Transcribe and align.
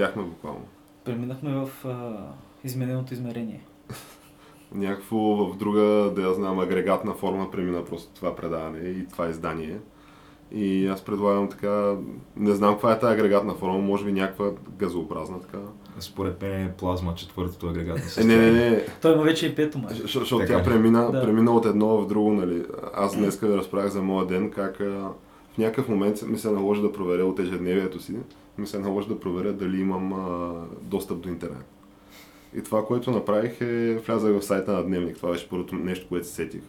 Излетяхме 0.00 0.22
буквално. 0.22 0.64
Преминахме 1.04 1.50
в 1.50 1.70
а, 1.84 2.16
измененото 2.64 3.14
измерение. 3.14 3.60
Някакво 4.74 5.16
в 5.18 5.56
друга, 5.56 5.80
да 6.16 6.22
я 6.22 6.34
знам, 6.34 6.58
агрегатна 6.58 7.14
форма 7.14 7.50
премина 7.50 7.84
просто 7.84 8.14
това 8.14 8.36
предаване 8.36 8.78
и 8.78 9.06
това 9.08 9.28
издание. 9.28 9.78
И 10.52 10.86
аз 10.86 11.04
предлагам 11.04 11.48
така, 11.48 11.94
не 12.36 12.54
знам 12.54 12.72
каква 12.72 12.92
е 12.92 12.98
тази 12.98 13.14
агрегатна 13.14 13.54
форма, 13.54 13.78
може 13.78 14.04
би 14.04 14.12
някаква 14.12 14.50
газообразна 14.78 15.40
така. 15.40 15.58
Според 15.98 16.42
мен 16.42 16.66
е 16.66 16.72
плазма 16.72 17.14
четвъртото 17.14 17.68
агрегатно 17.68 18.02
Е, 18.18 18.24
не, 18.24 18.36
не, 18.36 18.50
не, 18.50 18.86
Той 19.02 19.14
има 19.14 19.22
вече 19.22 19.46
и 19.46 19.54
пето 19.54 19.78
май. 19.78 19.94
Защо- 19.94 20.18
Защото 20.18 20.46
тя 20.46 20.62
премина, 20.62 21.10
Да. 21.12 21.22
премина 21.22 21.50
от 21.52 21.66
едно 21.66 21.86
в 21.88 22.06
друго, 22.06 22.32
нали. 22.32 22.64
Аз 22.94 23.16
днес 23.16 23.40
ви 23.40 23.56
разправях 23.56 23.88
за 23.88 24.02
моя 24.02 24.26
ден, 24.26 24.50
как 24.50 24.80
някакъв 25.60 25.88
момент 25.88 26.22
ми 26.22 26.38
се 26.38 26.50
наложи 26.50 26.82
да 26.82 26.92
проверя 26.92 27.24
от 27.24 27.38
ежедневието 27.38 28.00
си, 28.00 28.16
ми 28.58 28.66
се 28.66 28.78
наложи 28.78 29.08
да 29.08 29.20
проверя 29.20 29.52
дали 29.52 29.80
имам 29.80 30.12
а, 30.12 30.52
достъп 30.82 31.20
до 31.20 31.28
интернет. 31.28 31.64
И 32.56 32.62
това, 32.62 32.86
което 32.86 33.10
направих 33.10 33.60
е, 33.60 33.94
влязах 34.06 34.38
в 34.38 34.44
сайта 34.44 34.72
на 34.72 34.82
Дневник, 34.82 35.16
това 35.16 35.30
беше 35.30 35.48
първото 35.48 35.74
нещо, 35.74 36.08
което 36.08 36.26
се 36.26 36.34
сетих. 36.34 36.62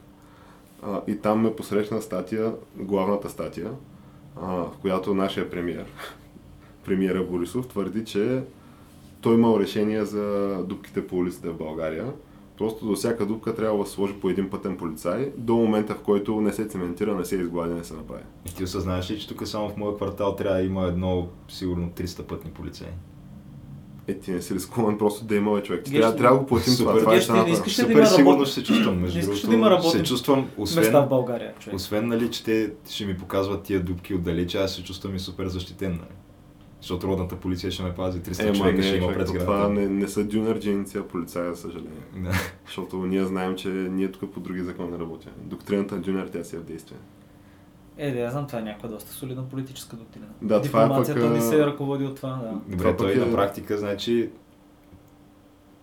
А, 0.83 1.02
и 1.08 1.16
там 1.16 1.42
ме 1.42 1.56
посрещна 1.56 2.02
статия, 2.02 2.53
главната 2.75 3.30
статия, 3.30 3.72
а, 4.42 4.48
в 4.48 4.72
която 4.81 5.14
нашия 5.14 5.50
премиер, 5.50 5.86
премиера 6.86 7.23
Борисов, 7.23 7.67
твърди, 7.67 8.05
че 8.05 8.44
той 9.22 9.33
имал 9.33 9.59
решение 9.59 10.05
за 10.05 10.58
дупките 10.67 11.08
по 11.08 11.16
улиците 11.16 11.50
в 11.50 11.58
България. 11.58 12.14
Просто 12.62 12.86
до 12.86 12.95
всяка 12.95 13.26
дупка 13.26 13.56
трябва 13.56 13.80
да 13.80 13.86
се 13.86 13.92
сложи 13.92 14.14
по 14.14 14.30
един 14.30 14.50
пътен 14.50 14.78
полицай, 14.78 15.31
до 15.38 15.56
момента 15.56 15.94
в 15.95 16.00
който 16.00 16.42
не 16.42 16.54
се 16.54 16.66
цементира, 16.66 17.16
не 17.16 17.26
се 17.26 17.36
изглади, 17.36 17.73
не 17.73 17.84
се 17.84 17.94
направи. 17.94 18.22
И 18.45 18.56
ти 18.56 18.64
осъзнаваш 18.64 19.12
ли, 19.12 19.20
че 19.20 19.28
тук 19.28 19.48
само 19.48 19.70
в 19.70 19.78
моя 19.78 19.95
квартал 19.95 20.36
трябва 20.36 20.58
да 20.58 20.64
има 20.64 20.84
едно, 20.84 21.28
сигурно 21.50 21.89
300 21.89 22.23
пътни 22.23 22.52
полицаи? 22.52 22.88
Е, 24.08 24.14
ти 24.14 24.32
не 24.32 24.42
си 24.42 24.56
рискуван 24.56 24.98
просто 24.98 25.26
да 25.26 25.36
има 25.36 25.62
човек. 25.64 25.84
Ти 25.84 25.92
трябва, 25.92 26.16
трябва 26.16 26.38
да 26.38 26.44
го 26.44 26.48
платим 26.48 26.73
това. 26.78 26.92
супер. 26.92 27.00
Това 27.02 27.12
е 27.12 27.20
ти 27.20 27.22
не 27.22 27.26
цената. 27.28 27.50
искаш 27.52 27.80
ли 27.80 27.82
да 27.82 27.88
Супер 27.88 27.98
има 27.98 28.06
сигурно 28.08 28.39
работ- 28.39 28.45
се 28.45 28.64
чувствам, 28.64 29.00
между 29.00 29.20
Не 29.20 29.26
другото. 29.26 29.48
да 29.48 29.54
има 29.56 29.70
работни 29.70 29.92
се 29.92 30.04
чувствам, 30.04 30.39
Места 30.39 30.56
в 30.58 30.62
освен, 30.62 31.09
България, 31.09 31.54
човек. 31.59 31.76
освен 31.76 32.08
нали, 32.08 32.32
че 32.32 32.44
те 32.44 32.72
ще 32.89 33.06
ми 33.06 33.17
показват 33.17 33.64
тия 33.64 33.80
дупки 33.80 34.14
отдалече, 34.14 34.58
аз 34.58 34.76
се 34.76 34.84
чувствам 34.84 35.16
и 35.16 35.20
супер 35.20 35.48
защитен. 35.48 35.92
Нали? 35.92 36.20
Защото 36.81 37.07
родната 37.07 37.35
полиция 37.35 37.71
ще 37.71 37.83
ме 37.83 37.93
пази, 37.93 38.19
300 38.19 38.43
Е, 38.43 38.47
ма 38.47 38.55
човека 38.55 38.77
не, 38.77 38.83
ще 38.83 38.95
има 38.95 39.07
пред 39.07 39.27
сградата. 39.27 39.45
това 39.45 39.69
не, 39.69 39.85
не 39.87 40.07
са 40.07 40.23
дюнерджиници, 40.23 40.97
а 40.97 41.03
полицаи, 41.03 41.49
за 41.49 41.55
съжаление. 41.55 42.01
Да. 42.15 42.31
Защото 42.65 42.97
ние 42.97 43.25
знаем, 43.25 43.55
че 43.55 43.67
ние 43.69 44.11
тук 44.11 44.31
по 44.31 44.39
други 44.39 44.61
закони 44.61 44.99
работим. 44.99 45.31
Доктрината 45.37 45.95
на 45.95 46.02
дюнер, 46.02 46.27
тя 46.27 46.43
си 46.43 46.55
е 46.55 46.59
в 46.59 46.63
действие. 46.63 46.97
Е, 47.97 48.11
да, 48.11 48.19
я 48.19 48.31
знам, 48.31 48.47
това 48.47 48.59
е 48.59 48.63
някаква 48.63 48.89
доста 48.89 49.11
солидна 49.11 49.43
политическа 49.43 49.95
доктрина. 49.95 50.25
Да, 50.41 50.61
това 50.61 50.85
е 50.85 50.89
пък, 50.89 51.31
ни 51.31 51.41
се 51.41 51.65
ръководи 51.65 52.05
от 52.05 52.15
това, 52.15 52.29
да. 52.29 52.52
Добре, 52.67 52.77
Това 52.77 52.95
той 52.97 53.14
е- 53.14 53.15
на 53.15 53.31
практика, 53.31 53.77
значи, 53.77 54.30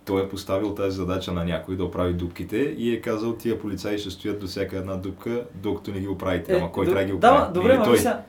той 0.04 0.22
е 0.22 0.28
поставил 0.28 0.74
тази 0.74 0.96
задача 0.96 1.32
на 1.32 1.44
някой 1.44 1.76
да 1.76 1.84
оправи 1.84 2.12
дупките 2.14 2.56
и 2.56 2.92
е 2.92 3.00
казал, 3.00 3.32
тия 3.32 3.58
полицаи 3.58 3.98
ще 3.98 4.10
стоят 4.10 4.40
до 4.40 4.46
всяка 4.46 4.76
една 4.78 4.96
дупка, 4.96 5.44
докато 5.54 5.90
не 5.90 6.00
ги 6.00 6.08
оправите. 6.08 6.52
Ама 6.52 6.72
кой 6.72 6.84
Е, 6.84 6.88
трябва 6.88 7.00
да 7.00 7.06
ги 7.06 7.12
Да, 7.12 7.32
оправи? 7.32 7.52
добре, 7.54 7.70
Или 7.70 7.78
ма 7.78 7.84
той. 7.84 7.98
сега, 7.98 8.22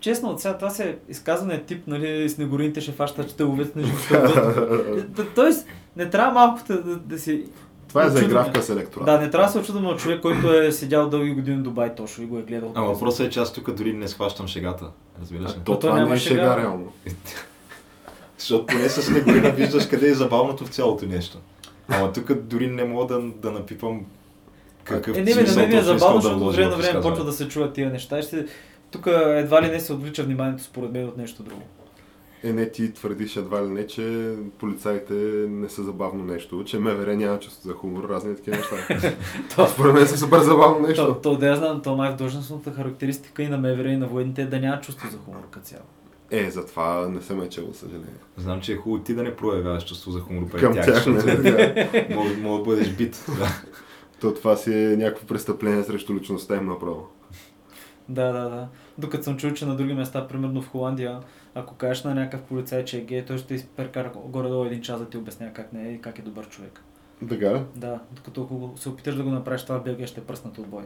честно, 0.00 0.30
от 0.30 0.40
сега 0.40 0.56
това 0.56 0.70
се 0.70 0.98
изказване 1.08 1.62
тип, 1.62 1.86
нали, 1.86 2.28
снегорините 2.28 2.80
ще 2.80 2.92
фащат 2.92 3.30
щеловете 3.30 3.78
на 3.78 3.86
живота. 3.86 5.24
Тоест, 5.34 5.66
не 5.96 6.10
трябва 6.10 6.32
малко 6.32 6.60
да, 6.68 6.82
да, 6.82 6.96
да 6.96 7.18
си... 7.18 7.44
Това 7.88 8.04
е 8.04 8.08
за 8.08 8.18
очудваме. 8.18 8.40
игравка 8.40 8.62
с 8.62 8.70
електорат. 8.70 9.06
Да, 9.06 9.20
не 9.20 9.30
трябва 9.30 9.46
да 9.46 9.52
се 9.52 9.58
очудваме 9.58 9.88
от 9.88 9.98
човек, 9.98 10.20
който 10.20 10.54
е 10.54 10.72
седял 10.72 11.08
дълги 11.08 11.30
години 11.30 11.56
в 11.56 11.62
Дубай 11.62 11.94
точно 11.94 12.24
и 12.24 12.26
го 12.26 12.38
е 12.38 12.42
гледал. 12.42 12.72
А 12.74 12.82
въпросът 12.82 13.26
е, 13.26 13.30
че 13.30 13.40
аз 13.40 13.52
тук 13.52 13.70
дори 13.70 13.92
не 13.92 14.08
схващам 14.08 14.48
шегата. 14.48 14.90
Разбираш 15.20 15.50
ли? 15.50 15.54
То, 15.54 15.72
То 15.72 15.78
това 15.78 15.94
няма 15.94 16.08
не 16.08 16.16
е 16.16 16.18
шега. 16.18 16.42
шега, 16.42 16.56
реално. 16.56 16.92
Защото 18.38 18.66
поне 18.66 18.88
с 18.88 19.02
снегорина 19.02 19.50
виждаш 19.50 19.86
къде 19.86 20.08
е 20.08 20.14
забавното 20.14 20.64
в 20.64 20.68
цялото 20.68 21.06
нещо. 21.06 21.38
Ама 21.88 22.12
тук 22.12 22.34
дори 22.34 22.66
не 22.66 22.84
мога 22.84 23.14
да, 23.14 23.20
да 23.20 23.50
напипам 23.50 24.00
какъв 24.84 25.16
Е, 25.16 25.20
не, 25.20 25.30
на 25.30 25.40
смисъл 25.40 25.62
мен 25.62 25.70
ми 25.70 25.76
е 25.76 25.82
забавно, 25.82 26.20
защото 26.20 26.46
от 26.46 26.54
време 26.54 26.70
на 26.70 26.76
време 26.76 27.00
почва 27.00 27.24
да 27.24 27.32
се 27.32 27.48
чуват 27.48 27.72
тия 27.72 27.90
неща. 27.90 28.22
Ще... 28.22 28.46
Тук 28.90 29.06
едва 29.06 29.62
ли 29.62 29.68
не 29.68 29.80
се 29.80 29.92
отвлича 29.92 30.22
вниманието 30.22 30.62
според 30.62 30.92
мен 30.92 31.04
от 31.04 31.16
нещо 31.16 31.42
друго. 31.42 31.62
Е, 32.44 32.52
не, 32.52 32.70
ти 32.70 32.92
твърдиш 32.92 33.36
едва 33.36 33.64
ли 33.64 33.68
не, 33.68 33.86
че 33.86 34.32
полицаите 34.58 35.14
не 35.48 35.68
са 35.68 35.82
забавно 35.82 36.24
нещо, 36.24 36.64
че 36.64 36.78
МВР 36.78 37.16
няма 37.16 37.38
чувство 37.40 37.68
за 37.68 37.74
хумор, 37.74 38.08
разни 38.08 38.36
такива 38.36 38.56
неща. 38.56 38.76
То- 39.56 39.66
Според 39.66 39.94
мен 39.94 40.06
са 40.06 40.18
супер 40.18 40.38
забавно 40.38 40.76
То, 40.76 40.88
нещо. 40.88 41.16
то, 41.22 41.36
да 41.36 41.46
я 41.46 41.56
знам, 41.56 41.82
то 41.82 41.96
май 41.96 42.12
в 42.12 42.16
длъжностната 42.16 42.70
характеристика 42.70 43.42
и 43.42 43.48
на 43.48 43.58
МВР 43.58 43.88
и 43.88 43.96
на 43.96 44.06
военните 44.06 44.42
е 44.42 44.46
да 44.46 44.60
няма 44.60 44.80
чувство 44.80 45.08
за 45.10 45.18
хумор 45.18 45.40
като 45.50 45.66
цяло. 45.66 45.82
Е, 46.30 46.50
затова 46.50 47.08
не 47.08 47.22
съм 47.22 47.48
чел, 47.48 47.64
за 47.66 47.78
съжаление. 47.78 48.12
Знам, 48.36 48.60
че 48.60 48.72
е 48.72 48.76
хубаво 48.76 49.02
ти 49.02 49.14
да 49.14 49.22
не 49.22 49.36
проявяваш 49.36 49.84
чувство 49.86 50.10
за 50.10 50.20
хумор 50.20 50.48
пред 50.48 50.60
Към 50.60 50.72
тях, 50.74 50.86
тях, 50.86 51.06
не, 51.06 51.34
да. 51.36 51.86
мога, 52.10 52.30
мога 52.40 52.58
да 52.58 52.64
бъдеш 52.64 52.88
бит. 52.90 53.24
Да. 53.38 53.48
То 54.20 54.34
това 54.34 54.56
си 54.56 54.72
е 54.74 54.96
някакво 54.96 55.26
престъпление 55.26 55.84
срещу 55.84 56.14
личността 56.14 56.56
им 56.56 56.66
направо. 56.66 57.06
Да, 58.08 58.32
да, 58.32 58.48
да. 58.50 58.68
Докато 58.98 59.24
съм 59.24 59.36
чул, 59.36 59.50
че 59.52 59.66
на 59.66 59.76
други 59.76 59.94
места, 59.94 60.28
примерно 60.28 60.62
в 60.62 60.68
Холандия, 60.68 61.20
ако 61.54 61.74
кажеш 61.74 62.04
на 62.04 62.14
някакъв 62.14 62.42
полицай, 62.42 62.84
че 62.84 62.98
е 62.98 63.00
гей, 63.00 63.24
той 63.24 63.38
ще 63.38 63.54
изперкара 63.54 64.12
горе-долу 64.24 64.64
един 64.64 64.80
час 64.82 65.00
да 65.00 65.08
ти 65.08 65.16
обясня 65.16 65.52
как 65.52 65.72
не 65.72 65.88
е 65.88 65.92
и 65.92 66.00
как 66.00 66.18
е 66.18 66.22
добър 66.22 66.48
човек. 66.48 66.82
Така? 67.28 67.64
Да, 67.76 68.00
докато 68.12 68.42
ако 68.42 68.72
се 68.76 68.88
опиташ 68.88 69.14
да 69.14 69.22
го 69.22 69.30
направиш 69.30 69.62
това 69.62 69.78
в 69.78 69.84
Белгия, 69.84 70.06
ще 70.06 70.20
е 70.20 70.24
пръснат 70.24 70.58
от 70.58 70.66
бой. 70.66 70.82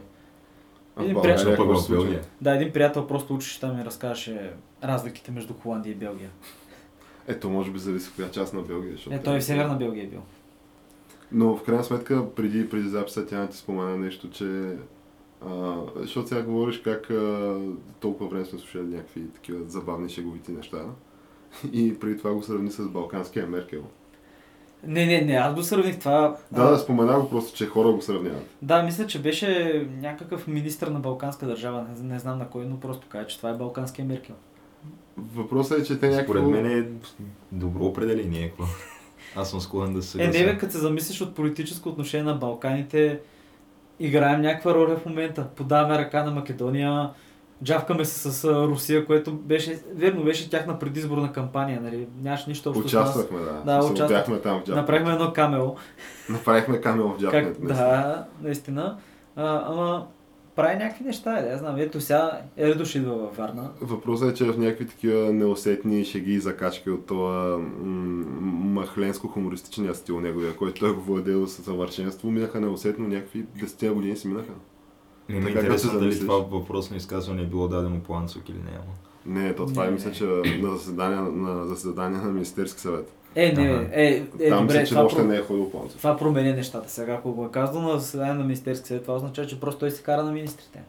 Един 0.99 1.21
приятел 1.21 1.55
пък 1.55 1.77
в? 1.77 1.89
Белгия. 1.89 2.21
Да, 2.41 2.55
един 2.55 2.73
приятел 2.73 3.07
просто 3.07 3.35
учеше 3.35 3.59
там 3.59 3.79
и 3.79 3.85
разказваше 3.85 4.53
разликите 4.83 5.31
между 5.31 5.53
Холандия 5.53 5.91
и 5.91 5.95
Белгия. 5.95 6.29
Ето, 7.27 7.49
може 7.49 7.71
би 7.71 7.79
зависи 7.79 8.11
коя 8.15 8.31
част 8.31 8.53
на 8.53 8.61
Белгия. 8.61 8.91
Защото 8.91 9.15
Е, 9.15 9.21
той 9.21 9.39
в 9.39 9.43
Северна 9.43 9.75
Белгия 9.75 10.03
е 10.03 10.07
бил. 10.07 10.21
Но 11.31 11.55
в 11.55 11.63
крайна 11.63 11.83
сметка, 11.83 12.35
преди, 12.35 12.69
преди 12.69 12.89
записа, 12.89 13.25
тя 13.25 13.39
не 13.39 13.49
ти 13.49 13.57
спомена 13.57 13.97
нещо, 13.97 14.29
че... 14.29 14.77
А, 15.47 15.75
защото 15.95 16.27
сега 16.27 16.41
говориш 16.41 16.81
как 16.81 17.09
а, 17.09 17.55
толкова 17.99 18.29
време 18.29 18.45
сме 18.45 18.59
слушали 18.59 18.83
някакви 18.83 19.27
такива 19.27 19.59
забавни 19.67 20.09
шеговити 20.09 20.51
неща. 20.51 20.85
И 21.73 21.99
преди 21.99 22.17
това 22.17 22.33
го 22.33 22.43
сравни 22.43 22.71
с 22.71 22.83
балканския 22.83 23.47
Меркел. 23.47 23.83
Не, 24.87 25.05
не, 25.05 25.21
не, 25.21 25.33
аз 25.33 25.55
го 25.55 25.63
сравних 25.63 25.99
това. 25.99 26.37
Да, 26.51 26.71
да, 26.71 26.77
спомена 26.77 27.19
го 27.19 27.29
просто, 27.29 27.57
че 27.57 27.67
хора 27.67 27.91
го 27.91 28.01
сравняват. 28.01 28.49
Да, 28.61 28.83
мисля, 28.83 29.07
че 29.07 29.21
беше 29.21 29.81
някакъв 30.01 30.47
министр 30.47 30.89
на 30.89 30.99
балканска 30.99 31.45
държава, 31.45 31.85
не, 31.89 32.13
не 32.13 32.19
знам 32.19 32.39
на 32.39 32.49
кой, 32.49 32.65
но 32.65 32.79
просто 32.79 33.07
каза, 33.09 33.27
че 33.27 33.37
това 33.37 33.49
е 33.49 33.53
балканския 33.53 34.05
Меркел. 34.05 34.35
Въпросът 35.17 35.79
е, 35.79 35.83
че 35.83 35.99
те 35.99 36.09
някакво... 36.09 36.33
Според 36.33 36.49
мен 36.49 36.79
е 36.79 36.87
добро 37.51 37.85
определение. 37.85 38.47
какво. 38.47 38.63
Аз 39.35 39.49
съм 39.49 39.61
склонен 39.61 39.93
да 39.93 40.01
се 40.01 40.23
Е, 40.23 40.27
не 40.27 40.45
бе, 40.45 40.57
като 40.57 40.71
се 40.73 40.79
замислиш 40.79 41.21
от 41.21 41.35
политическо 41.35 41.89
отношение 41.89 42.23
на 42.23 42.33
Балканите, 42.33 43.19
играем 44.03 44.41
някаква 44.41 44.73
роля 44.73 44.95
в 44.95 45.05
момента. 45.05 45.47
Подаваме 45.55 45.97
ръка 45.97 46.23
на 46.23 46.31
Македония, 46.31 47.09
джавкаме 47.63 48.05
се 48.05 48.31
с 48.31 48.43
Русия, 48.53 49.05
което 49.05 49.33
беше, 49.33 49.79
верно, 49.95 50.23
беше 50.23 50.49
тяхна 50.49 50.79
предизборна 50.79 51.31
кампания, 51.31 51.81
нали? 51.81 52.07
Нямаш 52.21 52.45
нищо 52.45 52.69
общо 52.69 52.89
с 52.89 52.93
нас. 52.93 53.03
Участвахме, 53.15 53.39
да. 53.39 53.61
Да, 53.75 53.81
Се 53.81 53.91
участвах. 53.91 54.19
Бяхме 54.19 54.39
там 54.39 54.55
в 54.59 54.59
Джапнет. 54.59 54.75
Направихме 54.75 55.13
едно 55.13 55.33
камело. 55.33 55.75
Направихме 56.29 56.81
камел 56.81 57.07
в 57.07 57.11
Как, 57.31 57.45
Джапнет. 57.45 57.67
да, 57.67 58.25
наистина. 58.41 58.97
А, 59.35 59.63
ама 59.67 60.05
прави 60.55 60.75
някакви 60.75 61.03
неща, 61.03 61.41
да, 61.41 61.47
я 61.47 61.57
знам. 61.57 61.77
Ето 61.77 62.01
сега 62.01 62.41
Ердош 62.57 62.95
идва 62.95 63.15
във 63.15 63.37
Варна. 63.37 63.69
Въпросът 63.81 64.31
е, 64.31 64.33
че 64.33 64.45
в 64.45 64.57
някакви 64.57 64.87
такива 64.87 65.33
неусетни 65.33 66.05
шеги 66.05 66.33
и 66.33 66.39
закачки 66.39 66.89
от 66.89 67.05
това 67.05 67.59
махленско-хумористичния 68.73 69.93
стил 69.93 70.19
неговия, 70.19 70.55
който 70.55 70.79
той 70.79 70.95
го 70.95 71.01
владел 71.01 71.47
със 71.47 71.65
съвършенство, 71.65 72.31
минаха 72.31 72.61
неусетно 72.61 73.07
някакви 73.07 73.45
10 73.57 73.93
години 73.93 74.17
си 74.17 74.27
минаха. 74.27 74.51
Не 75.29 75.39
ми 75.39 75.45
е 75.45 75.49
интересно 75.49 75.99
дали 75.99 76.19
това 76.19 76.37
въпросно 76.37 76.97
изказване 76.97 77.41
е 77.41 77.45
било 77.45 77.67
дадено 77.67 77.99
по 77.99 78.15
Анцук 78.15 78.49
или 78.49 78.57
не. 78.57 78.71
Ама. 78.71 78.93
Не, 79.25 79.55
то 79.55 79.65
това 79.65 79.81
Не, 79.81 79.87
е 79.87 79.91
не. 79.91 79.95
мисля, 79.95 80.11
че 80.11 80.23
на 80.61 80.75
заседание 80.77 81.31
на, 81.31 81.65
заседание 81.65 82.19
на 82.19 82.31
Министерски 82.31 82.81
съвет. 82.81 83.13
Е, 83.35 83.51
не, 83.51 83.63
Ага. 83.63 83.87
е, 83.91 84.05
е, 84.39 84.49
Там 84.49 84.61
добре, 84.61 84.73
мисля, 84.73 84.83
че 84.83 84.89
това, 84.89 85.05
още 85.05 85.23
не 85.23 85.35
е 85.35 85.41
ходил 85.41 85.69
по 85.69 85.87
това 85.87 86.17
променя 86.17 86.55
нещата. 86.55 86.91
Сега, 86.91 87.13
ако 87.13 87.31
го 87.31 87.45
е 87.45 87.51
казал 87.51 87.81
на 87.81 87.99
заседание 87.99 88.33
на 88.33 88.43
Министерски 88.43 88.87
съвет, 88.87 89.01
това 89.01 89.15
означава, 89.15 89.47
че 89.47 89.59
просто 89.59 89.79
той 89.79 89.91
се 89.91 90.03
кара 90.03 90.23
на 90.23 90.31
министрите. 90.31 90.81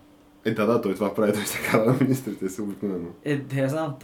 Е, 0.44 0.50
да, 0.50 0.66
да, 0.66 0.80
той 0.80 0.94
това 0.94 1.14
прави, 1.14 1.32
той 1.32 1.42
се 1.42 1.58
кара 1.60 1.84
на 1.84 1.96
министрите 2.00 2.48
си 2.48 2.60
обикновено. 2.60 3.08
Е, 3.24 3.36
да 3.36 3.56
я 3.56 3.68
знам, 3.68 3.94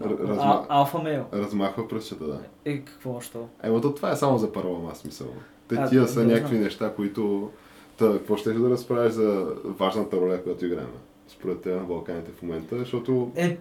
А, 0.00 0.04
разма- 0.04 0.66
алфа 0.68 0.98
мейл. 0.98 1.24
Размахва 1.32 1.88
пръстчета, 1.88 2.24
да. 2.24 2.40
Е, 2.64 2.78
какво, 2.78 3.20
що? 3.20 3.46
Емо 3.62 3.80
то 3.80 3.94
това 3.94 4.10
е 4.10 4.16
само 4.16 4.38
за 4.38 4.52
парлама, 4.52 4.94
смисъл. 4.94 5.26
Те 5.68 5.74
А, 5.74 5.88
тия 5.88 6.00
да, 6.00 6.08
са 6.08 6.20
да, 6.20 6.26
някакви 6.26 6.54
знам. 6.54 6.64
неща, 6.64 6.92
които... 6.96 7.50
Та, 7.96 8.12
какво 8.12 8.36
ще 8.36 8.52
да 8.52 8.70
разправиш 8.70 9.12
за 9.12 9.46
важната 9.64 10.16
роля, 10.16 10.42
която 10.42 10.66
играем? 10.66 10.88
Според 11.28 11.60
те 11.60 11.68
на 11.68 11.84
Балканите 11.84 12.30
в 12.32 12.42
момента, 12.42 12.78
защото 12.78 13.32
Е, 13.36 13.56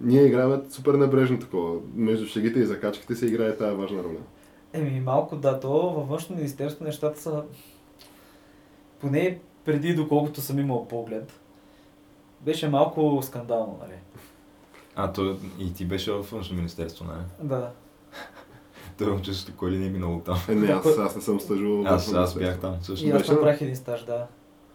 ние 0.00 0.22
играем 0.22 0.62
супер 0.70 0.94
небрежно 0.94 1.38
такова. 1.38 1.78
Между 1.94 2.26
шегите 2.26 2.58
и 2.60 2.66
закачките 2.66 3.14
се 3.14 3.26
играе 3.26 3.56
тази 3.56 3.76
важна 3.76 4.02
роля. 4.04 4.18
Еми, 4.72 5.00
малко 5.00 5.36
да, 5.36 5.60
то 5.60 5.90
във 5.90 6.08
външно 6.08 6.36
министерство 6.36 6.84
нещата 6.84 7.20
са... 7.20 7.44
Поне 9.00 9.40
преди, 9.64 9.94
доколкото 9.94 10.40
съм 10.40 10.58
имал 10.58 10.88
поглед, 10.88 11.40
беше 12.40 12.68
малко 12.68 13.20
скандално, 13.22 13.78
нали? 13.80 13.98
А, 14.96 15.12
то 15.12 15.36
и 15.58 15.74
ти 15.74 15.84
беше 15.84 16.12
в 16.12 16.22
външно 16.32 16.56
министерство, 16.56 17.04
нали? 17.04 17.48
Да. 17.48 17.70
Той 18.98 19.12
учество 19.12 19.54
кой 19.56 19.70
ли 19.70 19.78
не 19.78 19.86
е 19.86 19.90
минало 19.90 20.20
там. 20.20 20.38
Е, 20.48 20.54
не, 20.54 20.66
аз, 20.72 20.98
аз 20.98 21.16
не 21.16 21.22
съм 21.22 21.40
стъжувал. 21.40 21.84
Аз, 21.86 22.14
аз 22.14 22.38
бях 22.38 22.60
там 22.60 22.76
също. 22.82 23.06
И 23.06 23.10
аз 23.10 23.28
ли? 23.28 23.32
направих 23.32 23.60
един 23.60 23.76
стаж, 23.76 24.04
да. 24.04 24.26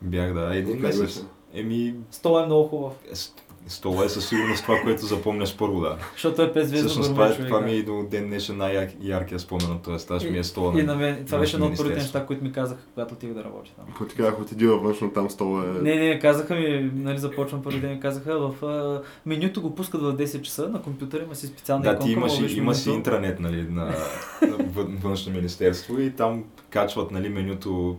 Бях, 0.01 0.33
да, 0.33 0.56
един 0.56 0.80
месец. 0.80 1.25
Еми, 1.54 1.95
Стола 2.12 2.44
е 2.44 2.45
много 2.45 2.68
хубав, 2.68 2.94
с- 3.13 3.33
стола 3.67 4.06
е 4.06 4.09
със 4.09 4.29
сигурност 4.29 4.63
това, 4.63 4.79
което 4.83 5.06
запомняш 5.06 5.57
първо, 5.57 5.81
да. 5.81 5.97
защото 6.13 6.41
е 6.41 6.53
пет 6.53 6.67
звездно 6.67 6.89
Всъщност 6.89 7.09
това, 7.09 7.27
е, 7.27 7.38
това 7.38 7.62
ми 7.62 7.71
е 7.71 7.75
и 7.75 7.83
до 7.83 8.07
ден 8.12 8.27
днешен 8.27 8.57
най-яркия 8.57 9.39
спомен 9.39 9.71
от 9.71 9.81
този 9.81 10.03
стаж 10.03 10.23
ми 10.23 10.38
е 10.38 10.44
стола 10.44 10.79
И 10.79 10.83
на... 10.83 10.94
на 10.94 11.00
мен, 11.00 11.25
това 11.25 11.39
беше 11.39 11.56
едно 11.56 11.67
от 11.67 11.77
първите 11.77 12.00
неща, 12.00 12.25
които 12.25 12.44
ми 12.44 12.51
казаха, 12.51 12.81
когато 12.94 13.13
отих 13.13 13.33
да 13.33 13.44
работя 13.44 13.71
там. 13.75 13.85
Ако 13.89 14.06
ти 14.06 14.15
казах, 14.15 14.39
отиди 14.39 14.67
във 14.67 14.83
външно, 14.83 15.09
там 15.09 15.29
стола 15.29 15.63
е... 15.63 15.81
Не, 15.81 15.95
не, 15.95 16.19
казаха 16.19 16.56
ми, 16.56 16.91
нали 16.95 17.17
започвам 17.17 17.63
първи 17.63 17.79
ден, 17.79 18.00
казаха 18.00 18.39
в 18.39 18.65
а, 18.65 19.01
менюто 19.25 19.62
го 19.62 19.75
пускат 19.75 20.01
в 20.01 20.17
10 20.17 20.41
часа, 20.41 20.69
на 20.69 20.81
компютъра 20.81 21.23
има 21.23 21.35
си 21.35 21.47
специална 21.47 21.83
Да, 21.83 22.00
ти 22.00 22.12
имаш, 22.12 22.39
има 22.56 22.75
си 22.75 22.89
интранет, 22.89 23.39
нали, 23.39 23.62
на, 23.69 23.85
на 23.85 24.57
вън- 24.75 25.01
външно 25.01 25.33
министерство 25.33 26.00
и 26.00 26.12
там 26.12 26.44
качват, 26.69 27.12
нали, 27.12 27.29
менюто... 27.29 27.97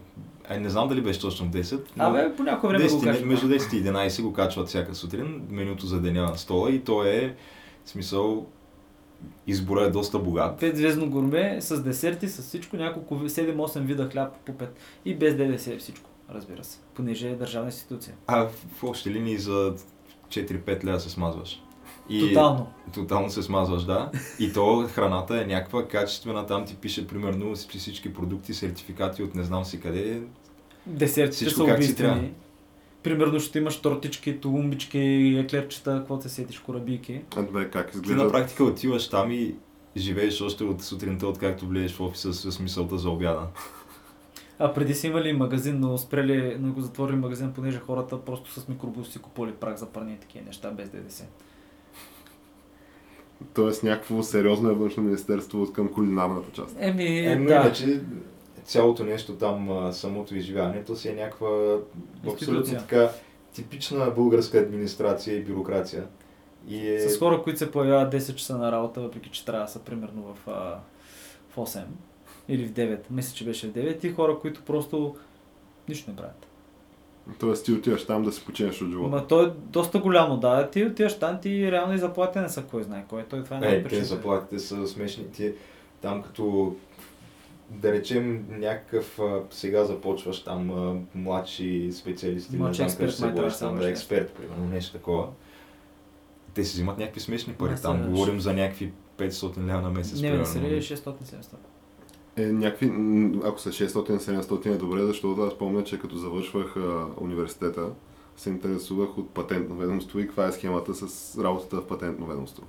Ай, 0.48 0.60
не 0.60 0.70
знам 0.70 0.88
дали 0.88 1.00
беше 1.00 1.20
точно 1.20 1.46
в 1.46 1.50
10, 1.50 1.80
но... 1.96 2.04
Абе, 2.04 2.36
по 2.36 2.42
някое 2.42 2.70
време 2.70 2.88
10, 2.88 2.94
го 2.94 3.02
кажа. 3.02 3.26
между 3.26 3.48
10 3.48 3.74
и 3.74 3.84
11 3.84 4.22
го 4.22 4.32
качват 4.32 4.68
всяка 4.68 4.94
сутрин, 4.94 5.42
менюто 5.50 5.86
за 5.86 6.00
деня 6.00 6.22
на 6.22 6.38
стола 6.38 6.70
и 6.70 6.80
то 6.80 7.04
е, 7.04 7.36
в 7.84 7.88
смисъл, 7.88 8.46
избора 9.46 9.82
е 9.82 9.90
доста 9.90 10.18
богат. 10.18 10.60
Пет 10.60 10.76
звездно 10.76 11.10
гурме 11.10 11.60
с 11.60 11.82
десерти, 11.82 12.28
с 12.28 12.42
всичко, 12.42 12.76
няколко 12.76 13.14
7-8 13.14 13.80
вида 13.80 14.08
хляб 14.08 14.36
по 14.46 14.52
5. 14.52 14.66
И 15.04 15.14
без 15.14 15.36
ДДС 15.36 15.74
е 15.74 15.78
всичко, 15.78 16.10
разбира 16.30 16.64
се, 16.64 16.78
понеже 16.94 17.28
е 17.28 17.34
държавна 17.34 17.68
институция. 17.68 18.14
А 18.26 18.48
в 18.78 18.84
общи 18.84 19.10
линии 19.10 19.38
за 19.38 19.74
4-5 20.28 20.84
лева 20.84 21.00
се 21.00 21.10
смазваш. 21.10 21.62
И 22.08 22.20
Тотално. 22.28 22.66
Тотално 22.94 23.30
се 23.30 23.42
смазваш, 23.42 23.82
да. 23.82 24.10
И 24.38 24.52
то 24.52 24.88
храната 24.92 25.42
е 25.42 25.46
някаква 25.46 25.88
качествена, 25.88 26.46
там 26.46 26.64
ти 26.64 26.76
пише 26.76 27.06
примерно 27.06 27.54
всички 27.54 28.14
продукти, 28.14 28.54
сертификати 28.54 29.22
от 29.22 29.34
не 29.34 29.44
знам 29.44 29.64
си 29.64 29.80
къде. 29.80 30.22
Десертите 30.86 31.36
Всичко 31.36 31.60
са 31.60 31.66
как 31.66 31.74
си 31.76 31.84
убийствени. 31.84 32.14
трябва. 32.14 32.28
Примерно 33.02 33.40
ще 33.40 33.58
имаш 33.58 33.80
тортички, 33.80 34.40
тулумбички, 34.40 34.98
еклерчета, 35.44 35.96
какво 35.98 36.20
се 36.20 36.28
сетиш, 36.28 36.58
корабийки. 36.58 37.20
А, 37.36 37.42
добре, 37.42 37.70
как 37.70 37.90
Ти 37.90 37.96
на 37.96 38.02
изглежда? 38.02 38.32
практика 38.32 38.64
отиваш 38.64 39.08
там 39.08 39.30
и 39.32 39.54
живееш 39.96 40.40
още 40.40 40.64
от 40.64 40.82
сутринта, 40.82 41.26
откакто 41.26 41.66
влезеш 41.66 41.92
в 41.92 42.00
офиса 42.00 42.32
с 42.32 42.60
мисълта 42.60 42.98
за 42.98 43.10
обяда. 43.10 43.46
А 44.58 44.74
преди 44.74 44.94
са 44.94 45.06
имали 45.06 45.32
магазин, 45.32 45.80
но 45.80 45.98
спрели, 45.98 46.56
но 46.60 46.72
го 46.72 46.80
затворили 46.80 47.16
магазин, 47.16 47.52
понеже 47.52 47.78
хората 47.78 48.24
просто 48.24 48.60
с 48.60 48.68
микробус 48.68 49.12
си 49.12 49.18
купували 49.18 49.52
прах 49.52 49.76
за 49.76 49.86
парни 49.86 50.12
и 50.12 50.16
такива 50.16 50.44
неща 50.44 50.70
без 50.70 50.88
ДДС. 50.88 51.24
Тоест 53.54 53.82
някакво 53.82 54.22
сериозно 54.22 54.70
е 54.70 54.74
външно 54.74 55.02
министерство 55.02 55.62
от 55.62 55.72
към 55.72 55.88
кулинарната 55.88 56.52
част. 56.52 56.76
Еми, 56.78 57.18
Е, 57.18 57.36
но 57.36 57.44
да. 57.44 57.54
иначе 57.54 58.00
цялото 58.64 59.04
нещо 59.04 59.32
там, 59.32 59.88
самото 59.92 60.36
изживяването 60.36 60.96
си 60.96 61.08
е 61.08 61.14
някаква 61.14 61.78
абсолютно 62.26 62.78
така 62.78 63.10
типична 63.52 64.10
българска 64.10 64.58
администрация 64.58 65.36
и 65.36 65.44
бюрокрация. 65.44 66.06
И 66.68 66.88
е... 66.88 67.00
С 67.00 67.18
хора, 67.18 67.42
които 67.42 67.58
се 67.58 67.70
появяват 67.70 68.14
10 68.14 68.34
часа 68.34 68.58
на 68.58 68.72
работа, 68.72 69.00
въпреки 69.00 69.30
че 69.30 69.44
трябва 69.44 69.64
да 69.64 69.70
са 69.70 69.78
примерно 69.78 70.22
в, 70.22 70.48
а, 70.48 70.78
в 71.50 71.56
8 71.56 71.82
или 72.48 72.64
в 72.64 72.72
9. 72.72 72.98
Мисля, 73.10 73.36
че 73.36 73.44
беше 73.44 73.68
в 73.68 73.72
9 73.72 74.04
и 74.04 74.12
хора, 74.12 74.38
които 74.38 74.62
просто 74.62 75.16
нищо 75.88 76.10
не 76.10 76.16
правят. 76.16 76.46
Тоест 77.38 77.64
ти 77.64 77.72
отиваш 77.72 78.06
там 78.06 78.22
да 78.22 78.32
си 78.32 78.44
починеш 78.44 78.82
от 78.82 78.90
живота. 78.90 79.08
Ма 79.10 79.26
то 79.26 79.42
е 79.42 79.52
доста 79.56 79.98
голямо, 79.98 80.36
да. 80.36 80.70
Ти 80.70 80.84
отиваш 80.84 81.18
там, 81.18 81.40
ти 81.40 81.72
реално 81.72 81.94
и 81.94 81.98
заплатите 81.98 82.40
не 82.40 82.48
са 82.48 82.62
кой 82.62 82.82
знае 82.82 83.04
кой. 83.08 83.22
Той 83.22 83.44
това 83.44 83.58
не 83.58 83.66
Е, 83.66 83.76
е 83.76 83.84
те 83.84 84.04
заплатите 84.04 84.58
са 84.58 84.86
смешни. 84.86 85.30
Ти 85.30 85.52
там 86.00 86.22
като 86.22 86.74
да 87.70 87.92
речем 87.92 88.46
някакъв 88.50 89.18
а, 89.18 89.40
сега 89.50 89.84
започваш 89.84 90.44
там 90.44 90.70
а, 90.70 91.18
младши 91.18 91.90
специалисти, 91.92 92.56
Младши 92.56 92.82
не 92.82 92.88
знам 92.88 93.08
ще 93.08 93.16
се 93.16 93.28
говориш 93.28 93.56
там, 93.58 93.76
да 93.76 93.90
експерт, 93.90 94.32
примерно, 94.32 94.68
нещо 94.68 94.92
такова. 94.92 95.28
Те 96.54 96.64
си 96.64 96.72
взимат 96.72 96.98
някакви 96.98 97.20
смешни 97.20 97.52
пари. 97.52 97.70
Не, 97.70 97.80
там 97.80 98.10
говорим 98.10 98.40
за 98.40 98.52
някакви 98.52 98.92
500 99.18 99.66
лева 99.66 99.80
на 99.80 99.90
месец. 99.90 100.20
Не, 100.20 100.30
не 100.30 100.46
са 100.46 100.60
ли 100.60 100.82
600-700? 100.82 101.54
Е, 102.36 102.46
някакви, 102.46 102.86
ако 103.44 103.60
са 103.60 103.68
600-700 103.68 104.66
е 104.66 104.76
добре, 104.76 105.02
защото 105.02 105.42
аз 105.42 105.58
помня, 105.58 105.84
че 105.84 105.98
като 105.98 106.16
завършвах 106.16 106.76
а, 106.76 107.06
университета, 107.20 107.90
се 108.36 108.50
интересувах 108.50 109.18
от 109.18 109.30
патентно 109.30 109.76
ведомство 109.76 110.18
и 110.18 110.26
каква 110.26 110.46
е 110.46 110.52
схемата 110.52 110.94
с 110.94 111.38
работата 111.38 111.76
в 111.76 111.86
патентно 111.86 112.26
ведомство. 112.26 112.62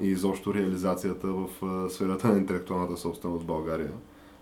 И 0.00 0.08
изобщо 0.08 0.54
реализацията 0.54 1.26
в 1.26 1.48
а, 1.62 1.90
сферата 1.90 2.28
на 2.28 2.38
интелектуалната 2.38 2.96
собственост 2.96 3.42
в 3.42 3.46
България, 3.46 3.92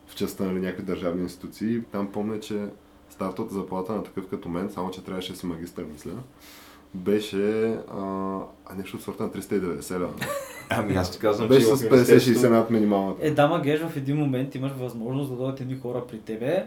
в 0.06 0.14
частта 0.14 0.44
на 0.44 0.52
някакви 0.52 0.82
държавни 0.84 1.22
институции. 1.22 1.82
Там 1.92 2.12
помня, 2.12 2.40
че 2.40 2.68
стартовата 3.10 3.54
заплата 3.54 3.92
на 3.92 4.02
такъв 4.02 4.26
като 4.26 4.48
мен, 4.48 4.70
само 4.70 4.90
че 4.90 5.04
трябваше 5.04 5.32
да 5.32 5.38
си 5.38 5.46
магистър, 5.46 5.84
мисля, 5.92 6.12
беше 6.96 7.62
а, 7.92 8.38
нещо 8.76 8.96
от 8.96 9.02
сорта 9.02 9.22
на 9.22 9.28
390 9.30 9.92
лева. 9.92 10.08
Ами 10.70 10.94
аз 10.94 11.10
ти 11.10 11.18
казвам, 11.18 11.48
Беше 11.48 11.60
че 11.60 11.66
с 11.66 11.82
в 11.82 11.84
50-60 11.84 11.90
Министерството- 11.90 12.50
над 12.50 12.70
минималната. 12.70 13.26
Е, 13.26 13.30
дама 13.30 13.60
Геш, 13.60 13.80
в 13.80 13.96
един 13.96 14.16
момент 14.16 14.54
имаш 14.54 14.72
възможност 14.72 15.30
да 15.30 15.36
дойдат 15.36 15.60
едни 15.60 15.76
хора 15.76 16.02
при 16.06 16.18
тебе 16.18 16.66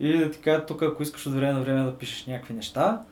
и 0.00 0.18
да 0.18 0.30
ти 0.30 0.38
кажат 0.38 0.66
тук, 0.66 0.82
ако 0.82 1.02
искаш 1.02 1.26
от 1.26 1.34
време 1.34 1.52
на 1.52 1.60
време 1.60 1.82
да 1.82 1.94
пишеш 1.94 2.26
някакви 2.26 2.54
неща 2.54 3.02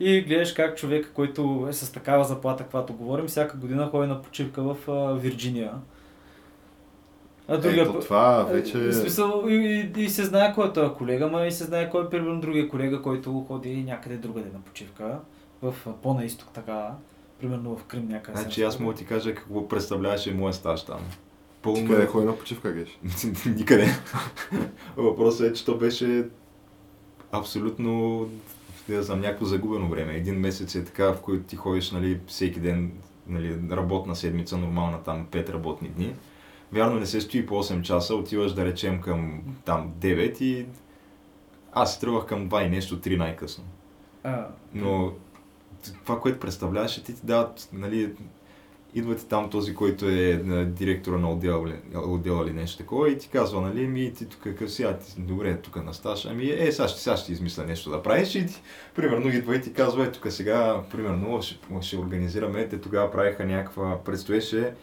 и 0.00 0.20
гледаш 0.20 0.52
как 0.52 0.76
човек, 0.76 1.10
който 1.14 1.66
е 1.68 1.72
с 1.72 1.92
такава 1.92 2.24
заплата, 2.24 2.62
каквато 2.62 2.92
говорим, 2.92 3.26
всяка 3.26 3.56
година 3.56 3.86
ходи 3.86 4.08
на 4.08 4.22
почивка 4.22 4.62
в 4.64 4.76
а, 4.88 4.92
Вирджиния. 5.14 5.72
А 7.48 7.54
Ето 7.56 7.92
път- 7.92 8.02
това 8.02 8.42
вече... 8.42 8.78
Е, 8.78 8.80
В 8.80 8.94
смисъл, 8.94 9.44
и, 9.48 9.54
и, 9.96 10.02
и 10.02 10.08
се 10.08 10.24
знае 10.24 10.54
кой 10.54 10.68
е 10.68 10.72
този 10.72 10.90
колега, 10.90 11.26
ма 11.26 11.46
и 11.46 11.52
се 11.52 11.64
знае 11.64 11.90
кой 11.90 12.04
е 12.04 12.08
примерно 12.08 12.40
другия 12.40 12.68
колега, 12.68 13.02
който 13.02 13.44
ходи 13.48 13.76
някъде 13.76 14.16
другаде 14.16 14.48
на 14.48 14.60
почивка, 14.60 15.18
в 15.62 15.74
по-на 16.02 16.24
изток 16.24 16.48
така, 16.52 16.94
примерно 17.40 17.76
в 17.76 17.84
Крим 17.84 18.08
някъде. 18.08 18.38
Значи 18.38 18.62
аз 18.62 18.80
мога 18.80 18.92
да 18.92 18.98
ти 18.98 19.06
кажа 19.06 19.34
какво 19.34 19.68
представляваше 19.68 20.34
моя 20.34 20.52
стаж 20.52 20.84
там. 20.84 21.00
Ти 21.00 21.62
Пълно... 21.62 21.88
къде 21.88 22.06
ходи 22.06 22.26
на 22.26 22.36
почивка, 22.36 22.72
геш? 22.72 22.98
Никъде. 23.46 23.86
Въпросът 24.96 25.50
е, 25.50 25.52
че 25.52 25.64
то 25.64 25.78
беше 25.78 26.28
абсолютно 27.32 28.26
да 28.88 29.02
знам, 29.02 29.20
някакво 29.20 29.44
загубено 29.44 29.88
време. 29.88 30.14
Един 30.14 30.34
месец 30.34 30.74
е 30.74 30.84
така, 30.84 31.12
в 31.12 31.20
който 31.20 31.44
ти 31.44 31.56
ходиш 31.56 31.90
нали, 31.90 32.20
всеки 32.26 32.60
ден 32.60 32.92
нали, 33.26 33.58
работна 33.70 34.16
седмица, 34.16 34.56
нормална 34.56 35.02
там 35.02 35.26
5 35.26 35.52
работни 35.52 35.88
дни. 35.88 36.14
Вярно 36.72 37.00
не 37.00 37.06
се 37.06 37.20
стои 37.20 37.46
по 37.46 37.54
8 37.62 37.82
часа, 37.82 38.14
отиваш 38.14 38.52
да 38.52 38.64
речем 38.64 39.00
към 39.00 39.42
там 39.64 39.92
9 39.98 40.42
и 40.42 40.66
аз 41.72 41.94
се 41.94 42.00
тръгвах 42.00 42.26
към 42.26 42.48
2 42.48 42.66
и 42.66 42.68
нещо, 42.68 43.00
3 43.00 43.16
най-късно. 43.16 43.64
А, 44.24 44.46
Но 44.74 45.12
това, 46.04 46.20
което 46.20 46.40
представляваше, 46.40 47.04
ти 47.04 47.14
ти 47.14 47.26
дават, 47.26 47.68
нали, 47.72 48.14
идва 48.94 49.16
ти 49.16 49.28
там 49.28 49.50
този, 49.50 49.74
който 49.74 50.08
е 50.08 50.32
директора 50.66 51.18
на 51.18 51.30
отдела, 51.30 51.72
отдела 51.94 52.46
или 52.46 52.52
нещо 52.52 52.78
такова 52.78 53.10
и 53.10 53.18
ти 53.18 53.28
казва, 53.28 53.60
нали, 53.60 53.86
ми 53.86 54.12
ти 54.14 54.28
тук 54.28 54.40
какъв 54.42 54.70
си, 54.70 54.82
а 54.82 54.98
ти 54.98 55.20
добре, 55.20 55.56
тук 55.56 55.84
на 55.84 55.94
стаж, 55.94 56.26
ами 56.26 56.50
е, 56.50 56.72
сега 56.72 56.88
ще, 56.88 57.00
сега 57.00 57.16
ще 57.16 57.32
измисля 57.32 57.64
нещо 57.64 57.90
да 57.90 58.02
правиш 58.02 58.34
и 58.34 58.46
ти, 58.46 58.62
примерно 58.94 59.28
идва 59.28 59.56
и 59.56 59.60
ти 59.60 59.72
казва, 59.72 60.04
е, 60.04 60.12
тук 60.12 60.32
сега, 60.32 60.82
примерно, 60.90 61.42
ще, 61.42 61.58
ще 61.80 61.96
организираме, 61.96 62.68
те 62.68 62.80
тогава 62.80 63.10
правиха 63.10 63.44
някаква, 63.44 64.04
предстоеше 64.04 64.74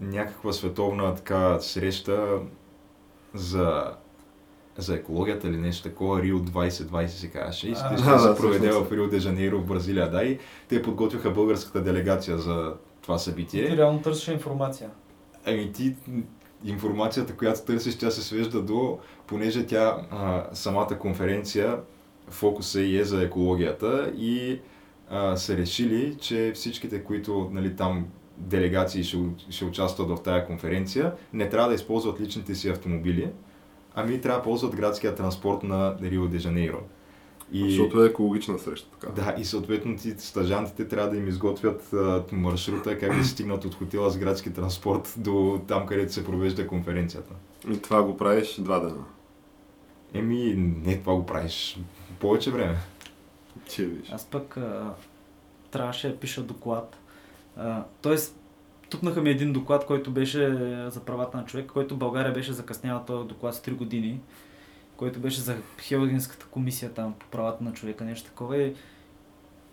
някаква 0.00 0.52
световна 0.52 1.14
така 1.14 1.60
среща 1.60 2.38
за 3.34 3.94
за 4.78 4.94
екологията 4.94 5.48
или 5.48 5.56
нещо 5.56 5.82
такова, 5.82 6.22
Рио 6.22 6.38
2020 6.38 7.06
се 7.06 7.28
казваше. 7.30 7.68
И 7.68 7.74
ще, 7.74 8.04
да, 8.04 8.18
се 8.18 8.40
проведе 8.40 8.70
в 8.72 8.92
Рио 8.92 9.08
де 9.08 9.18
Жанейро 9.18 9.58
в 9.58 9.66
Бразилия. 9.66 10.10
Да, 10.10 10.24
и 10.24 10.38
те 10.68 10.82
подготвиха 10.82 11.30
българската 11.30 11.82
делегация 11.82 12.38
за 12.38 12.74
това 13.02 13.16
Ти 13.16 13.22
събитие. 13.22 13.76
реално 13.76 14.02
търсиш 14.02 14.28
информация. 14.28 14.90
Ами 15.46 15.72
ти 15.72 15.96
информацията, 16.64 17.36
която 17.36 17.62
търсиш, 17.62 17.98
тя 17.98 18.10
се 18.10 18.22
свежда 18.22 18.62
до, 18.62 18.98
понеже 19.26 19.66
тя 19.66 20.06
а, 20.10 20.44
самата 20.52 20.98
конференция, 20.98 21.78
фокуса 22.28 22.80
и 22.80 22.98
е 22.98 23.04
за 23.04 23.22
екологията 23.22 24.12
и 24.16 24.60
а, 25.10 25.36
са 25.36 25.56
решили, 25.56 26.16
че 26.20 26.52
всичките, 26.54 27.04
които 27.04 27.50
нали, 27.52 27.76
там 27.76 28.06
делегации 28.36 29.04
ще, 29.04 29.18
ще 29.50 29.64
участват 29.64 30.08
в 30.08 30.22
тази 30.22 30.46
конференция, 30.46 31.12
не 31.32 31.48
трябва 31.48 31.68
да 31.68 31.74
използват 31.74 32.20
личните 32.20 32.54
си 32.54 32.68
автомобили, 32.68 33.30
ами 33.94 34.20
трябва 34.20 34.38
да 34.38 34.44
ползват 34.44 34.76
градския 34.76 35.14
транспорт 35.14 35.62
на 35.62 35.96
Рио 36.02 36.28
де 36.28 36.38
Жанейро. 36.38 36.78
И... 37.52 37.70
Защото 37.70 38.04
е 38.04 38.08
екологична 38.08 38.58
среща. 38.58 38.88
Така. 39.00 39.12
Да, 39.12 39.34
и 39.38 39.44
съответно 39.44 39.96
ти, 39.96 40.14
стажантите 40.18 40.88
трябва 40.88 41.10
да 41.10 41.16
им 41.16 41.28
изготвят 41.28 41.92
а, 41.92 42.24
маршрута, 42.32 42.98
как 42.98 43.16
да 43.16 43.24
стигнат 43.24 43.64
от 43.64 43.74
хотела 43.74 44.10
с 44.10 44.18
градски 44.18 44.52
транспорт 44.52 45.14
до 45.16 45.60
там, 45.68 45.86
където 45.86 46.12
се 46.12 46.24
провежда 46.24 46.66
конференцията. 46.66 47.34
И 47.70 47.78
това 47.78 48.02
го 48.02 48.16
правиш 48.16 48.56
два 48.60 48.78
дена. 48.78 49.04
Еми, 50.14 50.54
не 50.84 51.00
това 51.00 51.14
го 51.14 51.26
правиш 51.26 51.78
повече 52.20 52.50
време. 52.50 52.76
Че 53.68 53.86
виж. 53.86 54.12
Аз 54.12 54.24
пък 54.24 54.56
а, 54.56 54.94
трябваше 55.70 56.08
да 56.08 56.16
пиша 56.16 56.42
доклад. 56.42 56.96
А, 57.56 57.84
тоест, 58.02 58.36
тупнаха 58.92 59.22
ми 59.22 59.30
един 59.30 59.52
доклад, 59.52 59.86
който 59.86 60.10
беше 60.10 60.54
за 60.90 61.00
правата 61.00 61.36
на 61.36 61.44
човек, 61.44 61.66
който 61.66 61.96
България 61.96 62.32
беше 62.32 62.52
закъсняла 62.52 63.04
този 63.04 63.28
доклад 63.28 63.54
с 63.54 63.60
3 63.60 63.74
години, 63.74 64.20
който 64.96 65.20
беше 65.20 65.40
за 65.40 65.56
Хелгинската 65.80 66.46
комисия 66.46 66.92
там 66.92 67.14
по 67.18 67.26
правата 67.26 67.64
на 67.64 67.72
човека, 67.72 68.04
нещо 68.04 68.28
такова. 68.28 68.62
И 68.62 68.74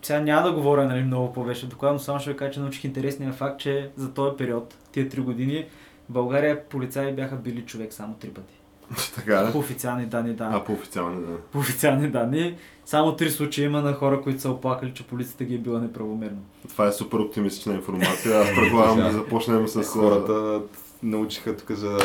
сега 0.01 0.19
няма 0.19 0.47
да 0.47 0.53
говоря 0.53 0.85
нали, 0.85 1.03
много 1.03 1.33
по 1.33 1.43
беше 1.43 1.67
доклад, 1.67 1.93
но 1.93 1.99
само 1.99 2.19
ще 2.19 2.31
ви 2.31 2.37
кажа, 2.37 2.51
че 2.51 2.59
научих 2.59 2.83
интересния 2.83 3.33
факт, 3.33 3.59
че 3.59 3.91
за 3.95 4.13
този 4.13 4.37
период, 4.37 4.77
тия 4.91 5.09
3 5.09 5.21
години, 5.21 5.65
в 6.09 6.13
България 6.13 6.65
полицаи 6.65 7.13
бяха 7.13 7.35
били 7.35 7.65
човек 7.65 7.93
само 7.93 8.13
3 8.13 8.33
пъти. 8.33 8.58
така 9.15 9.39
е. 9.39 9.51
По 9.51 9.59
официални 9.59 10.05
данни, 10.05 10.33
да 10.33 10.49
А 10.53 10.63
по 10.63 10.73
официални, 10.73 11.25
да. 11.25 11.37
по 11.37 11.59
официални 11.59 12.09
данни. 12.11 12.57
Само 12.85 13.15
три 13.15 13.29
случая 13.29 13.65
има 13.65 13.81
на 13.81 13.93
хора, 13.93 14.21
които 14.21 14.41
са 14.41 14.49
оплакали, 14.49 14.93
че 14.93 15.07
полицията 15.07 15.43
ги 15.43 15.55
е 15.55 15.57
била 15.57 15.79
неправомерно. 15.79 16.39
Това 16.69 16.87
е 16.87 16.91
супер 16.91 17.17
оптимистична 17.17 17.73
информация. 17.73 18.39
Аз 18.41 18.47
предлагам 18.55 18.97
да 19.03 19.11
започнем 19.11 19.67
с 19.67 19.83
С 19.83 19.87
хората 19.87 20.61
научиха 21.03 21.57
тук 21.57 21.71
за 21.71 21.97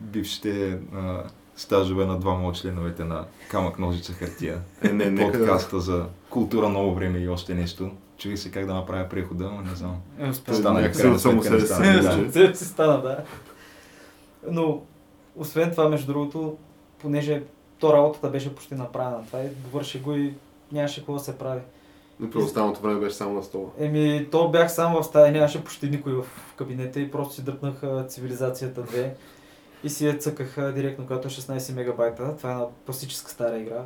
бившите 0.00 0.78
а, 0.94 1.22
стажове 1.56 2.06
на 2.06 2.18
двама 2.18 2.48
от 2.48 2.56
членовете 2.56 3.04
на 3.04 3.24
Камък, 3.48 3.78
ножица, 3.78 4.12
хартия. 4.12 4.60
Е, 4.82 4.92
не, 4.92 5.10
да... 5.10 5.22
Подкаста 5.22 5.80
за 5.80 6.06
култура, 6.30 6.68
ново 6.68 6.94
време 6.94 7.18
и 7.18 7.28
още 7.28 7.54
нещо. 7.54 7.90
Чуих 8.18 8.38
се 8.38 8.50
как 8.50 8.66
да 8.66 8.74
направя 8.74 9.08
прехода, 9.08 9.44
но 9.44 9.62
не 9.70 9.76
знам. 9.76 9.96
Е, 10.18 10.28
успях. 10.28 10.56
Стана, 10.56 10.80
не 10.80 10.94
стана, 10.94 11.18
се 12.54 12.64
стана, 12.64 13.02
да. 13.02 13.18
Но, 14.50 14.82
освен 15.36 15.70
това, 15.70 15.88
между 15.88 16.12
другото, 16.12 16.56
понеже 16.98 17.42
то 17.78 17.92
работата 17.92 18.30
беше 18.30 18.54
почти 18.54 18.74
направена, 18.74 19.26
това 19.26 19.40
и 19.40 19.48
довърши 19.48 20.00
го 20.00 20.12
и 20.12 20.34
нямаше 20.72 21.00
какво 21.00 21.12
да 21.12 21.20
се 21.20 21.38
прави. 21.38 21.60
И 22.24 22.30
през 22.30 22.44
останалото 22.44 22.80
време 22.80 23.00
беше 23.00 23.16
само 23.16 23.34
на 23.34 23.42
стола. 23.42 23.68
Еми, 23.78 24.28
то 24.30 24.48
бях 24.48 24.72
сам 24.72 24.94
в 24.94 25.04
стая, 25.04 25.32
нямаше 25.32 25.64
почти 25.64 25.90
никой 25.90 26.12
в 26.12 26.24
кабинета 26.56 27.00
и 27.00 27.10
просто 27.10 27.34
си 27.34 27.44
дръпнах 27.44 28.06
цивилизацията 28.08 28.82
2 28.82 29.10
и 29.84 29.90
си 29.90 30.06
я 30.06 30.18
цъках 30.18 30.72
директно, 30.72 31.06
която 31.06 31.28
е 31.28 31.30
16 31.30 31.74
мегабайта. 31.74 32.36
Това 32.36 32.50
е 32.50 32.52
една 32.52 32.66
класическа 32.86 33.30
стара 33.30 33.58
игра. 33.58 33.84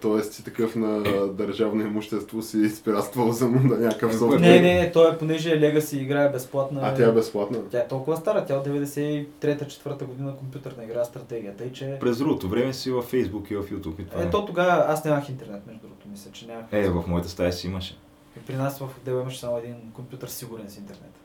Тоест 0.00 0.32
си 0.32 0.44
такъв 0.44 0.76
на 0.76 1.02
държавно 1.28 1.82
имущество 1.82 2.42
си 2.42 2.58
изпиратствал 2.58 3.32
за 3.32 3.48
му 3.48 3.60
на 3.60 3.76
някакъв 3.78 4.12
Не, 4.12 4.18
софтуер. 4.18 4.40
Не, 4.40 4.60
не, 4.60 4.74
не, 4.74 4.92
то 4.92 5.08
е 5.08 5.18
понеже 5.18 5.50
е 5.50 5.60
Legacy 5.60 5.96
игра, 5.96 6.22
е 6.22 6.28
безплатна. 6.28 6.80
А 6.84 6.94
тя 6.94 7.08
е 7.08 7.12
безплатна. 7.12 7.58
Тя 7.70 7.78
е 7.78 7.88
толкова 7.88 8.16
стара, 8.16 8.44
тя 8.44 8.54
е 8.54 8.56
от 8.56 8.66
93-4 8.66 10.04
година 10.04 10.36
компютърна 10.36 10.84
игра, 10.84 11.04
стратегията 11.04 11.64
и 11.64 11.72
че... 11.72 11.96
През 12.00 12.18
другото 12.18 12.48
време 12.48 12.72
си 12.72 12.90
във 12.90 13.12
Facebook 13.12 13.52
и 13.52 13.56
в 13.56 13.62
YouTube. 13.62 14.00
И 14.00 14.04
това 14.04 14.22
е. 14.22 14.24
Ето 14.24 14.46
тогава 14.46 14.84
аз 14.88 15.04
нямах 15.04 15.28
интернет, 15.28 15.66
между 15.66 15.80
другото, 15.82 16.08
мисля, 16.08 16.30
че 16.32 16.46
нямах. 16.46 16.64
Е, 16.72 16.90
в 16.90 17.04
моята 17.06 17.28
стая 17.28 17.52
си 17.52 17.66
имаше. 17.66 17.96
И 18.36 18.40
при 18.46 18.54
нас 18.54 18.78
в 18.78 18.88
отдела 18.98 19.22
имаше 19.22 19.40
само 19.40 19.58
един 19.58 19.74
компютър 19.94 20.28
сигурен 20.28 20.70
с 20.70 20.76
интернет. 20.76 21.23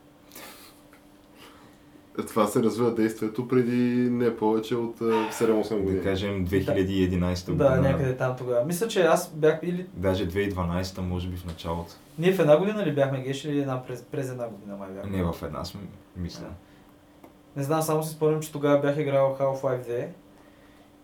Това 2.25 2.47
се 2.47 2.63
развива 2.63 2.95
действието 2.95 3.47
преди 3.47 3.75
не 4.09 4.35
повече 4.35 4.75
от 4.75 5.01
а, 5.01 5.03
7-8 5.03 5.69
Да 5.69 5.75
години. 5.75 6.03
кажем 6.03 6.47
2011 6.47 7.45
Да, 7.45 7.51
година. 7.51 7.81
някъде 7.81 8.17
там 8.17 8.35
тогава. 8.37 8.65
Мисля, 8.65 8.87
че 8.87 9.01
аз 9.01 9.33
бях 9.35 9.59
или... 9.63 9.85
Даже 9.93 10.27
2012, 10.27 10.99
може 10.99 11.27
би 11.27 11.37
в 11.37 11.45
началото. 11.45 11.91
Ние 12.19 12.33
в 12.33 12.39
една 12.39 12.57
година 12.57 12.85
ли 12.85 12.95
бяхме 12.95 13.21
геш 13.21 13.45
или 13.45 13.59
една 13.59 13.83
през, 13.83 14.01
през 14.01 14.29
една 14.29 14.47
година 14.47 14.77
май 14.77 14.89
бяхме? 14.89 15.17
Не, 15.17 15.23
в 15.23 15.35
една 15.43 15.65
сме, 15.65 15.81
мисля. 16.17 16.45
Не 17.55 17.63
знам, 17.63 17.81
само 17.81 18.03
си 18.03 18.09
спомням, 18.09 18.41
че 18.41 18.51
тогава 18.51 18.79
бях 18.79 18.97
играл 18.97 19.37
Half-Life 19.39 19.87
2. 19.89 20.05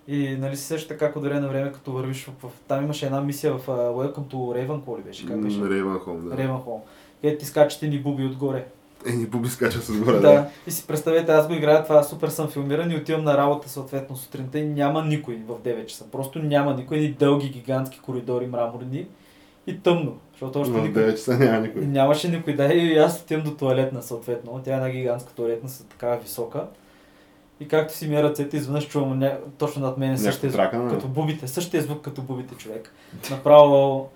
И 0.07 0.37
нали 0.37 0.57
си 0.57 0.63
също 0.63 0.87
така, 0.87 1.11
от 1.15 1.23
време 1.23 1.39
на 1.39 1.47
време, 1.47 1.71
като 1.71 1.91
вървиш 1.91 2.25
в. 2.25 2.51
Там 2.67 2.83
имаше 2.83 3.05
една 3.05 3.21
мисия 3.21 3.53
в 3.53 3.67
uh, 3.67 3.71
Welcome 3.71 4.27
to 4.27 4.33
Ravenclaw 4.33 4.99
ли 4.99 5.03
беше? 5.03 5.27
Как 5.27 5.41
беше? 5.41 5.69
Рейвенхолм, 5.69 6.29
да. 6.29 6.35
Ravenhall. 6.35 6.79
Където 7.21 7.39
ти 7.39 7.45
скачате 7.45 7.87
ни 7.87 7.99
буби 7.99 8.25
отгоре. 8.25 8.65
Е, 9.09 9.11
ни 9.11 9.25
буби 9.25 9.49
скача 9.49 9.79
с 9.81 9.91
горе. 9.91 10.19
Да. 10.19 10.49
И 10.67 10.71
си 10.71 10.87
представете, 10.87 11.31
аз 11.31 11.47
го 11.47 11.53
играя 11.53 11.83
това, 11.83 12.03
супер 12.03 12.27
съм 12.27 12.47
филмиран 12.47 12.91
и 12.91 12.95
отивам 12.95 13.23
на 13.23 13.37
работа 13.37 13.69
съответно 13.69 14.15
сутринта 14.15 14.59
и 14.59 14.65
няма 14.65 15.05
никой 15.05 15.35
в 15.35 15.55
9 15.59 15.85
часа. 15.85 16.05
Просто 16.11 16.39
няма 16.39 16.73
никой, 16.73 16.99
ни 16.99 17.09
дълги 17.09 17.49
гигантски 17.49 17.99
коридори 17.99 18.47
мраморни 18.47 19.07
и 19.67 19.79
тъмно. 19.79 20.17
Защото 20.31 20.61
още 20.61 20.73
В 20.73 20.81
никой... 20.81 21.01
9 21.03 21.11
часа 21.11 21.37
няма 21.37 21.57
И 21.57 21.61
никой. 21.61 21.81
нямаше 21.81 22.29
никой, 22.29 22.55
да, 22.55 22.73
и 22.73 22.97
аз 22.97 23.21
отивам 23.21 23.43
до 23.43 23.51
туалетна 23.55 24.01
съответно. 24.01 24.61
Тя 24.65 24.71
е 24.71 24.75
една 24.75 24.89
гигантска 24.89 25.33
туалетна 25.33 25.69
с 25.69 25.83
такава 25.83 26.17
висока. 26.17 26.67
И 27.59 27.67
както 27.67 27.93
си 27.93 28.07
ми 28.07 28.23
ръцете, 28.23 28.57
изведнъж 28.57 28.87
чувам 28.87 29.19
ня... 29.19 29.37
точно 29.57 29.81
над 29.81 29.97
мен 29.97 30.17
същия 30.17 30.51
звук, 30.51 30.89
като 30.89 31.07
бубите, 31.07 31.47
същия 31.47 31.83
звук 31.83 32.01
като 32.01 32.21
бубите 32.21 32.55
човек. 32.55 32.93
Направо 33.31 34.09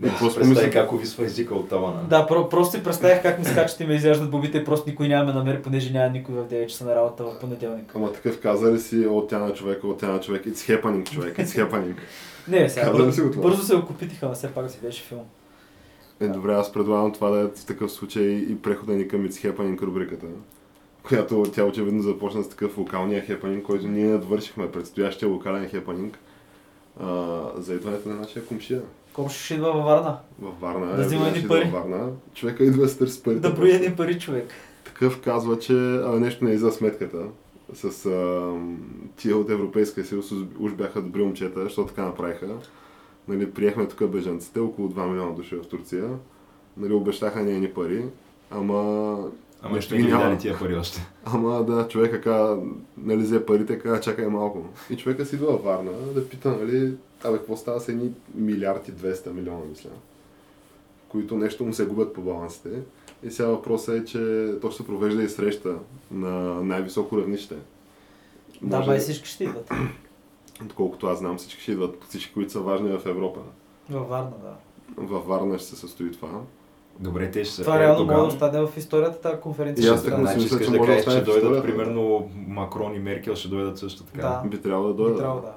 Не, 0.00 0.08
Да, 0.08 0.18
просто 0.18 0.40
представи 0.40 0.66
мисля- 0.66 0.72
как 0.72 0.92
увисва 0.92 1.24
езика 1.24 1.54
от 1.54 1.68
тавана. 1.68 2.02
Да, 2.02 2.26
про- 2.26 2.48
просто 2.48 2.76
си 2.76 2.84
представях 2.84 3.22
как 3.22 3.38
ми 3.38 3.44
скачат 3.44 3.80
и 3.80 3.86
ме 3.86 3.94
изяждат 3.94 4.30
бубите 4.30 4.58
и 4.58 4.64
просто 4.64 4.90
никой 4.90 5.08
няма 5.08 5.24
ме 5.24 5.32
намери, 5.32 5.62
понеже 5.62 5.92
няма 5.92 6.10
никой 6.10 6.34
в 6.34 6.44
9 6.44 6.66
часа 6.66 6.84
на 6.84 6.94
работа 6.94 7.24
в 7.24 7.38
понеделник. 7.40 7.92
Ама 7.94 8.12
такъв 8.12 8.40
каза 8.40 8.72
ли 8.72 8.80
си 8.80 9.06
от 9.06 9.28
тя 9.28 9.38
на 9.38 9.52
човека, 9.54 9.86
от 9.86 9.98
тя 9.98 10.08
на 10.08 10.20
човек, 10.20 10.44
it's 10.44 10.82
happening, 10.82 11.10
човек, 11.10 11.36
it's 11.36 11.68
happening. 11.68 11.94
Не, 12.48 12.68
сега 12.68 12.92
бързо, 12.92 13.12
си 13.12 13.20
го 13.20 13.30
това? 13.30 13.42
бързо 13.42 13.62
се 13.62 13.76
окупитиха, 13.76 14.28
но 14.28 14.34
все 14.34 14.48
пак 14.48 14.70
си 14.70 14.78
беше 14.82 15.02
филм. 15.02 15.20
Е, 16.20 16.28
добре, 16.28 16.52
аз 16.52 16.72
предлагам 16.72 17.12
това 17.12 17.30
да 17.30 17.40
е 17.40 17.46
в 17.46 17.64
такъв 17.66 17.92
случай 17.92 18.24
и 18.24 18.58
прехода 18.58 18.92
ни 18.92 19.08
към 19.08 19.28
It's 19.28 19.52
Happening 19.52 19.82
рубриката, 19.82 20.26
която 21.02 21.42
тя 21.44 21.64
очевидно 21.64 22.02
започна 22.02 22.42
с 22.42 22.48
такъв 22.48 22.78
локалния 22.78 23.22
хепанинг, 23.22 23.64
който 23.64 23.88
ние 23.88 24.06
надвършихме 24.06 24.70
предстоящия 24.70 25.28
локален 25.28 25.68
хепанинг 25.68 26.18
за 27.56 27.74
идването 27.74 28.08
на 28.08 28.14
нашия 28.14 28.44
комшия. 28.44 28.80
Колко 29.14 29.30
ще 29.30 29.54
идва 29.54 29.72
във 29.72 29.84
Варна? 29.84 30.18
Във 30.42 30.60
Варна. 30.60 30.96
Да 30.96 31.02
е, 31.02 31.06
взима 31.06 31.26
едни 31.26 31.38
идва 31.38 31.48
пари. 31.48 31.70
Във 31.70 31.72
Варна. 31.72 32.10
Човека 32.34 32.64
идва 32.64 32.82
да 32.82 32.88
се 32.88 32.98
търси 32.98 33.22
парите. 33.22 33.40
Да 33.40 33.50
брои 33.50 33.70
едни 33.70 33.96
пари 33.96 34.18
човек. 34.18 34.48
Такъв 34.84 35.20
казва, 35.20 35.58
че 35.58 35.72
а, 35.72 36.20
нещо 36.20 36.44
не 36.44 36.52
е 36.52 36.58
за 36.58 36.72
сметката. 36.72 37.22
С 37.74 38.06
а, 38.06 38.52
тия 39.16 39.36
от 39.36 39.50
Европейския 39.50 40.04
съюз 40.04 40.32
уж- 40.60 40.72
бяха 40.74 41.02
добри 41.02 41.22
момчета, 41.22 41.62
защото 41.62 41.88
така 41.88 42.04
направиха. 42.04 42.46
Нали, 43.28 43.50
приехме 43.50 43.88
тук 43.88 44.10
бежанците, 44.10 44.60
около 44.60 44.88
2 44.88 45.06
милиона 45.06 45.32
души 45.32 45.56
в 45.56 45.62
Турция. 45.68 46.08
Нали, 46.76 46.92
обещаха 46.92 47.42
ни 47.42 47.52
едни 47.52 47.68
пари, 47.68 48.04
ама... 48.50 49.18
Ама 49.62 49.80
ще 49.80 49.96
ги 49.96 50.08
дали 50.08 50.38
тия 50.38 50.58
пари 50.58 50.74
още. 50.74 51.06
Ама 51.24 51.64
да, 51.64 51.88
човека 51.88 52.20
каза, 52.20 52.58
нали, 52.96 53.22
взе 53.22 53.46
парите, 53.46 53.78
каза, 53.78 54.00
чакай 54.00 54.26
малко. 54.26 54.64
И 54.90 54.96
човека 54.96 55.26
си 55.26 55.34
идва 55.34 55.52
във 55.52 55.64
Варна 55.64 55.90
да 56.14 56.28
пита, 56.28 56.56
нали, 56.60 56.92
абе, 57.24 57.38
какво 57.38 57.56
става 57.56 57.80
с 57.80 57.88
едни 57.88 58.10
милиарди 58.34 58.92
200 58.92 59.30
милиона, 59.30 59.64
мисля, 59.70 59.90
които 61.08 61.36
нещо 61.36 61.64
му 61.64 61.72
се 61.72 61.86
губят 61.86 62.14
по 62.14 62.20
балансите. 62.20 62.68
И 63.22 63.30
сега 63.30 63.48
въпросът 63.48 63.96
е, 63.96 64.04
че 64.04 64.18
то 64.60 64.70
ще 64.70 64.76
се 64.76 64.86
провежда 64.86 65.22
и 65.22 65.28
среща 65.28 65.74
на 66.10 66.30
най-високо 66.64 67.18
равнище. 67.18 67.54
Да, 68.62 68.80
бай 68.82 68.98
всички 68.98 69.28
ще 69.28 69.44
идват. 69.44 69.70
Доколкото 70.62 71.06
аз 71.06 71.18
знам, 71.18 71.38
всички 71.38 71.62
ще 71.62 71.72
идват, 71.72 72.04
всички, 72.08 72.32
които 72.34 72.52
са 72.52 72.60
важни 72.60 72.88
в 72.88 73.06
Европа. 73.06 73.40
Във 73.90 74.08
Варна, 74.08 74.32
да. 74.42 74.54
Във 74.96 75.26
Варна 75.26 75.58
ще 75.58 75.68
се 75.68 75.76
състои 75.76 76.12
това. 76.12 76.28
Добре, 77.00 77.30
те 77.30 77.44
ще. 77.44 77.62
Това 77.62 77.76
е, 77.76 77.80
реално 77.80 77.98
тогава- 77.98 78.22
може 78.22 78.36
да 78.38 78.46
остане 78.46 78.66
в 78.66 78.76
историята 78.76 79.20
тази 79.20 79.40
конференция. 79.40 79.86
И 79.86 79.88
аз 79.88 80.00
ще 80.00 80.10
така 80.10 80.20
Значи 80.20 80.34
мисля, 80.36 80.46
искаш 80.46 80.66
че 80.66 80.72
да 80.72 80.78
може 80.78 80.90
да 80.90 81.04
кажеш, 81.04 81.18
че 81.18 81.24
дойдат, 81.24 81.62
примерно, 81.64 82.30
Макрон 82.48 82.94
и 82.94 82.98
Меркел 82.98 83.34
ще 83.34 83.48
дойдат 83.48 83.78
също 83.78 84.04
така. 84.04 84.40
Да. 84.42 84.48
Би 84.48 84.60
трябвало 84.60 84.88
да 84.88 84.94
Би 84.94 85.02
дойде. 85.02 85.18
трябвало 85.18 85.40
да. 85.40 85.52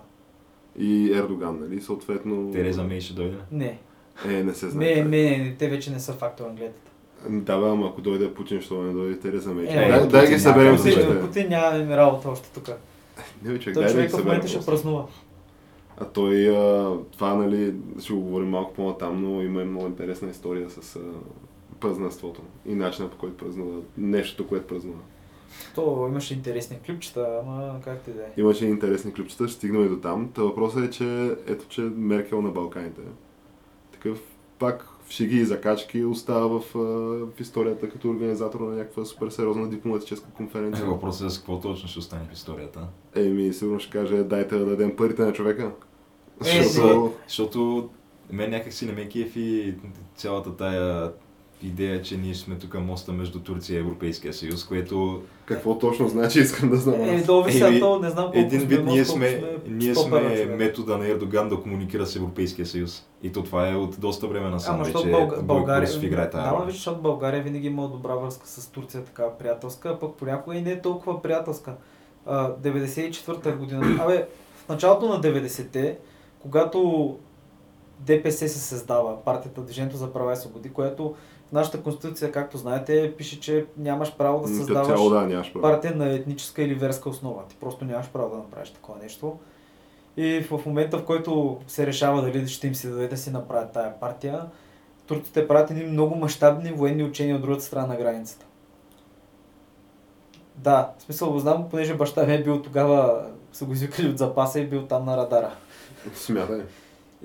И 0.77 1.13
Ердоган, 1.13 1.59
нали? 1.59 1.81
Съответно... 1.81 2.51
Тереза 2.51 2.83
Мей 2.83 3.01
ще 3.01 3.13
дойде. 3.13 3.37
Не. 3.51 3.79
Е, 4.25 4.43
не 4.43 4.53
се 4.53 4.69
знае. 4.69 4.95
Не, 4.95 5.03
не, 5.03 5.37
не, 5.37 5.55
те 5.59 5.69
вече 5.69 5.91
не 5.91 5.99
са 5.99 6.13
фактор 6.13 6.45
англетата. 6.45 6.91
Да, 7.29 7.57
бе, 7.57 7.67
ама 7.67 7.87
ако 7.87 8.01
дойде 8.01 8.33
Путин, 8.33 8.61
що 8.61 8.83
не 8.83 8.93
дойде 8.93 9.19
Тереза 9.19 9.53
Мей. 9.53 9.65
Е, 9.65 9.73
дай, 9.73 9.91
Путин 9.91 10.11
дай 10.11 10.25
ги 10.25 10.29
няма 10.29 10.39
съберем 10.39 10.75
дойде. 10.75 11.05
Путин, 11.05 11.21
Путин 11.21 11.49
нямаме 11.49 11.97
работа 11.97 12.29
още 12.29 12.49
тук. 12.53 12.69
Не, 13.43 13.51
бе, 13.51 13.59
човек, 13.59 13.73
Той 13.73 13.83
дай 13.83 13.93
да 13.93 13.99
човек 13.99 14.11
в 14.11 14.25
момента 14.25 14.47
ще 14.47 14.65
празнува. 14.65 15.05
А 15.97 16.05
той, 16.05 16.57
а, 16.57 16.93
това, 17.11 17.33
нали, 17.33 17.73
ще 17.99 18.13
го 18.13 18.19
говорим 18.19 18.49
малко 18.49 18.73
по-натам, 18.73 19.23
но 19.23 19.41
има 19.41 19.61
и 19.61 19.65
много 19.65 19.87
интересна 19.87 20.29
история 20.29 20.69
с 20.69 20.95
а, 20.95 20.99
празненството 21.79 22.41
и 22.65 22.75
начина 22.75 23.09
по 23.09 23.17
който 23.17 23.45
празнува, 23.45 23.79
нещото, 23.97 24.47
което 24.47 24.67
празнува. 24.67 24.99
То 25.75 26.05
имаше 26.09 26.33
интересни 26.33 26.79
клипчета, 26.85 27.39
ама 27.41 27.79
как 27.83 28.01
ти 28.01 28.11
да 28.11 28.21
е. 28.21 28.25
Имаше 28.37 28.65
и 28.65 28.69
интересни 28.69 29.13
ключчета, 29.13 29.47
ще 29.47 29.57
стигнем 29.57 29.85
и 29.85 29.89
до 29.89 29.99
там. 29.99 30.31
Та 30.33 30.41
въпросът 30.41 30.83
е, 30.83 30.89
че 30.89 31.05
ето, 31.47 31.65
че 31.67 31.81
Меркел 31.81 32.41
на 32.41 32.49
Балканите. 32.49 33.01
Такъв 33.91 34.19
пак 34.59 34.89
в 35.03 35.11
шеги 35.11 35.37
и 35.37 35.45
закачки 35.45 36.03
остава 36.03 36.59
в, 36.59 36.63
в 37.27 37.39
историята 37.39 37.89
като 37.89 38.09
организатор 38.09 38.59
на 38.59 38.75
някаква 38.75 39.05
супер 39.05 39.29
сериозна 39.29 39.69
дипломатическа 39.69 40.27
Е, 40.29 40.37
конференция. 40.37 40.85
въпросът 40.85 41.27
е 41.27 41.33
с 41.33 41.37
какво 41.37 41.59
точно 41.59 41.89
ще 41.89 41.99
остане 41.99 42.27
в 42.29 42.33
историята. 42.33 42.87
Еми, 43.15 43.53
сигурно 43.53 43.79
ще 43.79 43.91
каже, 43.91 44.23
дайте 44.23 44.57
да 44.57 44.65
дадем 44.65 44.95
парите 44.95 45.21
на 45.21 45.33
човека. 45.33 45.71
Е, 46.45 46.63
Защото 46.63 47.13
Защото 47.27 47.89
мен 48.31 48.49
някак 48.49 48.73
си 48.73 48.85
не 48.85 48.91
ме 48.91 49.09
кефи 49.09 49.75
цялата 50.15 50.55
тая 50.55 51.11
идея, 51.61 52.01
че 52.01 52.17
ние 52.17 52.35
сме 52.35 52.55
тук 52.55 52.73
моста 52.79 53.13
между 53.13 53.39
Турция 53.39 53.77
и 53.77 53.79
Европейския 53.79 54.33
съюз, 54.33 54.65
което 54.65 55.21
какво 55.45 55.77
точно 55.77 56.07
значи, 56.07 56.39
искам 56.39 56.69
да 56.69 56.75
знам. 56.75 57.01
Е, 57.01 57.21
долу 57.21 57.45
сега 57.49 57.79
то, 57.79 57.99
не 57.99 58.09
знам 58.09 58.23
колко 58.23 58.37
един 58.37 58.59
вид 58.59 58.79
сме, 58.79 58.91
ние 58.91 59.05
сме, 59.05 59.43
ние 59.67 59.95
сме 59.95 60.45
метода 60.45 60.97
на 60.97 61.07
Ердоган 61.07 61.49
да 61.49 61.61
комуникира 61.61 62.05
с 62.05 62.15
Европейския 62.15 62.65
съюз. 62.65 63.05
И 63.23 63.31
то 63.31 63.43
това 63.43 63.69
е 63.69 63.75
от 63.75 63.99
доста 63.99 64.27
време 64.27 64.45
Ама 64.45 64.57
защото 64.57 65.05
вече 65.05 65.41
България... 65.43 65.81
Борисов 65.81 66.03
играе 66.03 66.29
тая 66.29 66.57
Да, 66.57 66.65
виж, 66.65 66.75
защото 66.75 67.01
България 67.01 67.43
винаги 67.43 67.67
има 67.67 67.87
добра 67.87 68.15
връзка 68.15 68.47
с 68.47 68.67
Турция, 68.67 69.03
така 69.03 69.29
приятелска, 69.39 69.89
а 69.89 69.99
пък 69.99 70.15
понякога 70.15 70.55
и 70.55 70.61
не 70.61 70.71
е 70.71 70.81
толкова 70.81 71.21
приятелска. 71.21 71.75
А, 72.25 72.51
94-та 72.51 73.51
година. 73.51 73.97
Абе, 73.99 74.27
в 74.65 74.69
началото 74.69 75.07
на 75.07 75.21
90-те, 75.21 75.97
когато 76.39 77.15
ДПС 77.99 78.49
се 78.49 78.59
създава, 78.59 79.23
партията 79.23 79.61
Движението 79.61 79.97
за 79.97 80.13
права 80.13 80.33
и 80.33 80.35
свободи, 80.35 80.69
което 80.69 81.15
нашата 81.51 81.81
конституция, 81.81 82.31
както 82.31 82.57
знаете, 82.57 83.13
пише, 83.17 83.39
че 83.39 83.65
нямаш 83.77 84.15
право 84.17 84.41
да 84.41 84.47
създаваш 84.47 84.87
цяло 84.87 85.09
да, 85.09 85.21
нямаш 85.21 85.53
право. 85.53 85.61
партия 85.61 85.95
на 85.95 86.09
етническа 86.09 86.63
или 86.63 86.73
верска 86.73 87.09
основа. 87.09 87.43
Ти 87.49 87.55
просто 87.59 87.85
нямаш 87.85 88.09
право 88.09 88.29
да 88.29 88.37
направиш 88.37 88.69
такова 88.69 88.99
нещо. 89.03 89.39
И 90.17 90.45
в 90.49 90.61
момента, 90.65 90.97
в 90.97 91.05
който 91.05 91.59
се 91.67 91.87
решава 91.87 92.21
дали 92.21 92.47
ще 92.47 92.67
им 92.67 92.75
се 92.75 92.89
даде 92.89 93.07
да 93.07 93.17
си 93.17 93.31
направят 93.31 93.71
тая 93.71 93.99
партия, 93.99 94.45
турците 95.05 95.47
правят 95.47 95.71
едни 95.71 95.83
много 95.83 96.15
мащабни 96.15 96.71
военни 96.71 97.03
учения 97.03 97.35
от 97.35 97.41
другата 97.41 97.63
страна 97.63 97.87
на 97.87 97.95
границата. 97.95 98.45
Да, 100.55 100.93
в 100.97 101.03
смисъл 101.03 101.31
го 101.31 101.39
знам, 101.39 101.69
понеже 101.69 101.95
баща 101.95 102.25
ми 102.25 102.33
е 102.33 102.43
бил 102.43 102.61
тогава, 102.61 103.25
са 103.53 103.65
го 103.65 103.73
извикали 103.73 104.09
от 104.09 104.17
запаса 104.17 104.59
и 104.59 104.67
бил 104.67 104.85
там 104.85 105.05
на 105.05 105.17
радара. 105.17 105.51
Смятай. 106.15 106.61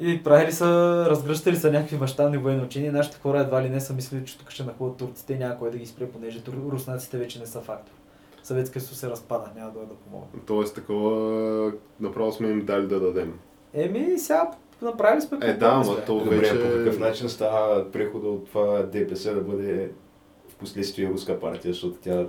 И 0.05 0.23
правили 0.23 0.53
са, 0.53 0.67
разгръщали 1.11 1.57
са 1.57 1.73
някакви 1.73 1.97
мащабни 1.97 2.39
военни 2.39 2.63
учения. 2.63 2.93
Нашите 2.93 3.19
хора 3.19 3.41
едва 3.41 3.63
ли 3.63 3.69
не 3.71 3.81
са 3.81 3.95
мислили, 3.95 4.25
че 4.25 4.39
тук 4.39 4.51
ще 4.51 4.65
нахлуват 4.65 4.97
турците 4.97 5.33
и 5.33 5.39
няма 5.39 5.59
кой 5.59 5.71
да 5.71 5.79
ги 5.79 5.87
спре, 5.87 6.07
понеже 6.07 6.43
руснаците 6.73 7.19
вече 7.19 7.39
не 7.39 7.47
са 7.47 7.61
фактор. 7.61 7.93
Съветския 8.43 8.83
съюз 8.83 8.99
се 8.99 9.11
разпада, 9.11 9.51
няма 9.57 9.71
да 9.71 9.81
да 9.81 9.95
помогне. 9.95 10.41
Тоест 10.47 10.75
такова, 10.75 11.73
направо 12.01 12.33
сме 12.33 12.49
им 12.49 12.65
дали 12.65 12.87
да 12.87 13.01
дадем. 13.01 13.39
Еми, 13.75 14.19
сега 14.19 14.51
направили 14.83 15.21
сме 15.21 15.39
Е, 15.43 15.53
да, 15.53 15.67
ама 15.67 16.05
то 16.07 16.19
Добре, 16.19 16.37
вече... 16.37 16.63
по 16.63 16.69
какъв 16.69 16.99
начин 16.99 17.29
става 17.29 17.91
прехода 17.91 18.29
от 18.29 18.47
това 18.47 18.83
ДПС 18.83 19.35
да 19.35 19.41
бъде 19.41 19.91
в 20.49 20.55
последствие 20.55 21.09
руска 21.09 21.41
партия, 21.41 21.73
защото 21.73 21.97
тя, 22.01 22.27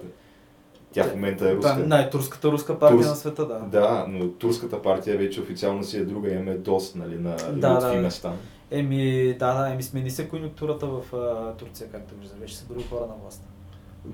тя 0.94 1.04
в 1.04 1.16
момента 1.16 1.50
е 1.50 1.56
руска. 1.56 1.72
е 1.72 1.88
най-турската 1.88 2.52
руска 2.52 2.80
партия 2.80 3.00
Турс- 3.00 3.10
на 3.10 3.16
света, 3.16 3.48
да. 3.48 3.60
Да, 3.80 4.06
но 4.10 4.28
турската 4.30 4.82
партия 4.82 5.18
вече 5.18 5.42
официално 5.42 5.84
си 5.84 5.98
е 5.98 6.06
друга, 6.06 6.32
имаме 6.34 6.54
дост 6.54 6.96
нали, 6.96 7.16
на 7.16 7.36
Да, 7.54 7.76
Лютви 7.76 7.96
да. 7.96 8.02
места. 8.02 8.34
Еми, 8.72 9.36
да, 9.40 9.54
да, 9.54 9.70
еми 9.74 9.84
смени 9.84 10.12
се 10.12 10.28
конюнктурата 10.30 10.86
в 10.88 11.16
а, 11.16 11.54
Турция, 11.54 11.90
както 11.92 12.16
виждам. 12.16 12.40
Вече 12.40 12.58
са 12.58 12.66
други 12.66 12.86
хора 12.90 13.02
на 13.02 13.14
власт. 13.22 13.44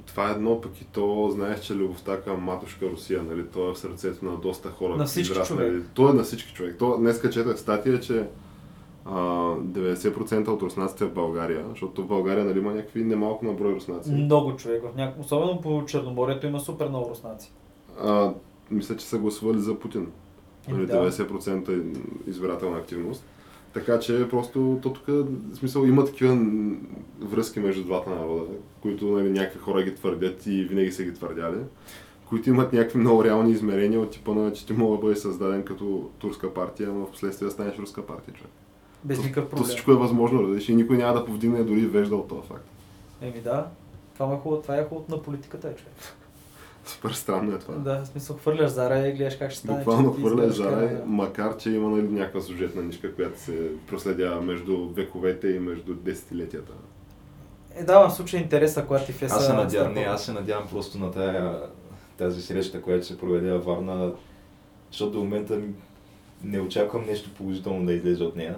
Това 0.06 0.30
е 0.30 0.32
едно, 0.32 0.62
пък 0.62 0.82
и 0.82 0.86
то, 0.86 1.30
знаеш, 1.34 1.60
че 1.60 1.76
любовта 1.76 2.22
към 2.22 2.42
матушка 2.42 2.86
Русия, 2.86 3.24
нали, 3.24 3.44
то 3.54 3.70
е 3.70 3.74
в 3.74 3.78
сърцето 3.80 4.26
на 4.26 4.38
доста 4.38 4.70
хора. 4.70 4.96
На 4.98 5.06
всички 5.06 5.32
израснали. 5.32 5.68
човек. 5.70 5.84
То 5.94 6.10
е 6.10 6.14
на 6.14 6.24
всички 6.24 6.54
човек. 6.54 6.76
То, 6.80 6.98
днеска 6.98 7.30
четах 7.30 7.60
статия, 7.60 8.00
че 8.00 8.24
90% 9.10 10.48
от 10.48 10.62
руснаците 10.62 11.06
в 11.06 11.14
България, 11.14 11.66
защото 11.70 12.04
в 12.04 12.08
България 12.08 12.46
нали, 12.46 12.60
има 12.60 12.74
някакви 12.74 13.04
немалко 13.04 13.46
на 13.46 13.54
брой 13.54 13.74
руснаци. 13.74 14.12
Много 14.12 14.56
човек. 14.56 14.84
Няк... 14.96 15.16
Особено 15.20 15.62
по 15.62 15.86
Черноморието 15.86 16.48
има 16.48 16.60
супер 16.60 16.90
много 16.90 17.10
руснаци. 17.10 17.52
А, 18.04 18.34
мисля, 18.72 18.98
че 18.98 19.06
са 19.06 19.18
гласували 19.18 19.60
за 19.60 19.80
Путин. 19.80 20.12
Нали, 20.70 20.86
да. 20.86 21.12
90% 21.12 21.98
избирателна 22.28 22.78
активност. 22.78 23.26
Така 23.74 24.00
че 24.00 24.30
просто 24.30 24.80
то 24.82 24.94
тук, 24.94 25.08
в 25.08 25.56
смисъл, 25.56 25.84
има 25.84 26.06
такива 26.06 26.38
връзки 27.22 27.60
между 27.60 27.84
двата 27.84 28.10
народа, 28.10 28.44
които 28.82 29.06
нали, 29.06 29.30
някакви 29.30 29.60
хора 29.60 29.84
ги 29.84 29.96
твърдят 29.96 30.46
и 30.46 30.64
винаги 30.64 30.92
са 30.92 31.04
ги 31.04 31.14
твърдяли, 31.14 31.58
които 32.26 32.50
имат 32.50 32.74
някакви 32.74 33.00
много 33.00 33.24
реални 33.24 33.52
измерения 33.52 34.00
от 34.00 34.12
типа 34.12 34.34
на, 34.34 34.54
че 34.54 34.66
ти 34.66 34.74
мога 34.74 34.98
да 34.98 35.02
бъде 35.02 35.16
създаден 35.16 35.64
като 35.64 36.10
турска 36.18 36.54
партия, 36.54 36.90
но 36.94 37.06
в 37.06 37.12
последствие 37.12 37.50
станеш 37.50 37.78
руска 37.78 38.06
партия, 38.06 38.34
човек. 38.34 38.52
Без 39.04 39.18
То- 39.18 39.24
никакъв 39.24 39.44
То 39.44 39.50
проблем. 39.50 39.66
всичко 39.66 39.92
е 39.92 39.96
възможно, 39.96 40.42
разбираш, 40.44 40.70
и 40.70 40.76
никой 40.76 40.98
няма 40.98 41.14
да 41.14 41.26
повдигне 41.26 41.64
дори 41.64 41.86
вежда 41.86 42.16
от 42.16 42.28
този 42.28 42.48
факт. 42.48 42.66
Еми 43.22 43.42
да. 43.42 43.68
Това, 44.14 44.34
е 44.34 44.38
хубаво, 44.38 44.62
това 44.62 44.76
е 44.78 44.86
хубаво 44.86 45.06
на 45.10 45.22
политиката, 45.22 45.68
е, 45.68 45.76
човек. 45.76 45.94
Супер 46.86 47.10
странно 47.12 47.56
е 47.56 47.60
това. 47.60 47.76
Да, 47.76 48.04
в 48.04 48.08
смисъл 48.08 48.38
хвърляш 48.38 48.70
зара 48.72 49.08
и 49.08 49.12
гледаш 49.12 49.36
как 49.36 49.52
ще 49.52 49.60
стане. 49.60 49.78
Буквално 49.78 50.10
че 50.10 50.16
ти 50.16 50.22
хвърля 50.22 50.36
изглеждаш 50.46 50.58
жара, 50.58 50.88
края. 50.88 51.04
макар 51.06 51.58
че 51.58 51.72
има 51.72 51.90
нали, 51.90 52.08
някаква 52.08 52.42
сюжетна 52.42 52.82
нишка, 52.82 53.16
която 53.16 53.40
се 53.40 53.72
проследява 53.88 54.42
между 54.42 54.90
вековете 54.90 55.48
и 55.48 55.60
между 55.60 55.94
десетилетията. 55.94 56.72
Е, 57.76 57.84
да, 57.84 58.08
в 58.10 58.14
случай 58.16 58.40
интереса, 58.40 58.86
когато 58.86 59.06
ти 59.06 59.12
феса... 59.12 59.36
Аз 59.36 59.46
се 59.46 59.54
надявам, 59.54 59.94
не, 59.94 60.02
аз 60.02 60.26
се 60.26 60.32
надявам 60.32 60.68
просто 60.68 60.98
на 60.98 61.12
тая, 61.12 61.62
тази 62.18 62.42
среща, 62.42 62.82
която 62.82 63.06
се 63.06 63.18
проведе 63.18 63.52
във 63.52 63.66
Варна, 63.66 64.12
защото 64.92 65.12
до 65.12 65.20
момента 65.20 65.60
не 66.44 66.60
очаквам 66.60 67.06
нещо 67.06 67.30
положително 67.38 67.86
да 67.86 67.94
излезе 67.94 68.24
от 68.24 68.36
нея, 68.36 68.56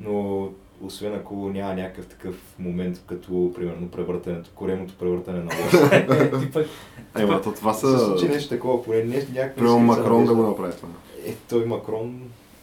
но 0.00 0.48
освен 0.82 1.14
ако 1.14 1.34
няма 1.34 1.74
някакъв 1.74 2.06
такъв 2.06 2.54
момент, 2.58 3.02
като 3.06 3.52
примерно 3.54 3.88
превъртането, 3.88 4.50
коремното 4.54 4.94
превъртане 4.98 5.38
на 5.38 5.50
лоша. 5.64 5.96
Е, 5.96 6.30
ти 6.40 6.50
пък... 6.50 6.66
Е, 7.18 7.26
ма, 7.26 7.42
то 7.42 7.52
това 7.52 7.74
се 7.74 7.86
са... 7.86 7.98
случи 7.98 8.28
нещо 8.28 8.48
такова, 8.48 8.84
поне 8.84 9.04
не, 9.04 9.16
някаква 9.16 9.54
Примерно 9.54 9.78
Макрон 9.78 10.24
да 10.24 10.34
го 10.34 10.42
направи 10.42 10.72
това. 10.76 10.88
Е, 11.26 11.34
той 11.48 11.64
Макрон... 11.64 12.20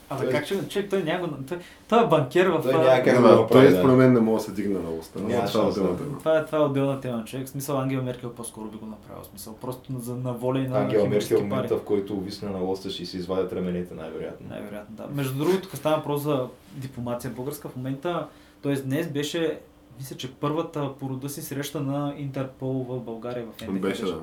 Абе, 0.10 0.24
той- 0.24 0.32
как 0.34 0.46
ще... 0.46 0.68
Човек, 0.68 0.90
той 0.90 1.04
няма... 1.04 1.30
Той, 1.50 1.58
той 1.90 2.04
е 2.04 2.08
банкер 2.08 2.48
в... 2.48 2.62
Той 2.64 2.74
няма 2.74 3.04
как 3.04 3.22
Да, 3.22 3.38
го 3.38 3.48
той 3.48 3.72
според 3.72 3.96
мен 3.98 4.14
не 4.14 4.20
може 4.20 4.46
да 4.46 4.50
се 4.50 4.62
дигне 4.62 4.80
на 4.80 4.90
уста. 4.92 5.20
Няма 5.22 5.48
това 5.48 5.64
е 5.64 5.68
отделна 5.68 5.98
тема. 5.98 6.18
Това 6.20 6.38
е, 6.38 6.46
това 6.46 6.58
е 6.58 6.62
отделна 6.62 7.02
тема, 7.02 7.24
човек. 7.26 7.48
В 7.48 7.50
смисъл 7.50 7.78
Ангел 7.80 8.04
Меркел 8.04 8.30
по-скоро 8.34 8.66
би 8.66 8.78
го 8.78 8.86
направил. 8.86 9.24
В 9.24 9.28
смисъл 9.28 9.56
просто 9.56 9.94
на, 9.94 10.00
за, 10.00 10.16
на 10.16 10.34
воля 10.34 10.60
и 10.60 10.68
на 10.68 10.90
химически 10.90 11.10
Меркел 11.10 11.38
в 11.38 11.40
пари. 11.40 11.50
момента, 11.50 11.78
в 11.78 11.84
който 11.84 12.14
увисне 12.14 12.50
на 12.50 12.58
лоста, 12.60 12.90
ще 12.90 13.06
си 13.06 13.18
извадят 13.18 13.54
раменете 13.54 13.94
най-вероятно. 13.94 14.48
Най-вероятно, 14.50 14.96
да. 14.96 15.08
Между 15.14 15.38
другото, 15.38 15.62
тук 15.62 15.76
става 15.76 15.96
въпрос 15.98 16.22
за 16.22 16.48
дипломация 16.74 17.32
българска. 17.32 17.70
В 17.70 17.76
момента, 17.76 18.28
т.е. 18.64 18.76
днес 18.76 19.08
беше, 19.08 19.60
мисля, 20.00 20.16
че 20.18 20.34
първата 20.34 20.90
по 21.00 21.10
рода 21.10 21.30
си 21.30 21.42
среща 21.42 21.82
на 21.82 22.14
Интерпол 22.18 22.86
в 22.90 23.00
България 23.00 23.46
в 23.58 23.68
НДК. 23.68 23.82
Беше, 23.82 24.06
да. 24.06 24.20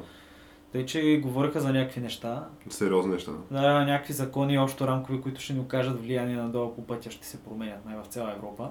Тъй, 0.72 0.86
че 0.86 1.20
говориха 1.22 1.60
за 1.60 1.72
някакви 1.72 2.00
неща. 2.00 2.48
Сериозни 2.70 3.12
неща. 3.12 3.32
Да, 3.50 3.84
някакви 3.84 4.12
закони, 4.12 4.58
общо 4.58 4.86
рамкови, 4.86 5.20
които 5.20 5.40
ще 5.40 5.52
ни 5.52 5.60
окажат 5.60 6.02
влияние 6.02 6.36
надолу 6.36 6.74
по 6.74 6.86
пътя, 6.86 7.10
ще 7.10 7.26
се 7.26 7.42
променят 7.44 7.86
най 7.86 7.96
в 7.96 8.06
цяла 8.06 8.32
Европа. 8.32 8.68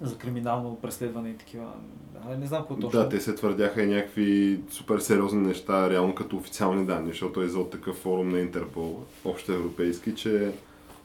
За 0.00 0.18
криминално 0.18 0.76
преследване 0.82 1.30
и 1.30 1.36
такива. 1.36 1.66
Да, 2.12 2.36
не 2.36 2.46
знам 2.46 2.60
какво 2.60 2.74
точно. 2.74 3.00
Да, 3.00 3.08
те 3.08 3.20
се 3.20 3.34
твърдяха 3.34 3.82
и 3.82 3.86
някакви 3.86 4.60
супер 4.70 4.98
сериозни 4.98 5.46
неща, 5.46 5.90
реално 5.90 6.14
като 6.14 6.36
официални 6.36 6.86
данни, 6.86 7.08
защото 7.08 7.42
е 7.42 7.48
за 7.48 7.58
от 7.58 7.70
такъв 7.70 7.96
форум 7.96 8.28
на 8.28 8.38
Интерпол, 8.38 9.02
общо 9.24 9.52
европейски, 9.52 10.14
че 10.14 10.52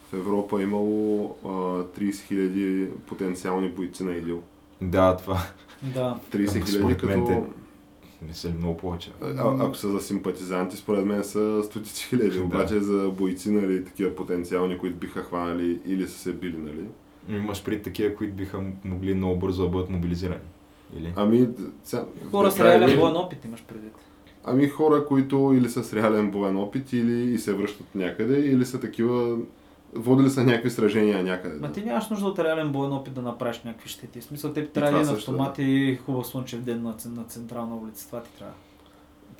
в 0.09 0.13
Европа 0.13 0.59
е 0.59 0.63
имало 0.63 1.35
а, 1.45 1.47
30 1.47 2.11
000 2.11 2.89
потенциални 2.89 3.69
бойци 3.69 4.03
на 4.03 4.15
ИДИЛ. 4.15 4.41
Да, 4.81 5.17
това 5.17 5.41
Да. 5.83 6.19
30 6.31 6.47
000 6.47 6.65
Според 6.65 7.03
мен 7.03 7.25
като... 7.25 7.45
не 8.27 8.33
са 8.33 8.49
ли 8.49 8.53
много 8.53 8.77
повече. 8.77 9.11
А, 9.21 9.65
ако 9.65 9.75
са 9.75 9.89
за 9.91 9.99
симпатизанти, 10.01 10.77
според 10.77 11.05
мен 11.05 11.23
са 11.23 11.61
стотици 11.63 12.05
хиляди, 12.09 12.37
Да. 12.37 12.43
обаче 12.43 12.79
за 12.79 13.09
бойци, 13.17 13.51
нали, 13.51 13.85
такива 13.85 14.15
потенциални, 14.15 14.77
които 14.77 14.95
биха 14.97 15.23
хванали 15.23 15.79
или 15.85 16.07
са 16.07 16.19
се 16.19 16.33
били, 16.33 16.57
нали? 16.57 16.85
Имаш 17.37 17.63
пред 17.63 17.83
такива, 17.83 18.15
които 18.15 18.33
биха 18.33 18.63
могли 18.83 19.13
много 19.13 19.39
бързо 19.39 19.63
да 19.63 19.69
бъдат 19.69 19.89
мобилизирани. 19.89 20.41
Или? 20.97 21.13
Ами, 21.15 21.47
сега, 21.83 22.05
Хора 22.31 22.51
с 22.51 22.59
реален 22.59 22.99
боен 22.99 23.15
опит 23.15 23.45
имаш 23.45 23.63
предвид. 23.63 23.93
Ами 24.43 24.67
хора, 24.67 25.05
които 25.05 25.53
или 25.57 25.69
са 25.69 25.83
с 25.83 25.93
реален 25.93 26.31
боен 26.31 26.57
опит, 26.57 26.93
или 26.93 27.33
и 27.33 27.37
се 27.37 27.53
връщат 27.53 27.95
някъде, 27.95 28.39
или 28.39 28.65
са 28.65 28.79
такива, 28.79 29.37
водили 29.95 30.29
са 30.29 30.43
някакви 30.43 30.69
сражения 30.69 31.23
някъде. 31.23 31.59
Ма 31.59 31.71
ти 31.71 31.85
нямаш 31.85 32.09
нужда 32.09 32.27
от 32.27 32.39
реален 32.39 32.71
боен 32.71 32.93
опит 32.93 33.13
да 33.13 33.21
направиш 33.21 33.61
някакви 33.63 33.89
щети. 33.89 34.21
В 34.21 34.23
смисъл, 34.23 34.53
те 34.53 34.67
трябва 34.67 34.99
един 34.99 35.13
автомат 35.13 35.55
и 35.59 35.99
хубав 36.05 36.27
слънчев 36.27 36.61
ден 36.61 36.81
на, 36.81 36.95
на 37.05 37.23
централна 37.23 37.75
улица. 37.75 38.07
Това 38.07 38.21
ти 38.21 38.29
трябва. 38.37 38.53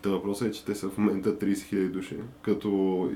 Та 0.02 0.10
въпросът 0.10 0.48
е, 0.48 0.52
че 0.52 0.66
те 0.66 0.76
са 0.76 0.90
в 0.90 0.98
момента 0.98 1.40
30 1.40 1.54
000 1.54 1.90
души, 1.90 2.18
като 2.42 2.68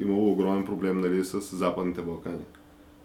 имало 0.01 0.31
огромен 0.31 0.65
проблем 0.65 1.01
нали, 1.01 1.25
с 1.25 1.55
Западните 1.55 2.01
Балкани. 2.01 2.45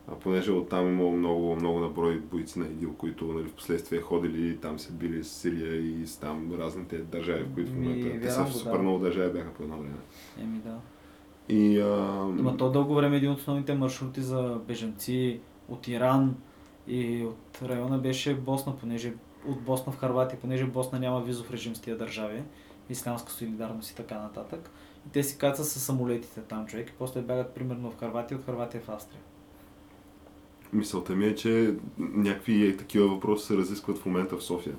А 0.09 0.15
понеже 0.15 0.53
оттам 0.53 0.89
имало 0.89 1.13
много, 1.13 1.57
много 1.57 1.81
наброй 1.81 2.19
бойци 2.19 2.59
на 2.59 2.67
ИДИЛ, 2.67 2.95
които 2.95 3.25
нали, 3.25 3.49
в 3.49 3.53
последствие 3.53 4.01
ходили 4.01 4.49
и 4.49 4.57
там 4.57 4.79
се 4.79 4.93
били 4.93 5.25
с 5.25 5.29
Сирия 5.29 5.77
и 5.77 6.07
с 6.07 6.17
там 6.17 6.53
разните 6.59 6.99
държави, 6.99 7.45
в 7.45 7.55
които 7.55 7.71
в 7.71 7.75
Ми, 7.75 7.89
момента 7.89 8.21
те 8.21 8.31
са 8.31 8.45
в 8.45 8.53
супер 8.53 8.73
да. 8.73 8.79
много 8.79 8.99
държави 8.99 9.33
бяха 9.33 9.51
по 9.53 9.63
едно 9.63 9.77
време. 9.77 9.95
Еми 10.41 10.59
да. 10.59 10.79
И, 11.49 11.81
а, 11.81 12.27
Има 12.39 12.57
то 12.57 12.71
дълго 12.71 12.95
време 12.95 13.17
един 13.17 13.31
от 13.31 13.39
основните 13.39 13.75
маршрути 13.75 14.21
за 14.21 14.61
бежанци 14.69 15.41
от 15.69 15.89
Иран 15.89 16.35
и 16.89 17.25
от 17.25 17.63
района 17.63 17.99
беше 17.99 18.35
Босна, 18.35 18.77
понеже 18.77 19.15
от 19.47 19.61
Босна 19.61 19.93
в 19.93 19.99
Харватия, 19.99 20.41
понеже 20.41 20.67
Босна 20.67 20.99
няма 20.99 21.21
визов 21.21 21.51
режим 21.51 21.77
с 21.77 21.81
тия 21.81 21.99
държави, 21.99 22.43
ислямска 22.91 23.33
солидарност 23.33 23.91
и 23.91 23.95
така 23.95 24.19
нататък. 24.19 24.71
И 25.07 25.11
те 25.11 25.23
си 25.23 25.39
кацат 25.39 25.67
с 25.67 25.81
самолетите 25.81 26.41
там 26.41 26.67
човек 26.67 26.89
и 26.91 26.95
после 26.99 27.23
бягат 27.23 27.55
примерно 27.55 27.91
в 27.91 27.99
Харватия, 27.99 28.39
от 28.39 28.45
Харватия 28.45 28.81
в 28.81 28.89
Австрия. 28.89 29.21
Мисълта 30.73 31.13
ми 31.13 31.27
е, 31.27 31.35
че 31.35 31.75
някакви 31.99 32.77
такива 32.77 33.09
въпроси 33.09 33.47
се 33.47 33.57
разискват 33.57 33.99
в 33.99 34.07
момента 34.07 34.37
в 34.37 34.43
София. 34.43 34.75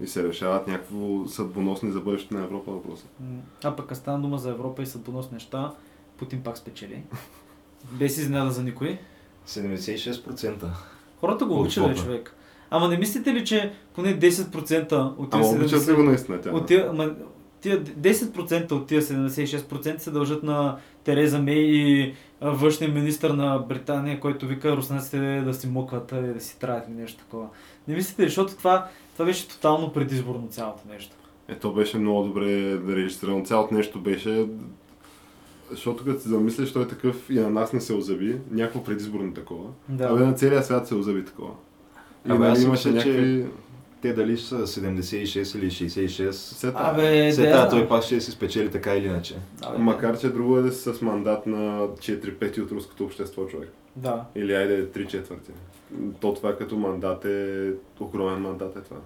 И 0.00 0.06
се 0.06 0.28
решават 0.28 0.66
някакво 0.66 1.28
съдбоносни 1.28 1.90
за 1.92 2.00
бъдещето 2.00 2.34
на 2.34 2.44
Европа 2.44 2.70
въпроси. 2.70 3.04
М, 3.20 3.40
А 3.64 3.76
пък 3.76 3.92
а 3.92 3.94
стана 3.94 4.20
дума 4.20 4.38
за 4.38 4.50
Европа 4.50 4.82
и 4.82 4.86
съдбоносни 4.86 5.34
неща, 5.34 5.72
Путин 6.16 6.42
пак 6.42 6.58
спечели. 6.58 7.02
Без 7.92 8.18
изненада 8.18 8.50
за 8.50 8.62
никой. 8.62 8.98
76%. 9.46 10.66
Хората 11.20 11.44
го 11.44 11.60
обичат, 11.60 11.96
човек. 11.96 12.34
Ама 12.70 12.88
не 12.88 12.98
мислите 12.98 13.34
ли, 13.34 13.44
че 13.44 13.72
поне 13.94 14.18
10% 14.18 14.92
от 15.18 15.34
Ама 15.34 15.42
тези 15.42 15.56
обичат 15.56 15.88
ли 15.88 15.92
го 15.92 16.02
наистина 16.02 16.40
тя? 16.40 16.50
От 16.50 16.66
тия, 16.66 16.92
ма, 16.92 17.14
тия 17.60 17.84
10% 17.84 18.72
от 18.72 18.86
тия 18.86 19.02
76% 19.02 19.98
се 19.98 20.10
дължат 20.10 20.42
на 20.42 20.76
Тереза 21.04 21.38
Мей 21.38 21.62
и 21.62 22.14
външния 22.40 22.90
министр 22.90 23.32
на 23.34 23.58
Британия, 23.58 24.20
който 24.20 24.46
вика 24.46 24.76
руснаците 24.76 25.42
да 25.44 25.54
си 25.54 25.66
мукват 25.68 26.12
и 26.12 26.34
да 26.34 26.40
си 26.40 26.58
траят 26.58 26.88
или 26.88 26.94
нещо 26.94 27.18
такова. 27.18 27.48
Не 27.88 27.94
мислите 27.94 28.22
ли, 28.22 28.26
защото 28.26 28.56
това, 28.56 28.88
това 29.12 29.24
беше 29.24 29.48
тотално 29.48 29.92
предизборно 29.92 30.48
цялото 30.50 30.82
нещо. 30.88 31.16
Е, 31.48 31.54
то 31.58 31.72
беше 31.72 31.98
много 31.98 32.22
добре 32.22 32.46
да 32.76 32.96
регистрирано. 32.96 33.44
Цялото 33.44 33.74
нещо 33.74 34.00
беше... 34.00 34.46
Защото 35.70 36.04
като 36.04 36.20
се 36.20 36.28
замислиш, 36.28 36.72
той 36.72 36.82
е 36.82 36.88
такъв 36.88 37.30
и 37.30 37.34
на 37.34 37.50
нас 37.50 37.72
не 37.72 37.80
се 37.80 37.94
озаби. 37.94 38.36
Някакво 38.50 38.84
предизборно 38.84 39.34
такова. 39.34 39.70
Да. 39.88 40.04
Абе 40.04 40.24
на 40.24 40.32
целия 40.32 40.62
свят 40.62 40.88
се 40.88 40.94
озаби 40.94 41.24
такова. 41.24 41.50
И 42.28 42.30
Абе, 42.32 42.38
нали 42.38 42.56
си 42.56 42.64
имаше 42.64 42.82
че- 42.82 42.90
някакви... 42.94 43.46
Те 44.02 44.12
дали 44.12 44.38
са 44.38 44.56
76 44.56 45.58
или 45.58 45.70
66. 45.70 46.30
Все 46.30 46.72
така. 46.72 46.84
Абе, 46.84 47.32
да, 47.32 47.50
това 47.50 47.68
той 47.68 47.88
пак 47.88 48.02
ще 48.02 48.20
си 48.20 48.30
спечели 48.30 48.70
така 48.70 48.94
или 48.94 49.06
иначе. 49.06 49.34
Абе, 49.62 49.78
Макар, 49.78 50.18
че 50.18 50.28
друго 50.28 50.58
е 50.58 50.62
да 50.62 50.72
си 50.72 50.92
с 50.92 51.02
мандат 51.02 51.46
на 51.46 51.88
4 51.88 52.34
пети 52.34 52.60
от 52.60 52.72
руското 52.72 53.04
общество 53.04 53.46
човек. 53.46 53.72
Да. 53.96 54.24
Или 54.34 54.54
айде 54.54 54.86
3 54.86 55.06
четвърти. 55.06 55.50
То 56.20 56.34
това 56.34 56.56
като 56.56 56.76
мандат 56.76 57.24
е... 57.24 57.70
Огромен 58.00 58.40
мандат 58.40 58.76
е 58.76 58.80
това. 58.80 58.96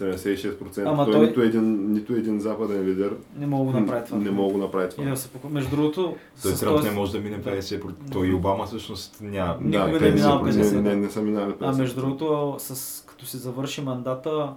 76%. 0.00 0.82
Ама 0.86 1.04
той, 1.04 1.12
той- 1.12 1.26
Нито, 1.26 1.42
един, 1.42 1.92
нито 1.92 2.12
един 2.12 2.40
западен 2.40 2.84
лидер 2.84 3.12
Не 3.38 3.46
мога 3.46 3.72
да 3.72 3.80
направя 3.80 4.04
това. 4.04 4.18
не 4.18 4.30
мога 4.30 4.52
да 4.52 4.58
направи 4.58 4.90
това. 4.90 5.04
Да 5.04 5.16
се 5.16 5.28
поку... 5.28 5.48
Между 5.48 5.70
другото, 5.70 6.16
Той 6.42 6.52
Тръмп 6.52 6.76
този- 6.76 6.88
не 6.88 6.94
може 6.94 7.12
да 7.12 7.18
мине 7.20 7.38
50%. 7.38 7.82
Той 8.12 8.26
и 8.28 8.34
Обама 8.34 8.66
всъщност 8.66 9.18
няма. 9.20 9.56
Никога 9.60 9.78
няма 9.78 10.00
не 10.00 10.08
е 10.08 10.10
минал 10.10 10.40
50%. 10.40 10.72
Не, 10.72 10.80
не, 10.80 10.96
не 10.96 11.10
са 11.10 11.22
минали 11.22 11.50
50%. 11.50 11.56
А 11.60 11.72
между 11.72 11.96
другото, 11.96 12.56
с, 12.58 13.03
като 13.24 13.30
се 13.30 13.38
завърши 13.38 13.80
мандата, 13.80 14.54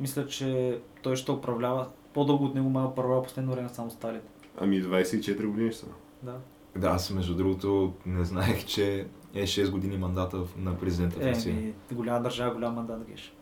мисля, 0.00 0.26
че 0.26 0.78
той 1.02 1.16
ще 1.16 1.32
управлява 1.32 1.88
по-дълго 2.14 2.44
от 2.44 2.54
него, 2.54 2.70
май 2.70 2.84
управлява 2.84 3.22
последно 3.22 3.52
време 3.52 3.68
само 3.68 3.90
Сталин. 3.90 4.20
Ами 4.58 4.82
24 4.82 5.46
години 5.46 5.72
ще 5.72 5.80
са. 5.80 5.86
Да. 6.22 6.36
Да, 6.76 6.88
аз 6.88 7.10
между 7.10 7.34
другото 7.34 7.92
не 8.06 8.24
знаех, 8.24 8.64
че 8.64 9.06
е 9.34 9.42
6 9.42 9.70
години 9.70 9.96
мандата 9.98 10.38
на 10.56 10.78
президента 10.78 11.16
в 11.16 11.22
Е, 11.22 11.30
Русия. 11.30 11.54
ми, 11.54 11.74
голяма 11.92 12.22
държава, 12.22 12.54
голям 12.54 12.74
мандат 12.74 13.04
геш. 13.10 13.32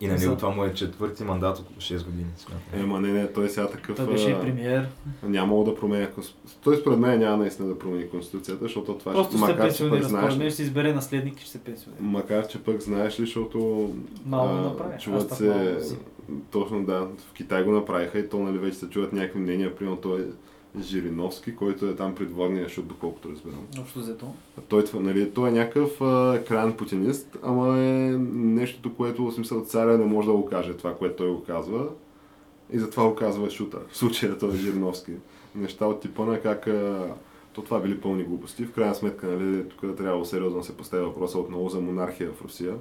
И 0.00 0.06
на 0.06 0.16
за- 0.16 0.24
него 0.24 0.36
това 0.36 0.50
му 0.50 0.64
е 0.64 0.74
четвърти 0.74 1.24
мандат 1.24 1.58
от 1.58 1.66
6 1.78 2.04
години. 2.04 2.26
смятам. 2.36 2.80
Ема 2.80 3.00
не, 3.00 3.12
не, 3.12 3.26
той 3.26 3.48
сега 3.48 3.68
такъв... 3.68 3.96
Той 3.96 4.06
беше 4.06 4.30
и 4.30 4.34
премиер. 4.34 4.88
Няма 5.22 5.64
да 5.64 5.74
променя 5.74 6.06
Конституцията. 6.06 6.60
Той 6.62 6.76
според 6.76 6.98
мен 6.98 7.18
няма 7.18 7.36
наистина 7.36 7.68
да 7.68 7.78
промени 7.78 8.08
Конституцията, 8.08 8.64
защото 8.64 8.94
това 8.94 9.12
Просто 9.12 9.30
ще, 9.30 9.38
се 9.38 9.40
макар, 9.42 9.56
че 9.56 9.58
пък 9.58 9.68
пенсионира. 9.68 10.02
знаеш, 10.02 10.24
Според 10.24 10.38
мен 10.38 10.48
ще 10.48 10.56
се 10.56 10.62
избере 10.62 10.92
наследник 10.92 11.36
и 11.36 11.42
ще 11.42 11.50
се 11.50 11.58
пенсионира. 11.58 12.02
макар 12.02 12.46
че 12.46 12.58
пък 12.58 12.80
знаеш 12.80 13.20
ли, 13.20 13.24
защото 13.24 13.90
Малко 14.26 14.54
а, 14.54 14.60
направи. 14.60 14.98
Чуват 15.00 15.30
се, 15.30 15.78
точно 16.50 16.84
да, 16.84 16.98
в 17.00 17.32
Китай 17.34 17.64
го 17.64 17.70
направиха 17.72 18.18
и 18.18 18.28
то 18.28 18.38
нали 18.38 18.58
вече 18.58 18.76
се 18.76 18.88
чуват 18.88 19.12
някакви 19.12 19.40
мнения, 19.40 19.76
примерно 19.76 19.96
той 19.96 20.26
Жириновски, 20.78 21.56
който 21.56 21.86
е 21.86 21.96
там 21.96 22.14
предводния 22.14 22.68
шут, 22.68 22.86
доколкото 22.86 23.30
разбирам. 23.30 23.66
Общо 23.80 23.98
взето. 23.98 24.26
Той, 24.68 24.84
нали, 24.94 25.30
той 25.30 25.48
е 25.48 25.52
някакъв 25.52 26.00
а, 26.00 26.44
крайен 26.48 26.72
путинист, 26.72 27.36
ама 27.42 27.78
е 27.78 28.16
нещото, 28.32 28.94
което 28.94 29.24
в 29.24 29.32
смисъл 29.32 29.64
царя 29.64 29.98
не 29.98 30.04
може 30.04 30.26
да 30.26 30.34
го 30.34 30.46
каже 30.46 30.76
това, 30.76 30.94
което 30.94 31.16
той 31.16 31.30
го 31.30 31.44
казва. 31.44 31.88
И 32.72 32.78
затова 32.78 33.08
го 33.08 33.14
казва 33.14 33.50
шута. 33.50 33.78
В 33.90 33.96
случая 33.96 34.38
той 34.38 34.48
е 34.48 34.56
Жириновски. 34.56 35.12
Неща 35.54 35.86
от 35.86 36.00
типа 36.00 36.24
на 36.24 36.40
как 36.40 36.66
а, 36.66 37.14
то 37.52 37.62
това 37.62 37.80
били 37.80 38.00
пълни 38.00 38.24
глупости. 38.24 38.64
В 38.64 38.72
крайна 38.72 38.94
сметка, 38.94 39.26
нали, 39.26 39.68
тук 39.68 39.96
трябва 39.96 40.26
сериозно 40.26 40.58
да 40.58 40.64
се 40.64 40.76
поставя 40.76 41.04
въпроса 41.04 41.38
отново 41.38 41.68
за 41.68 41.80
монархия 41.80 42.32
в 42.32 42.42
Русия. 42.44 42.74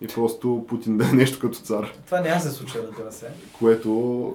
И 0.00 0.06
просто 0.06 0.64
Путин 0.68 0.98
да 0.98 1.04
е 1.04 1.12
нещо 1.12 1.38
като 1.40 1.58
цар, 1.58 1.92
Това 2.06 2.20
няма 2.20 2.34
да 2.34 2.40
се 2.40 2.50
случи, 2.50 2.78
разбира 2.78 3.12
се. 3.12 3.26
което 3.58 3.90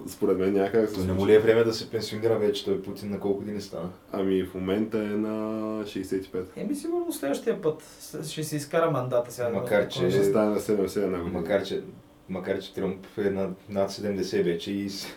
според 0.08 0.38
мен 0.38 0.54
няма 0.54 0.69
как 0.69 0.82
да 0.82 0.88
се 0.91 1.04
не 1.04 1.13
му 1.13 1.28
ли 1.28 1.34
е 1.34 1.39
време 1.39 1.63
да 1.63 1.73
се 1.73 1.89
пенсионира 1.89 2.38
вече? 2.38 2.65
Той 2.65 2.82
Путин 2.82 3.10
на 3.10 3.19
колко 3.19 3.39
години 3.39 3.62
стана? 3.62 3.89
Ами 4.12 4.43
в 4.43 4.54
момента 4.54 4.97
е 4.97 5.02
на 5.02 5.39
65. 5.84 6.43
Еми 6.56 6.76
сигурно 6.76 7.12
следващия 7.12 7.62
път 7.62 7.84
ще 8.23 8.43
се 8.43 8.56
изкара 8.56 8.91
мандата 8.91 9.32
сега. 9.32 9.49
Макар, 9.49 9.88
че- 9.88 10.10
Ще 10.10 10.23
стане 10.23 10.45
на 10.45 10.60
71 10.60 10.78
година. 11.13 11.39
Макар 11.39 11.63
че, 11.63 11.82
макар 12.30 12.60
че 12.60 12.73
Тръмп 12.73 13.06
е 13.17 13.30
над, 13.30 13.52
над 13.69 13.91
70 13.91 14.43
вече 14.43 14.71
и 14.71 14.89
с- 14.89 15.08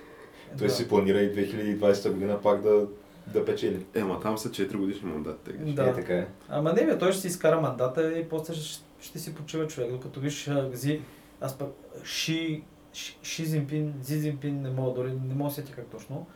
той 0.58 0.66
Да. 0.66 0.72
си 0.72 0.88
планира 0.88 1.20
и 1.20 1.32
2020 1.32 2.10
година 2.10 2.40
пак 2.40 2.62
да, 2.62 2.86
да 3.26 3.44
печели. 3.44 3.86
Ема 3.94 4.20
там 4.20 4.38
са 4.38 4.48
4 4.50 4.76
годишни 4.76 5.10
мандати. 5.10 5.50
Да. 5.52 5.82
Е, 5.84 5.94
така 5.94 6.14
е. 6.14 6.26
Ама 6.48 6.72
не 6.72 6.86
бе, 6.86 6.98
той 6.98 7.12
ще 7.12 7.20
си 7.20 7.26
изкара 7.26 7.60
мандата 7.60 8.12
и 8.12 8.24
после 8.24 8.54
ще, 8.54 8.82
ще 9.06 9.18
си 9.18 9.34
почива 9.34 9.66
човек. 9.66 9.90
Докато 9.90 10.20
виж 10.20 10.50
Гзи, 10.72 11.00
аз 11.40 11.58
пък 11.58 11.68
Ши, 12.04 12.62
Ши, 12.92 13.18
Ши 13.22 13.44
Зинпин, 13.44 13.94
Зи 14.02 14.18
Зинпин, 14.18 14.62
не 14.62 14.70
мога 14.70 14.94
дори, 14.94 15.12
не 15.12 15.34
мога 15.34 15.48
да 15.48 15.54
сетя 15.54 15.72
как 15.72 15.86
точно. 15.86 16.26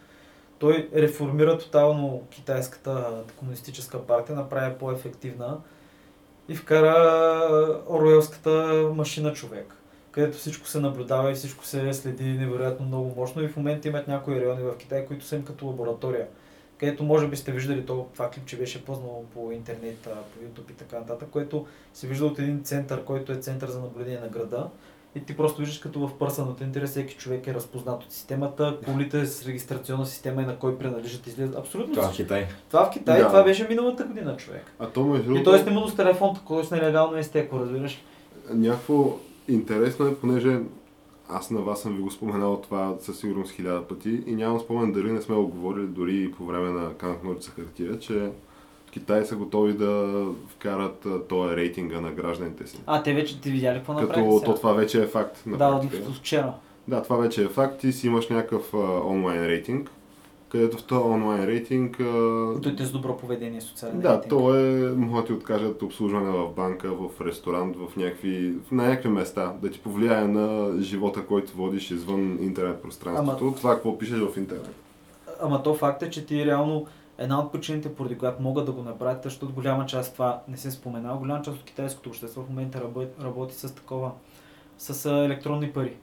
Той 0.59 0.89
реформира 0.95 1.59
тотално 1.59 2.23
китайската 2.31 3.25
комунистическа 3.37 4.07
партия, 4.07 4.37
направи 4.37 4.75
по-ефективна 4.79 5.61
и 6.49 6.55
вкара 6.55 7.83
Оруелската 7.89 8.85
машина 8.95 9.33
човек, 9.33 9.75
където 10.11 10.39
всичко 10.39 10.67
се 10.67 10.81
наблюдава 10.81 11.31
и 11.31 11.35
всичко 11.35 11.65
се 11.65 11.93
следи 11.93 12.25
невероятно 12.25 12.87
много 12.87 13.15
мощно 13.17 13.43
и 13.43 13.49
в 13.49 13.57
момента 13.57 13.89
имат 13.89 14.09
някои 14.09 14.41
райони 14.41 14.63
в 14.63 14.77
Китай, 14.77 15.07
които 15.07 15.25
са 15.25 15.37
им 15.37 15.45
като 15.45 15.67
лаборатория 15.67 16.29
където 16.81 17.05
може 17.05 17.29
би 17.29 17.37
сте 17.37 17.53
виждали 17.53 17.87
то, 17.87 18.07
това 18.13 18.31
клипче 18.31 18.59
беше 18.59 18.85
познало 18.85 19.25
по 19.35 19.53
интернет, 19.53 19.99
по 20.03 20.45
YouTube 20.45 20.71
и 20.71 20.75
така 20.75 20.99
нататък, 20.99 21.29
което 21.31 21.67
се 21.95 22.07
вижда 22.07 22.27
от 22.27 22.39
един 22.39 22.63
център, 22.63 23.05
който 23.05 23.33
е 23.33 23.37
център 23.37 23.69
за 23.69 23.81
наблюдение 23.81 24.21
на 24.21 24.29
града. 24.29 24.69
И 25.15 25.21
ти 25.21 25.37
просто 25.37 25.61
виждаш 25.61 25.79
като 25.79 26.07
в 26.07 26.19
пърсаната 26.19 26.65
интерес 26.65 26.91
всеки 26.91 27.15
човек 27.15 27.47
е 27.47 27.55
разпознат 27.55 28.03
от 28.05 28.13
системата, 28.13 28.79
колите 28.85 29.27
с 29.27 29.47
регистрационна 29.47 30.07
система 30.07 30.43
и 30.43 30.45
на 30.45 30.57
кой 30.57 30.79
принадлежат 30.79 31.27
излизат. 31.27 31.57
Абсолютно 31.57 31.95
Това 31.95 32.09
в. 32.09 32.13
Китай. 32.17 32.47
Това 32.69 32.85
в 32.87 32.91
Китай, 32.91 33.21
Да. 33.21 33.27
това 33.27 33.43
беше 33.43 33.69
миналата 33.69 34.05
година 34.05 34.37
човек. 34.37 34.73
А 34.79 34.87
то 34.87 35.05
между 35.05 35.35
И 35.35 35.45
той 35.45 35.59
е 35.59 35.63
снимал 35.63 35.89
с 35.89 35.97
телефон, 35.97 36.37
т.е. 36.49 36.75
нелегално 36.75 37.17
е 37.17 37.23
стекло, 37.23 37.61
разбираш. 37.61 38.03
Някакво 38.51 39.19
интересно 39.49 40.07
е, 40.07 40.15
понеже 40.15 40.59
аз 41.33 41.51
на 41.51 41.61
вас 41.61 41.83
съм 41.83 41.97
ви 41.97 42.03
го 42.03 42.11
споменал 42.11 42.61
това 42.63 42.95
със 43.01 43.19
сигурност 43.19 43.53
хиляда 43.53 43.89
пъти 43.89 44.23
и 44.27 44.35
нямам 44.35 44.61
спомен 44.61 44.93
дали 44.93 45.13
не 45.13 45.23
сме 45.23 45.35
го 45.35 45.47
говорили 45.49 45.87
дори 45.87 46.23
и 46.23 46.33
по 46.33 46.45
време 46.45 46.71
на 46.71 46.95
Кант 46.95 47.25
Норца 47.25 47.51
хартия, 47.51 47.99
че 47.99 48.31
Китай 48.91 49.25
са 49.25 49.37
готови 49.37 49.73
да 49.73 50.25
вкарат 50.49 51.07
този 51.29 51.57
рейтинга 51.57 52.01
на 52.01 52.11
гражданите 52.11 52.67
си. 52.67 52.81
А, 52.87 53.03
те 53.03 53.15
вече 53.15 53.41
ти 53.41 53.51
видяли 53.51 53.79
какво 53.79 53.93
направиха 53.93 54.15
Като 54.15 54.39
сега? 54.39 54.53
то 54.53 54.55
това 54.55 54.73
вече 54.73 55.03
е 55.03 55.07
факт 55.07 55.43
на 55.47 55.57
Да, 55.57 55.69
от 56.09 56.17
вчера. 56.17 56.53
Да, 56.89 57.03
това 57.03 57.17
вече 57.17 57.45
е 57.45 57.49
факт. 57.49 57.81
Ти 57.81 57.93
си 57.93 58.07
имаш 58.07 58.29
някакъв 58.29 58.75
а, 58.75 58.79
онлайн 59.07 59.47
рейтинг, 59.47 59.91
където 60.51 60.79
в 60.79 60.85
този 60.85 61.05
онлайн 61.05 61.45
рейтинг 61.45 62.01
а, 62.01 62.05
Той 62.63 62.77
е 62.81 62.85
с 62.85 62.93
добро 62.93 63.17
поведение, 63.17 63.61
социален 63.61 64.01
Да, 64.01 64.09
рейтинг. 64.09 64.29
то 64.29 64.55
е, 64.57 64.63
могат 64.91 65.23
да 65.23 65.27
ти 65.27 65.33
откажат 65.33 65.83
обслужване 65.83 66.31
в 66.31 66.49
банка, 66.49 66.91
в 66.91 67.21
ресторант, 67.21 67.77
в 67.79 67.97
някакви, 67.97 68.55
на 68.73 68.85
някакви 68.85 69.09
места, 69.09 69.55
да 69.63 69.71
ти 69.71 69.81
повлияе 69.81 70.25
на 70.25 70.73
живота, 70.83 71.27
който 71.27 71.53
водиш 71.53 71.91
извън 71.91 72.39
интернет 72.41 72.83
пространството. 72.83 73.45
Ама- 73.45 73.55
Това 73.57 73.75
какво 73.75 73.99
пишеш 73.99 74.19
в 74.19 74.37
интернет. 74.37 74.75
Ама 75.43 75.63
то 75.63 75.75
факт 75.75 76.03
е, 76.03 76.11
че 76.11 76.27
ти 76.27 76.47
реално 76.47 76.87
една 77.19 77.41
от 77.41 77.53
причините, 77.53 77.95
поради 77.95 78.19
която 78.19 78.43
могат 78.43 78.67
да 78.67 78.73
го 78.73 78.83
направят, 78.83 79.19
е, 79.19 79.29
защото 79.29 79.53
голяма 79.53 79.87
част 79.87 80.13
това 80.13 80.43
не 80.49 80.57
се 80.57 80.71
споменава, 80.71 81.19
голяма 81.19 81.43
част 81.43 81.59
от 81.59 81.65
китайското 81.65 82.09
общество 82.09 82.43
в 82.43 82.49
момента 82.49 82.81
работи, 82.81 83.23
работи 83.23 83.55
с 83.55 83.75
такова, 83.75 84.11
с 84.79 85.05
електронни 85.07 85.71
пари. 85.71 85.97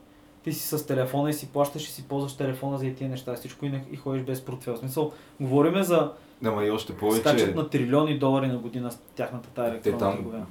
Ти 0.44 0.54
си 0.54 0.68
с 0.68 0.88
телефона 0.88 1.30
и 1.30 1.34
си 1.34 1.48
плащаш 1.48 1.84
и 1.84 1.92
си 1.92 2.04
ползваш 2.04 2.34
телефона 2.34 2.78
за 2.78 2.86
и 2.86 2.96
тия 2.96 3.10
неща, 3.10 3.36
всичко 3.36 3.66
и, 3.66 3.70
не, 3.70 3.86
и 3.92 3.96
ходиш 3.96 4.24
без 4.24 4.42
портфел. 4.42 4.76
В 4.76 4.80
смисъл, 4.80 5.12
говориме 5.40 5.84
за 5.84 6.12
Да, 6.42 6.52
ма 6.52 6.66
и 6.66 6.72
още 6.72 6.94
повече. 6.94 7.20
скачат 7.22 7.56
на 7.56 7.70
трилиони 7.70 8.20
долари 8.20 8.48
на 8.48 8.58
година 8.58 8.92
с 8.92 9.00
тяхната 9.16 9.50
тая 9.50 9.70
електронна 9.70 9.98
там- 10.00 10.16
търговия. 10.16 10.46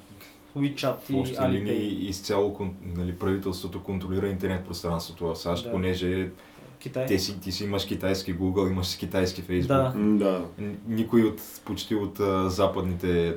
WeChat 0.56 0.96
и 1.10 1.12
Alipay. 1.14 1.48
линии 1.50 2.08
изцяло 2.08 2.56
нали, 2.86 3.14
правителството 3.14 3.82
контролира 3.82 4.28
интернет 4.28 4.66
пространството 4.66 5.26
в 5.26 5.36
САЩ, 5.36 5.64
Да. 5.64 5.70
понеже 5.72 6.30
Китай. 6.78 7.06
те 7.06 7.18
си, 7.18 7.40
ти 7.40 7.52
си 7.52 7.64
имаш 7.64 7.86
китайски 7.86 8.34
Google, 8.38 8.70
имаш 8.70 8.86
си 8.86 8.98
китайски 8.98 9.42
Facebook. 9.42 9.66
Да. 9.66 9.92
Да. 10.24 10.44
Никой 10.88 11.22
от, 11.22 11.40
почти 11.64 11.94
от 11.94 12.20
а, 12.20 12.50
западните 12.50 13.34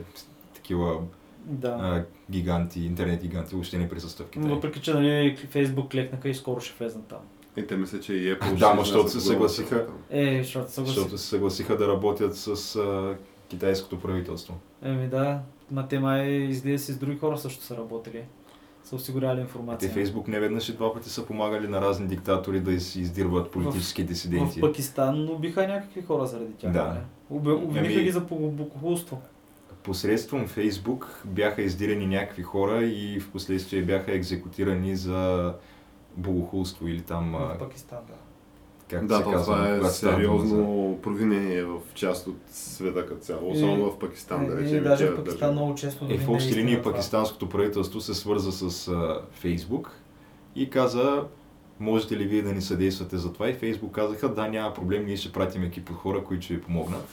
такива 0.56 0.98
Да. 1.46 1.68
а, 1.68 2.06
гиганти, 2.32 2.86
интернет 2.86 3.22
гиганти 3.22 3.56
въобще 3.56 3.78
не 3.78 3.90
присъства 3.90 4.26
в 4.26 4.30
Китай. 4.30 4.50
Въпреки, 4.50 4.82
че 4.82 4.94
нали, 4.94 5.36
Фейсбук 5.50 5.92
клекнаха 5.92 6.30
и 6.30 6.34
скоро 6.34 6.62
ще 6.62 6.84
влезнат 6.84 7.06
там. 7.06 7.20
И 7.58 7.68
те 7.68 7.78
мисля, 7.78 8.00
че 8.00 8.14
и 8.14 8.36
Apple 8.36 8.58
Да, 8.58 8.74
ма, 8.74 8.84
защото 8.84 9.10
се 9.10 9.20
съгласиха. 9.20 9.88
Е, 10.10 10.44
защото 10.44 10.72
съгласи. 10.72 10.96
Защото 10.96 11.18
се 11.18 11.28
съгласиха 11.28 11.78
да 11.78 11.88
работят 11.88 12.36
с 12.38 12.76
а, 12.76 13.16
китайското 13.48 14.00
правителство. 14.00 14.54
Еми 14.82 15.08
да, 15.08 15.40
ма 15.72 15.88
те 15.88 16.00
май 16.00 16.28
излиза 16.28 16.86
си 16.86 16.92
с 16.92 16.98
други 16.98 17.18
хора 17.18 17.38
също 17.38 17.64
са 17.64 17.78
работили. 17.78 18.24
Са 18.84 18.96
осигуряли 18.96 19.36
Те 19.36 19.42
информация. 19.42 19.92
Фейсбук 19.92 20.28
не 20.28 20.40
веднъж 20.40 20.70
и 20.70 20.74
два 20.74 20.94
пъти 20.94 21.10
са 21.10 21.26
помагали 21.26 21.68
на 21.68 21.82
разни 21.82 22.08
диктатори 22.08 22.60
да 22.60 22.80
си 22.80 23.02
издирват 23.02 23.52
политически 23.52 24.04
В 24.04 24.06
дисиденти. 24.06 24.62
Пакистан 24.62 25.30
убиха 25.30 25.68
някакви 25.68 26.02
хора 26.02 26.28
заради 26.28 26.54
тях. 26.54 26.72
Да. 26.72 26.84
нали? 26.84 27.00
Уби, 27.30 27.50
обвиниха 27.52 27.94
Ами- 27.94 28.04
ги 28.04 28.12
за 28.12 28.20
богохулство. 28.22 29.22
Посредством 29.84 30.48
Фейсбук 30.48 31.22
бяха 31.26 31.62
издирани 31.62 32.08
някакви 32.08 32.44
хора 32.44 32.84
и 32.84 33.20
в 33.20 33.32
последствие 33.32 33.82
бяха 33.82 34.12
екзекутирани 34.12 34.96
за 34.96 35.54
богохулство 36.18 36.88
или 36.88 37.02
там, 37.02 37.32
В 37.32 37.56
Пакистан, 37.60 37.98
да. 38.08 38.14
как 38.90 39.06
Да, 39.06 39.18
се 39.18 39.24
то 39.24 39.32
казва, 39.32 39.46
това 39.46 39.68
е 39.68 39.76
дума 39.76 39.84
за- 39.84 39.94
сериозно 39.94 40.98
провинение 41.04 41.64
в 41.64 41.80
част 41.94 42.28
от 42.28 42.38
света 42.48 43.06
като 43.06 43.22
цяло, 43.22 43.52
особено 43.52 43.86
в 43.86 44.00
Пакистан, 44.00 44.46
да 44.48 44.54
Е, 44.54 44.58
речем. 44.58 44.78
и 44.78 44.82
даже 44.82 45.08
в 45.08 45.16
Пакистан 45.16 45.52
много 45.52 45.76
често. 45.76 46.06
Е, 46.06 46.18
в 46.18 46.30
общи 46.30 46.56
линии 46.56 46.82
пакистанското 46.82 47.50
правителство 47.50 48.02
се 48.02 48.14
свърза 48.14 48.52
с 48.52 48.88
а, 48.88 49.22
Фейсбук 49.32 49.92
и 50.56 50.70
каза, 50.70 51.24
можете 51.80 52.18
ли 52.18 52.24
вие 52.24 52.42
да 52.42 52.54
ни 52.54 52.62
съдействате 52.62 53.18
за 53.18 53.34
това? 53.34 53.50
И 53.50 53.54
Фейсбук 53.54 53.92
казаха, 53.92 54.30
да, 54.30 54.48
няма 54.48 54.74
проблем, 54.74 55.06
ние 55.06 55.18
ще 55.18 55.32
пратим 55.32 55.64
екип 55.64 55.90
от 55.90 55.96
хора, 55.96 56.24
които 56.24 56.44
ще 56.44 56.54
ви 56.54 56.62
помогнат. 56.62 57.08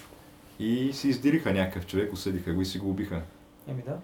И 0.59 0.93
си 0.93 1.09
издириха 1.09 1.53
някакъв 1.53 1.87
човек, 1.87 2.13
осъдиха 2.13 2.53
го 2.53 2.61
и 2.61 2.67
си 2.67 2.79
го 2.79 2.91
убиха. 2.91 3.23
Еми 3.69 3.83
да. 3.87 3.99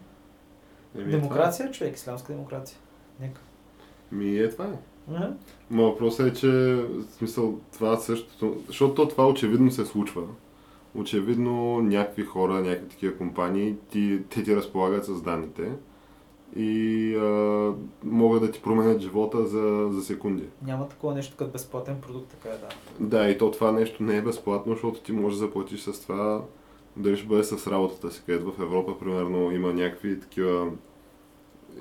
Еми, 1.00 1.10
Демокрация, 1.10 1.70
човек, 1.70 1.96
ислямска 1.96 2.32
демокрация. 2.32 2.78
Нека. 3.20 3.40
Това 4.10 4.18
е. 4.20 4.24
Ми 4.24 4.38
е 4.38 4.50
това. 4.50 4.64
е. 4.64 4.78
Мгм. 5.08 5.32
Ма 5.70 5.82
въпросът 5.82 6.26
е, 6.26 6.40
че 6.40 6.48
в 6.48 7.04
смисъл 7.18 7.58
това 7.72 7.96
същото, 7.96 8.62
защото 8.66 8.94
то 8.94 9.08
това 9.08 9.28
очевидно 9.28 9.70
се 9.70 9.86
случва. 9.86 10.22
Очевидно 10.94 11.80
някакви 11.80 12.24
хора, 12.24 12.54
някакви 12.54 12.88
такива 12.88 13.16
компании, 13.16 13.76
ти, 13.90 14.20
те 14.28 14.42
ти 14.42 14.56
разполагат 14.56 15.04
с 15.04 15.22
данните 15.22 15.72
и 16.56 17.14
а, 17.16 17.72
могат 18.04 18.42
да 18.42 18.50
ти 18.50 18.62
променят 18.62 19.00
живота 19.00 19.46
за, 19.46 19.88
за 19.92 20.02
секунди. 20.02 20.44
Няма 20.66 20.88
такова 20.88 21.14
нещо 21.14 21.36
като 21.36 21.50
безплатен 21.50 22.00
продукт, 22.00 22.28
така 22.30 22.48
е 22.54 22.58
да. 22.58 22.68
Да, 23.06 23.30
и 23.30 23.38
то 23.38 23.50
това 23.50 23.72
нещо 23.72 24.02
не 24.02 24.16
е 24.16 24.22
безплатно, 24.22 24.72
защото 24.72 25.00
ти 25.00 25.12
можеш 25.12 25.38
да 25.38 25.46
заплатиш 25.46 25.80
с 25.80 26.02
това, 26.02 26.42
дали 26.96 27.16
ще 27.16 27.26
бъде 27.26 27.44
с 27.44 27.66
работата 27.66 28.10
си, 28.10 28.22
където 28.26 28.52
в 28.52 28.62
Европа, 28.62 28.98
примерно, 28.98 29.52
има 29.52 29.72
някакви 29.72 30.20
такива... 30.20 30.70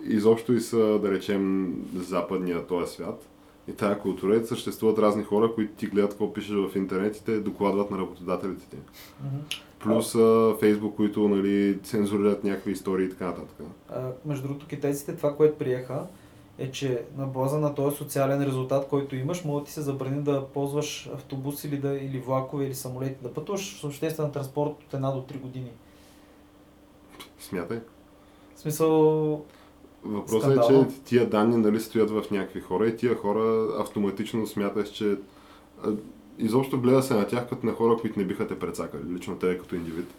Изобщо 0.03 0.53
и 0.53 0.61
са, 0.61 0.99
да 0.99 1.11
речем, 1.11 1.75
западния 1.95 2.67
този 2.67 2.93
свят. 2.93 3.27
И 3.67 3.73
тая 3.73 3.99
култура 3.99 4.35
и 4.35 4.45
съществуват 4.45 4.99
разни 4.99 5.23
хора, 5.23 5.53
които 5.53 5.73
ти 5.73 5.87
гледат 5.87 6.09
какво 6.09 6.33
пишеш 6.33 6.55
в 6.55 6.75
интернет 6.75 7.17
и 7.17 7.23
те 7.23 7.39
докладват 7.39 7.91
на 7.91 7.97
работодателите 7.97 8.69
ти. 8.69 8.77
Мгм. 9.23 9.37
Плюс 9.83 10.15
а, 10.15 10.55
Фейсбук, 10.59 10.95
които 10.95 11.27
нали, 11.27 11.79
цензурират 11.83 12.43
някакви 12.43 12.71
истории 12.71 13.05
и 13.05 13.09
така 13.09 13.25
нататък. 13.25 13.55
А, 13.89 14.01
между 14.25 14.47
другото, 14.47 14.67
китайците 14.67 15.15
това, 15.15 15.35
което 15.35 15.57
приеха, 15.57 16.05
е, 16.57 16.71
че 16.71 17.03
на 17.17 17.25
база 17.27 17.59
на 17.59 17.75
този 17.75 17.97
социален 17.97 18.43
резултат, 18.43 18.87
който 18.87 19.15
имаш, 19.15 19.43
може 19.43 19.61
да 19.61 19.65
ти 19.65 19.71
се 19.71 19.81
забрани 19.81 20.23
да 20.23 20.47
ползваш 20.47 21.09
автобус 21.13 21.63
или, 21.63 21.77
да, 21.77 21.89
или 21.89 22.19
влакове 22.19 22.65
или 22.65 22.75
самолети, 22.75 23.23
да 23.23 23.33
пътуваш 23.33 23.79
с 23.79 23.83
обществен 23.83 24.31
транспорт 24.31 24.71
от 24.87 24.93
една 24.93 25.11
до 25.11 25.21
три 25.21 25.37
години. 25.37 25.71
Смятай. 27.39 27.79
В 28.55 28.59
смисъл, 28.59 29.45
Въпросът 30.03 30.51
е, 30.51 30.55
Скандално. 30.55 30.91
че 30.91 31.01
тия 31.03 31.29
данни 31.29 31.57
нали, 31.57 31.79
стоят 31.79 32.09
в 32.09 32.23
някакви 32.31 32.61
хора 32.61 32.87
и 32.87 32.97
тия 32.97 33.15
хора 33.15 33.67
автоматично 33.79 34.47
смяташ, 34.47 34.89
че 34.89 35.17
изобщо 36.37 36.81
гледа 36.81 37.03
се 37.03 37.13
на 37.13 37.27
тях 37.27 37.49
като 37.49 37.65
на 37.65 37.73
хора, 37.73 37.97
които 38.01 38.19
не 38.19 38.25
биха 38.25 38.47
те 38.47 38.59
прецакали, 38.59 39.13
лично 39.13 39.35
те 39.35 39.57
като 39.57 39.75
индивид. 39.75 40.13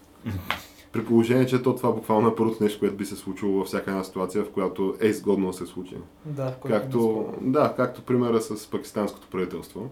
При 0.93 1.05
положение, 1.05 1.47
че 1.47 1.63
то 1.63 1.77
това 1.77 1.93
буквално 1.93 2.29
е 2.29 2.35
първото 2.35 2.65
нещо, 2.65 2.79
което 2.79 2.97
би 2.97 3.05
се 3.05 3.17
случило 3.17 3.53
във 3.53 3.67
всяка 3.67 3.91
една 3.91 4.05
ситуация, 4.05 4.45
в 4.45 4.51
която 4.51 4.97
е 5.01 5.07
изгодно 5.07 5.47
да 5.47 5.53
се 5.53 5.67
случи. 5.67 5.97
да, 6.27 6.55
Както, 6.69 6.99
спор. 6.99 7.39
да, 7.41 7.75
както 7.77 8.03
примера 8.03 8.41
с 8.41 8.71
пакистанското 8.71 9.27
правителство. 9.31 9.91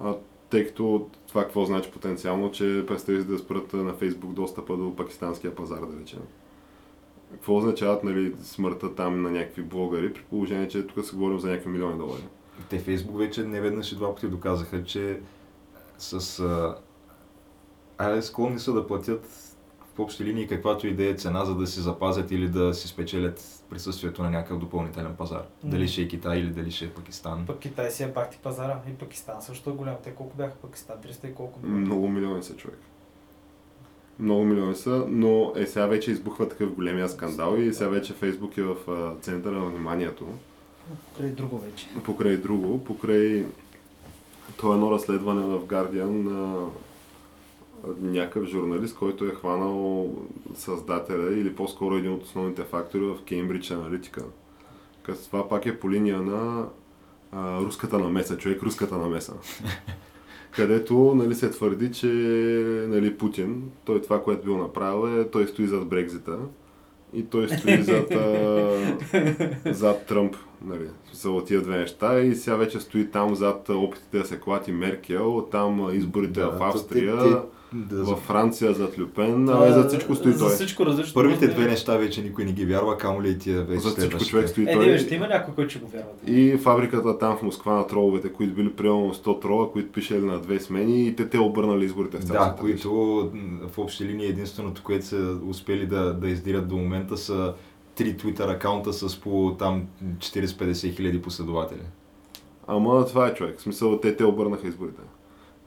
А, 0.00 0.14
тъй 0.50 0.66
като 0.66 1.06
това 1.28 1.42
какво 1.42 1.64
значи 1.64 1.90
потенциално, 1.90 2.50
че 2.50 2.84
представи 2.86 3.24
да 3.24 3.38
спрат 3.38 3.72
на 3.72 3.92
Фейсбук 3.92 4.32
достъпа 4.32 4.76
до 4.76 4.96
пакистанския 4.96 5.54
пазар, 5.54 5.80
да 5.80 6.00
речем. 6.00 6.20
Какво 7.32 7.56
означават 7.56 8.04
нали, 8.04 8.34
смъртта 8.42 8.94
там 8.94 9.22
на 9.22 9.30
някакви 9.30 9.62
блогъри, 9.62 10.12
при 10.12 10.22
положение, 10.22 10.68
че 10.68 10.86
тук 10.86 11.04
се 11.04 11.16
говорим 11.16 11.40
за 11.40 11.48
някакви 11.48 11.70
милиони 11.70 11.98
долари. 11.98 12.22
Те 12.68 12.78
Фейсбук 12.78 13.18
вече 13.18 13.44
не 13.44 13.60
веднъж 13.60 13.92
и 13.92 13.96
два 13.96 14.14
пъти 14.14 14.28
доказаха, 14.28 14.84
че 14.84 15.20
с... 15.98 16.40
А... 16.40 16.76
Айде, 17.98 18.22
склонни 18.22 18.58
са 18.58 18.72
да 18.72 18.86
платят 18.86 19.26
в 19.94 20.00
общи 20.00 20.24
линии 20.24 20.46
каквато 20.46 20.86
и 20.86 20.94
да 20.94 21.04
е 21.04 21.14
цена, 21.14 21.44
за 21.44 21.54
да 21.54 21.66
си 21.66 21.80
запазят 21.80 22.30
или 22.30 22.48
да 22.48 22.74
си 22.74 22.88
спечелят 22.88 23.64
присъствието 23.70 24.22
на 24.22 24.30
някакъв 24.30 24.58
допълнителен 24.58 25.16
пазар. 25.16 25.42
Мгм. 25.62 25.70
Дали 25.70 25.88
ще 25.88 26.02
е 26.02 26.08
Китай 26.08 26.38
или 26.38 26.50
дали 26.50 26.70
ще 26.70 26.84
е 26.84 26.90
Пакистан. 26.90 27.46
Пък 27.46 27.58
Китай 27.58 27.90
си 27.90 28.02
е 28.02 28.08
бахти 28.08 28.38
пазара 28.42 28.80
и 28.90 28.94
Пакистан 28.94 29.42
също 29.42 29.70
е 29.70 29.72
голям. 29.72 29.96
Те 30.04 30.10
колко 30.10 30.36
бяха 30.36 30.54
Пакистан? 30.54 30.96
300 30.96 31.30
и 31.30 31.34
колко 31.34 31.60
милиона? 31.62 31.80
Много 31.80 32.08
милиони 32.08 32.42
са 32.42 32.56
човек. 32.56 32.78
Много 34.18 34.44
милиони 34.44 34.74
са, 34.74 35.04
но 35.08 35.52
е 35.56 35.66
сега 35.66 35.86
вече 35.86 36.10
избухва 36.10 36.48
такъв 36.48 36.72
големия 36.72 37.08
скандал 37.08 37.56
и 37.56 37.74
сега 37.74 37.90
вече 37.90 38.12
Фейсбук 38.12 38.56
е 38.56 38.62
в 38.62 38.76
а, 38.88 39.20
центъра 39.20 39.54
на 39.54 39.66
вниманието. 39.66 40.26
Преди 41.18 41.32
друго 41.32 41.58
вече. 41.58 41.88
покрай 42.04 42.36
друго, 42.36 42.84
покрай 42.84 43.44
то 44.56 44.72
е 44.72 44.74
едно 44.74 44.90
разследване 44.90 45.42
в 45.42 45.60
Guardian 45.60 46.30
на 46.30 46.66
някакъв 48.00 48.44
журналист, 48.44 48.96
който 48.96 49.24
е 49.24 49.34
хванал 49.34 50.10
създателя 50.54 51.32
или 51.32 51.54
по-скоро 51.54 51.96
един 51.96 52.12
от 52.12 52.22
основните 52.22 52.62
фактори 52.62 53.02
в 53.02 53.18
Cambridge 53.24 53.62
Analytica. 53.62 54.24
Като 55.02 55.24
това 55.24 55.48
пак 55.48 55.66
е 55.66 55.78
по 55.78 55.90
линия 55.90 56.22
на 56.22 56.66
а, 57.32 57.60
руската 57.60 57.98
намеса, 57.98 58.38
човек 58.38 58.62
руската 58.62 58.98
намеса. 58.98 59.34
Където 60.50 61.14
нали, 61.16 61.34
се 61.34 61.50
твърди, 61.50 61.92
че 61.92 62.06
нали, 62.88 63.18
Путин, 63.18 63.70
той 63.84 64.02
това, 64.02 64.22
което 64.22 64.44
бил 64.44 64.58
направил 64.58 65.20
е, 65.20 65.30
той 65.30 65.46
стои 65.46 65.66
зад 65.66 65.88
Брекзита 65.88 66.38
и 67.14 67.24
той 67.24 67.48
стои 67.48 67.82
зад, 67.82 68.10
а, 68.10 68.76
зад 69.66 70.06
Тръмп. 70.06 70.36
Нали, 70.64 70.86
от 71.28 71.46
тия 71.46 71.60
две 71.60 71.78
неща 71.78 72.20
и 72.20 72.34
сега 72.34 72.56
вече 72.56 72.80
стои 72.80 73.10
там 73.10 73.34
зад 73.34 73.68
опитите 73.68 74.18
да 74.18 74.24
се 74.24 74.40
клати 74.40 74.72
Меркел, 74.72 75.48
там 75.50 75.88
изборите 75.92 76.40
Да, 76.40 76.50
в 76.50 76.62
Австрия, 76.62 77.18
те- 77.18 77.30
те- 77.30 77.36
Да, 77.74 77.96
във 77.96 78.18
Франция 78.18 78.72
зад 78.74 78.98
Люпен, 78.98 79.48
а 79.48 79.66
е- 79.66 79.72
за 79.72 79.88
всичко 79.88 80.14
стои 80.14 80.32
За 80.32 80.38
той. 80.38 80.48
всичко 80.50 80.86
различно. 80.86 81.14
Първите 81.14 81.46
да 81.46 81.54
две 81.54 81.64
е- 81.64 81.68
неща 81.68 81.96
вече 81.96 82.22
никой 82.22 82.44
не 82.44 82.52
ги 82.52 82.66
вярва, 82.66 82.98
камо 82.98 83.22
ли 83.22 83.30
и 83.30 83.38
тия 83.38 83.62
вече 83.62 83.80
За 83.80 83.90
всичко 83.90 84.24
човек 84.24 84.48
стои 84.48 84.64
Е, 84.64 84.66
той. 84.66 84.86
не, 84.86 84.92
бе, 84.92 84.98
ще 84.98 85.14
има 85.14 85.28
някой, 85.28 85.54
който 85.54 85.70
ще 85.70 85.78
го 85.78 85.86
вярва. 85.86 86.08
И 86.26 86.56
фабриката 86.56 87.18
там 87.18 87.36
в 87.36 87.42
Москва 87.42 87.74
на 87.74 87.86
троловете, 87.86 88.28
които 88.28 88.54
били 88.54 88.72
примерно 88.72 89.14
100 89.14 89.34
трола, 89.34 89.72
които 89.72 89.92
пишели 89.92 90.20
на 90.20 90.38
две 90.38 90.60
смени 90.60 91.02
и 91.02 91.16
те 91.16 91.28
те 91.28 91.38
обърнали 91.38 91.84
изборите 91.84 92.16
в 92.16 92.20
Да, 92.20 92.26
цялата 92.26 92.56
които 92.56 92.90
м, 93.34 93.40
в 93.68 93.78
общи 93.78 94.04
линии 94.04 94.26
единственото, 94.26 94.82
което 94.82 95.06
са 95.06 95.36
успели 95.46 95.86
да, 95.86 96.14
да 96.14 96.28
издирят 96.28 96.68
до 96.68 96.76
момента 96.76 97.16
са 97.16 97.54
три 97.94 98.16
Twitter 98.16 98.50
акаунта 98.50 98.92
с 98.92 99.16
по 99.16 99.56
там 99.58 99.82
40-50 100.18 100.62
хиляди 100.90 101.22
последователи. 101.22 101.82
Ама 102.66 103.06
това 103.06 103.26
е 103.26 103.34
човек. 103.34 103.58
В 103.58 103.62
смисъл, 103.62 103.98
те 103.98 104.16
те 104.16 104.24
обърнаха 104.24 104.68
изборите. 104.68 105.00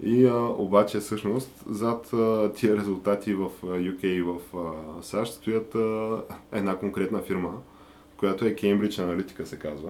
И 0.02 0.26
а, 0.26 0.36
обаче 0.58 1.00
всъщност 1.00 1.64
зад 1.70 2.14
а, 2.14 2.52
тия 2.54 2.78
резултати 2.78 3.34
в 3.34 3.50
а, 3.64 3.66
UK 3.66 4.06
и 4.06 4.22
в 4.22 4.36
а, 4.56 5.04
САЩ 5.04 5.34
стоят 5.34 5.76
а, 5.76 6.22
една 6.52 6.76
конкретна 6.76 7.22
фирма, 7.22 7.52
която 8.18 8.46
е 8.46 8.56
Cambridge 8.56 8.90
Analytica 8.90 9.44
се 9.44 9.60
казва. 9.60 9.90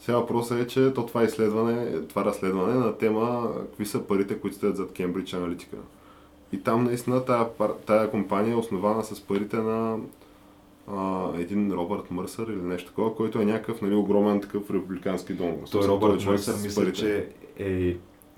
Сега 0.00 0.18
въпросът 0.18 0.60
е, 0.60 0.66
че 0.66 0.92
то 0.94 1.06
това 1.06 1.24
изследване, 1.24 2.02
това 2.02 2.24
разследване 2.24 2.72
е 2.72 2.76
на 2.76 2.98
тема 2.98 3.52
какви 3.56 3.86
са 3.86 4.02
парите, 4.02 4.38
които 4.38 4.56
стоят 4.56 4.76
зад 4.76 4.90
Cambridge 4.90 5.36
Analytica. 5.36 5.76
И 6.52 6.62
там 6.62 6.84
наистина 6.84 7.24
тая, 7.24 7.46
тая 7.86 8.10
компания 8.10 8.52
е 8.52 8.56
основана 8.56 9.04
с 9.04 9.20
парите 9.20 9.56
на 9.56 9.98
а, 10.86 11.30
един 11.38 11.72
Робърт 11.72 12.10
Мърсър 12.10 12.46
или 12.46 12.62
нещо 12.62 12.88
такова, 12.88 13.14
който 13.14 13.40
е 13.40 13.44
някакъв 13.44 13.82
нали, 13.82 13.94
огромен 13.94 14.40
такъв 14.40 14.70
републикански 14.70 15.32
дом. 15.32 15.50
В 15.50 15.70
Той 15.70 15.82
смисъл, 15.82 15.94
Робърт 15.94 16.16
е 16.16 16.18
човек 16.24 16.38
Мърсър 16.38 16.62
мисля, 16.62 16.82
парите. 16.82 16.98
че 16.98 17.28
е... 17.58 17.96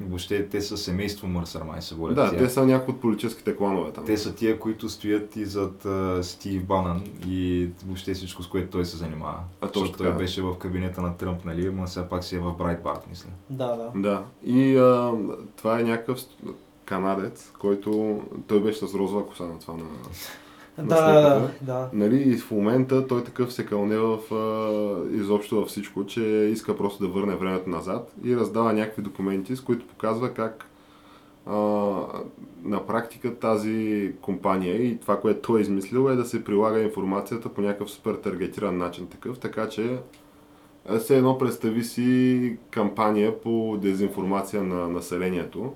Въобще 0.08 0.48
те 0.48 0.60
са 0.60 0.76
семейство 0.76 1.26
Мърсър, 1.26 1.62
май 1.62 1.82
се 1.82 1.94
водят. 1.94 2.16
Да, 2.16 2.30
тия. 2.30 2.38
те 2.38 2.50
са 2.50 2.66
някои 2.66 2.94
от 2.94 3.00
политическите 3.00 3.56
кланове 3.56 3.92
там. 3.92 4.04
Те 4.04 4.16
са 4.16 4.34
тия, 4.34 4.58
които 4.58 4.88
стоят 4.88 5.36
и 5.36 5.44
зад 5.44 5.84
а, 5.84 6.22
Стив 6.22 6.64
Банан 6.64 7.02
и 7.26 7.68
въобще 7.86 8.14
всичко, 8.14 8.42
с 8.42 8.48
което 8.48 8.70
той 8.70 8.84
се 8.84 8.96
занимава. 8.96 9.38
А, 9.60 9.66
точно 9.66 9.80
Защото 9.80 9.98
той 9.98 10.06
така. 10.06 10.18
беше 10.18 10.42
в 10.42 10.58
кабинета 10.58 11.02
на 11.02 11.16
Тръмп, 11.16 11.44
нали? 11.44 11.70
Ма 11.70 11.88
сега 11.88 12.08
пак 12.08 12.24
си 12.24 12.36
е 12.36 12.38
в 12.38 12.52
Брайтбарт, 12.52 13.06
мисля. 13.10 13.28
Да, 13.50 13.76
да. 13.76 13.90
Да. 13.94 14.24
И 14.44 14.76
а, 14.76 15.12
това 15.56 15.80
е 15.80 15.82
някакъв 15.82 16.18
канадец, 16.84 17.52
който 17.58 18.20
той 18.46 18.60
беше 18.62 18.86
с 18.86 18.94
розова 18.94 19.26
коса 19.26 19.44
на 19.44 19.58
това 19.58 19.74
на... 19.74 19.84
Да, 20.82 21.12
На 21.12 21.20
да, 21.20 21.50
да. 21.62 21.88
Нали, 21.92 22.16
и 22.16 22.36
в 22.36 22.50
момента 22.50 23.06
той 23.06 23.24
такъв 23.24 23.52
се 23.52 23.66
кълне 23.66 23.98
в, 23.98 24.18
а, 24.34 25.16
изобщо 25.16 25.56
във 25.56 25.68
всичко, 25.68 26.06
че 26.06 26.20
иска 26.52 26.76
просто 26.76 27.06
да 27.06 27.12
върне 27.12 27.36
времето 27.36 27.70
назад 27.70 28.12
и 28.24 28.36
раздава 28.36 28.72
някакви 28.72 29.02
документи, 29.02 29.56
с 29.56 29.60
които 29.60 29.86
показва 29.86 30.34
как 30.34 30.66
а, 31.46 31.56
на 32.64 32.86
практика 32.86 33.34
тази 33.34 34.12
компания 34.22 34.82
и 34.82 34.98
това, 34.98 35.20
което 35.20 35.40
той 35.40 35.58
е 35.58 35.62
измислил 35.62 36.08
е 36.10 36.16
да 36.16 36.24
се 36.24 36.44
прилага 36.44 36.80
информацията 36.80 37.48
по 37.48 37.60
някакъв 37.60 37.90
супер 37.90 38.14
таргетиран 38.14 38.78
начин 38.78 39.06
такъв, 39.06 39.38
така 39.38 39.68
че 39.68 39.98
все 40.98 41.16
едно 41.16 41.38
представи 41.38 41.84
си 41.84 42.56
кампания 42.70 43.40
по 43.40 43.78
дезинформация 43.82 44.62
на 44.62 44.88
населението, 44.88 45.74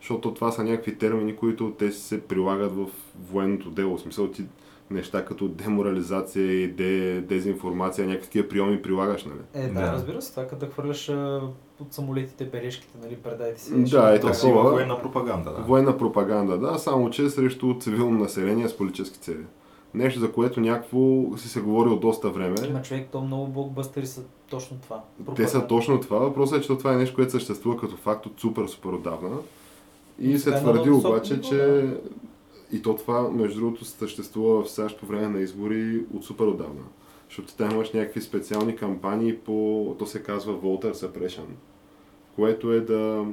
защото 0.00 0.34
това 0.34 0.52
са 0.52 0.64
някакви 0.64 0.98
термини, 0.98 1.36
които 1.36 1.70
те 1.78 1.92
се 1.92 2.20
прилагат 2.20 2.72
в 2.72 2.86
военното 3.32 3.70
дело. 3.70 3.96
В 3.96 4.00
смисъл 4.00 4.28
ти 4.28 4.44
неща 4.90 5.24
като 5.24 5.48
деморализация 5.48 6.62
и 6.62 6.68
де, 6.68 7.20
дезинформация, 7.20 8.06
някакви 8.06 8.26
такива 8.26 8.48
приеми 8.48 8.82
прилагаш, 8.82 9.24
нали? 9.24 9.38
Е, 9.64 9.68
да, 9.68 9.74
Да. 9.80 9.92
разбира 9.92 10.22
се, 10.22 10.30
това 10.30 10.46
като 10.46 10.66
да 10.66 10.72
хвърляш 10.72 11.08
от 11.80 11.92
самолетите 11.94 12.44
бележките, 12.44 12.98
нали, 13.02 13.16
предайте 13.16 13.60
си. 13.60 13.74
Да, 13.74 14.14
е 14.14 14.34
си 14.34 14.42
такова. 14.42 14.70
военна 14.70 15.02
пропаганда, 15.02 15.50
да. 15.50 15.62
Военна 15.62 15.98
пропаганда, 15.98 16.58
да, 16.58 16.78
само 16.78 17.10
че 17.10 17.30
срещу 17.30 17.74
цивилно 17.80 18.18
население 18.18 18.68
с 18.68 18.76
политически 18.76 19.18
цели. 19.18 19.44
Нещо, 19.94 20.20
за 20.20 20.32
което 20.32 20.60
някакво 20.60 20.98
си 21.36 21.48
се 21.48 21.60
говори 21.60 21.88
от 21.88 22.00
доста 22.00 22.30
време. 22.30 22.56
Има 22.68 22.82
човек, 22.82 23.08
то 23.12 23.20
много 23.20 23.46
блокбъстери 23.46 24.06
са 24.06 24.22
точно 24.50 24.76
това. 24.82 24.96
Те 24.96 25.22
са 25.22 25.24
Пропаганда. 25.24 25.66
точно 25.66 26.00
това. 26.00 26.18
Въпросът 26.18 26.58
е, 26.58 26.62
че 26.62 26.68
това 26.68 26.92
е 26.92 26.96
нещо, 26.96 27.14
което 27.14 27.30
съществува 27.30 27.76
като 27.76 27.96
факт 27.96 28.26
от 28.26 28.40
супер, 28.40 28.66
супер 28.66 28.88
отдавна. 28.88 29.36
И 30.20 30.38
се 30.38 30.50
твърди 30.50 30.90
обаче, 30.90 31.40
че 31.40 31.90
и 32.72 32.82
то 32.82 32.96
това, 32.96 33.30
между 33.30 33.60
другото, 33.60 33.84
съществува 33.84 34.62
в 34.62 34.70
САЩ 34.70 35.00
по 35.00 35.06
време 35.06 35.28
на 35.28 35.40
избори 35.40 36.04
от 36.14 36.24
супер 36.24 36.44
отдавна. 36.44 36.82
Защото 37.28 37.56
там 37.56 37.70
имаш 37.70 37.92
някакви 37.92 38.20
специални 38.20 38.76
кампании 38.76 39.36
по, 39.36 39.96
то 39.98 40.06
се 40.06 40.22
казва 40.22 40.54
Voter 40.54 40.92
Suppression, 40.92 41.46
което 42.36 42.72
е 42.72 42.80
да, 42.80 43.26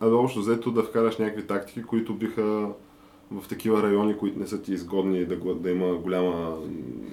а 0.00 0.08
да 0.08 0.16
общо 0.16 0.40
взето 0.40 0.70
да 0.70 0.82
вкараш 0.82 1.18
някакви 1.18 1.46
тактики, 1.46 1.82
които 1.82 2.14
биха 2.14 2.68
в 3.30 3.48
такива 3.48 3.82
райони, 3.82 4.16
които 4.16 4.38
не 4.38 4.46
са 4.46 4.62
ти 4.62 4.72
изгодни 4.72 5.24
да, 5.24 5.36
да 5.54 5.70
има 5.70 5.94
голяма 5.94 6.58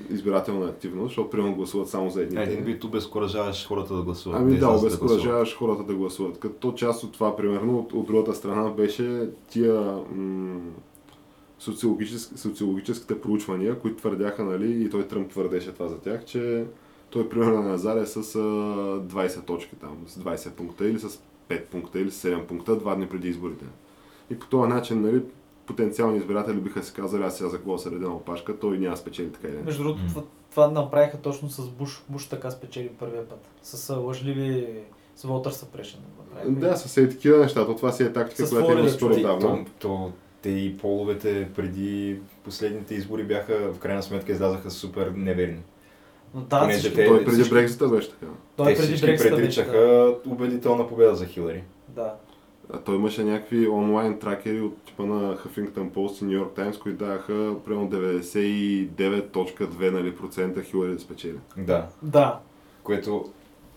избирателна 0.09 0.65
активност, 0.65 1.07
защото 1.07 1.29
примерно 1.29 1.55
гласуват 1.55 1.89
само 1.89 2.09
за 2.09 2.21
едните. 2.21 2.43
Един 2.43 2.63
вид 2.63 2.83
обезкуражаваш 2.83 3.67
хората 3.67 3.95
да 3.95 4.01
гласуват. 4.01 4.39
Ами 4.39 4.57
да, 4.57 4.69
обезкуражаваш 4.69 5.55
хората 5.57 5.83
да 5.83 5.93
гласуват. 5.93 6.39
Като 6.39 6.71
част 6.71 7.03
от 7.03 7.11
това, 7.11 7.35
примерно, 7.35 7.79
от, 7.79 7.93
от 7.93 8.07
другата 8.07 8.35
страна 8.35 8.69
беше 8.69 9.29
тия 9.49 9.81
м- 10.15 10.59
социологически, 11.59 12.37
социологическите 12.37 13.21
проучвания, 13.21 13.79
които 13.79 13.97
твърдяха, 13.97 14.43
нали, 14.43 14.83
и 14.83 14.89
той 14.89 15.07
Тръмп 15.07 15.29
твърдеше 15.29 15.73
това 15.73 15.87
за 15.87 15.97
тях, 15.99 16.25
че 16.25 16.65
той 17.09 17.29
примерно 17.29 17.61
на 17.61 17.69
Назар 17.69 17.97
е 17.97 18.05
с 18.05 18.15
а, 18.17 18.19
20 18.19 19.45
точки 19.45 19.75
там, 19.75 19.97
с 20.07 20.19
20 20.19 20.51
пункта 20.51 20.89
или 20.89 20.99
с 20.99 21.21
5 21.49 21.65
пункта 21.65 21.99
или 21.99 22.11
с 22.11 22.27
7 22.27 22.45
пункта 22.45 22.75
два 22.75 22.95
дни 22.95 23.07
преди 23.07 23.27
изборите. 23.27 23.65
И 24.29 24.39
по 24.39 24.47
този 24.47 24.69
начин, 24.69 25.01
нали, 25.01 25.21
потенциални 25.67 26.17
избиратели 26.17 26.57
биха 26.57 26.83
си 26.83 26.93
казали, 26.93 27.23
аз 27.23 27.37
сега 27.37 27.49
за 27.49 27.57
какво 27.57 27.77
се 27.77 27.91
редя 27.91 28.07
на 28.07 28.15
опашка, 28.15 28.59
той 28.59 28.77
няма 28.77 28.97
спечели 28.97 29.31
така 29.31 29.47
или 29.47 29.53
иначе. 29.53 29.65
Между 29.65 29.83
другото, 29.83 30.01
М. 30.03 30.09
това, 30.09 30.23
това 30.51 30.67
направиха 30.71 31.17
точно 31.17 31.49
с 31.49 31.69
Буш. 31.69 32.03
Буш 32.09 32.25
така 32.25 32.51
спечели 32.51 32.89
първия 32.89 33.29
път. 33.29 33.39
С 33.63 33.95
лъжливи... 33.95 34.67
С 35.15 35.23
Волтър 35.23 35.51
Съпрешен. 35.51 35.99
Да, 36.45 36.77
с 36.77 36.97
е 36.97 37.09
такива 37.09 37.37
неща, 37.37 37.65
то 37.65 37.75
това 37.75 37.91
си 37.91 38.03
е 38.03 38.13
тактика, 38.13 38.47
С 38.47 38.49
която 38.49 38.71
има 38.71 38.89
супер 38.89 38.99
човек, 39.15 39.39
То, 39.41 39.65
то, 39.79 40.11
те 40.41 40.49
и 40.49 40.77
половете 40.77 41.49
преди 41.55 42.19
последните 42.43 42.95
избори 42.95 43.23
бяха, 43.23 43.71
в 43.73 43.79
крайна 43.79 44.03
сметка, 44.03 44.31
излязаха 44.31 44.71
супер 44.71 45.13
неверни. 45.15 45.59
Но 46.33 46.41
да, 46.41 46.59
Понеже 46.59 46.79
всички... 46.79 46.95
те- 46.95 47.07
Той 47.07 47.17
преди 47.19 47.31
всички- 47.31 47.53
Брекзита 47.53 47.87
беше 47.87 48.09
така. 48.09 48.25
Той 48.55 48.65
те 48.65 48.73
преди 48.73 48.87
всички 48.87 49.05
Брексита 49.05 49.29
беше, 49.29 49.35
предричаха 49.35 50.15
убедителна 50.27 50.87
победа 50.87 51.15
за 51.15 51.25
Хилари. 51.25 51.63
Да. 51.87 52.13
А 52.73 52.77
той 52.77 52.95
имаше 52.95 53.23
някакви 53.23 53.67
онлайн 53.67 54.19
тракери 54.19 54.61
от 54.61 54.77
типа 54.77 55.05
на 55.05 55.37
Huffington 55.37 55.89
Post 55.89 56.23
и 56.23 56.27
New 56.27 56.43
York 56.43 56.59
Times, 56.59 56.79
които 56.79 56.97
даваха 56.97 57.33
примерно 57.65 57.89
99.2 57.89 59.57
нали, 59.91 60.15
процента 60.15 60.61
Хилари 60.61 60.93
да 60.93 60.99
спечели. 60.99 61.37
Да. 61.57 61.87
Да. 62.03 62.39
Което 62.83 63.25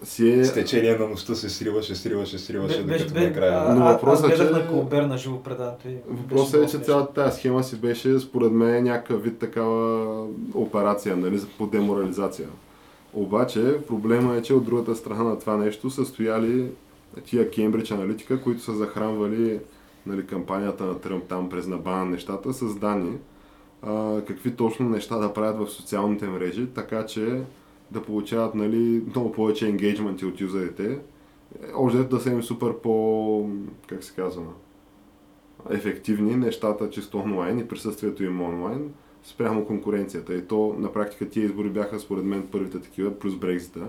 Си 0.03 0.31
е... 0.31 0.45
с 0.45 0.55
течение 0.55 0.97
на 0.97 1.09
нощта 1.09 1.35
се 1.35 1.49
сриваше, 1.51 1.95
сриваше, 1.95 2.39
сриваше, 2.39 2.83
Бе- 2.83 2.93
докато 2.93 3.15
бе- 3.15 3.21
накрая. 3.21 3.53
а- 3.61 3.75
Но 3.75 3.85
а- 3.85 3.93
въпросът 3.93 4.33
е, 4.33 4.37
че- 4.37 4.43
на 4.43 4.69
Колбер 4.69 5.03
на 5.03 5.19
живо 5.19 5.39
предаването. 5.39 5.89
и 5.89 5.97
Въпросът 6.09 6.63
е, 6.65 6.69
че 6.69 6.79
цялата 6.79 7.13
тази 7.15 7.39
схема 7.39 7.65
си 7.65 7.77
беше, 7.77 8.19
според 8.19 8.53
мен, 8.53 8.85
някакъв 8.85 9.23
вид 9.23 9.39
такава 9.39 10.27
операция, 10.55 11.17
нали, 11.17 11.41
по 11.59 11.67
деморализация. 11.67 12.49
Обаче, 13.15 13.77
проблема 13.89 14.37
е, 14.37 14.43
че 14.43 14.55
от 14.55 14.65
другата 14.65 14.95
страна 14.97 15.23
на 15.25 15.39
това 15.39 15.57
нещо 15.57 15.91
са 15.91 16.05
стояли 16.05 16.67
тия 17.25 17.51
Кембридж 17.51 17.91
аналитика, 17.91 18.43
които 18.43 18.61
са 18.61 18.75
захранвали 18.75 19.61
нали, 20.07 20.27
кампанията 20.27 20.85
на 20.85 21.01
Тръмп 21.01 21.25
там 21.25 21.49
през 21.51 21.67
набана 21.67 22.05
на 22.05 22.11
нещата 22.11 22.53
с 22.53 22.77
данни, 22.77 23.19
а, 23.83 24.21
какви 24.27 24.57
точно 24.57 24.89
неща 24.89 25.19
да 25.19 25.33
правят 25.33 25.59
в 25.59 25.73
социалните 25.73 26.27
мрежи, 26.27 26.67
така 26.67 27.07
че 27.07 27.43
да 27.91 28.03
получават 28.03 28.55
нали, 28.55 29.03
много 29.07 29.33
повече 29.33 29.69
енгейджменти 29.69 30.25
от 30.25 30.41
юзерите. 30.41 30.99
Още 31.75 31.99
да 31.99 32.21
са 32.21 32.31
им 32.31 32.43
супер 32.43 32.73
по, 32.83 33.51
как 33.87 34.05
се 34.05 34.15
казва, 34.15 34.45
ефективни 35.71 36.37
нещата 36.37 36.91
чисто 36.91 37.19
онлайн 37.19 37.59
и 37.59 37.69
присъствието 37.69 38.25
им 38.25 38.41
онлайн 38.41 38.93
спрямо 39.25 39.67
конкуренцията. 39.67 40.35
И 40.35 40.47
то 40.47 40.75
на 40.79 40.93
практика 40.93 41.29
тия 41.29 41.45
избори 41.45 41.69
бяха 41.69 42.01
според 42.01 42.25
мен 42.25 42.49
първите 42.53 42.81
такива, 42.81 43.19
плюс 43.19 43.37
Брекзита, 43.37 43.87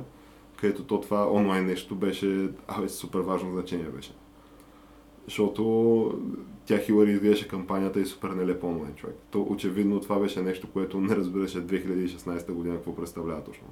където 0.62 0.84
то 0.84 1.02
това 1.02 1.32
онлайн 1.32 1.66
нещо 1.66 1.96
беше, 1.96 2.50
абе, 2.68 2.90
супер 2.90 3.20
важно 3.20 3.52
значение 3.52 3.86
беше. 3.86 4.12
Защото 5.26 6.20
тя 6.66 6.78
Хилари 6.78 7.12
изглеждаше 7.12 7.48
кампанията 7.48 8.00
и 8.00 8.06
супер 8.06 8.30
нелепо 8.30 8.68
онлайн 8.68 8.96
човек. 8.96 9.16
То 9.32 9.42
очевидно 9.50 10.00
това 10.00 10.20
беше 10.20 10.42
нещо, 10.42 10.68
което 10.74 11.02
не 11.02 11.16
разбираше 11.16 11.68
2016 11.68 12.52
година 12.52 12.76
какво 12.76 12.96
представлява 12.96 13.44
точно. 13.44 13.68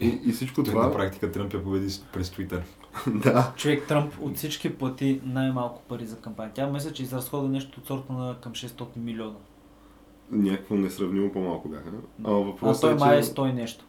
И, 0.00 0.20
и 0.24 0.32
всичко 0.32 0.62
Той 0.62 0.72
това... 0.72 0.86
на 0.86 0.92
практика 0.92 1.32
Тръмп 1.32 1.54
я 1.54 1.64
победи 1.64 1.88
през 2.12 2.30
Твитър. 2.30 2.62
да. 3.06 3.52
Човек 3.56 3.86
Тръмп 3.88 4.14
от 4.20 4.36
всички 4.36 4.74
плати 4.74 5.20
най-малко 5.24 5.82
пари 5.88 6.06
за 6.06 6.16
кампания. 6.16 6.52
Тя 6.54 6.66
мисля, 6.66 6.92
че 6.92 7.02
изразхода 7.02 7.48
нещо 7.48 7.80
от 7.80 7.86
сорта 7.86 8.12
на 8.12 8.36
към 8.40 8.52
600 8.52 8.86
милиона. 8.96 9.36
Някакво 10.30 10.74
несравнимо 10.74 11.32
по-малко 11.32 11.68
бяха. 11.68 11.90
А 12.24 12.30
А 12.30 12.32
въпросът 12.32 12.80
той 12.80 12.92
е, 12.92 12.94
май 12.94 13.18
е 13.18 13.22
че... 13.22 13.28
100 13.28 13.50
и 13.50 13.52
нещо. 13.52 13.84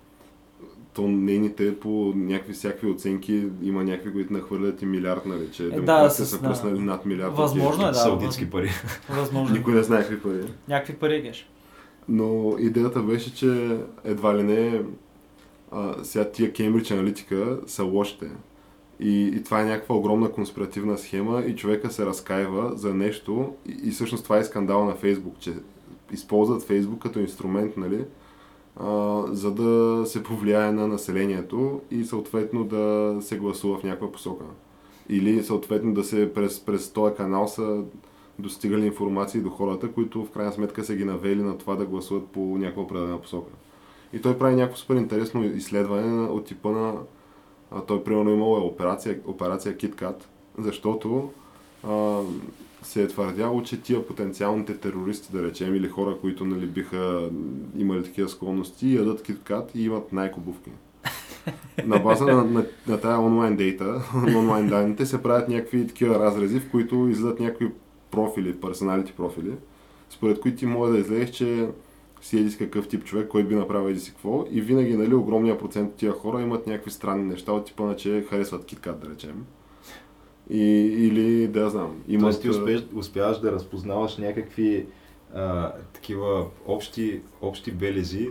То 0.96 1.02
нейните 1.02 1.80
по 1.80 1.90
някакви 2.16 2.54
всякакви 2.54 2.90
оценки 2.90 3.48
има 3.62 3.84
някакви, 3.84 4.14
които 4.14 4.34
нахвърлят 4.34 4.82
и 4.82 4.86
милиард, 4.86 5.26
нали, 5.26 5.52
че 5.52 5.66
Е, 5.66 5.70
да, 5.70 6.10
с- 6.10 6.26
са 6.26 6.38
да. 6.38 6.44
пръснали 6.44 6.80
над 6.80 7.06
милиард. 7.06 7.34
Възможно 7.34 7.84
е, 7.84 7.88
да. 7.88 7.94
Саудитски 7.94 8.50
пари. 8.50 8.70
Възможно. 9.10 9.56
Никой 9.56 9.74
не 9.74 9.84
знае 9.84 10.02
какви 10.02 10.20
пари. 10.20 10.38
е. 10.38 10.54
Някакви 10.68 10.94
пари 10.94 11.22
геш. 11.22 11.50
Но 12.10 12.56
идеята 12.60 13.02
беше, 13.02 13.36
че 13.36 13.78
едва 14.04 14.38
ли 14.38 14.44
не 14.44 14.82
а, 15.72 15.96
сега 16.04 16.26
тия 16.26 16.54
Кембридж 16.54 16.92
аналитика 16.92 17.60
са 17.68 17.84
лошите. 17.84 18.26
И, 19.00 19.24
и 19.26 19.44
това 19.44 19.62
е 19.62 19.66
някаква 19.66 19.96
огромна 19.96 20.30
конспиративна 20.30 20.98
схема 20.98 21.42
и 21.42 21.56
човека 21.56 21.92
се 21.92 22.06
разкаива 22.06 22.72
за 22.76 22.94
нещо 22.94 23.54
и, 23.66 23.78
и 23.84 23.92
всъщност 23.92 24.24
това 24.24 24.38
е 24.38 24.44
скандал 24.44 24.86
на 24.86 24.96
Фейсбук, 24.96 25.40
че 25.40 25.54
използват 26.12 26.64
Фейсбук 26.64 27.02
като 27.02 27.20
инструмент, 27.20 27.78
нали, 27.78 28.06
за 29.32 29.52
да 29.52 30.04
се 30.06 30.24
повлияе 30.24 30.72
на 30.72 30.88
населението 30.88 31.82
и 31.92 32.04
съответно 32.04 32.64
да 32.64 33.18
се 33.22 33.38
гласува 33.38 33.80
в 33.80 33.84
някаква 33.84 34.12
посока. 34.12 34.46
Или 35.10 35.44
съответно 35.44 35.94
да 35.94 36.04
се 36.04 36.34
през, 36.34 36.60
през 36.60 36.92
този 36.92 37.16
канал 37.16 37.48
са 37.48 37.84
достигали 38.40 38.86
информации 38.86 39.42
до 39.42 39.50
хората, 39.50 39.92
които 39.92 40.26
в 40.26 40.32
крайна 40.32 40.52
сметка 40.52 40.84
са 40.84 40.96
ги 40.96 41.06
навели 41.06 41.44
на 41.44 41.58
това 41.58 41.76
да 41.76 41.86
гласуват 41.86 42.28
по 42.28 42.40
някаква 42.40 42.84
определена 42.84 43.22
посока. 43.22 43.52
И 44.14 44.22
той 44.22 44.38
прави 44.38 44.56
някакво 44.56 44.78
супер 44.78 44.96
интересно 44.96 45.44
изследване 45.44 46.28
от 46.28 46.46
типа 46.46 46.70
на... 46.70 46.94
А, 47.72 47.82
той 47.82 48.04
примерно 48.04 48.32
имал 48.32 48.58
е 48.58 48.66
операция, 48.66 49.20
операция 49.26 49.78
KitKat, 49.78 50.24
защото 50.58 51.30
а, 51.84 52.22
се 52.86 53.04
е 53.04 53.08
твърдяло, 53.08 53.64
че 53.64 53.82
тия 53.82 54.08
потенциалните 54.08 54.78
терористи, 54.78 55.32
да 55.32 55.44
речем, 55.44 55.76
или 55.76 55.88
хора, 55.90 56.18
които 56.22 56.46
нали, 56.46 56.66
биха 56.66 57.30
имали 57.78 58.04
такива 58.04 58.30
склонности, 58.30 58.96
ядат 58.96 59.24
киткат 59.24 59.76
и 59.76 59.84
имат 59.84 60.14
най-кобувки. 60.14 60.72
На 61.86 62.00
база 62.00 62.26
на, 62.26 62.44
на, 62.44 62.66
на 62.88 63.02
тази 63.02 63.20
онлайн 63.20 63.56
дейта, 63.56 64.02
на 64.16 64.40
онлайн 64.40 64.68
данните, 64.68 65.06
се 65.06 65.24
правят 65.24 65.50
някакви 65.50 65.88
такива 65.88 66.20
разрези, 66.20 66.60
в 66.60 66.72
които 66.72 67.08
излизат 67.08 67.40
някакви 67.40 67.72
профили, 68.12 68.60
персоналити 68.60 69.14
профили, 69.14 69.52
според 70.10 70.40
които 70.40 70.58
ти 70.58 70.66
може 70.66 70.94
да 70.94 71.00
излезеш, 71.00 71.30
че 71.30 71.70
си 72.22 72.40
еди 72.40 72.58
какъв 72.58 72.88
тип 72.88 73.04
човек, 73.04 73.28
който 73.28 73.50
би 73.50 73.56
направил 73.56 73.90
еди 73.90 74.00
си 74.00 74.12
какво. 74.12 74.46
И 74.52 74.62
винаги, 74.62 74.98
нали, 74.98 75.14
огромния 75.14 75.58
процент 75.58 75.90
от 75.92 75.96
тия 75.96 76.12
хора 76.12 76.42
имат 76.42 76.68
някакви 76.68 76.92
странни 76.92 77.24
неща, 77.24 77.52
от 77.52 77.66
типа 77.66 77.84
на, 77.84 77.96
че 77.96 78.26
харесват 78.30 78.66
киткат, 78.66 79.00
да 79.00 79.10
речем. 79.10 79.46
И, 80.50 80.64
или, 81.08 81.48
да 81.48 81.60
я 81.60 81.70
знам, 81.70 82.04
имат... 82.08 82.24
Тоест 82.24 82.42
ти 82.42 82.50
успеш, 82.50 82.84
успяваш 82.96 83.40
да 83.40 83.52
разпознаваш 83.52 84.18
някакви 84.18 84.86
а, 85.36 85.72
такива 85.94 86.46
общи, 86.68 87.22
общи 87.42 87.72
белези 87.72 88.30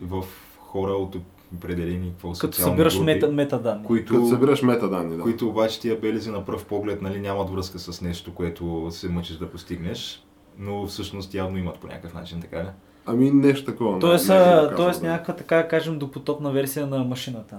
в 0.00 0.24
хора 0.58 0.92
от 0.92 1.16
определени 1.56 2.10
какво 2.10 2.32
Като 2.32 2.56
събираш 2.56 2.94
групи, 2.94 3.04
мета, 3.04 3.28
метаданни. 3.32 3.84
които, 3.86 4.14
Като 4.14 4.26
събираш 4.26 4.62
метаданни, 4.62 5.16
да. 5.16 5.22
които 5.22 5.48
обаче 5.48 5.80
тия 5.80 6.00
белези 6.00 6.30
на 6.30 6.44
пръв 6.44 6.64
поглед 6.64 7.02
нали, 7.02 7.20
нямат 7.20 7.50
връзка 7.50 7.78
с 7.78 8.02
нещо, 8.02 8.34
което 8.34 8.88
се 8.90 9.08
мъчиш 9.08 9.36
да 9.36 9.50
постигнеш, 9.50 10.24
но 10.58 10.86
всъщност 10.86 11.34
явно 11.34 11.58
имат 11.58 11.78
по 11.78 11.86
някакъв 11.86 12.14
начин, 12.14 12.40
така 12.40 12.64
ли? 12.64 12.68
Ами 13.06 13.30
нещо 13.30 13.64
такова. 13.64 13.98
Тоест, 13.98 14.28
не, 14.28 14.38
не, 14.38 14.62
не 14.62 14.74
тоест 14.76 15.00
да. 15.00 15.06
някаква 15.06 15.36
така 15.36 15.56
да 15.56 15.68
кажем 15.68 15.98
допотопна 15.98 16.52
версия 16.52 16.86
на 16.86 17.04
машината. 17.04 17.58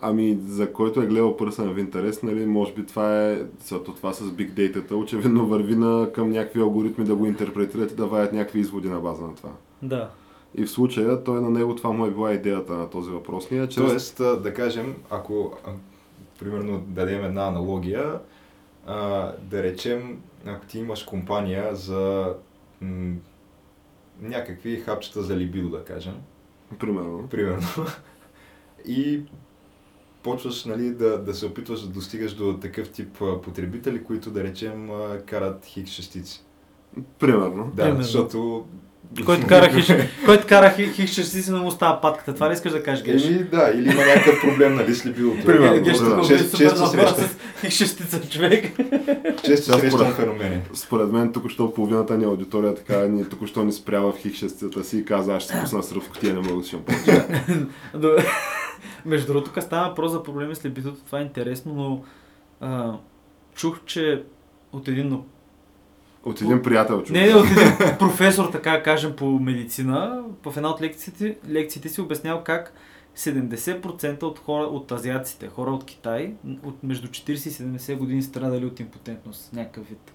Ами, 0.00 0.38
за 0.46 0.72
който 0.72 1.00
е 1.00 1.06
гледал 1.06 1.36
пърсен 1.36 1.74
в 1.74 1.78
интерес, 1.78 2.22
нали, 2.22 2.46
може 2.46 2.74
би 2.74 2.86
това 2.86 3.26
е, 3.30 3.42
защото 3.60 3.94
това 3.94 4.12
с 4.12 4.24
big 4.24 4.50
data 4.50 4.92
очевидно 4.94 5.46
върви 5.46 5.74
на, 5.76 6.12
към 6.12 6.30
някакви 6.30 6.60
алгоритми 6.60 7.04
да 7.04 7.16
го 7.16 7.26
интерпретират 7.26 7.92
и 7.92 7.96
да 7.96 8.06
ваят 8.06 8.32
някакви 8.32 8.60
изводи 8.60 8.88
на 8.88 9.00
база 9.00 9.26
на 9.26 9.34
това. 9.34 9.50
Да. 9.82 10.10
И 10.54 10.64
в 10.64 10.70
случая, 10.70 11.24
той 11.24 11.40
на 11.40 11.50
него 11.50 11.74
това 11.76 11.90
му 11.90 12.06
е 12.06 12.10
била 12.10 12.32
идеята 12.32 12.72
на 12.72 12.90
този 12.90 13.10
въпрос. 13.10 13.50
Ние, 13.50 13.68
чрез... 13.68 13.86
Тоест, 14.14 14.42
да 14.42 14.54
кажем, 14.54 14.94
ако 15.10 15.56
примерно 16.38 16.84
дадем 16.86 17.24
една 17.24 17.46
аналогия, 17.46 18.20
а, 18.86 19.32
да 19.42 19.62
речем, 19.62 20.20
ако 20.46 20.66
ти 20.66 20.78
имаш 20.78 21.02
компания 21.02 21.74
за 21.74 22.34
м- 22.80 23.14
някакви 24.20 24.76
хапчета 24.76 25.22
за 25.22 25.36
либидо, 25.36 25.68
да 25.68 25.84
кажем, 25.84 26.14
Примерно. 26.78 27.28
примерно, 27.30 27.66
и 28.86 29.22
почваш 30.26 30.64
нали, 30.64 30.90
да, 30.90 31.18
да 31.22 31.34
се 31.34 31.46
опитваш 31.46 31.80
да 31.80 31.88
достигаш 31.88 32.34
до 32.34 32.58
такъв 32.58 32.90
тип 32.90 33.18
потребители, 33.42 34.04
които 34.04 34.30
да 34.30 34.44
речем 34.44 34.90
карат 35.26 35.66
хикс 35.66 35.90
шестици. 35.90 36.44
Примерно. 37.18 37.64
Да, 37.74 37.82
Примерно. 37.82 38.02
защото... 38.02 38.66
Който 39.26 39.46
кара 39.46 39.72
хиш, 39.72 39.92
който 40.24 40.46
кара 40.46 40.70
хиш, 40.70 41.10
ще 41.10 41.24
си 41.24 41.52
му 41.52 41.70
става 41.70 42.00
патката. 42.00 42.34
Това 42.34 42.48
ли 42.48 42.52
искаш 42.52 42.72
да 42.72 42.82
кажеш, 42.82 43.04
Геш? 43.04 43.24
Или, 43.24 43.44
да, 43.44 43.70
или 43.74 43.90
има 43.90 44.04
някакъв 44.04 44.40
проблем 44.42 44.74
нали, 44.74 44.94
с 44.94 45.06
либидото. 45.06 45.44
Примерно, 45.46 45.82
Геш, 45.82 45.98
да. 45.98 46.16
тук 46.16 46.26
Често- 46.26 46.56
е 46.56 46.58
често 46.58 46.76
супер 46.78 46.98
добра 46.98 47.08
срещан. 47.08 47.28
с 47.56 47.60
хиш 47.60 47.74
шестица 47.74 48.28
човек. 48.28 48.64
Често 49.44 49.78
според- 49.78 50.14
феномени. 50.14 50.60
Според 50.74 51.12
мен 51.12 51.32
току-що 51.32 51.74
половината 51.74 52.18
ни 52.18 52.24
аудитория 52.24 52.74
така 52.74 52.98
ни 52.98 53.24
току-що 53.24 53.64
ни 53.64 53.72
спрява 53.72 54.12
в 54.12 54.18
хикшестията 54.18 54.84
си 54.84 54.98
и 54.98 55.04
каза, 55.04 55.34
аз 55.34 55.42
ще 55.42 55.52
се 55.52 55.60
пусна 55.60 55.82
сръв 55.82 56.02
в 56.02 56.10
котия, 56.10 56.34
не 56.34 56.40
мога 56.40 56.56
да 56.56 56.64
си 56.64 56.76
повече. 56.76 57.22
Между 59.06 59.26
другото, 59.26 59.50
тук 59.52 59.62
става 59.62 59.88
въпрос 59.88 60.12
за 60.12 60.22
проблеми 60.22 60.54
с 60.54 60.64
либидото, 60.64 60.96
това 61.06 61.18
е 61.18 61.22
интересно, 61.22 61.74
но 61.74 62.02
а, 62.68 62.92
чух, 63.54 63.78
че 63.86 64.22
от 64.72 64.88
един 64.88 65.20
От 66.26 66.40
един 66.40 66.62
приятел 66.62 67.02
чух. 67.02 67.10
Не, 67.10 67.26
не, 67.26 67.34
от 67.34 67.46
един 67.50 67.98
професор, 67.98 68.46
така 68.52 68.82
кажем, 68.82 69.16
по 69.16 69.26
медицина, 69.26 70.22
в 70.46 70.56
една 70.56 70.70
от 70.70 70.80
лекциите, 70.80 71.36
лекциите 71.48 71.88
си 71.88 72.00
обяснял 72.00 72.44
как 72.44 72.72
70% 73.16 74.22
от 74.22 74.38
хора, 74.38 74.64
от 74.64 74.92
азиаците, 74.92 75.48
хора 75.48 75.70
от 75.70 75.84
Китай, 75.84 76.34
от 76.64 76.82
между 76.82 77.08
40 77.08 77.30
и 77.30 77.36
70 77.36 77.96
години 77.96 78.22
страдали 78.22 78.66
от 78.66 78.80
импотентност, 78.80 79.52
някакъв 79.52 79.88
вид. 79.88 80.12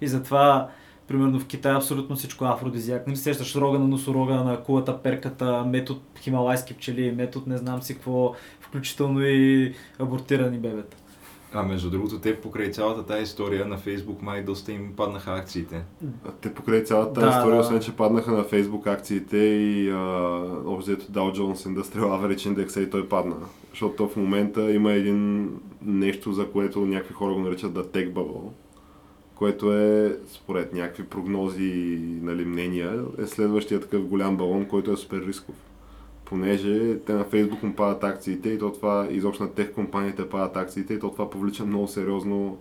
И 0.00 0.08
затова, 0.08 0.68
примерно 1.08 1.40
в 1.40 1.46
Китай 1.46 1.72
абсолютно 1.72 2.16
всичко 2.16 2.44
е 2.44 2.48
афродизиак. 2.48 3.06
Нали 3.06 3.16
сещаш 3.16 3.56
рога 3.56 3.78
на 3.78 3.88
носорога, 3.88 4.34
на 4.34 4.62
кулата, 4.62 5.02
перката, 5.02 5.64
метод 5.64 6.00
хималайски 6.20 6.74
пчели, 6.74 7.12
метод 7.12 7.44
не 7.48 7.56
знам 7.56 7.82
си 7.82 7.94
какво, 7.94 8.34
включително 8.60 9.26
и 9.26 9.74
абортирани 9.98 10.58
бебета. 10.58 10.96
А 11.52 11.62
между 11.62 11.90
другото, 11.90 12.18
те 12.18 12.40
покрай 12.40 12.70
цялата 12.70 13.06
тази 13.06 13.22
история 13.22 13.66
на 13.66 13.78
Фейсбук 13.78 14.22
май 14.22 14.44
доста 14.44 14.72
им 14.72 14.92
паднаха 14.96 15.34
акциите. 15.34 15.84
Те 16.40 16.54
покрай 16.54 16.84
цялата 16.84 17.12
Да, 17.12 17.20
тази 17.20 17.36
история, 17.36 17.56
да. 17.56 17.60
освен 17.60 17.80
че 17.80 17.96
паднаха 17.96 18.32
на 18.32 18.44
Facebook 18.44 18.86
акциите 18.86 19.36
и 19.36 19.92
общо 20.66 20.90
взето 20.90 21.12
Dow 21.12 21.38
Jones 21.38 21.54
Industrial 21.54 22.04
Average 22.04 22.54
Index 22.54 22.80
и 22.80 22.90
той 22.90 23.08
падна. 23.08 23.36
Защото 23.70 24.08
в 24.08 24.16
момента 24.16 24.72
има 24.72 24.92
един 24.92 25.50
нещо, 25.82 26.32
за 26.32 26.50
което 26.50 26.80
някакви 26.80 27.14
хора 27.14 27.34
го 27.34 27.40
наричат 27.40 27.72
да 27.72 27.84
Tech 27.84 28.12
Bubble, 28.12 28.50
което 29.34 29.72
е, 29.72 30.16
според 30.32 30.72
някакви 30.72 31.04
прогнози 31.04 31.64
и 31.64 32.18
нали, 32.22 32.44
мнения, 32.44 33.04
е 33.18 33.26
следващия 33.26 33.80
такъв 33.80 34.06
голям 34.06 34.36
балон, 34.36 34.66
който 34.66 34.92
е 34.92 34.96
супер 34.96 35.26
рисков. 35.26 35.54
Понеже 36.30 36.98
те 36.98 37.12
на 37.12 37.24
Facebook 37.24 37.62
му 37.62 37.74
падат 37.74 38.04
акциите 38.04 38.48
и 38.48 38.58
то 38.58 38.72
това, 38.72 39.06
изобщо 39.10 39.42
на 39.42 39.52
тех 39.52 39.72
компаниите 39.72 40.28
падат 40.28 40.56
акциите 40.56 40.94
и 40.94 40.98
то 40.98 41.10
това 41.10 41.30
повлича 41.30 41.64
много 41.64 41.88
сериозно 41.88 42.58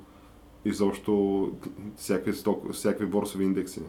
изобщо 0.65 1.51
всякакви, 1.95 2.34
сток, 2.34 2.74
всякакви 2.74 3.05
борсови 3.05 3.43
индекси. 3.43 3.82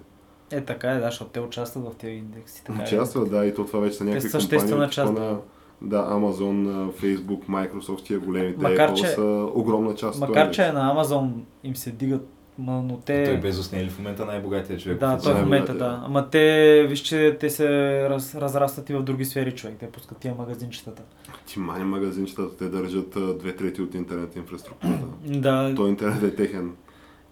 Е, 0.50 0.60
така 0.60 0.90
е, 0.90 0.98
да, 0.98 1.06
защото 1.06 1.30
те 1.30 1.40
участват 1.40 1.84
в 1.84 1.96
тези 1.96 2.14
индекси. 2.14 2.64
Така 2.64 2.80
е. 2.80 2.82
Участват, 2.82 3.30
да, 3.30 3.46
и 3.46 3.54
то 3.54 3.64
това 3.64 3.80
вече 3.80 3.96
са 3.96 4.04
някакви 4.04 4.28
съществена 4.28 4.60
компании, 4.60 4.86
от 4.86 4.92
част. 4.92 5.12
на 5.12 5.38
да, 5.82 6.10
Amazon, 6.10 6.90
Facebook, 6.92 7.46
Microsoft, 7.46 8.04
тия 8.04 8.18
големите 8.18 8.62
Макар, 8.62 8.90
Apple 8.90 8.94
че- 8.94 9.06
са 9.06 9.48
огромна 9.54 9.94
част 9.94 10.20
Макар, 10.20 10.50
че 10.50 10.72
на 10.72 10.94
Amazon 10.94 11.30
им 11.64 11.76
се 11.76 11.90
дигат, 11.90 12.28
ма, 12.58 12.82
но 12.82 12.96
те... 12.96 13.24
Той 13.24 13.36
Безос 13.36 13.72
не 13.72 13.80
е 13.80 13.84
ли 13.84 13.90
в 13.90 13.98
момента 13.98 14.26
най-богатия 14.26 14.78
човек? 14.78 14.98
Да, 14.98 15.06
той 15.06 15.10
в 15.10 15.16
официално, 15.16 15.42
момента 15.42 15.74
да. 15.74 16.02
Ама 16.04 16.30
те, 16.30 16.86
виж, 16.88 17.00
че 17.00 17.36
те 17.40 17.50
се 17.50 17.68
раз, 18.10 18.34
разрастват 18.34 18.90
и 18.90 18.94
в 18.94 19.02
други 19.02 19.24
сфери, 19.24 19.52
човек. 19.54 19.76
Те 19.80 19.90
пускат 19.90 20.18
тия 20.18 20.34
магазинчетата. 20.34 21.02
Ти 21.46 21.58
мани 21.58 21.84
магазинчетата, 21.84 22.56
те 22.56 22.68
държат 22.68 23.38
две 23.38 23.56
трети 23.56 23.82
от 23.82 23.94
интернет 23.94 24.36
инфраструктурата. 24.36 25.04
Да, 25.26 25.72
Той 25.76 25.88
интернет 25.88 26.22
е 26.22 26.34
техен. 26.36 26.72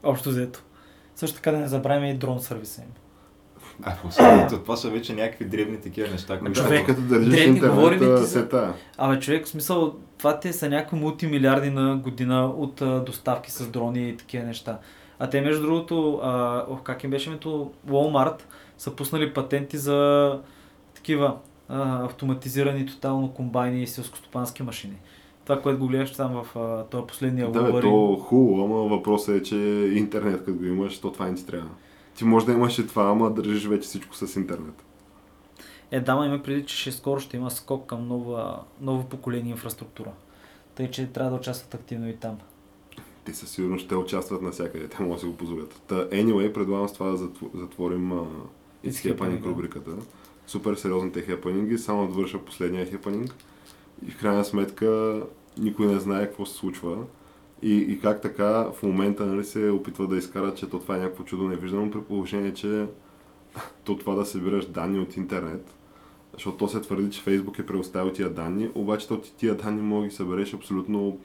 общо 0.03 0.29
взето. 0.29 0.63
Също 1.17 1.37
така 1.37 1.51
да 1.53 1.59
не 1.59 1.69
забравяме 1.69 2.11
и 2.11 2.15
дрон 2.15 2.41
сервиса 2.41 2.81
им. 2.83 2.89
А, 3.83 3.97
последното, 4.03 4.59
това 4.59 4.77
са 4.77 4.91
вече 4.91 5.15
някакви 5.15 5.45
древни 5.45 5.77
такива 5.77 6.09
неща, 6.11 6.39
които... 6.39 6.61
човек, 6.61 6.87
като 6.87 7.01
държиш 7.01 7.31
древни 7.31 7.61
говорим 7.61 7.93
интернет, 7.93 8.19
ти 8.19 8.23
а, 8.23 8.27
за- 8.27 8.27
се 8.27 8.49
тая. 8.49 8.75
Абе, 8.99 9.21
човек, 9.21 9.47
в 9.47 9.49
смисъл, 9.49 9.95
това 10.19 10.41
те 10.41 10.53
са 10.53 10.69
някакви 10.69 10.97
мултимилиарди 10.97 11.71
на 11.71 11.97
година 11.97 12.47
от 12.47 12.83
а, 12.83 13.01
доставки 13.01 13.51
с 13.51 13.69
дрони 13.69 14.09
и 14.09 14.17
такива 14.17 14.45
неща. 14.45 14.79
А 15.19 15.31
те, 15.31 15.41
между 15.41 15.63
другото, 15.63 16.21
а, 16.23 16.65
ох, 16.69 16.83
как 16.83 17.05
им 17.05 17.11
беше 17.11 17.31
името, 17.31 17.71
Walmart 17.89 18.41
са 18.79 18.97
пуснали 18.97 19.35
патенти 19.35 19.79
за 19.79 20.41
такива 20.95 21.37
а, 21.69 22.05
автоматизирани 22.05 22.87
тотално 22.87 23.31
комбайни 23.31 23.83
и 23.83 23.87
селскостопански 23.87 24.63
машини. 24.63 24.97
Това, 25.45 25.63
което 25.63 25.79
го 25.79 25.87
гледаш 25.87 26.13
там 26.13 26.33
в 26.33 26.59
а, 26.59 26.85
този 26.85 27.07
последния 27.07 27.51
Да, 27.51 27.73
бе, 27.73 27.81
то 27.81 28.17
хубаво, 28.17 28.65
ама 28.65 28.97
въпросът 28.97 29.37
е, 29.37 29.43
че 29.43 29.57
интернет, 29.95 30.45
като 30.45 30.59
го 30.59 30.65
имаш, 30.65 31.01
то 31.01 31.13
това 31.13 31.27
не 31.27 31.35
ти 31.35 31.47
трябва. 31.47 31.71
Ти 32.15 32.25
може 32.25 32.47
да 32.47 32.53
имаш 32.53 32.79
и 32.79 32.87
това, 32.87 33.11
ама 33.11 33.31
държиш 33.31 33.67
вече 33.67 33.89
всичко 33.89 34.17
с 34.17 34.37
интернет. 34.37 34.85
Е, 35.91 36.01
да, 36.01 36.17
ма 36.17 36.27
има 36.27 36.43
преди, 36.43 36.67
че 36.67 36.77
ще 36.77 36.93
скоро 36.93 37.21
ще 37.21 37.37
има 37.37 37.51
скок 37.51 37.87
към 37.87 38.09
нова, 38.09 38.61
ново 38.81 39.05
поколение 39.05 39.51
инфраструктура. 39.51 40.11
Тъй, 40.75 40.91
че 40.91 41.07
трябва 41.07 41.31
да 41.31 41.37
участват 41.37 41.75
активно 41.75 42.09
и 42.09 42.17
там. 42.17 42.39
Те 43.29 43.35
със 43.35 43.51
сигурност 43.51 43.85
ще 43.85 43.95
участват 43.95 44.43
навсякъде, 44.43 44.89
те 44.97 45.03
могат 45.03 45.17
да 45.17 45.21
си 45.21 45.27
го 45.27 45.37
позволят. 45.37 45.83
Та, 45.87 45.95
anyway, 45.95 46.53
предлагам 46.53 46.89
с 46.89 46.93
това 46.93 47.11
да 47.11 47.19
затв- 47.19 47.51
затворим 47.55 48.13
uh, 48.13 48.27
It's 48.85 48.91
It's 48.91 49.17
Happening 49.17 49.45
рубриката. 49.45 49.91
Супер 50.47 50.75
сериозните 50.75 51.23
хепанинги, 51.23 51.79
само 51.79 52.07
да 52.07 52.13
довърша 52.13 52.39
последния 52.39 52.87
хепанинг. 52.87 53.35
И 54.07 54.11
в 54.11 54.19
крайна 54.19 54.45
сметка 54.45 55.23
никой 55.59 55.87
не 55.87 56.01
знае 56.01 56.27
какво 56.27 56.47
се 56.47 56.55
случва. 56.55 56.97
И, 57.63 57.75
и 57.77 58.01
как 58.01 58.23
така 58.23 58.71
в 58.73 58.83
момента 58.83 59.27
нали, 59.27 59.45
се 59.45 59.71
опитва 59.71 60.07
да 60.07 60.17
изкарат, 60.17 60.57
че 60.57 60.71
то 60.71 60.79
това 60.79 60.97
е 60.97 61.01
някакво 61.01 61.25
чудо 61.25 61.49
невиждано, 61.49 61.91
при 61.91 62.01
положение, 62.01 62.55
че 62.55 62.87
то 63.85 63.97
това 63.97 64.15
да 64.15 64.27
събираш 64.27 64.67
данни 64.67 65.01
от 65.01 65.17
интернет, 65.17 65.75
защото 66.33 66.57
то 66.57 66.69
се 66.69 66.81
твърди, 66.81 67.11
че 67.11 67.23
Фейсбук 67.23 67.59
е 67.59 67.67
предоставил 67.67 68.13
тия 68.13 68.31
данни, 68.31 68.71
обаче 68.75 69.09
то 69.09 69.21
ти 69.21 69.37
тия 69.37 69.55
данни 69.55 69.83
може 69.83 70.01
да 70.01 70.09
ги 70.09 70.15
събереш 70.15 70.55
абсолютно 70.55 71.19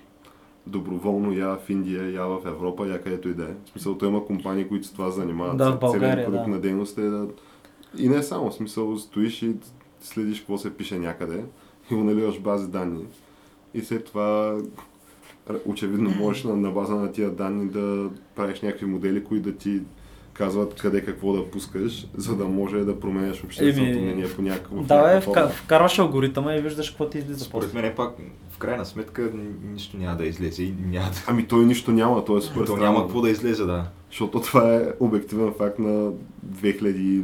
доброволно 0.68 1.34
я 1.34 1.58
в 1.58 1.70
Индия, 1.70 2.12
я 2.12 2.26
в 2.26 2.42
Европа, 2.46 2.88
я 2.88 3.02
където 3.02 3.30
и 3.30 3.34
да 3.34 3.44
е. 3.44 3.54
В 3.66 3.70
смисъл, 3.70 3.98
той 3.98 4.10
има 4.10 4.26
компании, 4.26 4.68
които 4.68 4.88
с 4.88 4.92
това 4.92 5.12
занимават. 5.12 5.58
Да, 5.58 5.72
в 5.72 5.80
България, 5.80 6.26
продукт 6.26 6.46
да. 6.46 6.52
на 6.52 6.60
дейност 6.60 6.98
е 6.98 7.02
да... 7.02 7.28
И 7.98 8.10
не 8.10 8.24
само, 8.24 8.50
в 8.50 8.54
смисъл, 8.54 8.98
стоиш 8.98 9.42
и 9.42 9.56
следиш 10.02 10.40
какво 10.40 10.58
се 10.58 10.78
пише 10.78 11.00
някъде 11.00 11.44
и 11.92 11.96
го 11.96 12.04
наливаш 12.04 12.36
в 12.36 12.42
бази 12.42 12.68
данни. 12.68 13.06
И 13.74 13.82
след 13.82 14.06
това 14.06 14.58
очевидно 15.66 16.10
можеш 16.10 16.44
на, 16.44 16.56
на 16.56 16.72
база 16.72 16.96
на 16.96 17.12
тия 17.12 17.32
данни 17.32 17.70
да 17.70 18.10
правиш 18.36 18.62
някакви 18.62 18.86
модели, 18.86 19.24
които 19.24 19.52
да 19.52 19.58
ти 19.58 19.82
казват 20.34 20.74
къде 20.74 21.06
какво 21.06 21.34
да 21.34 21.52
пускаш, 21.52 22.08
за 22.18 22.36
да 22.36 22.46
може 22.46 22.78
да 22.78 23.00
променяш 23.00 23.44
общественото 23.44 24.02
мнение 24.02 24.30
по 24.36 24.42
някакъв 24.42 24.86
Да, 24.86 25.04
бе, 25.04 25.22
вка, 25.22 25.50
вкарваш 25.50 26.00
алгоритъма 26.00 26.56
и 26.56 26.62
виждаш 26.62 26.90
какво 26.90 27.10
ти 27.10 27.18
излиза. 27.18 27.46
Според 27.46 27.74
мен 27.74 27.86
е 27.86 27.96
пак, 27.96 28.16
в 28.50 28.58
крайна 28.58 28.86
сметка, 28.86 29.32
нищо 29.74 29.98
няма 29.98 30.18
да 30.18 30.26
излезе 30.26 30.64
и 30.64 30.74
няма 30.86 31.06
да... 31.06 31.24
Ами 31.28 31.48
той 31.48 31.66
нищо 31.66 31.92
няма, 31.92 32.26
той 32.26 32.38
е 32.38 32.42
супер 32.42 32.66
То 32.66 32.78
няма 32.78 33.02
какво 33.02 33.22
да 33.22 33.30
излезе, 33.30 33.66
да. 33.66 33.86
Защото 34.10 34.42
това 34.42 34.76
е 34.76 34.88
обективен 35.00 35.54
факт 35.58 35.80
на 35.80 36.12
2000, 36.56 37.24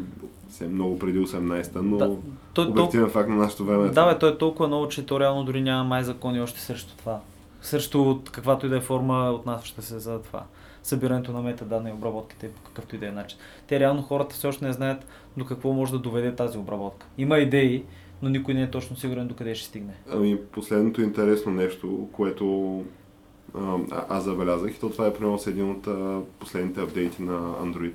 се, 0.49 0.67
много 0.67 0.99
преди 0.99 1.19
18-та, 1.19 1.81
но 1.81 1.97
Да, 1.97 2.15
той, 2.53 2.65
то, 2.65 2.71
обективен 2.71 3.09
факт 3.09 3.29
на 3.29 3.35
нашето 3.35 3.65
време. 3.65 3.89
да, 3.89 4.13
бе, 4.13 4.19
той 4.19 4.31
е 4.31 4.37
толкова 4.37 4.67
много, 4.67 4.87
че 4.87 5.05
то 5.05 5.19
реално 5.19 5.43
дори 5.43 5.61
няма 5.61 5.83
май 5.83 6.03
закони 6.03 6.41
още 6.41 6.59
срещу 6.59 6.97
това. 6.97 7.19
Срещу 7.61 8.01
от 8.01 8.29
каквато 8.29 8.65
и 8.65 8.69
да 8.69 8.77
е 8.77 8.81
форма 8.81 9.31
отнасяща 9.31 9.81
се 9.81 9.99
за 9.99 10.19
това. 10.19 10.43
Събирането 10.89 11.31
на 11.31 11.41
метаданни 11.41 11.89
и 11.89 11.93
обработките 11.93 12.51
по 12.51 12.61
какъвто 12.61 12.95
и 12.95 12.99
да 12.99 13.07
е 13.07 13.11
начин. 13.11 13.39
Те 13.67 13.79
реално 13.79 14.01
хората 14.01 14.35
все 14.35 14.47
още 14.47 14.65
не 14.65 14.73
знаят 14.73 15.05
до 15.37 15.45
какво 15.45 15.73
може 15.73 15.91
да 15.91 15.99
доведе 15.99 16.35
тази 16.35 16.57
обработка. 16.57 17.05
Има 17.17 17.37
идеи, 17.37 17.83
но 18.21 18.29
никой 18.29 18.53
не 18.53 18.61
е 18.63 18.71
точно 18.71 18.95
сигурен 18.95 19.27
до 19.27 19.35
къде 19.35 19.55
ще 19.55 19.67
стигне. 19.67 19.93
Ами 20.11 20.41
последното 20.51 21.01
интересно 21.01 21.51
нещо, 21.51 22.07
което 22.11 22.83
а, 23.55 23.77
аз 24.09 24.23
забелязах, 24.23 24.75
и 24.75 24.79
то 24.79 24.89
това 24.89 25.07
е 25.07 25.13
примерно 25.13 25.39
с 25.39 25.47
един 25.47 25.71
от 25.71 25.87
а, 25.87 26.21
последните 26.39 26.81
апдейти 26.81 27.21
на 27.21 27.39
Android, 27.39 27.93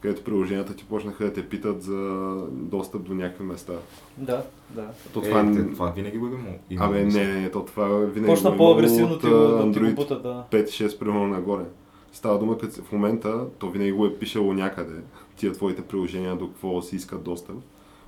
където 0.00 0.24
приложенията 0.24 0.74
ти 0.74 0.84
почнаха 0.84 1.24
да 1.24 1.32
те 1.32 1.48
питат 1.48 1.82
за 1.82 2.32
достъп 2.50 3.02
до 3.02 3.14
някакви 3.14 3.44
места. 3.44 3.72
Да, 4.16 4.42
да. 4.70 4.86
То 5.14 5.20
е, 5.20 5.22
това, 5.22 5.52
те, 5.52 5.72
това 5.72 5.90
винаги 5.90 6.18
го 6.18 6.26
е 6.26 6.30
имало. 6.30 6.54
Абе, 6.78 7.04
мисля. 7.04 7.20
не, 7.20 7.40
не, 7.40 7.50
то 7.50 7.64
това 7.64 7.88
винаги 7.88 8.26
Почна 8.26 8.50
го 8.50 8.54
е 8.54 8.58
по-агресивно 8.58 9.14
от, 9.14 9.20
ти 9.20 9.26
го, 9.26 9.34
да 9.34 9.72
ти 9.72 9.80
го 9.80 9.94
бутат, 9.94 10.22
да. 10.22 10.44
5-6 10.50 10.98
примерно 10.98 11.26
нагоре. 11.26 11.64
Става 12.12 12.38
дума, 12.38 12.58
като 12.58 12.82
в 12.82 12.92
момента 12.92 13.46
то 13.58 13.70
винаги 13.70 13.92
го 13.92 14.06
е 14.06 14.14
пишело 14.14 14.52
някъде, 14.52 15.00
тия 15.36 15.52
твоите 15.52 15.82
приложения 15.82 16.36
до 16.36 16.48
какво 16.48 16.82
си 16.82 16.96
искат 16.96 17.22
достъп. 17.22 17.56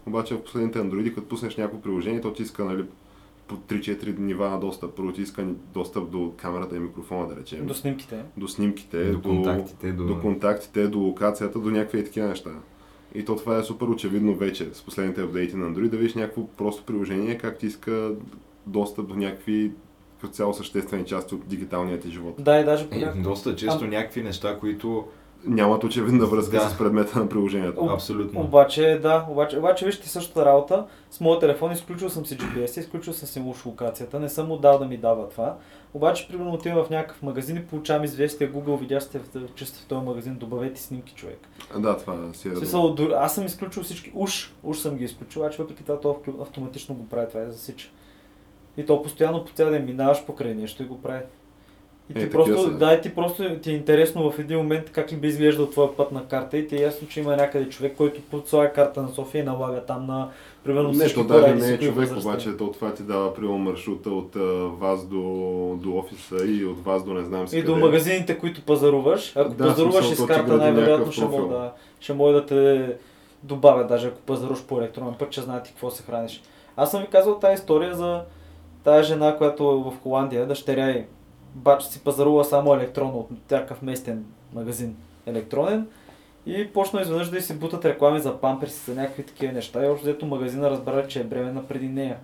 Обаче 0.06 0.34
в 0.34 0.42
последните 0.42 0.78
андроиди, 0.78 1.14
като 1.14 1.28
пуснеш 1.28 1.56
някакво 1.56 1.80
приложение, 1.80 2.20
то 2.20 2.32
ти 2.32 2.42
иска 2.42 2.64
нали, 2.64 2.84
по 3.48 3.56
3-4 3.56 4.18
нива 4.18 4.50
на 4.50 4.60
достъп. 4.60 4.94
Първо 4.94 5.12
ти 5.12 5.22
иска 5.22 5.46
достъп 5.74 6.10
до 6.10 6.32
камерата 6.36 6.76
и 6.76 6.80
микрофона, 6.80 7.28
да 7.28 7.36
речем. 7.36 7.66
До 7.66 7.74
снимките. 7.74 8.24
до 8.36 8.48
снимките, 8.48 9.10
До 9.12 9.22
контактите, 9.22 9.92
до- 9.92 10.04
до 10.06 10.20
контактите, 10.20 10.88
до 10.88 10.98
локацията, 10.98 11.58
до 11.58 11.70
някакви 11.70 11.98
и 11.98 12.04
такива 12.04 12.28
неща. 12.28 12.50
И 13.14 13.24
то 13.24 13.36
това 13.36 13.58
е 13.58 13.62
супер 13.62 13.86
очевидно 13.86 14.34
вече 14.34 14.68
с 14.72 14.82
последните 14.82 15.22
апдейти 15.22 15.56
на 15.56 15.66
Android, 15.66 15.88
да 15.88 15.96
видиш 15.96 16.14
някакво 16.14 16.46
просто 16.46 16.84
приложение, 16.84 17.38
как 17.38 17.58
ти 17.58 17.66
иска 17.66 18.14
достъп 18.66 19.08
до 19.08 19.14
някакви 19.14 19.72
като 20.22 20.34
цяло 20.34 20.54
съществени 20.54 21.04
части 21.04 21.34
от 21.34 21.46
дигиталния 21.46 22.00
ти 22.00 22.10
живот. 22.10 22.34
Да, 22.38 22.58
и 22.58 22.64
даже 22.64 22.84
Е, 22.84 22.88
понякога. 22.88 23.22
доста 23.22 23.56
често 23.56 23.84
някакви 23.86 24.22
неща, 24.22 24.58
които 24.58 25.04
Нямат 25.44 25.84
очевидна 25.84 26.26
връзка 26.26 26.56
Да. 26.56 26.68
с 26.68 26.78
предмета 26.78 27.18
на 27.18 27.28
приложението. 27.28 27.80
Об- 27.80 27.90
абсолютно. 27.90 28.40
Обаче, 28.40 28.98
да, 29.02 29.26
обаче, 29.28 29.58
обаче 29.58 29.86
вижте 29.86 30.08
същата 30.08 30.44
работа. 30.46 30.86
С 31.10 31.20
моят 31.20 31.40
телефон 31.40 31.72
изключил 31.72 32.10
съм 32.10 32.26
си 32.26 32.38
GPS, 32.38 32.80
изключил 32.80 33.12
съм 33.12 33.28
си 33.28 33.42
уж 33.46 33.66
локацията, 33.66 34.20
не 34.20 34.28
съм 34.28 34.48
му 34.48 34.56
дал 34.56 34.78
да 34.78 34.84
ми 34.84 34.96
дава 34.96 35.28
това. 35.28 35.56
Обаче, 35.94 36.28
примерно, 36.28 36.52
отивам 36.52 36.84
в 36.84 36.90
някакъв 36.90 37.22
магазин 37.22 37.56
и 37.56 37.64
получавам 37.64 38.04
известие 38.04 38.52
Google, 38.52 38.80
видяхте 38.80 39.18
в, 39.18 39.22
че 39.54 39.66
сте 39.66 39.78
в 39.78 39.86
този 39.86 40.04
магазин, 40.06 40.34
добавете 40.34 40.80
снимки, 40.80 41.14
човек. 41.14 41.38
Да, 41.78 41.96
това 41.96 42.16
си 42.34 42.48
е. 42.48 42.56
Смисъл, 42.56 42.96
аз 43.16 43.34
съм 43.34 43.46
изключил 43.46 43.82
всички, 43.82 44.12
уж, 44.14 44.52
уж 44.62 44.78
съм 44.78 44.96
ги 44.96 45.04
изключил, 45.04 45.42
обаче 45.42 45.58
въпреки 45.58 45.82
това 45.82 46.00
то 46.00 46.08
авто- 46.10 46.42
автоматично 46.42 46.94
го 46.94 47.08
прави, 47.08 47.28
това 47.28 47.40
е 47.40 47.50
засича. 47.50 47.90
И 48.76 48.86
то 48.86 49.02
постоянно 49.02 49.44
по 49.44 49.52
цял 49.52 49.70
ден 49.70 49.84
минаваш 49.84 50.24
покрай 50.24 50.54
нещо 50.54 50.82
и 50.82 50.86
го 50.86 51.02
прави. 51.02 51.22
И 52.10 52.14
ти 52.14 52.20
Е, 52.20 52.30
просто, 52.30 52.70
да, 52.70 52.94
и 52.94 53.00
ти 53.00 53.14
просто 53.14 53.58
ти 53.58 53.70
е 53.70 53.74
интересно 53.74 54.30
в 54.30 54.38
един 54.38 54.58
момент 54.58 54.90
как 54.90 55.12
ли 55.12 55.16
би 55.16 55.28
изглеждал 55.28 55.66
твоя 55.66 55.96
пътна 55.96 56.26
карта 56.26 56.58
и 56.58 56.68
ти 56.68 56.76
е 56.76 56.80
ясно, 56.80 57.08
че 57.08 57.20
има 57.20 57.36
някъде 57.36 57.68
човек, 57.68 57.94
който 57.96 58.20
подслага 58.22 58.72
карта 58.72 59.02
на 59.02 59.08
София 59.08 59.40
и 59.40 59.46
налага 59.46 59.80
там 59.80 60.06
на 60.06 60.28
примерно 60.64 60.88
Не, 60.88 60.94
всички 60.94 61.24
даже 61.24 61.46
и 61.48 61.54
не 61.54 61.68
е 61.68 61.78
човек, 61.78 61.94
възрастни. 61.98 62.30
обаче 62.30 62.56
то 62.56 62.68
това 62.68 62.94
ти 62.94 63.02
дава 63.02 63.34
примерно 63.34 63.58
маршрута 63.58 64.10
от 64.10 64.34
вас 64.78 65.06
до, 65.06 65.18
до 65.76 65.96
офиса 65.96 66.36
и 66.46 66.64
от 66.64 66.84
вас 66.84 67.04
до 67.04 67.14
не 67.14 67.24
знам 67.24 67.48
си 67.48 67.58
И 67.58 67.62
до 67.62 67.72
къде. 67.72 67.84
магазините, 67.84 68.38
които 68.38 68.62
пазаруваш. 68.62 69.36
Ако 69.36 69.50
Да, 69.50 69.64
пазаруваш 69.64 70.06
смисъл, 70.06 70.24
и 70.24 70.26
с 70.26 70.28
карта, 70.28 70.56
най-вероятно 70.56 71.12
ще 71.12 71.24
може 71.24 71.48
да, 71.48 71.72
ще 72.00 72.14
може 72.14 72.34
да 72.34 72.46
те 72.46 72.92
добавя, 73.42 73.86
даже 73.86 74.06
ако 74.06 74.18
пазаруваш 74.18 74.62
по 74.62 74.78
електронен 74.78 75.14
път, 75.14 75.30
че 75.30 75.40
знаят 75.40 75.64
ти 75.64 75.70
какво 75.70 75.90
се 75.90 76.02
храниш. 76.02 76.42
Аз 76.76 76.90
съм 76.90 77.00
ви 77.00 77.06
казал 77.06 77.34
тази 77.34 77.54
история 77.54 77.94
за 77.94 78.22
тази 78.84 79.08
жена, 79.08 79.36
която 79.36 79.62
е 79.62 79.90
в 79.90 80.02
Холандия, 80.02 80.46
дъщеря 80.46 80.90
и 80.90 81.04
бач 81.54 81.82
си 81.82 82.00
пазарува 82.00 82.44
само 82.44 82.74
електронно 82.74 83.18
от 83.18 83.50
някакъв 83.50 83.82
местен 83.82 84.24
магазин 84.54 84.96
електронен 85.26 85.86
и 86.46 86.68
почна 86.72 87.00
изведнъж 87.00 87.28
да 87.28 87.38
й 87.38 87.40
се 87.40 87.54
бутат 87.54 87.84
реклами 87.84 88.20
за 88.20 88.40
памперси, 88.40 88.90
за 88.90 89.00
някакви 89.00 89.22
такива 89.22 89.52
неща 89.52 89.86
и 89.86 89.88
общо 89.88 90.06
взето 90.06 90.26
магазина 90.26 90.70
разбра, 90.70 91.08
че 91.08 91.20
е 91.20 91.24
бременна 91.24 91.68
преди 91.68 91.88
нея. 91.88 92.16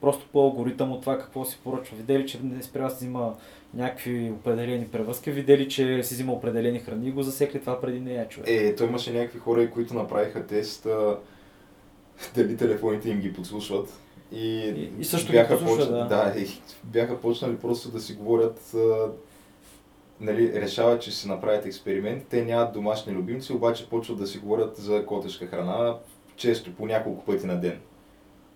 Просто 0.00 0.26
по 0.32 0.40
алгоритъм 0.40 0.92
от 0.92 1.00
това 1.00 1.18
какво 1.18 1.44
си 1.44 1.60
поръчва. 1.64 1.96
Видели, 1.96 2.26
че 2.26 2.38
не 2.42 2.62
спря 2.62 2.84
да 2.84 2.90
си 2.90 2.96
взима 2.96 3.34
някакви 3.74 4.30
определени 4.30 4.86
превръзки, 4.86 5.30
видели, 5.30 5.68
че 5.68 6.02
си 6.02 6.14
взима 6.14 6.32
определени 6.32 6.78
храни 6.78 7.08
и 7.08 7.12
го 7.12 7.22
засекли 7.22 7.60
това 7.60 7.80
преди 7.80 8.00
нея, 8.00 8.28
човек. 8.28 8.48
Е, 8.50 8.74
той 8.74 8.86
имаше 8.86 9.12
някакви 9.12 9.38
хора, 9.38 9.70
които 9.70 9.94
направиха 9.94 10.46
тест 10.46 10.86
дали 12.34 12.56
телефоните 12.56 13.10
им 13.10 13.20
ги 13.20 13.32
подслушват. 13.32 14.05
И, 14.32 14.48
И- 14.58 14.90
и 15.00 15.04
също 15.04 15.32
бяха 15.32 15.48
подслушва, 15.48 15.76
почна- 15.78 16.08
да. 16.08 16.30
да. 16.32 16.40
и 16.40 16.46
бяха 16.84 17.20
почнали 17.20 17.56
просто 17.56 17.88
да 17.88 18.00
си 18.00 18.12
говорят, 18.14 18.74
а, 18.74 19.08
нали, 20.20 20.52
решават, 20.54 21.02
че 21.02 21.10
си 21.12 21.28
направят 21.28 21.66
експеримент. 21.66 22.26
Те 22.30 22.44
нямат 22.44 22.72
домашни 22.72 23.12
любимци, 23.12 23.52
обаче 23.52 23.88
почват 23.88 24.18
да 24.18 24.26
си 24.26 24.38
говорят 24.38 24.76
за 24.76 25.06
котешка 25.06 25.46
храна, 25.46 25.96
често 26.36 26.74
по 26.74 26.86
няколко 26.86 27.24
пъти 27.24 27.46
на 27.46 27.60
ден. 27.60 27.78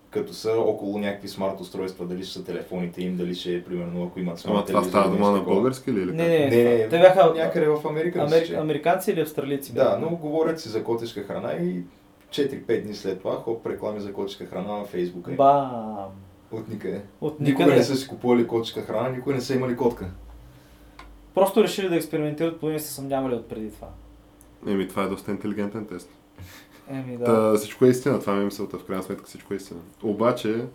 Като 0.09 0.33
са 0.33 0.51
около 0.51 0.97
някакви 0.97 1.27
смарт 1.27 1.59
устройства, 1.59 2.05
дали 2.05 2.23
ще 2.23 2.33
са 2.33 2.43
телефоните 2.45 3.01
им, 3.01 3.17
дали 3.17 3.35
ще 3.35 3.55
е, 3.55 3.63
примерно, 3.63 4.03
ако 4.03 4.19
имат 4.19 4.39
смарт 4.39 4.55
Ама 4.55 4.65
това 4.65 4.83
става 4.83 5.09
дума 5.09 5.31
нещо 5.31 5.37
на 5.37 5.43
български 5.43 5.93
ли 5.93 6.01
или 6.01 6.11
Не, 6.11 6.27
не, 6.27 6.39
Не, 6.39 6.63
не, 6.63 6.89
те 6.89 6.99
бяха 6.99 7.33
някъде 7.35 7.65
в 7.65 7.79
Америка. 7.85 8.27
че. 8.45 8.55
американци 8.55 9.11
или 9.11 9.21
австралийци? 9.21 9.73
Да, 9.73 9.97
но 10.01 10.09
говорят 10.09 10.59
си 10.59 10.69
за 10.69 10.83
котешка 10.83 11.23
храна 11.23 11.53
и 11.53 11.81
4-5 12.31 12.83
дни 12.83 12.93
след 12.93 13.19
това 13.19 13.35
хоп 13.35 13.67
реклами 13.67 13.99
за 13.99 14.13
котешка 14.13 14.45
храна 14.45 14.77
на 14.77 14.85
Фейсбука. 14.85 15.31
Бам! 15.31 15.97
От 16.51 16.67
никъде. 16.69 17.01
От 17.21 17.39
Никога 17.39 17.63
никъде. 17.63 17.77
не 17.79 17.85
са 17.85 17.95
си 17.95 18.07
купували 18.07 18.47
котешка 18.47 18.81
храна, 18.81 19.09
никога 19.09 19.35
не 19.35 19.41
са 19.41 19.55
имали 19.55 19.77
котка. 19.77 20.09
Просто 21.35 21.63
решили 21.63 21.89
да 21.89 21.95
експериментират, 21.95 22.59
поне 22.59 22.79
се 22.79 22.93
съмнявали 22.93 23.35
от 23.35 23.49
преди 23.49 23.71
това. 23.71 23.87
Еми, 24.67 24.87
това 24.87 25.03
е 25.03 25.07
доста 25.07 25.31
интелигентен 25.31 25.85
тест. 25.85 26.09
Еми 26.89 27.17
да. 27.17 27.25
Та, 27.25 27.53
всичко 27.53 27.85
е 27.85 27.89
истина, 27.89 28.19
това 28.19 28.33
ми 28.33 28.41
е 28.41 28.45
мисълта, 28.45 28.77
в 28.77 28.85
крайна 28.85 29.03
сметка 29.03 29.25
всичко 29.25 29.53
е 29.53 29.57
истина. 29.57 29.79
Обаче, 30.03 30.65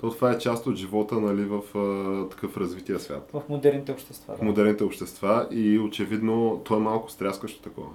то 0.00 0.10
това 0.10 0.32
е 0.32 0.38
част 0.38 0.66
от 0.66 0.76
живота 0.76 1.14
нали, 1.14 1.44
в 1.44 1.60
а, 1.74 2.28
такъв 2.28 2.56
развития 2.56 3.00
свят. 3.00 3.30
В 3.32 3.42
модерните 3.48 3.92
общества. 3.92 4.34
В 4.34 4.38
Да. 4.38 4.44
модерните 4.44 4.84
общества 4.84 5.48
и 5.50 5.78
очевидно 5.78 6.60
то 6.64 6.76
е 6.76 6.80
малко 6.80 7.10
стряскащо 7.10 7.62
такова. 7.62 7.88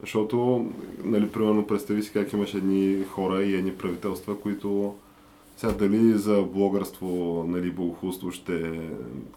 Защото, 0.00 0.66
нали, 1.04 1.28
примерно, 1.28 1.66
представи 1.66 2.02
си 2.02 2.12
как 2.12 2.32
имаш 2.32 2.54
едни 2.54 3.04
хора 3.04 3.42
и 3.42 3.54
едни 3.54 3.72
правителства, 3.72 4.40
които 4.40 4.94
сега 5.60 5.72
дали 5.72 6.12
за 6.12 6.42
блогърство, 6.42 7.44
нали, 7.48 7.70
богохулство 7.70 8.30
ще 8.30 8.80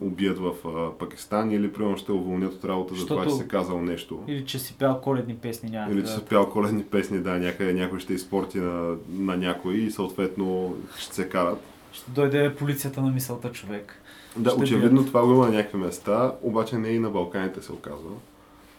убият 0.01 0.39
в 0.39 0.51
а, 0.65 0.97
Пакистан 0.97 1.51
или 1.51 1.73
примерно 1.73 1.97
ще 1.97 2.11
уволнят 2.11 2.53
от 2.53 2.65
работа 2.65 2.95
за 2.95 3.07
това, 3.07 3.25
че 3.25 3.31
си 3.31 3.47
казал 3.47 3.81
нещо. 3.81 4.19
Или 4.27 4.45
че 4.45 4.59
си 4.59 4.75
пял 4.79 5.01
коледни 5.01 5.35
песни, 5.35 5.69
няма 5.69 5.91
Или 5.91 6.01
че 6.01 6.11
са 6.11 6.25
пял 6.25 6.49
коледни 6.49 6.83
песни, 6.83 7.19
да, 7.19 7.37
някъде 7.37 7.73
някой 7.73 7.99
ще 7.99 8.13
изпорти 8.13 8.57
на, 8.57 8.95
на 9.09 9.37
някой 9.37 9.73
и 9.73 9.91
съответно 9.91 10.75
ще 10.97 11.15
се 11.15 11.29
карат. 11.29 11.61
Ще 11.91 12.11
дойде 12.11 12.55
полицията 12.55 13.01
на 13.01 13.11
мисълта 13.11 13.51
човек. 13.51 14.01
Да, 14.37 14.49
Ще 14.49 14.61
очевидно 14.61 15.01
бият. 15.01 15.07
това 15.07 15.25
го 15.25 15.31
има 15.31 15.45
на 15.45 15.53
някакви 15.53 15.77
места, 15.77 16.31
обаче 16.41 16.77
не 16.77 16.89
и 16.89 16.99
на 16.99 17.09
Балканите 17.09 17.61
се 17.61 17.71
оказва. 17.71 18.09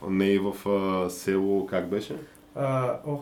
Не 0.08 0.24
и 0.24 0.38
в 0.38 0.68
а, 0.68 1.10
село, 1.10 1.66
как 1.66 1.88
беше? 1.88 2.16
А, 2.54 2.98
ох, 3.06 3.20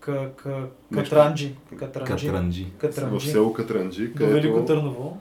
к, 0.00 0.28
к, 0.36 0.46
Нещо. 0.90 1.14
Катранджи. 1.14 1.54
Катранджи. 1.78 2.26
Катранджи. 2.26 2.64
В 2.64 2.78
Катранджи. 2.78 3.30
село 3.30 3.52
Катранджи, 3.52 4.08
До 4.08 4.26
Велико 4.26 4.54
където... 4.54 4.64
Търново. 4.64 5.18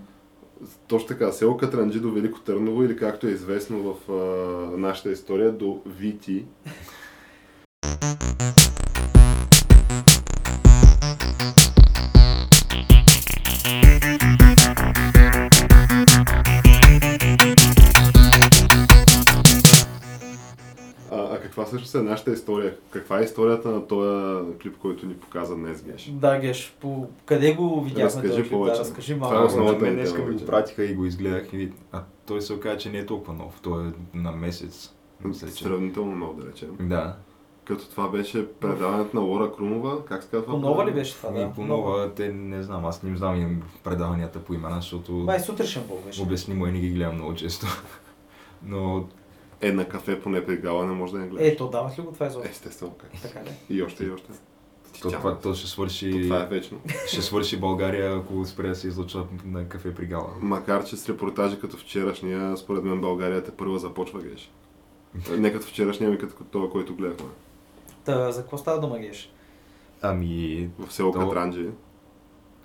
Точно 0.87 1.07
така, 1.07 1.31
село 1.31 1.57
Катранджи 1.57 1.99
до 1.99 2.11
Велико 2.11 2.39
Търново 2.39 2.83
или 2.83 2.97
както 2.97 3.27
е 3.27 3.31
известно 3.31 3.77
в 3.93 4.11
а, 4.11 4.77
нашата 4.77 5.11
история 5.11 5.51
до 5.51 5.81
Вити. 5.85 6.45
Каква 21.55 21.65
всъщност 21.65 21.95
е 21.95 22.01
нашата 22.01 22.31
история? 22.31 22.77
Каква 22.89 23.19
е 23.19 23.23
историята 23.23 23.69
на 23.69 23.87
този 23.87 24.57
клип, 24.57 24.77
който 24.77 25.05
ни 25.05 25.13
показа 25.13 25.55
днес, 25.55 25.83
Геш? 25.83 26.11
Да, 26.11 26.39
Геш, 26.39 26.75
по... 26.81 27.07
къде 27.25 27.53
го 27.53 27.81
видяхме 27.81 28.03
Разкажи 28.05 28.29
този 28.29 28.41
клип? 28.41 28.51
повече. 28.51 28.73
Да, 28.73 28.79
разкажи 28.79 29.13
Това 29.13 29.27
е 29.27 29.31
малко. 29.31 29.47
основата 29.47 29.75
на 29.75 29.81
мен 29.81 29.89
ми 29.89 29.95
днес 29.95 30.13
ми 30.13 30.33
го 30.33 30.45
пратиха 30.45 30.85
и 30.85 30.95
го 30.95 31.05
изгледах 31.05 31.53
и 31.53 31.71
а 31.91 32.03
той 32.27 32.41
се 32.41 32.53
оказа, 32.53 32.77
че 32.77 32.89
не 32.89 32.97
е 32.97 33.05
толкова 33.05 33.33
нов. 33.33 33.59
Той 33.61 33.83
е 33.83 33.91
на 34.13 34.31
месец. 34.31 34.93
Мисля, 35.23 35.47
че... 35.47 35.63
Сравнително 35.63 36.15
много, 36.15 36.41
да 36.41 36.47
речем. 36.47 36.77
Да. 36.79 37.15
Като 37.65 37.89
това 37.89 38.09
беше 38.09 38.51
предаването 38.51 39.17
на 39.17 39.23
Лора 39.23 39.53
Крумова, 39.53 40.05
как 40.05 40.23
се 40.23 40.29
казва? 40.29 40.45
По 40.45 40.57
нова 40.57 40.85
ли 40.85 40.91
беше 40.91 41.15
това? 41.15 41.29
И 41.29 41.33
Да, 41.33 41.51
по 41.51 41.61
нова, 41.61 42.11
те 42.13 42.33
не 42.33 42.63
знам, 42.63 42.85
аз 42.85 43.03
не 43.03 43.09
им 43.09 43.17
знам 43.17 43.41
им 43.41 43.63
предаванията 43.83 44.39
по 44.39 44.53
имена, 44.53 44.75
защото 44.75 45.11
Май 45.11 45.39
сутрешен 45.39 45.83
беше. 46.05 46.21
обяснимо 46.21 46.67
и 46.67 46.71
не 46.71 46.79
ги 46.79 46.89
гледам 46.89 47.15
много 47.15 47.35
често. 47.35 47.65
Но 48.63 49.07
Е, 49.61 49.71
на 49.71 49.85
кафе 49.85 50.21
поне 50.21 50.45
при 50.45 50.57
гала 50.57 50.85
не 50.85 50.93
може 50.93 51.13
да 51.13 51.19
не 51.19 51.27
гледаш. 51.27 51.47
Ето, 51.47 51.67
дават 51.67 51.99
ли 51.99 52.03
го 52.03 52.11
това 52.11 52.25
изобщо? 52.27 52.49
Естествено, 52.51 52.91
как. 52.97 53.11
Така 53.21 53.39
ли? 53.43 53.49
И 53.69 53.83
още, 53.83 54.03
и 54.05 54.09
още. 54.11 54.27
то, 55.01 55.11
това, 55.11 55.39
то 55.39 55.53
ще 55.53 55.67
свърши, 55.67 56.11
То 56.11 56.19
това 56.21 56.43
е 56.43 56.45
вечно. 56.45 56.79
ще 57.07 57.21
свърши 57.21 57.57
България, 57.59 58.15
ако 58.17 58.45
спре 58.45 58.67
да 58.67 58.75
се 58.75 58.87
излъчва 58.87 59.27
на 59.45 59.67
кафе 59.67 59.93
при 59.95 60.05
гала. 60.05 60.29
Макар, 60.41 60.85
че 60.85 60.97
с 60.97 61.09
репортажи 61.09 61.59
като 61.59 61.77
вчерашния, 61.77 62.57
според 62.57 62.83
мен 62.83 63.01
България 63.01 63.43
те 63.43 63.51
първа 63.51 63.79
започва 63.79 64.21
геш. 64.21 64.51
Не 65.29 65.53
като 65.53 65.67
вчерашния, 65.67 66.07
ами 66.09 66.17
като 66.17 66.43
това, 66.43 66.69
който 66.69 66.95
гледахме. 66.95 67.29
Та, 68.05 68.31
за 68.31 68.41
какво 68.41 68.57
става 68.57 68.79
дума, 68.79 68.99
Геш? 68.99 69.31
Ами, 70.01 70.69
В 70.79 70.93
село 70.93 71.11
То- 71.11 71.19
Катранджи. 71.19 71.69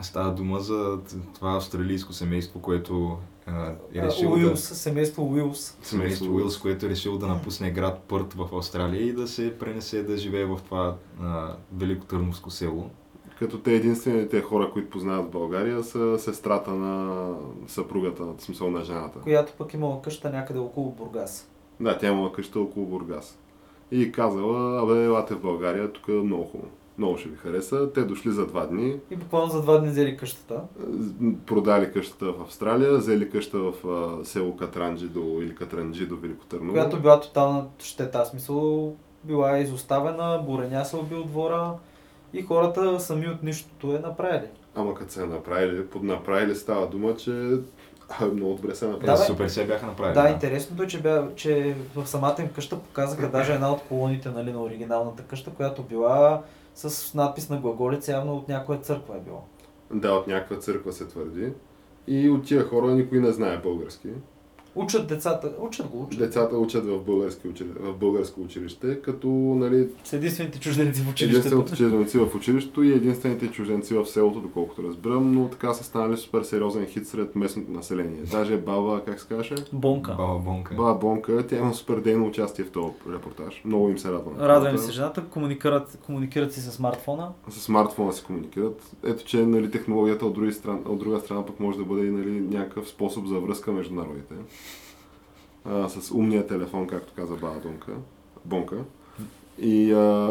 става 0.00 0.30
дума 0.34 0.60
за 0.60 0.98
това 1.34 1.56
австралийско 1.56 2.12
семейство, 2.12 2.60
което 2.62 3.18
а, 3.52 3.74
е 3.94 4.02
решило 4.02 4.34
Уилс, 4.34 4.68
да... 4.68 4.74
семейство 4.74 5.32
Уилс. 5.32 5.78
Семейство 5.82 6.34
Уилс, 6.34 6.58
което 6.58 6.86
е 6.86 6.88
решило 6.88 7.18
да 7.18 7.26
напусне 7.26 7.70
град 7.70 8.02
Пърт 8.08 8.32
в 8.32 8.48
Австралия 8.56 9.02
и 9.02 9.12
да 9.12 9.28
се 9.28 9.58
пренесе 9.58 10.02
да 10.02 10.16
живее 10.16 10.44
в 10.44 10.60
това 10.64 10.96
а, 11.22 11.56
великотърновско 11.72 12.50
село. 12.50 12.90
Като 13.38 13.58
те 13.58 13.74
единствените 13.74 14.40
хора, 14.40 14.70
които 14.72 14.90
познават 14.90 15.26
в 15.26 15.30
България, 15.30 15.84
са 15.84 16.18
сестрата 16.18 16.70
на 16.70 17.26
съпругата, 17.66 18.24
в 18.24 18.34
смисъл 18.38 18.70
на 18.70 18.84
жената. 18.84 19.18
Която 19.18 19.52
пък 19.58 19.74
имала 19.74 20.02
къща 20.02 20.30
някъде 20.30 20.58
около 20.58 20.90
Бургас. 20.90 21.50
Да, 21.80 21.98
тя 21.98 22.08
имала 22.08 22.32
къща 22.32 22.60
около 22.60 22.86
Бургас. 22.86 23.38
И 23.90 24.12
казала, 24.12 24.82
абе, 24.82 25.04
елате 25.04 25.34
в 25.34 25.40
България, 25.40 25.92
тук 25.92 26.08
е 26.08 26.12
много 26.12 26.44
хубаво. 26.44 26.70
Много 27.00 27.18
ще 27.18 27.28
ви 27.28 27.36
хареса. 27.36 27.92
Те 27.92 28.04
дошли 28.04 28.30
за 28.30 28.46
два 28.46 28.66
дни, 28.66 28.96
И 29.10 29.16
буквално 29.16 29.52
за 29.52 29.62
два 29.62 29.78
дни 29.78 29.88
взели 29.88 30.16
къщата. 30.16 30.60
продали 31.46 31.92
къщата 31.92 32.32
в 32.32 32.40
Австралия, 32.42 32.92
взели 32.96 33.30
къща 33.30 33.58
в 33.58 33.72
а, 33.88 34.24
село 34.24 34.56
Катранджи 34.56 35.08
до, 35.08 35.20
или 35.20 35.54
Катранджи 35.54 36.06
до 36.06 36.16
Велико 36.16 36.46
Търново. 36.46 36.72
Която 36.72 37.00
била 37.00 37.20
тотална 37.20 37.64
щета. 37.78 38.24
Смисъл, 38.24 38.94
била 39.24 39.56
е 39.56 39.62
изоставена, 39.62 40.42
буреня 40.46 40.84
се 40.84 40.96
убил 40.96 41.24
двора 41.24 41.72
и 42.32 42.42
хората 42.42 43.00
сами 43.00 43.28
от 43.28 43.42
нищото 43.42 43.94
е 43.96 43.98
направили. 43.98 44.46
Ама 44.74 44.94
като 44.94 45.12
се 45.12 45.22
е 45.22 45.26
направили, 45.26 45.86
под 45.86 46.02
направили 46.02 46.54
става 46.54 46.86
дума, 46.86 47.16
че 47.16 47.50
а, 48.08 48.26
много 48.26 48.54
добре 48.54 48.74
се 48.74 48.86
е 48.86 48.88
Да, 48.88 49.12
бе. 49.12 49.16
супер 49.16 49.48
се 49.48 49.66
бяха 49.66 49.86
направили. 49.86 50.14
Да, 50.14 50.28
интересното 50.28 50.82
е, 50.82 50.86
че, 50.86 51.00
бя, 51.02 51.28
че 51.36 51.76
в 51.94 52.06
самата 52.06 52.36
им 52.38 52.48
къща 52.48 52.78
показаха 52.78 53.30
даже 53.30 53.52
една 53.54 53.72
от 53.72 53.82
колоните 53.88 54.28
нали, 54.28 54.52
на 54.52 54.62
оригиналната 54.62 55.22
къща, 55.22 55.50
която 55.50 55.82
била 55.82 56.42
с 56.74 57.14
надпис 57.14 57.48
на 57.48 57.60
глаголица, 57.60 58.12
явно 58.12 58.36
от 58.36 58.48
някоя 58.48 58.78
църква 58.78 59.16
е 59.16 59.20
било. 59.20 59.44
Да, 59.92 60.12
от 60.12 60.26
някаква 60.26 60.56
църква 60.56 60.92
се 60.92 61.08
твърди. 61.08 61.52
И 62.06 62.30
от 62.30 62.44
тия 62.44 62.64
хора 62.64 62.86
никой 62.86 63.20
не 63.20 63.32
знае 63.32 63.58
български. 63.58 64.08
Учат 64.74 65.06
децата, 65.06 65.52
учат 65.60 65.86
го, 65.86 66.02
учат. 66.02 66.18
Децата 66.18 66.56
учат 66.56 66.86
в, 66.86 67.00
български 67.00 67.48
учили... 67.48 67.68
в 67.80 67.92
българско 67.96 68.40
училище, 68.40 69.02
като 69.02 69.28
нали, 69.28 69.88
С 70.04 70.12
единствените 70.12 70.60
чужденци 70.60 71.02
в 71.02 71.10
училището. 71.10 71.48
единствените 71.48 71.76
чужденци 71.76 72.18
в 72.18 72.34
училището 72.36 72.82
и 72.82 72.92
единствените 72.92 73.48
чужденци 73.50 73.94
в 73.94 74.06
селото, 74.06 74.40
доколкото 74.40 74.82
разбирам, 74.82 75.32
но 75.32 75.48
така 75.48 75.74
са 75.74 75.84
станали 75.84 76.16
супер 76.16 76.42
сериозен 76.42 76.86
хит 76.86 77.06
сред 77.06 77.36
местното 77.36 77.72
население. 77.72 78.22
Даже 78.30 78.56
баба, 78.56 79.02
как 79.06 79.20
се 79.20 79.28
каже? 79.28 79.54
Бонка. 79.72 80.14
Баба 80.18 80.38
Бонка. 80.38 80.74
Баба 80.74 80.94
Бонка, 80.94 81.46
тя 81.46 81.56
има 81.56 81.74
супер 81.74 81.96
дейно 81.96 82.26
участие 82.26 82.64
в 82.64 82.70
този 82.70 82.92
репортаж. 83.12 83.62
Много 83.64 83.88
им 83.88 83.98
се 83.98 84.12
радва. 84.12 84.30
на 84.30 84.48
Радва 84.48 84.68
ми 84.68 84.76
хората. 84.76 84.82
се 84.82 84.92
жената, 84.92 85.24
комуникират, 85.24 85.98
комуникират 86.06 86.52
си 86.52 86.60
с 86.60 86.70
смартфона. 86.72 87.28
С 87.48 87.60
смартфона 87.60 88.12
си 88.12 88.24
комуникират. 88.24 88.90
Ето, 89.04 89.24
че 89.24 89.46
нали, 89.46 89.70
технологията 89.70 90.26
от, 90.26 90.34
други 90.34 90.52
стран, 90.52 90.80
от 90.86 90.98
друга 90.98 91.20
страна 91.20 91.46
пък 91.46 91.60
може 91.60 91.78
да 91.78 91.84
бъде 91.84 92.06
и 92.06 92.10
нали, 92.10 92.40
някакъв 92.40 92.88
способ 92.88 93.26
за 93.26 93.38
връзка 93.38 93.72
между 93.72 93.94
народите. 93.94 94.34
А, 95.64 95.88
с 95.88 96.10
умния 96.10 96.46
телефон, 96.46 96.86
както 96.86 97.12
каза 97.16 97.34
Баба 97.34 97.60
Донка, 97.62 97.92
Бонка. 98.44 98.76
И 99.58 99.92
а, 99.92 100.30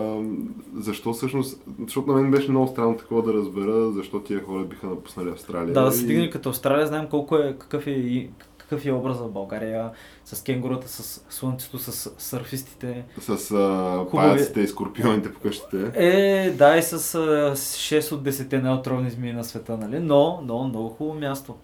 защо 0.75 1.13
всъщност, 1.13 1.61
защото 1.86 2.11
на 2.11 2.21
мен 2.21 2.32
беше 2.32 2.51
много 2.51 2.67
странно 2.67 2.97
такова 2.97 3.23
да 3.23 3.34
разбера, 3.34 3.91
защо 3.91 4.19
тия 4.19 4.43
хора 4.45 4.63
биха 4.63 4.88
напуснали 4.88 5.30
Австралия. 5.30 5.73
Да, 5.73 5.86
да 5.86 5.91
се 5.91 6.01
И- 6.01 6.03
стигне 6.03 6.30
като 6.30 6.49
Австралия, 6.49 6.88
знаем 6.88 7.07
колко 7.09 7.38
е, 7.38 7.55
какъв 7.59 7.88
е, 7.88 7.91
и- 7.91 8.30
какъв 8.57 8.86
е 8.86 8.91
образа 8.91 9.23
в 9.23 9.32
България, 9.32 9.91
с 10.25 10.43
кенгурата, 10.43 10.88
с 10.89 11.25
слънцето, 11.30 11.80
с 11.80 12.11
сърфистите. 12.17 13.05
С 13.21 13.51
а, 13.51 14.05
паяците 14.11 14.61
и 14.61 14.67
скорпионите 14.67 15.34
по 15.34 15.39
къщите. 15.39 15.91
Е, 15.95 16.51
да, 16.51 16.77
и 16.77 16.84
с 16.84 16.93
а, 17.15 17.55
6 17.55 18.11
от 18.11 18.23
10 18.23 18.61
неотровни 18.61 19.09
змии 19.09 19.34
на 19.34 19.43
света, 19.43 19.77
нали? 19.77 19.99
Но, 19.99 20.41
но, 20.45 20.63
много 20.63 20.89
хубаво 20.89 21.19
място. 21.19 21.55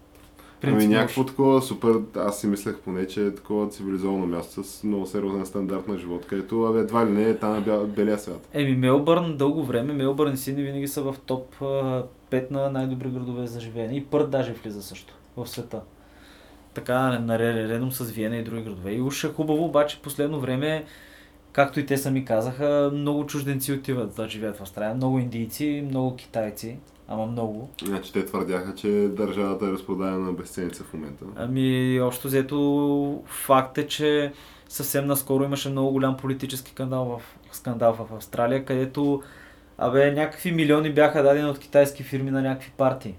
Ами 0.63 0.73
Принципно 0.73 0.95
някакво 0.95 1.25
такова 1.25 1.61
супер, 1.61 1.95
аз 2.15 2.41
си 2.41 2.47
мислех 2.47 2.79
поне, 2.79 3.07
че 3.07 3.25
е 3.25 3.35
такова 3.35 3.69
цивилизовано 3.69 4.27
място 4.27 4.63
с 4.63 4.83
много 4.83 5.05
сериозен 5.05 5.45
стандарт 5.45 5.87
на 5.87 5.97
живот, 5.97 6.25
където 6.25 6.63
абе, 6.63 6.79
едва 6.79 7.05
ли 7.05 7.09
не 7.09 7.23
е 7.23 7.37
там 7.37 7.63
бя- 7.63 7.85
белия 7.85 8.19
свят. 8.19 8.49
Еми, 8.53 8.75
Мелбърн 8.75 9.37
дълго 9.37 9.63
време, 9.63 9.93
Мелбърн 9.93 10.33
и 10.33 10.37
Сидни 10.37 10.63
винаги 10.63 10.87
са 10.87 11.01
в 11.01 11.15
топ 11.25 11.61
а, 11.61 12.03
5 12.31 12.51
на 12.51 12.69
най-добри 12.69 13.09
градове 13.09 13.47
за 13.47 13.59
живеене. 13.59 13.95
И 13.95 14.05
Пърт 14.05 14.29
даже 14.29 14.53
влиза 14.53 14.83
също 14.83 15.13
в 15.37 15.47
света. 15.47 15.81
Така, 16.73 17.19
наред, 17.19 17.69
редом 17.69 17.91
с 17.91 18.11
Виена 18.11 18.37
и 18.37 18.43
други 18.43 18.61
градове. 18.63 18.91
И 18.93 19.01
уж 19.01 19.23
е 19.23 19.27
хубаво, 19.27 19.65
обаче 19.65 20.01
последно 20.01 20.39
време, 20.39 20.85
както 21.51 21.79
и 21.79 21.85
те 21.85 21.97
сами 21.97 22.25
казаха, 22.25 22.91
много 22.93 23.25
чужденци 23.25 23.73
отиват 23.73 24.15
да 24.15 24.27
живеят 24.29 24.57
в 24.57 24.61
Австралия. 24.61 24.95
Много 24.95 25.19
индийци, 25.19 25.83
много 25.89 26.15
китайци, 26.15 26.77
ама 27.07 27.25
много. 27.25 27.69
Значи 27.83 28.13
те 28.13 28.25
твърдяха, 28.25 28.75
че 28.75 28.89
държавата 29.11 29.65
е 29.65 29.71
разпродадена 29.71 30.19
на 30.19 30.33
безценица 30.33 30.83
в 30.83 30.93
момента. 30.93 31.25
Ами, 31.35 31.99
общо 32.01 32.27
взето, 32.27 33.23
факт 33.25 33.77
е, 33.77 33.87
че 33.87 34.33
съвсем 34.69 35.07
наскоро 35.07 35.43
имаше 35.43 35.69
много 35.69 35.91
голям 35.91 36.17
политически 36.17 36.71
скандал 36.71 37.05
в, 37.05 37.21
скандал 37.51 37.93
в 37.93 38.15
Австралия, 38.15 38.65
където 38.65 39.23
абе, 39.77 40.11
някакви 40.11 40.51
милиони 40.51 40.93
бяха 40.93 41.23
дадени 41.23 41.49
от 41.49 41.59
китайски 41.59 42.03
фирми 42.03 42.31
на 42.31 42.41
някакви 42.41 42.71
партии. 42.77 43.15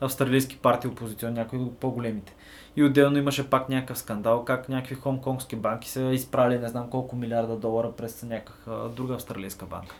Австралийски 0.00 0.58
партии 0.58 0.90
опозиционни, 0.90 1.38
някои 1.38 1.58
от 1.58 1.78
по-големите. 1.78 2.34
И 2.76 2.84
отделно 2.84 3.18
имаше 3.18 3.50
пак 3.50 3.68
някакъв 3.68 3.98
скандал, 3.98 4.44
как 4.44 4.68
някакви 4.68 4.94
хонконгски 4.94 5.56
банки 5.56 5.90
са 5.90 6.02
изпрали 6.02 6.58
не 6.58 6.68
знам 6.68 6.90
колко 6.90 7.16
милиарда 7.16 7.56
долара 7.56 7.92
през 7.92 8.22
някаква 8.22 8.88
друга 8.88 9.14
австралийска 9.14 9.66
банка. 9.66 9.94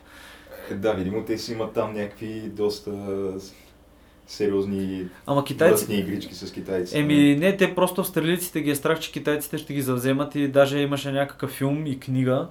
Е, 0.71 0.73
да, 0.73 0.93
видимо 0.93 1.25
те 1.25 1.37
си 1.37 1.51
имат 1.51 1.73
там 1.73 1.93
някакви 1.93 2.41
доста 2.41 2.91
сериозни 4.27 5.05
Ама 5.25 5.43
връстни 5.59 5.95
игрички 5.95 6.35
с 6.35 6.51
китайците. 6.51 6.99
Еми, 6.99 7.35
не, 7.35 7.57
те 7.57 7.75
просто 7.75 8.01
австралийците 8.01 8.61
ги 8.61 8.69
е 8.69 8.75
страх, 8.75 8.99
че 8.99 9.11
китайците 9.11 9.57
ще 9.57 9.73
ги 9.73 9.81
завземат 9.81 10.35
и 10.35 10.47
даже 10.47 10.79
имаше 10.79 11.11
някакъв 11.11 11.51
филм 11.51 11.85
и 11.85 11.99
книга, 11.99 12.47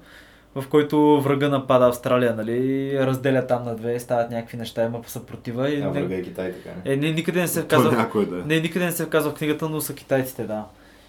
в 0.54 0.64
който 0.68 1.20
врага 1.20 1.48
напада 1.48 1.86
Австралия, 1.86 2.34
нали, 2.34 2.52
и 2.52 2.98
разделя 2.98 3.46
там 3.46 3.64
на 3.64 3.76
две, 3.76 4.00
стават 4.00 4.30
някакви 4.30 4.56
неща, 4.56 4.84
има 4.84 5.00
съпротива 5.06 5.70
и 5.70 5.82
А, 5.82 5.88
врага 5.88 6.14
е 6.14 6.22
Китай, 6.22 6.52
така 6.52 6.76
не? 6.84 6.92
е, 6.92 6.96
не, 6.96 7.10
никъде 7.10 7.40
не 7.40 7.48
се 7.48 7.62
То 7.62 7.68
казва, 7.68 7.92
някой 7.92 8.26
да 8.26 8.38
е. 8.38 8.42
не, 8.46 8.60
никъде 8.60 8.84
не 8.84 8.92
се 8.92 9.08
казва 9.08 9.30
в 9.30 9.34
книгата, 9.34 9.68
но 9.68 9.80
са 9.80 9.94
китайците, 9.94 10.44
да. 10.44 10.64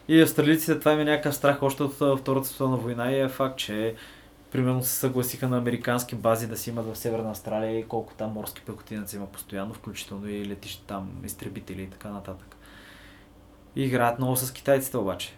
И 0.08 0.22
австралийците, 0.22 0.80
това 0.80 0.94
им 0.94 1.00
е 1.00 1.04
някакъв 1.04 1.36
страх 1.36 1.64
още 1.64 1.84
от 1.84 1.94
Втората 1.94 2.48
световна 2.48 2.78
война 2.78 3.12
и 3.12 3.20
е 3.20 3.28
факт, 3.28 3.58
че 3.58 3.96
примерно 4.56 4.84
се 4.84 4.96
съгласиха 4.96 5.48
на 5.48 5.58
американски 5.58 6.16
бази 6.16 6.48
да 6.48 6.58
си 6.58 6.70
имат 6.70 6.86
в 6.86 6.96
Северна 6.96 7.32
Австралия 7.32 7.80
и 7.80 7.88
колко 7.88 8.14
там 8.14 8.32
морски 8.32 8.62
пехотинаци 8.66 9.16
има 9.16 9.26
постоянно, 9.26 9.74
включително 9.74 10.30
и 10.30 10.46
летища 10.46 10.84
там, 10.88 11.12
изтребители 11.26 11.82
и 11.82 11.88
така 11.90 12.10
нататък. 12.10 12.56
И 13.76 13.84
играят 13.84 14.20
много 14.20 14.36
с 14.36 14.52
китайците 14.52 14.98
обаче. 14.98 15.34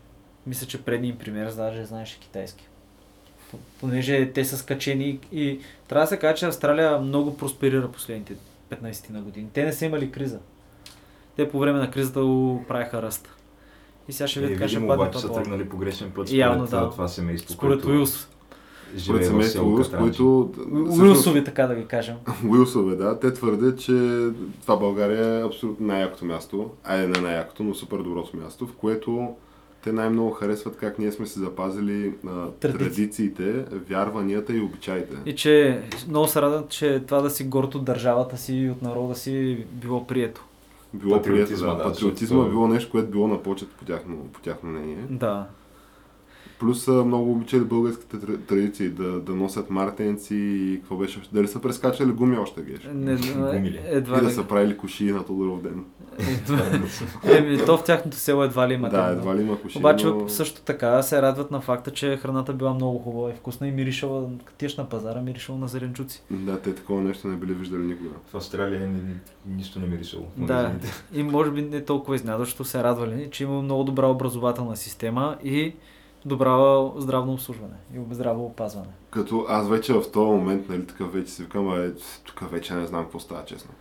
Мисля, 0.47 0.67
че 0.67 0.81
предния 0.83 1.09
им 1.09 1.17
пример 1.17 1.51
даже 1.51 1.85
знаеше 1.85 2.19
китайски. 2.19 2.67
Понеже 3.79 4.31
те 4.33 4.45
са 4.45 4.57
скачени 4.57 5.19
и 5.31 5.59
трябва 5.87 6.03
да 6.03 6.07
се 6.07 6.19
каже, 6.19 6.35
че 6.35 6.45
Австралия 6.45 6.99
много 6.99 7.37
просперира 7.37 7.91
последните 7.91 8.35
15 8.69 9.09
на 9.09 9.21
години. 9.21 9.47
Те 9.53 9.65
не 9.65 9.73
са 9.73 9.85
имали 9.85 10.11
криза. 10.11 10.39
Те 11.35 11.49
по 11.49 11.59
време 11.59 11.79
на 11.79 11.91
кризата 11.91 12.19
правиха 12.67 13.01
ръст. 13.01 13.29
И 14.07 14.13
сега 14.13 14.27
ще 14.27 14.39
видят 14.39 14.59
как 14.59 14.69
ще 14.69 14.79
падне 14.79 14.93
обаче 14.93 15.19
са 15.19 15.27
това. 15.27 15.41
тръгнали 15.41 15.69
по 15.69 15.77
грешен 15.77 16.11
път 16.11 16.31
Явно, 16.31 16.67
според 16.67 16.83
да. 16.83 16.89
това 16.89 17.07
семейство, 17.07 17.53
Според 17.53 17.81
което 17.81 17.97
Уилс. 17.97 18.29
Живее 18.95 19.21
в 19.21 19.25
семейство 19.25 19.59
село 19.59 19.75
Уилс, 19.75 19.89
които... 19.89 20.51
Уилсови, 21.01 21.43
така 21.43 21.67
да 21.67 21.75
ги 21.75 21.85
кажем. 21.85 22.15
Уилсове, 22.49 22.95
да. 22.95 23.19
Те 23.19 23.33
твърдят, 23.33 23.79
че 23.79 24.27
това 24.61 24.77
България 24.77 25.39
е 25.39 25.45
абсолютно 25.45 25.87
най-якото 25.87 26.25
място. 26.25 26.69
Айде 26.83 27.07
не 27.07 27.21
най-якото, 27.21 27.63
но 27.63 27.73
супер 27.73 27.97
доброто 27.97 28.37
място, 28.37 28.67
в 28.67 28.73
което 28.73 29.35
Те 29.83 29.91
най-много 29.91 30.31
харесват 30.31 30.77
как 30.77 30.99
ние 30.99 31.11
сме 31.11 31.25
си 31.25 31.39
запазили 31.39 32.13
а, 32.27 32.47
Традиции. 32.59 32.79
традициите, 32.79 33.65
вярванията 33.89 34.53
и 34.53 34.61
обичаите. 34.61 35.15
И 35.25 35.35
че 35.35 35.81
много 36.07 36.27
се 36.27 36.41
радват, 36.41 36.69
че 36.69 37.03
това 37.07 37.21
да 37.21 37.29
си 37.29 37.43
горд 37.43 37.75
от 37.75 37.83
държавата 37.83 38.37
си 38.37 38.55
и 38.55 38.69
от 38.69 38.81
народа 38.81 39.15
си 39.15 39.65
било 39.71 40.07
прието. 40.07 40.45
Било 40.93 41.17
Патриотизма, 41.17 41.67
прието, 41.67 41.77
да. 41.77 41.83
да, 41.83 41.91
Патриотизма 41.93 42.45
е 42.45 42.49
било 42.49 42.67
нещо, 42.67 42.91
което 42.91 43.11
било 43.11 43.27
на 43.27 43.43
почет 43.43 43.69
по 43.69 43.85
тяхно, 43.85 44.17
по 44.33 44.39
тяхно 44.39 44.69
мнение. 44.69 44.97
Да. 45.09 45.45
Плюс 46.59 46.87
много 46.87 47.31
обичали 47.31 47.61
българските 47.61 48.17
тра- 48.17 48.37
традиции 48.37 48.89
да, 48.89 49.19
да 49.19 49.31
носят 49.33 49.69
мартенци 49.69 50.35
и 50.35 50.75
какво 50.75 50.95
беше. 50.97 51.21
Дали 51.31 51.47
са 51.47 51.61
прескачали 51.61 52.11
гуми 52.11 52.37
още 52.37 52.61
геш? 52.61 52.79
Не, 52.93 53.15
Гуми 53.15 53.79
едва 53.85 54.17
И 54.17 54.21
да 54.21 54.27
ли. 54.27 54.31
са 54.31 54.43
правили 54.43 54.77
куши 54.77 55.03
на 55.05 55.25
Тодоров 55.25 55.61
ден. 55.61 55.85
Еми, 57.25 57.57
то 57.65 57.77
в 57.77 57.83
тяхното 57.83 58.17
село 58.17 58.43
едва 58.43 58.67
ли 58.69 58.73
има. 58.73 58.89
да, 58.89 59.07
едва 59.07 59.35
ли 59.35 59.41
има 59.41 59.61
куши, 59.61 59.77
Обаче 59.77 60.05
но... 60.05 60.29
също 60.29 60.61
така 60.61 61.03
се 61.03 61.21
радват 61.21 61.51
на 61.51 61.61
факта, 61.61 61.91
че 61.91 62.17
храната 62.17 62.53
била 62.53 62.73
много 62.73 62.99
хубава 62.99 63.29
и 63.29 63.35
вкусна 63.35 63.67
и 63.67 63.71
миришала, 63.71 64.27
тиеш 64.57 64.77
на 64.77 64.89
пазара, 64.89 65.21
миришала 65.21 65.57
на 65.57 65.67
зеленчуци. 65.67 66.23
Да, 66.31 66.59
те 66.59 66.75
такова 66.75 67.01
нещо 67.01 67.27
не 67.27 67.35
били 67.35 67.53
виждали 67.53 67.81
никога. 67.81 68.09
В 68.25 68.35
Австралия 68.35 68.79
ни- 68.79 68.87
ни- 68.87 69.15
нищо 69.47 69.79
не 69.79 69.87
миришало. 69.87 70.25
Да, 70.37 70.71
и 71.13 71.23
може 71.23 71.51
би 71.51 71.61
не 71.61 71.81
толкова 71.81 72.15
изненадващо 72.15 72.63
се 72.65 72.83
радвали, 72.83 73.27
че 73.31 73.43
има 73.43 73.61
много 73.61 73.83
добра 73.83 74.07
образователна 74.07 74.75
система 74.75 75.37
и 75.43 75.73
добра 76.25 76.81
здравно 76.97 77.33
обслужване 77.33 77.75
и 77.93 78.13
здраво 78.13 78.45
опазване. 78.45 78.87
Като 79.09 79.45
аз 79.49 79.69
вече 79.69 79.93
в 79.93 80.11
този 80.11 80.31
момент, 80.31 80.69
нали, 80.69 80.87
такъв 80.87 81.13
вече 81.13 81.31
си 81.31 81.43
викам, 81.43 81.69
а, 81.69 81.91
тук 82.23 82.51
вече 82.51 82.73
не 82.73 82.87
знам 82.87 83.03
какво 83.03 83.19
става, 83.19 83.45
честно. 83.45 83.71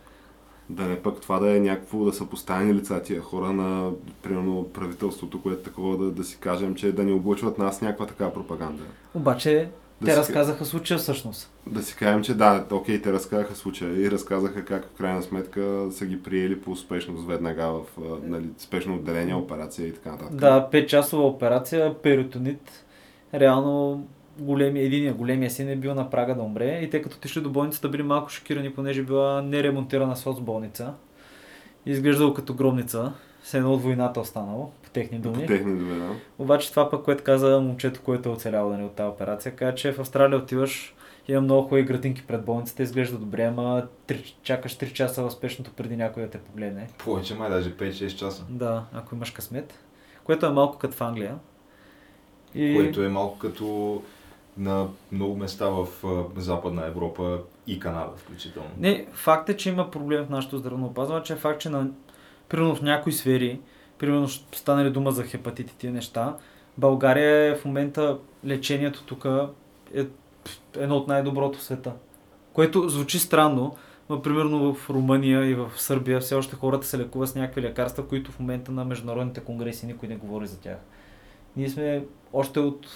Да 0.69 0.83
не 0.83 1.01
пък 1.01 1.21
това 1.21 1.39
да 1.39 1.57
е 1.57 1.59
някакво, 1.59 2.05
да 2.05 2.13
са 2.13 2.25
поставени 2.25 2.73
лица 2.73 3.01
тия 3.01 3.21
хора 3.21 3.53
на, 3.53 3.91
примерно, 4.23 4.69
правителството, 4.73 5.41
което 5.41 5.63
такова 5.63 5.97
да, 5.97 6.11
да 6.11 6.23
си 6.23 6.37
кажем, 6.39 6.75
че 6.75 6.91
да 6.91 7.03
ни 7.03 7.13
облъчват 7.13 7.57
нас 7.57 7.81
някаква 7.81 8.05
такава 8.05 8.33
пропаганда. 8.33 8.83
Обаче 9.15 9.69
Да 10.01 10.05
те 10.05 10.11
си- 10.11 10.19
разказаха 10.19 10.65
случая 10.65 10.97
всъщност. 10.97 11.51
Да 11.67 11.83
си 11.83 11.95
кажем, 11.95 12.23
че 12.23 12.33
да, 12.33 12.65
окей, 12.71 13.01
те 13.01 13.13
разказаха 13.13 13.55
случая 13.55 14.01
и 14.01 14.11
разказаха 14.11 14.65
как 14.65 14.85
в 14.85 14.97
крайна 14.97 15.23
сметка 15.23 15.87
са 15.91 16.05
ги 16.05 16.23
приели 16.23 16.61
по 16.61 16.71
успешност 16.71 17.27
веднага 17.27 17.67
в 17.67 17.81
нали, 18.23 18.45
спешно 18.57 18.95
отделение, 18.95 19.35
операция 19.35 19.87
и 19.87 19.93
така 19.93 20.11
нататък. 20.11 20.35
Да, 20.35 20.69
5-часова 20.71 21.13
операция, 21.13 21.93
перитонит, 21.93 22.85
реално 23.33 24.07
големи, 24.39 24.79
единия 24.79 25.13
големия 25.13 25.51
син 25.51 25.69
е 25.69 25.75
бил 25.75 25.93
на 25.93 26.09
прага 26.09 26.35
да 26.35 26.41
умре 26.41 26.79
и 26.83 26.89
те 26.89 27.01
като 27.01 27.15
отишли 27.17 27.41
до 27.41 27.49
болницата 27.49 27.89
били 27.89 28.03
малко 28.03 28.29
шокирани, 28.29 28.73
понеже 28.73 29.03
била 29.03 29.41
неремонтирана 29.41 30.15
соцболница. 30.15 30.93
Изглеждало 31.85 32.33
като 32.33 32.53
гробница, 32.53 33.13
все 33.43 33.57
едно 33.57 33.73
от 33.73 33.81
войната 33.81 34.19
останало, 34.19 34.71
по 34.97 35.03
техни 35.03 35.21
По 35.21 35.29
думи. 35.29 35.47
техни 35.47 35.79
думи, 35.79 35.99
да. 35.99 36.09
Обаче 36.39 36.69
това 36.69 36.89
пък, 36.89 37.05
което 37.05 37.23
каза 37.23 37.59
момчето, 37.59 38.01
което 38.01 38.29
е 38.29 38.31
оцеляло 38.31 38.69
да 38.71 38.77
не 38.77 38.83
от 38.83 38.95
тази 38.95 39.09
операция, 39.09 39.55
каза, 39.55 39.75
че 39.75 39.91
в 39.91 39.99
Австралия 39.99 40.37
отиваш, 40.39 40.95
има 41.27 41.41
много 41.41 41.63
хубави 41.63 41.83
градинки 41.83 42.23
пред 42.27 42.45
болницата, 42.45 42.83
изглежда 42.83 43.17
добре, 43.17 43.43
ама 43.43 43.87
чакаш 44.43 44.77
3 44.77 44.93
часа 44.93 45.23
в 45.23 45.31
спешното 45.31 45.71
преди 45.71 45.97
някой 45.97 46.23
да 46.23 46.29
те 46.29 46.37
погледне. 46.37 46.87
Повече 46.97 47.35
май, 47.35 47.49
даже 47.49 47.73
5-6 47.73 48.15
часа. 48.15 48.45
Да, 48.49 48.85
ако 48.93 49.15
имаш 49.15 49.31
късмет. 49.31 49.79
Което 50.23 50.45
е 50.45 50.49
малко 50.49 50.77
като 50.77 50.95
в 50.95 51.01
Англия. 51.01 51.35
И... 52.55 52.75
Което 52.75 53.03
е 53.03 53.09
малко 53.09 53.39
като 53.39 54.01
на 54.57 54.87
много 55.11 55.35
места 55.35 55.69
в 55.69 55.87
Западна 56.37 56.87
Европа 56.87 57.39
и 57.67 57.79
Канада 57.79 58.11
включително. 58.17 58.69
Не, 58.77 59.07
факт 59.11 59.49
е, 59.49 59.57
че 59.57 59.69
има 59.69 59.91
проблем 59.91 60.25
в 60.25 60.29
нашето 60.29 60.57
здравеопазване, 60.57 61.23
че 61.23 61.33
е 61.33 61.35
факт, 61.35 61.61
че 61.61 61.69
на, 61.69 61.87
примерно 62.49 62.75
в 62.75 62.81
някои 62.81 63.13
сфери, 63.13 63.59
примерно 63.97 64.27
ще 64.27 64.57
стане 64.57 64.85
ли 64.85 64.89
дума 64.89 65.11
за 65.11 65.23
хепатит 65.23 65.71
и 65.71 65.77
тия 65.77 65.93
неща, 65.93 66.35
България 66.77 67.45
е 67.45 67.55
в 67.55 67.65
момента 67.65 68.17
лечението 68.45 69.03
тук 69.03 69.25
е 69.95 70.05
едно 70.77 70.95
от 70.95 71.07
най-доброто 71.07 71.59
в 71.59 71.63
света. 71.63 71.93
Което 72.53 72.89
звучи 72.89 73.19
странно, 73.19 73.75
но 74.09 74.21
примерно 74.21 74.73
в 74.73 74.89
Румъния 74.89 75.45
и 75.45 75.55
в 75.55 75.71
Сърбия 75.77 76.19
все 76.19 76.35
още 76.35 76.55
хората 76.55 76.87
се 76.87 76.97
лекуват 76.97 77.29
с 77.29 77.35
някакви 77.35 77.61
лекарства, 77.61 78.07
които 78.07 78.31
в 78.31 78.39
момента 78.39 78.71
на 78.71 78.85
международните 78.85 79.39
конгреси 79.39 79.85
никой 79.85 80.09
не 80.09 80.15
говори 80.15 80.47
за 80.47 80.59
тях. 80.59 80.77
Ние 81.55 81.69
сме 81.69 82.05
още 82.33 82.59
от 82.59 82.87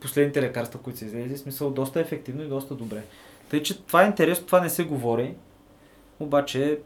последните 0.00 0.42
лекарства, 0.42 0.80
които 0.80 0.98
са 0.98 1.04
излезли, 1.04 1.38
смисъл 1.38 1.70
доста 1.70 2.00
ефективно 2.00 2.42
и 2.42 2.48
доста 2.48 2.74
добре. 2.74 3.02
Тъй, 3.50 3.62
че 3.62 3.82
това 3.82 4.02
е 4.02 4.06
интересно, 4.06 4.46
това 4.46 4.60
не 4.60 4.70
се 4.70 4.84
говори, 4.84 5.34
обаче 6.20 6.78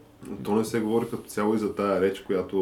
То 0.43 0.55
не 0.55 0.65
се 0.65 0.79
говори 0.79 1.05
като 1.05 1.23
цяло 1.23 1.53
и 1.53 1.57
за 1.57 1.75
тая 1.75 2.01
реч, 2.01 2.19
която 2.21 2.57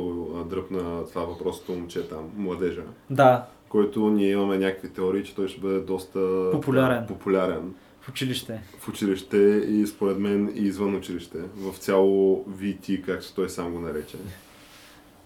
дръпна 0.50 1.06
това 1.06 1.22
въпросното 1.24 1.72
момче 1.72 2.08
там, 2.08 2.30
младежа, 2.38 2.84
да, 3.10 3.46
който 3.70 4.10
ние 4.10 4.32
имаме 4.32 4.58
някакви 4.58 4.90
теории, 4.90 5.24
че 5.24 5.36
той 5.36 5.48
ще 5.48 5.62
бъде 5.62 5.80
доста 5.80 6.50
Популярен. 6.52 7.06
популярен 7.08 7.74
в 8.02 8.10
училище. 8.10 8.62
в 8.80 8.88
училище 8.90 9.38
и 9.68 9.88
според 9.88 10.20
мен 10.20 10.52
и 10.56 10.62
извън 10.62 10.96
училище, 10.96 11.38
в 11.58 11.78
цяло 11.78 12.46
VT, 12.50 13.02
както 13.02 13.34
той 13.36 13.50
сам 13.50 13.72
го 13.72 13.80
нарече. 13.80 14.18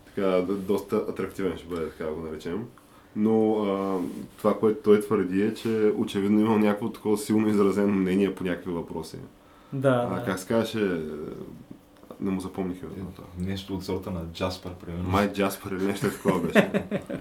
Така, 0.05 0.41
доста 0.49 0.95
атрактивен 0.95 1.57
ще 1.57 1.67
бъде, 1.67 1.89
така 1.89 2.11
го 2.11 2.21
наречем. 2.21 2.65
Но 3.15 3.63
а, 3.63 3.97
това, 4.37 4.59
което 4.59 4.79
той 4.83 5.01
твърди 5.01 5.41
е, 5.41 5.53
че 5.53 5.91
очевидно 5.97 6.39
има 6.39 6.57
някакво 6.59 6.89
такова 6.89 7.17
силно 7.17 7.47
изразено 7.49 7.93
мнение 7.93 8.35
по 8.35 8.43
някакви 8.43 8.71
въпроси. 8.71 9.17
Да, 9.73 10.07
А, 10.11 10.15
да. 10.19 10.25
как 10.25 10.39
се 10.39 10.47
казваше, 10.47 11.01
не 12.21 12.31
му 12.31 12.41
запомних 12.41 12.77
името. 12.97 13.21
Нещо 13.39 13.75
от 13.75 13.85
сорта 13.85 14.11
на 14.11 14.21
Джаспер, 14.33 14.71
примерно. 14.85 15.09
Май 15.09 15.33
Джаспер 15.33 15.71
или 15.71 15.85
нещо 15.85 16.09
такова 16.09 16.39
беше. 16.39 16.71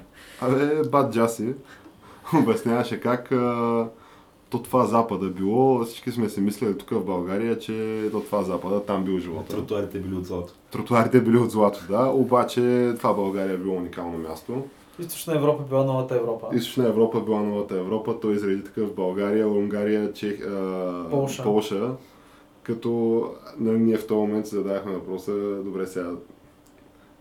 Абе, 0.40 0.88
бат 0.88 1.12
Джаси 1.12 1.54
обясняваше 2.34 3.00
как 3.00 3.32
а, 3.32 3.86
то 4.50 4.62
това 4.62 4.84
запада 4.84 5.28
било, 5.28 5.84
всички 5.84 6.10
сме 6.10 6.28
си 6.28 6.40
мислили 6.40 6.78
тук 6.78 6.90
в 6.90 7.04
България, 7.04 7.58
че 7.58 8.08
то 8.12 8.20
това 8.20 8.42
запада, 8.42 8.84
там 8.84 9.04
бил 9.04 9.18
живота. 9.18 9.48
Тротуарите 9.48 9.98
били 9.98 10.14
от 10.14 10.26
злато. 10.26 10.52
Тротуарите 10.70 11.20
били 11.20 11.36
от 11.36 11.50
злато, 11.50 11.80
да, 11.88 12.06
обаче 12.06 12.94
това 12.96 13.14
България 13.14 13.54
е 13.54 13.58
било 13.58 13.76
уникално 13.76 14.18
място. 14.18 14.62
Източна 14.98 15.34
Европа 15.34 15.62
била 15.62 15.84
новата 15.84 16.16
Европа. 16.16 16.46
Източна 16.52 16.88
Европа 16.88 17.20
била 17.20 17.40
новата 17.40 17.78
Европа, 17.78 18.20
той 18.20 18.34
изреди 18.34 18.64
такъв 18.64 18.94
България, 18.94 19.48
Унгария, 19.48 20.12
Чех, 20.12 20.46
а, 20.46 21.06
Полша. 21.10 21.42
Полша. 21.42 21.90
Като 22.68 23.22
нали, 23.58 23.78
ние 23.78 23.96
в 23.96 24.06
този 24.06 24.18
момент 24.18 24.46
си 24.46 24.54
задавахме 24.54 24.92
въпроса, 24.92 25.32
добре 25.64 25.86
сега, 25.86 26.10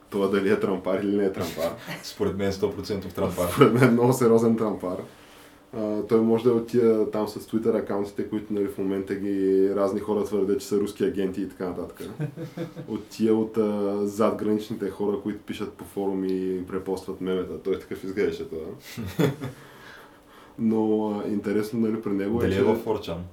това 0.10 0.28
дали 0.28 0.50
е 0.50 0.60
трампар 0.60 1.00
или 1.00 1.18
не 1.18 1.26
е 1.26 1.32
трампар. 1.32 1.72
Според 2.04 2.38
мен 2.38 2.52
100% 2.52 3.14
трампар. 3.14 3.50
Според 3.54 3.74
мен 3.74 3.84
е 3.84 3.92
много 3.92 4.14
сериозен 4.14 4.58
трампар. 4.58 4.98
А, 5.78 6.02
той 6.02 6.22
може 6.22 6.44
да 6.44 6.54
отида 6.54 7.12
там 7.12 7.28
с 7.28 7.40
Twitter 7.40 7.84
акаунтите, 7.84 8.30
които 8.30 8.54
нали, 8.54 8.68
в 8.68 8.78
момента 8.78 9.16
ги 9.16 9.70
разни 9.76 10.00
хора 10.00 10.24
твърдят, 10.24 10.60
че 10.60 10.68
са 10.68 10.80
руски 10.80 11.04
агенти 11.04 11.42
и 11.42 11.50
така 11.50 11.70
нататък. 11.70 12.10
От 12.88 13.08
тия 13.08 13.36
от 13.36 13.58
а, 13.58 14.00
задграничните 14.08 14.90
хора, 14.90 15.18
които 15.24 15.40
пишат 15.40 15.74
по 15.74 15.86
форуми 15.86 16.28
и 16.28 16.66
препостват 16.68 17.22
мемета. 17.22 17.62
Той 17.64 17.80
такъв 17.80 18.04
изглеждаше 18.04 18.50
това. 18.50 18.66
Но 20.60 21.10
а, 21.10 21.30
интересно 21.30 21.80
нали, 21.80 22.02
при 22.02 22.12
него 22.12 22.40
Дали 22.40 22.54
е, 22.54 22.56
е 22.56 22.60
че... 22.60 22.64
в 22.64 22.76
Форчан? 22.76 23.24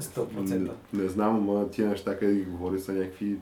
100%. 0.00 0.58
Не, 0.58 0.70
не 1.02 1.08
знам, 1.08 1.36
ама 1.36 1.70
тия 1.70 1.88
неща, 1.88 2.18
къде 2.18 2.34
ги 2.34 2.44
говори, 2.44 2.80
са 2.80 2.92
някакви... 2.92 3.36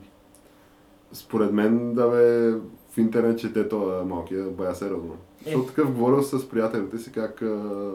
Според 1.13 1.51
мен, 1.51 1.93
да 1.93 2.07
бе, 2.07 2.51
в 2.91 2.97
интернет 2.97 3.39
чете 3.39 3.69
това 3.69 4.03
малкия 4.03 4.43
бая 4.43 4.75
сериозно. 4.75 5.13
Е. 5.13 5.43
Защото 5.43 5.65
такъв 5.65 5.93
говорил 5.93 6.23
с 6.23 6.49
приятелите 6.49 6.97
си, 6.97 7.11
как 7.11 7.41
а, 7.41 7.91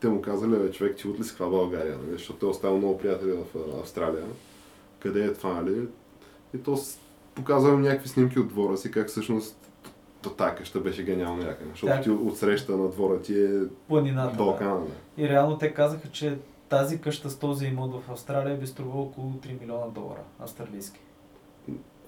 те 0.00 0.08
му 0.08 0.22
казали, 0.22 0.50
бе, 0.50 0.70
човек, 0.70 0.96
от 1.06 1.18
ли 1.18 1.24
си 1.24 1.30
каква 1.30 1.48
България, 1.48 1.98
нали? 1.98 2.12
защото 2.12 2.38
той 2.38 2.50
оставил 2.50 2.78
много 2.78 2.98
приятели 2.98 3.32
в 3.32 3.58
а, 3.58 3.80
Австралия. 3.80 4.24
Къде 5.00 5.24
е 5.24 5.32
това, 5.32 5.54
нали? 5.54 5.88
И 6.54 6.58
то 6.58 6.76
с... 6.76 6.98
показва 7.34 7.72
им 7.72 7.80
някакви 7.80 8.08
снимки 8.08 8.38
от 8.38 8.48
двора 8.48 8.76
си, 8.76 8.90
как 8.90 9.08
всъщност 9.08 9.56
то 10.22 10.30
тази 10.30 10.56
къща 10.56 10.80
беше 10.80 11.02
гениално 11.02 11.42
яка. 11.42 11.64
Защото 11.70 11.92
Так. 11.92 12.02
ти 12.02 12.10
отсреща 12.10 12.76
на 12.76 12.88
двора 12.88 13.20
ти 13.20 13.44
е 13.44 13.60
Планината. 13.88 14.36
Балкана. 14.36 14.80
Да. 14.80 15.22
И 15.22 15.28
реално 15.28 15.58
те 15.58 15.74
казаха, 15.74 16.08
че 16.08 16.38
тази 16.68 17.00
къща 17.00 17.30
с 17.30 17.38
този 17.38 17.66
имот 17.66 18.02
в 18.02 18.10
Австралия 18.12 18.56
би 18.56 18.66
струва 18.66 19.00
около 19.00 19.32
3 19.32 19.60
милиона 19.60 19.86
долара 19.86 20.20
австралийски. 20.40 21.00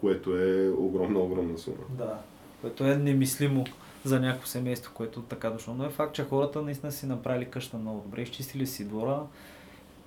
Което 0.01 0.37
е 0.39 0.69
огромна, 0.79 1.19
огромна 1.19 1.59
сума. 1.59 1.77
Да. 1.91 2.19
Което 2.61 2.85
е 2.85 2.97
немислимо 2.97 3.65
за 4.05 4.21
някакво 4.21 4.47
семейство, 4.47 4.93
което 4.95 5.23
така 5.23 5.51
дошло. 5.51 5.75
Но 5.75 5.85
е 5.85 5.91
факт, 5.91 6.15
че 6.15 6.25
хората 6.25 6.63
наистина 6.63 6.93
си 6.93 7.07
направили 7.07 7.45
къща 7.45 7.77
много 7.79 8.01
добре, 8.01 8.23
изчистили 8.23 8.67
си 8.67 8.85
двора, 8.85 9.23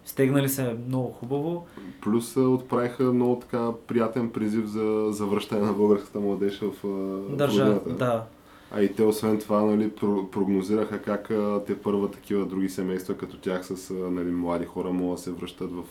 стегнали 0.05 0.49
се 0.49 0.75
много 0.87 1.11
хубаво. 1.11 1.65
Плюс 2.01 2.37
отправиха 2.37 3.03
много 3.03 3.39
така 3.39 3.71
приятен 3.87 4.31
призив 4.31 4.65
за 4.65 5.07
завръщане 5.11 5.65
на 5.65 5.73
българската 5.73 6.19
младеж 6.19 6.59
в, 6.59 6.71
а, 6.83 6.87
в 6.87 7.35
Държа, 7.35 7.65
родината. 7.65 7.89
да. 7.89 8.23
А 8.71 8.81
и 8.81 8.93
те 8.93 9.03
освен 9.03 9.39
това 9.39 9.61
нали, 9.61 9.89
про- 9.89 10.29
прогнозираха 10.29 11.01
как 11.01 11.27
те 11.67 11.81
първа 11.81 12.11
такива 12.11 12.45
други 12.45 12.69
семейства 12.69 13.17
като 13.17 13.37
тях 13.37 13.65
с 13.65 13.93
нали, 13.93 14.31
млади 14.31 14.65
хора 14.65 14.89
могат 14.89 15.15
да 15.15 15.21
се 15.23 15.31
връщат 15.31 15.71
в... 15.71 15.83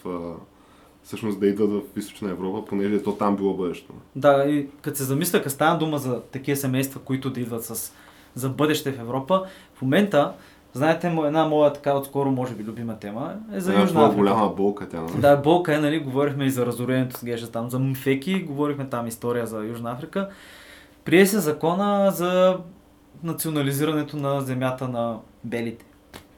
Всъщност 1.03 1.41
да 1.41 1.47
идват 1.47 1.71
в 1.71 1.99
Източна 1.99 2.31
Европа, 2.31 2.65
понеже 2.65 3.03
то 3.03 3.13
там 3.13 3.37
било 3.37 3.55
бъдещето. 3.55 3.93
Да, 4.17 4.45
и 4.45 4.69
като 4.83 4.97
се 4.97 5.05
замисля, 5.05 5.39
като 5.39 5.51
стана 5.51 5.79
дума 5.79 5.99
за 5.99 6.21
такива 6.23 6.57
семейства, 6.57 7.01
които 7.01 7.31
да 7.31 7.41
идват 7.41 7.65
с 7.65 7.93
за 8.35 8.49
бъдеще 8.49 8.93
в 8.93 9.01
Европа. 9.01 9.45
В 9.75 9.83
момента, 9.83 10.33
знаете, 10.73 11.07
една 11.07 11.45
моя 11.45 11.73
така 11.73 11.97
отскоро, 11.97 12.31
може 12.31 12.55
би, 12.55 12.65
любима 12.65 12.99
тема 12.99 13.35
е 13.53 13.61
за 13.61 13.71
Една 13.71 13.83
Южна 13.83 14.05
Африка. 14.05 14.17
голяма 14.17 14.49
болка 14.49 14.89
тя, 14.89 15.01
нали? 15.01 15.21
Да, 15.21 15.37
болка 15.37 15.75
е, 15.75 15.79
нали, 15.79 15.99
говорихме 15.99 16.45
и 16.45 16.51
за 16.51 16.67
разорението 16.67 17.19
с 17.19 17.25
Геша 17.25 17.51
там, 17.51 17.71
за 17.71 17.79
Мфеки, 17.79 18.43
говорихме 18.43 18.89
там 18.89 19.07
история 19.07 19.47
за 19.47 19.65
Южна 19.65 19.93
Африка. 19.93 20.29
Прие 21.09 21.27
се 21.27 21.39
закона 21.39 22.11
за 22.11 22.59
национализирането 23.23 24.17
на 24.17 24.41
земята 24.41 24.89
на 24.89 25.19
белите. 25.45 25.85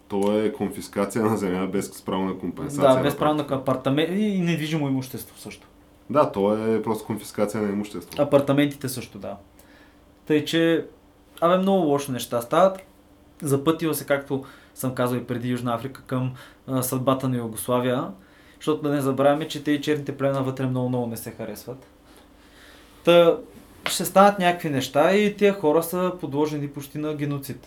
То 0.09 0.39
е 0.39 0.53
конфискация 0.53 1.25
на 1.25 1.37
земя 1.37 1.67
без 1.67 2.03
право 2.03 2.25
на 2.25 2.39
компенсация. 2.39 2.95
да, 2.95 3.03
без 3.03 3.17
право 3.17 3.35
на 3.35 3.47
апартамент 3.51 4.11
и 4.11 4.41
недвижимо 4.41 4.89
имущество 4.89 5.39
също. 5.39 5.67
Да, 6.11 6.33
то 6.33 6.57
е 6.57 6.83
просто 6.83 7.07
конфискация 7.07 7.63
на 7.63 7.69
имущество. 7.69 8.23
Апартаментите 8.23 8.89
също, 8.89 9.19
да. 9.19 9.37
Тъй, 10.27 10.45
че, 10.45 10.87
абе, 11.41 11.59
много 11.59 11.87
лошо 11.87 12.13
неща 12.13 12.41
стават. 12.41 12.79
Запътила 13.43 13.95
се, 13.95 14.07
както 14.07 14.45
съм 14.75 14.95
казал 14.95 15.17
и 15.17 15.25
преди 15.25 15.49
Южна 15.49 15.75
Африка, 15.75 16.03
към 16.07 16.33
а, 16.67 16.83
съдбата 16.83 17.29
на 17.29 17.37
Югославия, 17.37 18.05
защото 18.57 18.83
да 18.83 18.91
не 18.91 19.01
забравяме, 19.01 19.49
че 19.49 19.65
те 19.65 19.71
и 19.71 19.81
черните 19.81 20.17
племена 20.17 20.43
вътре 20.43 20.67
много-много 20.67 21.07
не 21.07 21.17
се 21.17 21.31
харесват. 21.31 21.87
Та, 23.05 23.37
ще 23.89 24.05
станат 24.05 24.39
някакви 24.39 24.71
неща 24.71 25.15
и 25.15 25.37
тия 25.37 25.53
хора 25.53 25.83
са 25.83 26.13
подложени 26.21 26.69
почти 26.69 26.99
на 26.99 27.15
геноцид. 27.15 27.67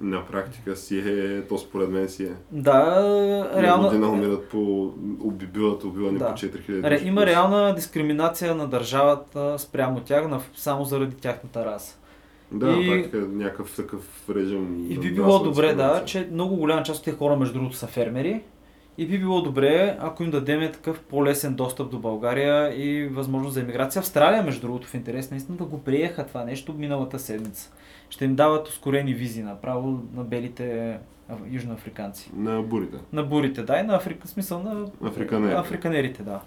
На 0.00 0.26
практика 0.26 0.76
си 0.76 0.98
е, 0.98 1.42
то 1.42 1.58
според 1.58 1.90
мен 1.90 2.08
си 2.08 2.24
е. 2.24 2.32
Да, 2.52 3.50
Реално... 3.56 3.84
година 3.88 4.08
умират 4.08 4.48
по... 4.48 4.56
уби- 5.20 5.46
биват 5.46 5.84
убивани 5.84 6.18
Да. 6.18 6.26
по 6.26 6.32
4000 6.32 6.82
Ре, 6.84 6.94
души. 6.94 7.06
има 7.08 7.26
реална 7.26 7.74
дискриминация 7.74 8.54
на 8.54 8.66
държавата 8.66 9.58
спрямо 9.58 10.00
тях, 10.00 10.28
на, 10.28 10.40
само 10.56 10.84
заради 10.84 11.16
тяхната 11.16 11.64
раса. 11.64 11.96
Да, 12.52 12.70
И- 12.72 12.88
практика 12.90 13.16
някакъв 13.18 13.76
такъв 13.76 14.00
режим. 14.30 14.86
И 14.90 14.98
би 14.98 15.12
било 15.12 15.38
добре, 15.38 15.74
да, 15.74 16.04
че 16.04 16.28
много 16.32 16.56
голяма 16.56 16.82
част 16.82 16.98
от 16.98 17.04
тези 17.04 17.16
хора, 17.16 17.36
между 17.36 17.54
другото, 17.54 17.76
са 17.76 17.86
фермери. 17.86 18.42
И 18.98 19.06
би 19.06 19.18
било 19.18 19.42
добре, 19.42 19.96
ако 20.00 20.22
им 20.22 20.30
дадем 20.30 20.72
такъв 20.72 21.00
по-лесен 21.00 21.54
достъп 21.54 21.90
до 21.90 21.98
България 21.98 22.82
и 22.84 23.08
възможност 23.08 23.54
за 23.54 23.60
емиграция. 23.60 24.00
Австралия, 24.00 24.42
между 24.42 24.60
другото, 24.60 24.86
в 24.86 24.94
интерес 24.94 25.30
наистина 25.30 25.58
да 25.58 25.64
го 25.64 25.82
приеха 25.82 26.26
това 26.26 26.44
нещо 26.44 26.74
миналата 26.74 27.18
седмица. 27.18 27.72
Ще 28.10 28.24
им 28.24 28.34
дават 28.34 28.68
ускорени 28.68 29.14
визи 29.14 29.42
направо 29.42 30.00
на 30.14 30.24
белите 30.24 30.98
южноафриканци. 31.50 32.30
На 32.36 32.62
бурите. 32.62 32.96
На 33.12 33.22
бурите, 33.22 33.62
да, 33.62 33.78
и 33.78 33.82
на 33.82 33.96
Африка, 33.96 34.28
смисъл 34.28 34.62
на 34.62 34.86
Африканерите. 35.08 35.60
африканерите, 35.60 36.22
да. 36.22 36.40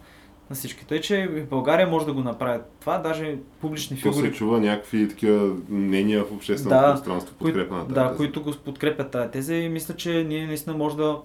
На 0.50 0.56
всички. 0.56 0.88
Тъй, 0.88 1.02
че 1.02 1.28
в 1.28 1.50
България 1.50 1.88
може 1.88 2.06
да 2.06 2.14
го 2.14 2.20
направят 2.20 2.72
това, 2.80 2.98
даже 2.98 3.38
публични 3.62 3.98
То 3.98 4.14
се 4.14 4.20
фигури, 4.20 4.34
чува 4.34 4.60
някакви 4.60 5.10
такива 5.10 5.56
мнения 5.70 6.24
в 6.26 6.32
общественото 6.32 6.82
Да, 6.82 6.94
пространство, 6.94 7.36
подкрепа 7.36 7.76
на 7.76 7.82
тази 7.82 7.94
да, 7.94 8.14
които 8.18 8.44
го 8.44 8.52
подкрепят 8.66 9.12
тази 9.12 9.32
теза 9.32 9.56
и 9.56 9.70
мисля, 9.70 9.96
че 9.96 10.24
ние 10.24 10.48
наистина 10.48 10.78
може 10.78 10.98
да... 10.98 11.18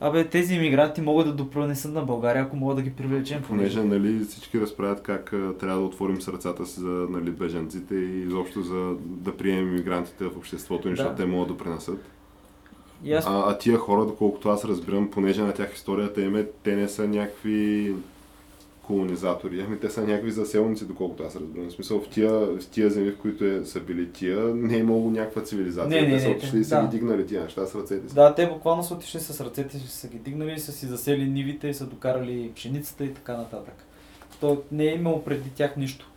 Абе, 0.00 0.24
тези 0.24 0.54
иммигранти 0.54 1.00
могат 1.00 1.26
да 1.26 1.32
допронесат 1.32 1.92
на 1.92 2.02
България, 2.02 2.42
ако 2.42 2.56
могат 2.56 2.76
да 2.76 2.82
ги 2.82 2.90
привлечем. 2.90 3.42
Понеже 3.42 3.84
нали, 3.84 4.24
всички 4.24 4.60
разправят 4.60 5.02
как 5.02 5.32
а, 5.32 5.54
трябва 5.58 5.80
да 5.80 5.86
отворим 5.86 6.22
сърцата 6.22 6.66
си 6.66 6.80
за 6.80 7.06
нали, 7.10 7.30
бежанците 7.30 7.94
и 7.94 8.20
изобщо 8.20 8.62
за 8.62 8.94
да 9.04 9.36
приемем 9.36 9.74
мигрантите 9.74 10.24
в 10.24 10.36
обществото, 10.36 10.88
Да. 10.88 10.96
защото 10.96 11.16
те 11.16 11.26
могат 11.26 11.48
да 11.48 11.64
принесат. 11.64 12.04
Аз... 13.12 13.26
А, 13.26 13.44
а 13.46 13.58
тия 13.58 13.78
хора, 13.78 14.04
доколкото 14.04 14.48
аз 14.48 14.64
разбирам, 14.64 15.10
понеже 15.10 15.42
на 15.42 15.52
тях 15.52 15.74
историята 15.74 16.22
им 16.22 16.36
е, 16.36 16.46
те 16.62 16.76
не 16.76 16.88
са 16.88 17.08
някакви 17.08 17.94
колонизатори, 18.90 19.64
ами 19.66 19.80
те 19.80 19.90
са 19.90 20.06
някакви 20.06 20.30
заселници, 20.30 20.86
доколкото 20.86 21.22
аз 21.22 21.36
разбирам. 21.36 21.68
В 21.68 21.72
смисъл, 21.72 22.00
в 22.00 22.08
тия, 22.08 22.30
в 22.30 22.68
тия 22.70 22.90
земи, 22.90 23.10
в 23.10 23.18
които 23.18 23.44
е, 23.44 23.64
са 23.64 23.80
били 23.80 24.12
тия, 24.12 24.44
не 24.44 24.74
е 24.74 24.78
имало 24.78 25.10
някаква 25.10 25.42
цивилизация. 25.42 26.02
Не, 26.02 26.08
не, 26.08 26.16
те 26.16 26.22
са 26.22 26.30
отишли 26.30 26.58
и 26.58 26.64
са 26.64 26.76
да. 26.76 26.82
ги 26.82 26.98
дигнали 26.98 27.26
тия 27.26 27.42
неща 27.42 27.66
с 27.66 27.74
ръцете 27.74 28.08
си. 28.08 28.14
Да, 28.14 28.34
те 28.34 28.48
буквално 28.48 28.82
са 28.82 28.94
отишли 28.94 29.20
с 29.20 29.44
ръцете 29.44 29.78
си, 29.78 29.88
са 29.88 30.08
ги 30.08 30.18
дигнали, 30.18 30.60
са 30.60 30.72
си 30.72 30.86
засели 30.86 31.28
нивите 31.28 31.68
и 31.68 31.74
са 31.74 31.86
докарали 31.86 32.52
пшеницата 32.54 33.04
и 33.04 33.14
така 33.14 33.36
нататък. 33.36 33.74
То 34.40 34.62
не 34.72 34.84
е 34.84 34.94
имало 34.94 35.24
преди 35.24 35.50
тях 35.50 35.76
нищо. 35.76 36.10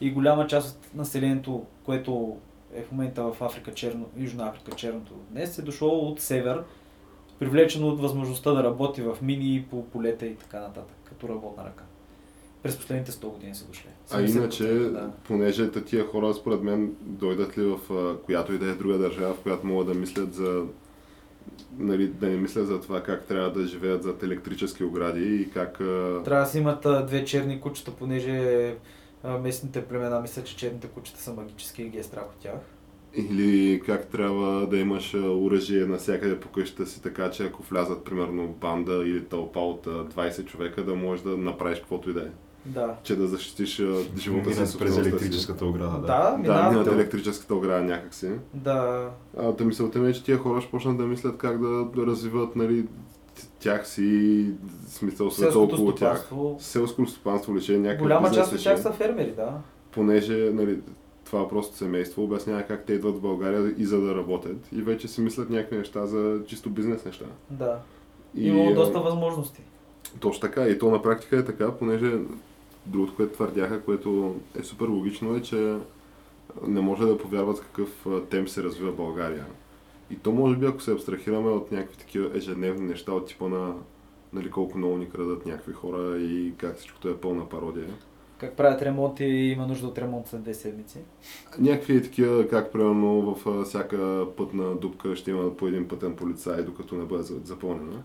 И 0.00 0.10
голяма 0.10 0.46
част 0.46 0.76
от 0.76 0.94
населението, 0.94 1.64
което 1.84 2.36
е 2.74 2.82
в 2.82 2.92
момента 2.92 3.22
в 3.22 3.42
Африка, 3.42 3.74
черно, 3.74 4.06
Южна 4.16 4.48
Африка, 4.48 4.72
черното 4.76 5.12
днес, 5.30 5.58
е 5.58 5.62
дошло 5.62 5.88
от 5.88 6.20
север, 6.20 6.62
привлечено 7.38 7.88
от 7.88 8.00
възможността 8.00 8.52
да 8.52 8.64
работи 8.64 9.02
в 9.02 9.16
мини, 9.22 9.66
по 9.70 9.84
полета 9.84 10.26
и 10.26 10.36
така 10.36 10.60
нататък, 10.60 10.96
като 11.04 11.28
работна 11.28 11.64
ръка. 11.64 11.83
През 12.64 12.76
последните 12.76 13.12
100 13.12 13.32
години 13.32 13.54
са 13.54 13.64
дошли. 13.64 13.88
А 14.10 14.20
иначе, 14.20 14.62
70%, 14.62 14.90
да. 14.90 15.10
понеже 15.24 15.70
тия 15.70 16.06
хора, 16.06 16.34
според 16.34 16.62
мен, 16.62 16.94
дойдат 17.00 17.58
ли 17.58 17.62
в 17.62 17.78
която 18.24 18.52
и 18.52 18.58
да 18.58 18.70
е 18.70 18.74
друга 18.74 18.98
държава, 18.98 19.34
в 19.34 19.40
която 19.40 19.66
могат 19.66 19.86
да 19.86 19.94
мислят 19.94 20.34
за 20.34 20.64
нали, 21.78 22.06
да 22.06 22.28
не 22.28 22.36
мислят 22.36 22.66
за 22.66 22.80
това 22.80 23.02
как 23.02 23.26
трябва 23.26 23.52
да 23.52 23.66
живеят 23.66 24.02
зад 24.02 24.22
електрически 24.22 24.84
огради 24.84 25.36
и 25.36 25.50
как... 25.50 25.78
Трябва 26.24 26.44
да 26.44 26.46
си 26.46 26.58
имат 26.58 26.86
а, 26.86 27.06
две 27.06 27.24
черни 27.24 27.60
кучета, 27.60 27.90
понеже 27.90 28.74
а, 29.22 29.38
местните 29.38 29.84
племена 29.84 30.20
мислят, 30.20 30.46
че 30.46 30.56
черните 30.56 30.86
кучета 30.86 31.20
са 31.20 31.32
магически 31.32 31.82
и 31.82 31.88
ги 31.88 31.98
е 31.98 32.02
страх 32.02 32.24
от 32.24 32.42
тях. 32.42 32.60
Или 33.16 33.82
как 33.86 34.06
трябва 34.06 34.66
да 34.66 34.76
имаш 34.78 35.14
оръжие 35.14 35.86
навсякъде 35.86 36.40
по 36.40 36.48
къщата 36.48 36.86
си, 36.86 37.02
така 37.02 37.30
че 37.30 37.44
ако 37.44 37.62
влязат 37.62 38.04
примерно 38.04 38.48
банда 38.48 38.92
или 38.92 39.24
тълпа 39.24 39.60
от 39.60 39.86
а, 39.86 39.90
20 39.90 40.44
човека, 40.44 40.84
да 40.84 40.94
можеш 40.94 41.24
да 41.24 41.36
направиш 41.36 41.78
каквото 41.78 42.10
и 42.10 42.12
да 42.12 42.20
е. 42.20 42.30
Да. 42.66 42.94
Че 43.02 43.16
да 43.16 43.26
защитиш 43.26 43.76
живота 44.16 44.54
си, 44.54 44.60
Минат 44.60 44.78
през 44.78 44.96
електрическата 44.96 45.66
ограда. 45.66 45.98
Да, 45.98 46.06
Да. 46.06 46.30
Да, 46.30 46.38
минават. 46.38 46.72
минат 46.72 46.86
електрическата 46.86 47.54
ограда 47.54 47.82
някакси. 47.82 48.30
Да. 48.54 49.10
А, 49.38 49.52
да 49.52 49.64
мисълта 49.64 49.98
ми 49.98 50.10
е, 50.10 50.12
че 50.12 50.24
тия 50.24 50.38
хора 50.38 50.60
ще 50.60 50.70
почнат 50.70 50.96
да 50.96 51.04
мислят 51.04 51.38
как 51.38 51.60
да, 51.60 51.84
да 51.84 52.06
развиват 52.06 52.56
нали, 52.56 52.86
тях 53.60 53.88
си, 53.88 54.50
смисъл 54.86 55.30
света 55.30 55.52
Селското 55.52 55.74
около 55.74 55.94
тях. 55.94 56.30
Селско 56.58 57.06
стопанство 57.06 57.56
лише, 57.56 57.78
някакъв 57.78 58.02
Голяма 58.02 58.30
част 58.30 58.52
от 58.52 58.62
тях 58.62 58.80
са 58.80 58.92
фермери, 58.92 59.32
да. 59.36 59.52
понеже 59.90 60.50
нали, 60.52 60.80
това 61.24 61.48
просто 61.48 61.76
семейство 61.76 62.24
обяснява 62.24 62.62
как 62.62 62.84
те 62.84 62.92
идват 62.92 63.16
в 63.16 63.20
България 63.20 63.74
и 63.78 63.84
за 63.84 64.00
да 64.00 64.14
работят 64.14 64.68
и 64.72 64.82
вече 64.82 65.08
си 65.08 65.20
мислят 65.20 65.50
някакви 65.50 65.76
неща 65.76 66.06
за 66.06 66.40
чисто 66.46 66.70
бизнес 66.70 67.04
неща. 67.04 67.24
Да. 67.50 67.78
И, 68.34 68.48
Имало 68.48 68.74
доста 68.74 69.00
възможности. 69.00 69.62
Точно 70.20 70.40
така. 70.40 70.66
И 70.68 70.78
то 70.78 70.90
на 70.90 71.02
практика 71.02 71.36
е 71.36 71.44
така, 71.44 71.72
понеже 71.72 72.12
другото, 72.86 73.16
което 73.16 73.32
твърдяха, 73.32 73.82
което 73.82 74.36
е 74.60 74.62
супер 74.62 74.86
логично 74.86 75.36
е, 75.36 75.42
че 75.42 75.76
не 76.66 76.80
може 76.80 77.06
да 77.06 77.18
повярват 77.18 77.60
какъв 77.60 78.06
темп 78.30 78.48
се 78.48 78.62
развива 78.62 78.92
България. 78.92 79.46
И 80.10 80.16
то 80.16 80.32
може 80.32 80.56
би, 80.56 80.66
ако 80.66 80.82
се 80.82 80.92
абстрахираме 80.92 81.50
от 81.50 81.72
някакви 81.72 81.96
такива 81.96 82.30
ежедневни 82.38 82.86
неща, 82.86 83.12
от 83.12 83.26
типа 83.26 83.48
на 83.48 83.74
нали, 84.32 84.50
колко 84.50 84.78
много 84.78 84.96
ни 84.96 85.10
крадат 85.10 85.46
някакви 85.46 85.72
хора 85.72 86.18
и 86.18 86.52
как 86.56 86.76
всичкото 86.76 87.08
е 87.08 87.16
пълна 87.16 87.48
пародия. 87.48 87.88
Как 88.38 88.56
правят 88.56 88.82
ремонт 88.82 89.20
и 89.20 89.24
има 89.24 89.66
нужда 89.66 89.86
от 89.86 89.98
ремонт 89.98 90.26
след 90.26 90.42
две 90.42 90.54
седмици. 90.54 90.98
Някакви 91.58 92.02
такива, 92.02 92.48
как 92.48 92.72
примерно 92.72 93.34
в 93.34 93.64
всяка 93.64 94.26
пътна 94.36 94.74
дупка 94.76 95.16
ще 95.16 95.30
има 95.30 95.56
по 95.56 95.66
един 95.66 95.88
пътен 95.88 96.16
полицай, 96.16 96.62
докато 96.62 96.94
не 96.94 97.04
бъде 97.04 97.22
за- 97.22 97.40
запълнена. 97.44 98.02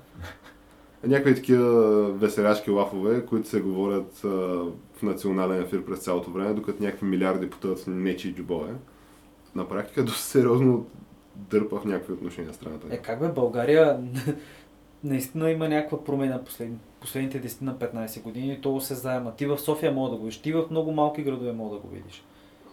Някакви 1.04 1.36
такива 1.36 2.04
веселяшки 2.12 2.72
лафове, 2.72 3.26
които 3.26 3.50
се 3.50 3.62
говорят 3.62 4.22
а, 4.24 4.28
в 4.94 5.04
национален 5.04 5.62
ефир 5.62 5.86
през 5.86 6.00
цялото 6.00 6.32
време, 6.32 6.54
докато 6.54 6.84
някакви 6.84 7.06
милиарди 7.06 7.50
потъват 7.50 7.80
в 7.80 7.88
нечии 7.88 8.34
джобове. 8.34 8.74
На 9.56 9.68
практика 9.68 10.04
доста 10.04 10.22
сериозно 10.22 10.86
дърпа 11.36 11.80
в 11.80 11.86
някакви 11.86 12.14
отношения 12.14 12.54
страната. 12.54 12.88
Е, 12.90 12.98
как 12.98 13.20
бе, 13.20 13.28
България 13.28 14.00
наистина 15.04 15.52
има 15.52 15.70
някаква 15.70 16.04
промена 16.04 16.44
послед, 16.44 16.70
последните 17.02 17.42
10 17.42 17.62
на 17.62 17.76
15 17.76 18.22
години 18.22 18.60
то 18.62 18.82
се 18.82 18.96
заема. 18.96 19.36
Ти 19.36 19.46
в 19.46 19.58
София 19.58 19.92
мога 19.92 20.10
да 20.10 20.16
го 20.16 20.24
видиш, 20.24 20.42
ти 20.42 20.54
в 20.54 20.66
много 20.72 20.92
малки 20.92 21.24
градове 21.24 21.52
мога 21.52 21.76
да 21.76 21.82
го 21.82 21.88
видиш. 21.88 22.24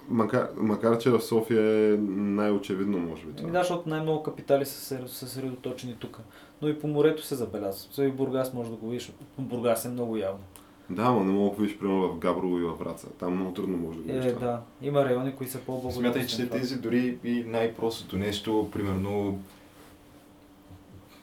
Макар, 0.08 0.48
макар, 0.56 0.98
че 0.98 1.10
в 1.10 1.20
София 1.20 1.92
е 1.92 1.96
най-очевидно, 2.16 2.98
може 2.98 3.26
би. 3.26 3.32
Това. 3.32 3.50
да, 3.50 3.58
защото 3.58 3.88
най-много 3.88 4.22
капитали 4.22 4.66
са 4.66 5.08
съсредоточени 5.08 5.96
тук. 5.98 6.20
Но 6.62 6.68
и 6.68 6.78
по 6.78 6.88
морето 6.88 7.24
се 7.24 7.34
забелязва. 7.34 7.92
Сега 7.92 8.08
и 8.08 8.10
в 8.10 8.16
Бургас 8.16 8.54
може 8.54 8.70
да 8.70 8.76
го 8.76 8.88
видиш. 8.88 9.12
Бургас 9.38 9.84
е 9.84 9.88
много 9.88 10.16
явно. 10.16 10.44
Да, 10.90 11.10
но 11.10 11.24
не 11.24 11.32
мога 11.32 11.56
да 11.56 11.62
видиш 11.62 11.78
примерно 11.78 12.08
в 12.08 12.18
Габрово 12.18 12.58
и 12.58 12.62
във 12.62 12.78
Враца. 12.78 13.06
Там 13.18 13.34
много 13.34 13.52
трудно 13.52 13.76
може 13.76 13.98
да 13.98 14.02
го 14.02 14.12
видиш 14.12 14.24
Е, 14.24 14.32
да. 14.32 14.60
Има 14.82 15.04
райони, 15.04 15.34
които 15.34 15.52
са 15.52 15.58
по-благодатни. 15.58 16.02
Смятай, 16.02 16.26
че 16.26 16.48
тези 16.48 16.80
дори 16.80 17.18
и 17.24 17.44
най-простото 17.46 18.16
нещо, 18.16 18.68
примерно, 18.72 19.38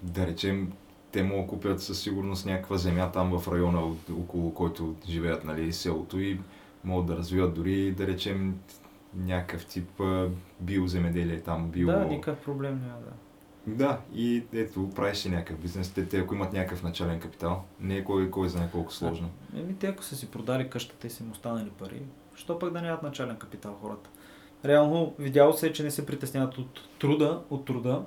да 0.02 0.28
речем, 0.28 0.72
те 1.12 1.24
могат 1.24 1.46
да 1.46 1.50
купят 1.50 1.82
със 1.82 2.02
сигурност 2.02 2.46
някаква 2.46 2.78
земя 2.78 3.12
там 3.12 3.40
в 3.40 3.48
района, 3.48 3.82
около 4.20 4.54
който 4.54 4.96
живеят, 5.08 5.44
нали, 5.44 5.74
селото 5.74 6.20
и 6.20 6.40
могат 6.84 7.06
да 7.06 7.18
развиват 7.18 7.54
дори, 7.54 7.92
да 7.92 8.08
речем, 8.08 8.60
някакъв 9.16 9.66
тип 9.66 10.02
а, 10.02 10.30
биоземеделие 10.60 11.42
там, 11.42 11.70
био... 11.70 11.88
Да, 11.88 12.06
никакъв 12.06 12.44
проблем 12.44 12.82
няма 12.88 13.00
да. 13.00 13.12
Да, 13.68 14.00
и 14.14 14.44
ето, 14.54 14.90
правиш 14.96 15.18
си 15.18 15.30
някакъв 15.30 15.58
бизнес. 15.58 15.92
Те, 15.94 16.08
те, 16.08 16.20
ако 16.20 16.36
имат 16.36 16.54
някакъв 16.54 16.84
начален 16.84 17.20
капитал, 17.20 17.64
не 17.80 17.96
е 17.96 18.04
кой, 18.04 18.30
кой 18.30 18.50
знае 18.50 18.70
колко 18.72 18.94
сложно. 18.94 19.30
Еми, 19.58 19.76
те 19.76 19.88
ако 19.88 20.04
са 20.04 20.16
си 20.16 20.32
продали 20.32 20.70
къщата 20.70 21.08
и 21.08 21.10
са 21.10 21.24
им 21.24 21.32
останали 21.32 21.70
пари, 21.70 22.02
що 22.36 22.60
пък 22.60 22.74
да 22.74 22.82
нямат 22.82 23.04
начален 23.04 23.38
капитал 23.38 23.78
хората? 23.82 24.10
реално 24.66 25.14
видяло 25.20 25.54
се, 25.54 25.74
че 25.74 25.84
не 25.84 25.92
се 25.92 26.06
притесняват 26.06 26.58
от 26.58 26.82
труда, 27.00 27.42
от 27.50 27.66
труда, 27.66 28.02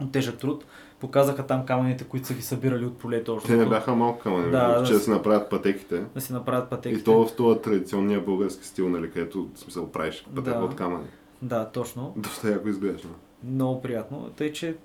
от 0.00 0.12
тежък 0.12 0.38
труд. 0.38 0.64
Показаха 1.04 1.46
там 1.46 1.66
камъните, 1.66 2.04
които 2.04 2.26
са 2.26 2.34
ги 2.34 2.42
събирали 2.42 2.84
от 2.84 2.98
полето 2.98 3.34
още. 3.34 3.48
Те 3.48 3.56
не 3.56 3.66
бяха 3.66 3.94
малко 3.94 4.18
камъни, 4.18 4.50
Да, 4.50 4.82
че 4.86 4.92
да 4.92 4.98
си 4.98 5.10
направят 5.10 5.50
пътеките. 5.50 6.04
Да 6.14 6.20
си 6.20 6.32
направят 6.32 6.70
пътеките. 6.70 7.00
И 7.00 7.04
то 7.04 7.26
в 7.26 7.36
този 7.36 7.60
традиционния 7.60 8.20
български 8.20 8.66
стил, 8.66 8.88
нали, 8.88 9.10
където 9.10 9.48
в 9.54 9.58
смисъл 9.58 9.88
правиш 9.90 10.26
пътека 10.34 10.58
Да. 10.58 10.64
от 10.64 10.76
камъни. 10.76 11.04
Да, 11.42 11.68
точно. 11.68 12.12
Доста 12.16 12.50
яко 12.50 12.68
изглеждаш. 12.68 13.02
но. 13.04 13.50
Много 13.50 13.82
приятно. 13.82 14.30
Тъй, 14.36 14.52
че 14.52 14.76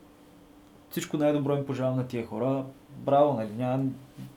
всичко 0.89 1.17
най-добро 1.17 1.55
им 1.57 1.65
пожелавам 1.65 1.97
на 1.97 2.07
тия 2.07 2.25
хора. 2.27 2.63
Браво, 2.97 3.33
нали? 3.33 3.49
Няма, 3.57 3.83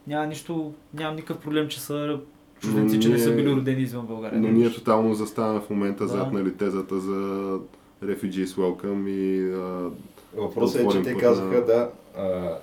няма 0.06 0.26
нищо, 0.26 0.72
нямам 0.94 1.16
никакъв 1.16 1.38
проблем, 1.38 1.68
че 1.68 1.80
са 1.80 2.18
чужденци, 2.60 3.00
че 3.00 3.08
не 3.08 3.18
са 3.18 3.34
били 3.36 3.52
родени 3.52 3.82
извън 3.82 4.06
България. 4.06 4.40
Но 4.40 4.48
ние 4.48 4.72
тотално 4.72 5.14
заставаме 5.14 5.60
в 5.60 5.70
момента 5.70 6.04
Да. 6.04 6.08
зад 6.08 6.32
нали, 6.32 6.54
тезата 6.56 7.00
за 7.00 7.58
Refugees 8.04 8.44
Welcome 8.46 9.08
и 9.08 9.52
а, 9.54 9.90
Въпросът 10.36 10.80
е, 10.80 10.88
че 10.88 11.02
те 11.02 11.16
казаха, 11.16 11.64
да, 11.64 11.90
а, 12.16 12.58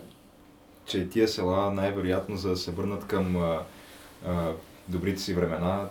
че 0.86 1.10
тия 1.10 1.28
села 1.28 1.72
най-вероятно 1.72 2.38
за 2.38 2.50
да 2.50 2.58
се 2.58 2.72
върнат 2.72 3.08
към 3.08 3.38
а, 3.38 3.62
а, 4.26 4.52
добрите 4.88 5.22
си 5.22 5.34
времена, 5.34 5.90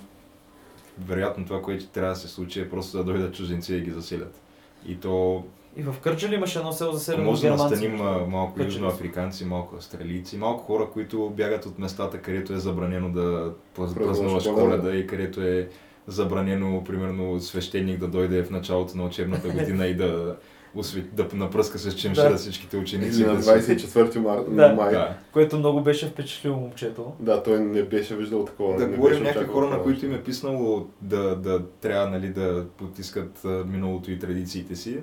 вероятно 1.06 1.44
това, 1.44 1.62
което 1.62 1.86
трябва 1.86 2.12
да 2.12 2.20
се 2.20 2.28
случи 2.28 2.60
е 2.60 2.70
просто 2.70 2.96
да 2.96 3.04
дойдат 3.04 3.34
чужденци 3.34 3.74
и 3.74 3.80
ги 3.80 3.90
заселят. 3.90 4.40
И 4.86 4.96
то 4.96 5.44
И 5.76 5.82
в 5.82 5.94
Кърджали 6.02 6.34
имаше 6.34 6.58
едно 6.58 6.72
село 6.72 6.92
заселено 6.92 7.24
може 7.24 7.48
да 7.48 7.56
настаним 7.56 7.96
малко 8.28 8.54
Кърджали. 8.54 8.74
южноафриканци, 8.74 9.44
малко 9.44 9.76
австралийци, 9.76 10.36
малко 10.36 10.64
хора, 10.64 10.88
които 10.92 11.30
бягат 11.30 11.66
от 11.66 11.78
местата, 11.78 12.22
където 12.22 12.52
е 12.52 12.58
забранено 12.58 13.10
да 13.10 13.52
Празнуваш 13.74 14.44
коледа 14.44 14.96
и 14.96 15.06
където 15.06 15.42
е 15.42 15.68
забранено, 16.06 16.84
примерно, 16.84 17.40
свещеник 17.40 17.98
да 17.98 18.08
дойде 18.08 18.42
в 18.42 18.50
началото 18.50 18.96
на 18.96 19.04
учебната 19.04 19.48
година 19.58 19.86
и 19.86 19.94
да, 19.94 20.36
освет... 20.78 21.14
да 21.14 21.28
напръска 21.34 21.78
с 21.78 21.94
чемшира 21.94 22.30
Да. 22.30 22.36
всичките 22.36 22.76
ученици. 22.76 23.20
или 23.20 23.28
на 23.28 23.34
да 23.34 23.42
се- 23.42 23.76
24 23.76 24.16
марта 24.16 24.50
Да. 24.50 24.68
на 24.68 24.74
май. 24.74 24.92
Да. 24.92 24.98
Да. 24.98 25.16
Което 25.32 25.58
много 25.58 25.80
беше 25.80 26.06
впечатлило 26.06 26.56
момчето. 26.56 27.12
той 27.42 27.60
не 27.60 27.82
беше 27.82 28.16
виждал 28.16 28.44
такова. 28.44 28.76
Да 28.76 28.86
не 28.86 28.96
говорим 28.96 29.18
беше 29.18 29.24
някакви 29.24 29.48
хора, 29.48 29.68
на 29.68 29.82
които 29.82 30.06
им 30.06 30.14
е 30.14 30.22
писнало 30.22 30.86
да, 31.02 31.36
да 31.36 31.66
трябва 31.70 32.10
нали, 32.10 32.28
да 32.28 32.66
потискат 32.68 33.40
миналото 33.66 34.10
и 34.10 34.18
традициите 34.18 34.76
си 34.76 34.98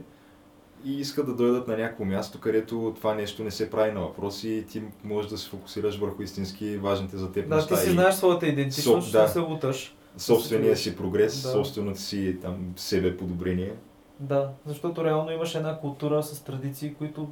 и 0.86 1.00
искат 1.00 1.26
да 1.26 1.34
дойдат 1.34 1.68
на 1.68 1.78
някакво 1.78 2.06
място, 2.06 2.40
където 2.40 2.94
това 2.96 3.14
нещо 3.14 3.44
не 3.44 3.52
се 3.52 3.70
прави 3.70 3.92
на 3.92 4.00
въпроси 4.00 4.50
и 4.50 4.64
ти 4.64 4.82
можеш 5.04 5.30
да 5.32 5.38
се 5.38 5.50
фокусираш 5.50 5.98
върху 5.98 6.24
истински 6.24 6.78
важните 6.78 7.18
за 7.18 7.32
теб 7.32 7.50
Да, 7.50 7.56
неща 7.56 7.76
ти 7.76 7.82
си 7.82 7.90
и 7.90 7.94
знаеш 7.94 8.16
своята 8.16 8.48
идентичност, 8.48 9.12
да. 9.12 9.28
се 9.28 9.40
луташ. 9.40 9.96
собствения 10.18 10.78
си 10.78 10.96
прогрес, 10.96 11.42
Да. 11.42 11.50
собственото 11.50 12.00
си 12.00 12.38
там, 12.42 12.56
себе 12.76 13.18
подобрение. 13.18 13.74
Да, 14.20 14.50
защото 14.66 15.06
реално 15.06 15.32
имаш 15.32 15.56
една 15.56 15.80
култура 15.80 16.24
с 16.24 16.44
традиции, 16.44 16.94
които 16.94 17.28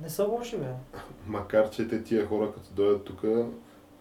не 0.00 0.08
са 0.08 0.24
лоши, 0.24 0.56
бе. 0.56 0.66
Макар, 1.26 1.70
че 1.70 1.88
те 1.88 2.02
тия 2.02 2.26
хора, 2.26 2.52
като 2.52 2.68
дойдат 2.72 3.04
тук, 3.04 3.24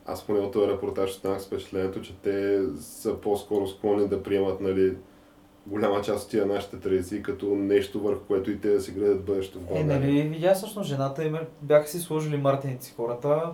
аз 0.05 0.23
поне 0.23 0.39
от 0.39 0.53
този 0.53 0.71
репортаж 0.71 1.09
останах 1.09 1.41
с 1.41 1.47
впечатлението, 1.47 2.01
че 2.01 2.15
те 2.15 2.61
са 2.79 3.15
по-скоро 3.15 3.67
склонни 3.67 4.07
да 4.07 4.23
приемат 4.23 4.61
нали, 4.61 4.97
голяма 5.67 6.01
част 6.01 6.23
от 6.23 6.29
тия 6.31 6.45
нашите 6.45 6.79
традиции 6.79 7.21
като 7.23 7.45
нещо 7.45 7.99
върху 7.99 8.21
което 8.21 8.51
и 8.51 8.59
те 8.59 8.69
да 8.69 8.81
си 8.81 8.91
гледат 8.91 9.25
бъдещето 9.25 9.59
в 9.59 9.63
Е, 9.63 9.65
България. 9.65 9.99
нали, 9.99 10.21
видя 10.21 10.53
всъщност 10.53 10.89
жената 10.89 11.23
им, 11.23 11.35
е- 11.35 11.47
бяха 11.61 11.87
си 11.87 11.99
сложили 11.99 12.37
мартеници 12.37 12.93
хората. 12.95 13.53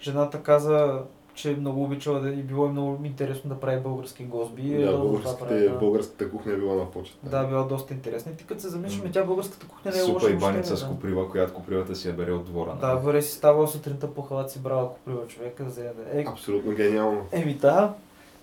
Жената 0.00 0.42
каза, 0.42 1.02
че 1.34 1.56
много 1.56 1.84
обичала 1.84 2.20
да 2.20 2.30
и 2.30 2.42
било 2.42 2.66
и 2.66 2.68
много 2.68 3.04
интересно 3.04 3.50
да 3.50 3.60
прави 3.60 3.80
български 3.80 4.24
госби. 4.24 4.84
Да, 4.84 4.98
българските, 4.98 5.68
да. 5.68 5.78
българската 5.78 6.30
кухня 6.30 6.52
е 6.52 6.56
била 6.56 6.74
на 6.74 6.90
почет. 6.90 7.16
Да, 7.22 7.44
била 7.44 7.62
доста 7.62 7.94
интересна. 7.94 8.32
И 8.32 8.36
ти 8.36 8.44
като 8.44 8.60
се 8.60 8.68
замислиш, 8.68 9.02
М. 9.02 9.10
тя 9.12 9.24
българската 9.24 9.66
кухня 9.66 9.90
не 9.90 9.98
е 9.98 10.02
лоша. 10.02 10.12
Супа 10.12 10.30
и 10.30 10.32
въобще, 10.32 10.52
баница 10.52 10.76
с 10.76 10.82
да. 10.82 10.88
коприва, 10.88 11.30
която 11.30 11.54
копривата 11.54 11.96
си 11.96 12.08
я 12.08 12.14
бере 12.14 12.32
от 12.32 12.44
двора. 12.44 12.76
Да, 12.80 12.86
нали? 12.86 13.04
бъде 13.04 13.22
си 13.22 13.32
ставала 13.32 13.68
сутринта 13.68 14.14
по 14.14 14.22
халат 14.22 14.50
си 14.50 14.58
брала 14.58 14.94
куприва 14.94 15.26
човека. 15.26 15.70
За... 15.70 15.90
Е, 16.12 16.24
Абсолютно 16.28 16.72
гениално. 16.72 17.20
еми 17.32 17.54
да, 17.54 17.94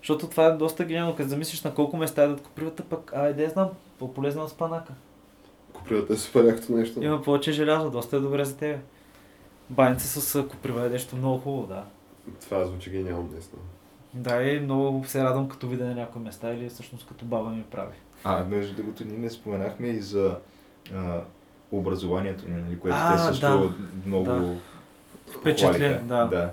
защото 0.01 0.27
това 0.27 0.45
е 0.45 0.51
доста 0.51 0.85
гениално. 0.85 1.15
Като 1.15 1.29
замислиш 1.29 1.63
на 1.63 1.73
колко 1.73 1.97
места 1.97 2.21
ядат 2.21 2.41
купривата, 2.41 2.83
пък, 2.83 3.13
айде 3.15 3.49
знам, 3.49 3.69
по-полезна 3.99 4.43
от 4.43 4.49
спанака. 4.49 4.93
Купривата 5.73 6.13
е 6.13 6.17
супер 6.17 6.45
якото 6.45 6.71
нещо. 6.71 7.03
Има 7.03 7.21
повече 7.21 7.51
желязо, 7.51 7.89
доста 7.89 8.15
е 8.17 8.19
добре 8.19 8.45
за 8.45 8.57
тебе. 8.57 8.79
Баница 9.69 10.21
с 10.21 10.43
куприва 10.43 10.85
е 10.85 10.89
нещо 10.89 11.15
много 11.15 11.37
хубаво, 11.37 11.67
да. 11.67 11.83
Това 12.41 12.65
звучи 12.65 12.89
гениално, 12.89 13.29
наистина. 13.31 13.61
Да, 14.13 14.43
и 14.43 14.59
много 14.59 15.05
се 15.05 15.23
радвам 15.23 15.49
като 15.49 15.67
видя 15.67 15.85
на 15.85 15.95
някои 15.95 16.21
места 16.21 16.53
или 16.53 16.69
всъщност 16.69 17.07
като 17.07 17.25
баба 17.25 17.49
ми 17.49 17.63
прави. 17.71 17.95
А, 18.23 18.43
между 18.43 18.75
другото, 18.75 19.05
ние 19.05 19.17
не 19.17 19.29
споменахме 19.29 19.87
и 19.87 20.01
за 20.01 20.35
а, 20.95 21.21
образованието 21.71 22.49
ни, 22.49 22.61
нали, 22.61 22.79
което 22.79 22.97
А, 22.99 23.13
те 23.15 23.23
също 23.23 23.47
да. 23.47 23.73
много 24.05 24.25
Да. 24.25 24.55
Впечатлен, 25.39 26.07
да. 26.07 26.25
да. 26.25 26.51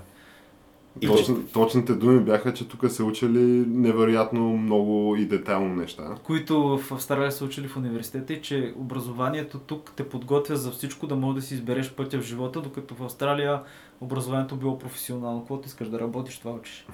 И 1.01 1.07
Точно, 1.07 1.43
точните 1.53 1.93
думи 1.93 2.19
бяха, 2.19 2.53
че 2.53 2.67
тук 2.67 2.91
са 2.91 3.03
учили 3.03 3.65
невероятно 3.67 4.57
много 4.57 5.15
и 5.15 5.25
детайлно 5.25 5.75
неща. 5.75 6.15
Които 6.23 6.77
в 6.77 6.91
Австралия 6.91 7.31
са 7.31 7.45
учили 7.45 7.67
в 7.67 7.77
университета 7.77 8.33
и 8.33 8.41
че 8.41 8.73
образованието 8.77 9.59
тук 9.59 9.93
те 9.95 10.09
подготвя 10.09 10.55
за 10.55 10.71
всичко 10.71 11.07
да 11.07 11.15
можеш 11.15 11.35
да 11.35 11.47
си 11.47 11.53
избереш 11.53 11.93
пътя 11.93 12.19
в 12.19 12.25
живота, 12.25 12.61
докато 12.61 12.95
в 12.95 13.03
Австралия 13.03 13.61
образованието 14.01 14.55
било 14.55 14.79
професионално. 14.79 15.39
Каквото 15.39 15.67
искаш 15.67 15.87
да 15.87 15.99
работиш, 15.99 16.37
това 16.39 16.51
учиш. 16.51 16.87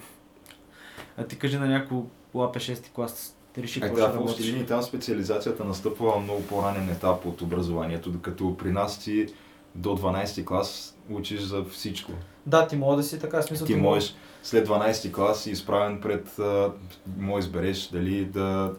А 1.16 1.24
ти 1.24 1.38
кажи 1.38 1.58
на 1.58 1.66
някой 1.66 1.98
лапе 2.34 2.58
6 2.58 2.92
клас, 2.92 3.36
реши 3.58 3.78
А, 3.78 3.82
какво 3.82 4.24
да, 4.24 4.32
ще 4.32 4.42
в 4.42 4.46
линии 4.46 4.66
там 4.66 4.82
специализацията 4.82 5.64
настъпва 5.64 6.20
много 6.20 6.42
по-ранен 6.42 6.88
етап 6.88 7.26
от 7.26 7.42
образованието, 7.42 8.10
докато 8.10 8.56
при 8.56 8.70
нас 8.70 9.04
ти 9.04 9.26
до 9.74 9.88
12 9.88 10.44
клас 10.44 10.96
учиш 11.10 11.40
за 11.40 11.64
всичко. 11.64 12.12
Да, 12.46 12.66
ти 12.66 12.76
мога 12.76 12.96
да 12.96 13.02
си 13.02 13.18
така, 13.18 13.42
смисъл. 13.42 13.66
Ти 13.66 13.74
можеш 13.74 14.14
след 14.42 14.68
12 14.68 15.14
клас 15.14 15.42
си 15.42 15.50
изправен 15.50 16.00
пред, 16.00 16.38
а, 16.38 16.72
може 17.18 17.46
избереш 17.46 17.88
дали 17.88 18.24
да 18.24 18.72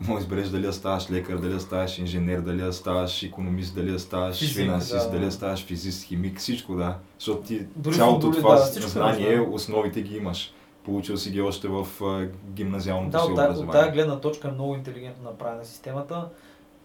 може 0.00 0.22
избереш 0.22 0.48
дали 0.48 0.62
да 0.62 0.72
ставаш 0.72 1.10
лекар, 1.10 1.36
дали 1.36 1.52
да 1.52 1.60
ставаш 1.60 1.98
инженер, 1.98 2.40
дали 2.40 2.60
да 2.60 2.72
ставаш 2.72 3.22
економист, 3.22 3.74
дали 3.74 3.90
да 3.90 3.98
ставаш 3.98 4.38
Физик, 4.38 4.56
финансист, 4.56 4.92
да. 5.04 5.10
дали 5.10 5.24
да 5.24 5.32
ставаш 5.32 5.64
физист, 5.64 6.04
химик, 6.04 6.38
всичко 6.38 6.74
да. 6.76 6.96
Защото 7.18 7.42
ти 7.42 7.66
Дори 7.76 7.94
цялото 7.94 8.20
футболи, 8.20 8.42
това 8.42 8.54
да, 8.54 8.62
всичко 8.62 8.90
знание, 8.90 9.36
да. 9.36 9.42
основите 9.42 10.02
ги 10.02 10.16
имаш. 10.16 10.52
Получил 10.84 11.16
си 11.16 11.30
ги 11.30 11.40
още 11.40 11.68
в 11.68 11.86
а, 12.02 12.28
гимназиалното 12.46 13.10
Да, 13.10 13.18
си 13.18 13.30
от 13.30 13.36
тая, 13.36 13.48
от 13.48 13.56
образование. 13.56 13.82
тая 13.82 13.92
гледна 13.92 14.20
точка 14.20 14.48
е 14.48 14.52
много 14.52 14.74
интелигентно 14.74 15.24
направена 15.24 15.64
системата. 15.64 16.28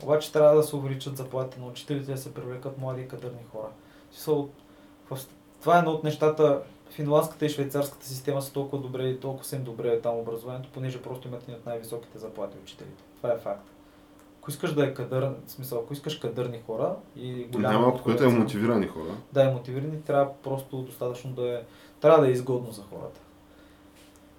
Обаче 0.03 0.31
трябва 0.31 0.55
да 0.55 0.63
се 0.63 0.75
увеличат 0.75 1.17
заплатите 1.17 1.59
на 1.59 1.67
учителите, 1.67 2.11
да 2.11 2.17
се 2.17 2.33
привлекат 2.33 2.77
млади 2.77 3.01
и 3.01 3.07
кадърни 3.07 3.39
хора. 3.51 3.67
В- 5.11 5.17
Това 5.61 5.75
е 5.75 5.79
едно 5.79 5.91
от 5.91 6.03
нещата. 6.03 6.61
Финландската 6.89 7.45
и 7.45 7.49
швейцарската 7.49 8.05
система 8.05 8.41
са 8.41 8.53
толкова 8.53 8.81
добре 8.81 9.03
и 9.03 9.19
толкова 9.19 9.45
са 9.45 9.55
им 9.55 9.63
добре 9.63 9.87
е 9.89 10.01
там 10.01 10.19
образованието, 10.19 10.69
понеже 10.73 11.01
просто 11.01 11.27
имат 11.27 11.41
едни 11.41 11.53
от 11.53 11.65
най-високите 11.65 12.17
заплати 12.17 12.57
учителите. 12.63 13.03
Това 13.17 13.33
е 13.33 13.37
факт. 13.37 13.69
Ако 14.39 14.51
искаш 14.51 14.73
да 14.73 14.85
е 14.85 14.93
кадърен, 14.93 15.35
в 15.47 15.51
смисъл, 15.51 15.79
ако 15.79 15.93
искаш 15.93 16.15
кадърни 16.15 16.61
хора 16.65 16.95
и 17.15 17.43
голяма 17.43 17.79
Няма, 17.79 18.01
което 18.01 18.23
е 18.23 18.27
мотивирани 18.27 18.87
хора. 18.87 19.09
да 19.33 19.43
е 19.43 19.53
мотивирани, 19.53 20.01
трябва 20.01 20.33
просто 20.43 20.77
достатъчно 20.77 21.31
да 21.31 21.49
е, 21.49 21.61
трябва 22.01 22.21
да 22.21 22.27
е 22.27 22.31
изгодно 22.31 22.71
за 22.71 22.81
хората. 22.81 23.19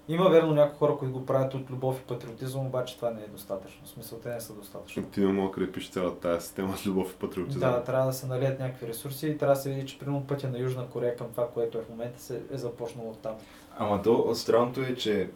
Има 0.09 0.29
верно 0.29 0.53
някои 0.53 0.77
хора, 0.77 0.97
които 0.97 1.13
го 1.13 1.25
правят 1.25 1.53
от 1.53 1.69
любов 1.69 1.99
и 1.99 2.03
патриотизъм, 2.03 2.65
обаче 2.65 2.95
това 2.95 3.11
не 3.11 3.21
е 3.21 3.27
достатъчно. 3.27 3.85
В 3.85 3.89
смисъл, 3.89 4.19
те 4.19 4.29
не 4.29 4.41
са 4.41 4.53
достатъчно. 4.53 5.03
Ти 5.03 5.19
не 5.21 5.33
мога 5.33 5.47
да 5.47 5.53
крепиш 5.53 5.89
цялата 5.89 6.19
тази 6.19 6.45
система 6.45 6.77
с 6.77 6.85
любов 6.85 7.13
и 7.13 7.15
патриотизъм. 7.15 7.71
Да, 7.71 7.83
трябва 7.83 8.05
да 8.05 8.13
се 8.13 8.27
налият 8.27 8.59
някакви 8.59 8.87
ресурси 8.87 9.27
и 9.27 9.37
трябва 9.37 9.55
да 9.55 9.61
се 9.61 9.69
види, 9.69 9.85
че 9.85 9.99
примерно 9.99 10.27
пътя 10.27 10.49
на 10.49 10.59
Южна 10.59 10.87
Корея 10.89 11.15
към 11.15 11.27
това, 11.31 11.47
което 11.53 11.77
е 11.77 11.81
в 11.81 11.89
момента, 11.89 12.21
се 12.21 12.41
е 12.51 12.57
започнало 12.57 13.09
от 13.09 13.19
там. 13.19 13.33
Ама 13.77 14.01
то 14.01 14.35
странното 14.35 14.81
е, 14.81 14.95
че 14.95 15.29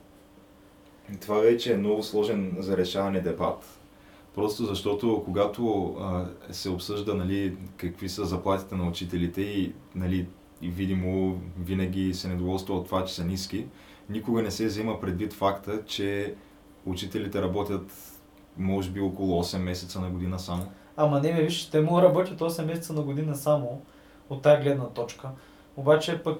това 1.22 1.40
вече 1.40 1.74
е 1.74 1.78
много 1.78 2.04
сложен 2.04 2.56
за 2.60 2.78
решаване 2.78 3.22
дебат. 3.22 3.80
Просто 4.36 4.66
защото 4.66 5.22
когато 5.26 5.96
а, 6.00 6.26
се 6.52 6.70
обсъжда 6.70 7.14
нали, 7.14 7.58
какви 7.78 8.10
са 8.10 8.26
заплатите 8.26 8.76
на 8.76 8.88
учителите 8.88 9.42
и, 9.42 9.74
нали, 9.96 10.28
и 10.62 10.70
видимо 10.70 11.42
винаги 11.60 12.14
се 12.14 12.28
недоволства 12.28 12.76
от 12.76 12.86
това, 12.86 13.06
че 13.06 13.14
са 13.14 13.26
ниски, 13.26 13.68
никога 14.12 14.42
не 14.42 14.52
се 14.52 14.66
взема 14.66 15.00
предвид 15.00 15.34
факта, 15.34 15.86
че 15.86 16.36
учителите 16.86 17.42
работят 17.42 17.92
може 18.58 18.90
би 18.90 19.00
около 19.00 19.44
8 19.44 19.58
месеца 19.58 20.00
на 20.00 20.10
година 20.10 20.40
само. 20.40 20.72
Ама 20.98 21.20
не, 21.20 21.34
ме 21.34 21.42
виж, 21.42 21.70
те 21.70 21.82
му 21.82 22.02
работят 22.02 22.40
8 22.40 22.66
месеца 22.66 22.94
на 22.94 23.02
година 23.02 23.36
само 23.36 23.82
от 24.30 24.42
тази 24.42 24.62
гледна 24.64 24.86
точка. 24.86 25.30
Обаче 25.78 26.24
пък 26.24 26.40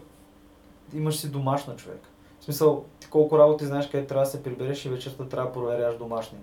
имаш 0.94 1.16
си 1.16 1.32
домашна 1.32 1.76
човек. 1.76 2.02
В 2.40 2.44
смисъл, 2.44 2.86
ти 3.00 3.08
колко 3.08 3.40
работи 3.40 3.66
знаеш 3.66 3.90
къде 3.90 4.08
трябва 4.08 4.26
да 4.26 4.32
се 4.32 4.44
прибереш 4.44 4.86
и 4.86 4.90
вечерта 4.90 5.26
трябва 5.26 5.48
да 5.48 5.54
проверяш 5.54 5.98
домашни. 5.98 6.38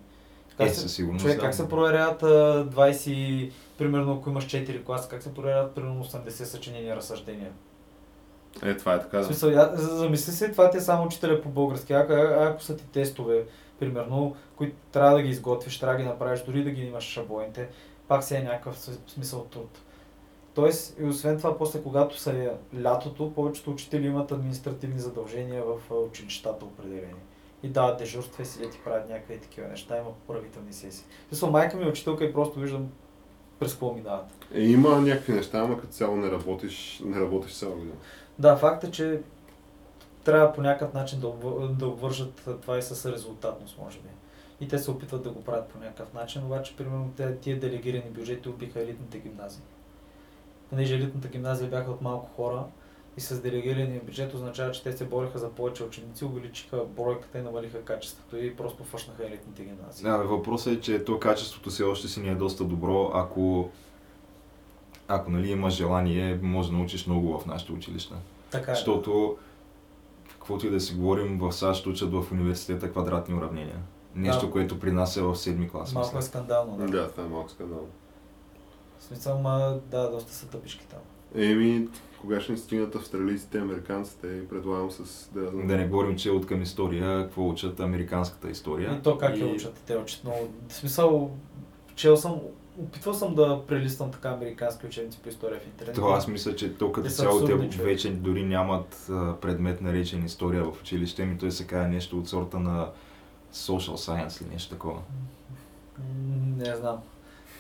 Е, 0.59 0.69
се- 0.69 0.75
със 0.75 0.95
сигурност. 0.95 1.23
Човек, 1.23 1.37
да. 1.37 1.43
как 1.43 1.55
се 1.55 1.69
проверяват 1.69 2.23
а, 2.23 2.67
20, 2.71 3.51
примерно 3.79 4.13
ако 4.13 4.31
имаш 4.31 4.47
4 4.47 4.85
класа, 4.85 5.09
как 5.09 5.23
се 5.23 5.35
проверяват 5.35 5.75
примерно 5.75 6.05
80 6.05 6.29
съчинения, 6.29 6.97
разсъждения? 6.97 7.53
Е, 8.63 8.77
това 8.77 8.95
е 8.95 9.01
така. 9.01 9.17
В 9.19 9.21
Да. 9.21 9.27
смисъл, 9.27 9.49
я, 9.51 9.71
за- 9.75 9.97
замисли 9.97 10.33
се, 10.33 10.51
това 10.51 10.71
ти 10.71 10.77
е 10.77 10.81
само 10.81 11.07
учителя 11.07 11.43
по 11.43 11.49
български, 11.49 11.93
а, 11.93 12.07
а, 12.11 12.47
ако 12.51 12.63
са 12.63 12.77
ти 12.77 12.87
тестове, 12.87 13.45
примерно, 13.81 14.37
които 14.57 14.77
трябва 14.93 15.15
да 15.17 15.23
ги 15.23 15.29
изготвиш, 15.29 15.81
трябва 15.81 15.97
да 15.97 16.03
ги 16.03 16.09
направиш, 16.09 16.41
дори 16.43 16.65
да 16.65 16.71
ги 16.71 16.83
имаш 16.83 17.05
шаблоните, 17.05 17.69
пак 18.09 18.25
си 18.25 18.37
е 18.37 18.43
някакъв 18.43 18.79
смисъл 19.07 19.45
труд. 19.45 19.79
Тоест, 20.55 20.97
и 21.01 21.05
освен 21.05 21.39
това, 21.39 21.59
после 21.59 21.83
когато 21.83 22.19
са 22.19 22.33
е 22.33 22.51
лятото, 22.83 23.33
повечето 23.35 23.71
учители 23.71 24.07
имат 24.07 24.33
административни 24.33 24.99
задължения 25.01 25.63
в 25.65 25.93
училищата 26.09 26.65
определени. 26.65 27.15
И 27.63 27.69
дават 27.69 27.99
дежурства 27.99 28.43
и 28.43 28.47
седят 28.47 28.75
и 28.75 28.79
правят 28.79 29.09
някакви 29.09 29.39
такива 29.39 29.69
неща, 29.69 29.97
има 29.99 30.13
поправителни 30.13 30.73
сесии. 30.73 31.05
Смисъл, 31.29 31.51
майка 31.51 31.77
ми 31.77 31.85
е 31.85 31.89
учителка 31.89 32.25
и 32.25 32.33
просто 32.33 32.61
виждам 32.61 32.89
през 33.59 33.73
какво 33.73 33.93
ми 33.93 34.01
дават. 34.01 34.27
Е, 34.55 34.61
има 34.61 35.01
някакви 35.01 35.33
неща, 35.33 35.59
ама 35.59 35.81
като 35.81 35.93
цяло 35.93 36.17
не 36.17 36.31
работиш, 36.31 37.03
не 37.05 37.21
работиш 37.21 37.57
цяла 37.59 37.73
година. 37.75 37.95
Да, 38.39 38.57
факт 38.57 38.85
е, 38.85 38.91
че 38.91 39.21
трябва 40.25 40.53
по 40.53 40.63
някакъв 40.63 40.95
начин 40.95 41.21
да, 41.21 41.27
обвър- 41.27 41.69
да 41.69 41.87
обвържат 41.87 42.49
това 42.63 42.79
и 42.79 42.83
с 42.83 43.13
резултатност, 43.13 43.79
може 43.79 43.99
би. 43.99 44.09
И 44.61 44.69
те 44.69 44.79
се 44.79 44.91
опитват 44.91 45.23
да 45.23 45.31
го 45.31 45.45
правят 45.45 45.69
по 45.69 45.79
някакъв 45.79 46.13
начин, 46.15 46.45
обаче, 46.45 46.77
примерно, 46.77 47.13
те, 47.17 47.37
тия 47.37 47.61
делегирани 47.61 48.11
бюджети 48.11 48.49
убиха 48.49 48.81
елитните 48.81 49.19
гимназии. 49.19 49.63
Понеже 50.71 50.95
елитната 50.95 51.29
гимназия 51.29 51.71
бяха 51.71 51.91
от 51.91 52.03
малко 52.03 52.31
хора 52.37 52.65
и 53.17 53.21
с 53.21 53.41
делегирания 53.41 54.01
бюджет 54.05 54.35
означава, 54.35 54.71
че 54.71 54.83
те 54.83 54.93
се 54.93 55.05
бореха 55.05 55.39
за 55.39 55.51
повече 55.51 55.85
ученици, 55.85 56.25
увеличиха 56.25 56.85
бройката 56.85 57.39
и 57.39 57.43
намалиха 57.43 57.85
качеството 57.85 58.37
и 58.37 58.57
просто 58.57 58.85
фъшнаха 58.85 59.27
елитните 59.27 59.63
гимназии. 59.65 60.05
Да, 60.05 60.17
въпросът 60.17 60.73
е, 60.73 60.81
че 60.81 61.05
то 61.05 61.21
качеството 61.21 61.71
все 61.71 61.83
още 61.83 62.09
си 62.09 62.21
ни 62.21 62.29
е 62.29 62.35
доста 62.35 62.65
добро, 62.65 63.11
ако 63.15 63.71
ако 65.09 65.31
нали, 65.31 65.51
имаш 65.51 65.75
желание, 65.75 66.39
може 66.43 66.71
да 66.71 66.77
научиш 66.77 67.07
много 67.07 67.39
в 67.39 67.47
нашите 67.47 67.73
училища. 67.73 68.15
Така 68.51 68.73
е. 68.73 68.75
Защото, 68.75 69.37
каквото 70.33 70.67
и 70.67 70.71
да 70.71 70.81
си 70.81 70.95
говорим, 70.95 71.39
в 71.39 71.53
САЩ 71.53 71.87
учат 71.87 72.13
в 72.13 72.25
университета 72.33 72.91
квадратни 72.93 73.35
уравнения. 73.35 73.79
Нещо, 74.15 74.47
Да. 74.47 74.53
което 74.53 74.81
при 74.81 74.93
нас 74.93 75.17
е 75.17 75.23
в 75.23 75.37
седми 75.37 75.69
клас. 75.71 75.93
Малко 75.93 76.09
е 76.09 76.19
мисля. 76.19 76.23
скандално, 76.29 76.77
да. 76.77 76.87
Да, 76.87 77.11
това 77.11 77.25
е 77.25 77.29
малко 77.29 77.51
скандал. 77.51 77.87
В 78.99 79.05
смисъл, 79.05 79.39
ма, 79.39 79.79
да, 79.91 80.11
доста 80.11 80.33
са 80.33 80.49
тъпишки 80.49 80.87
там. 80.87 80.99
Еми, 81.43 81.89
кога 82.21 82.41
ще 82.41 82.53
ни 82.53 82.59
стигнат 82.59 82.95
австралийците, 82.95 83.59
американците 83.59 84.27
и 84.27 84.49
предлагам 84.49 84.91
с... 84.91 85.31
Да, 85.35 85.51
Да 85.51 85.77
не 85.77 85.87
говорим, 85.87 86.17
че 86.17 86.31
от 86.31 86.47
към 86.47 86.63
история, 86.63 87.23
какво 87.23 87.49
учат 87.49 87.81
американската 87.81 88.51
история. 88.51 88.97
И 88.99 89.03
то 89.03 89.19
как 89.19 89.37
я 89.39 89.47
учат? 89.47 89.75
Те 89.87 89.97
учат 89.97 90.25
много. 90.25 90.49
В 90.69 90.75
смисъл, 90.75 91.31
чел 91.95 92.17
съм, 92.17 92.41
опитвал 92.79 93.15
съм 93.15 93.35
да 93.35 93.67
прелиствам 93.67 94.11
така 94.11 94.29
американски 94.29 94.87
учебници 94.87 95.19
по 95.23 95.29
история 95.29 95.61
в 95.61 95.67
интернет. 95.67 95.95
Това 95.95 96.17
аз 96.17 96.29
мисля, 96.29 96.57
че 96.57 96.75
то 96.75 96.93
като 96.93 97.11
цяло 97.11 97.47
те 97.47 97.55
вече 97.83 98.13
дори 98.13 98.45
нямат 98.45 99.05
предмет 99.41 99.81
наречен 99.81 100.25
история 100.25 100.65
в 100.65 100.81
училище, 100.81 101.25
ми 101.25 101.39
той 101.39 101.51
се 101.51 101.67
казва 101.67 101.89
нещо 101.89 102.19
от 102.19 102.29
сорта 102.29 102.59
на 102.59 102.91
social 103.55 103.95
science 103.95 104.43
или 104.43 104.51
нещо 104.51 104.71
такова. 104.71 105.01
Не 106.59 106.77
знам. 106.77 106.99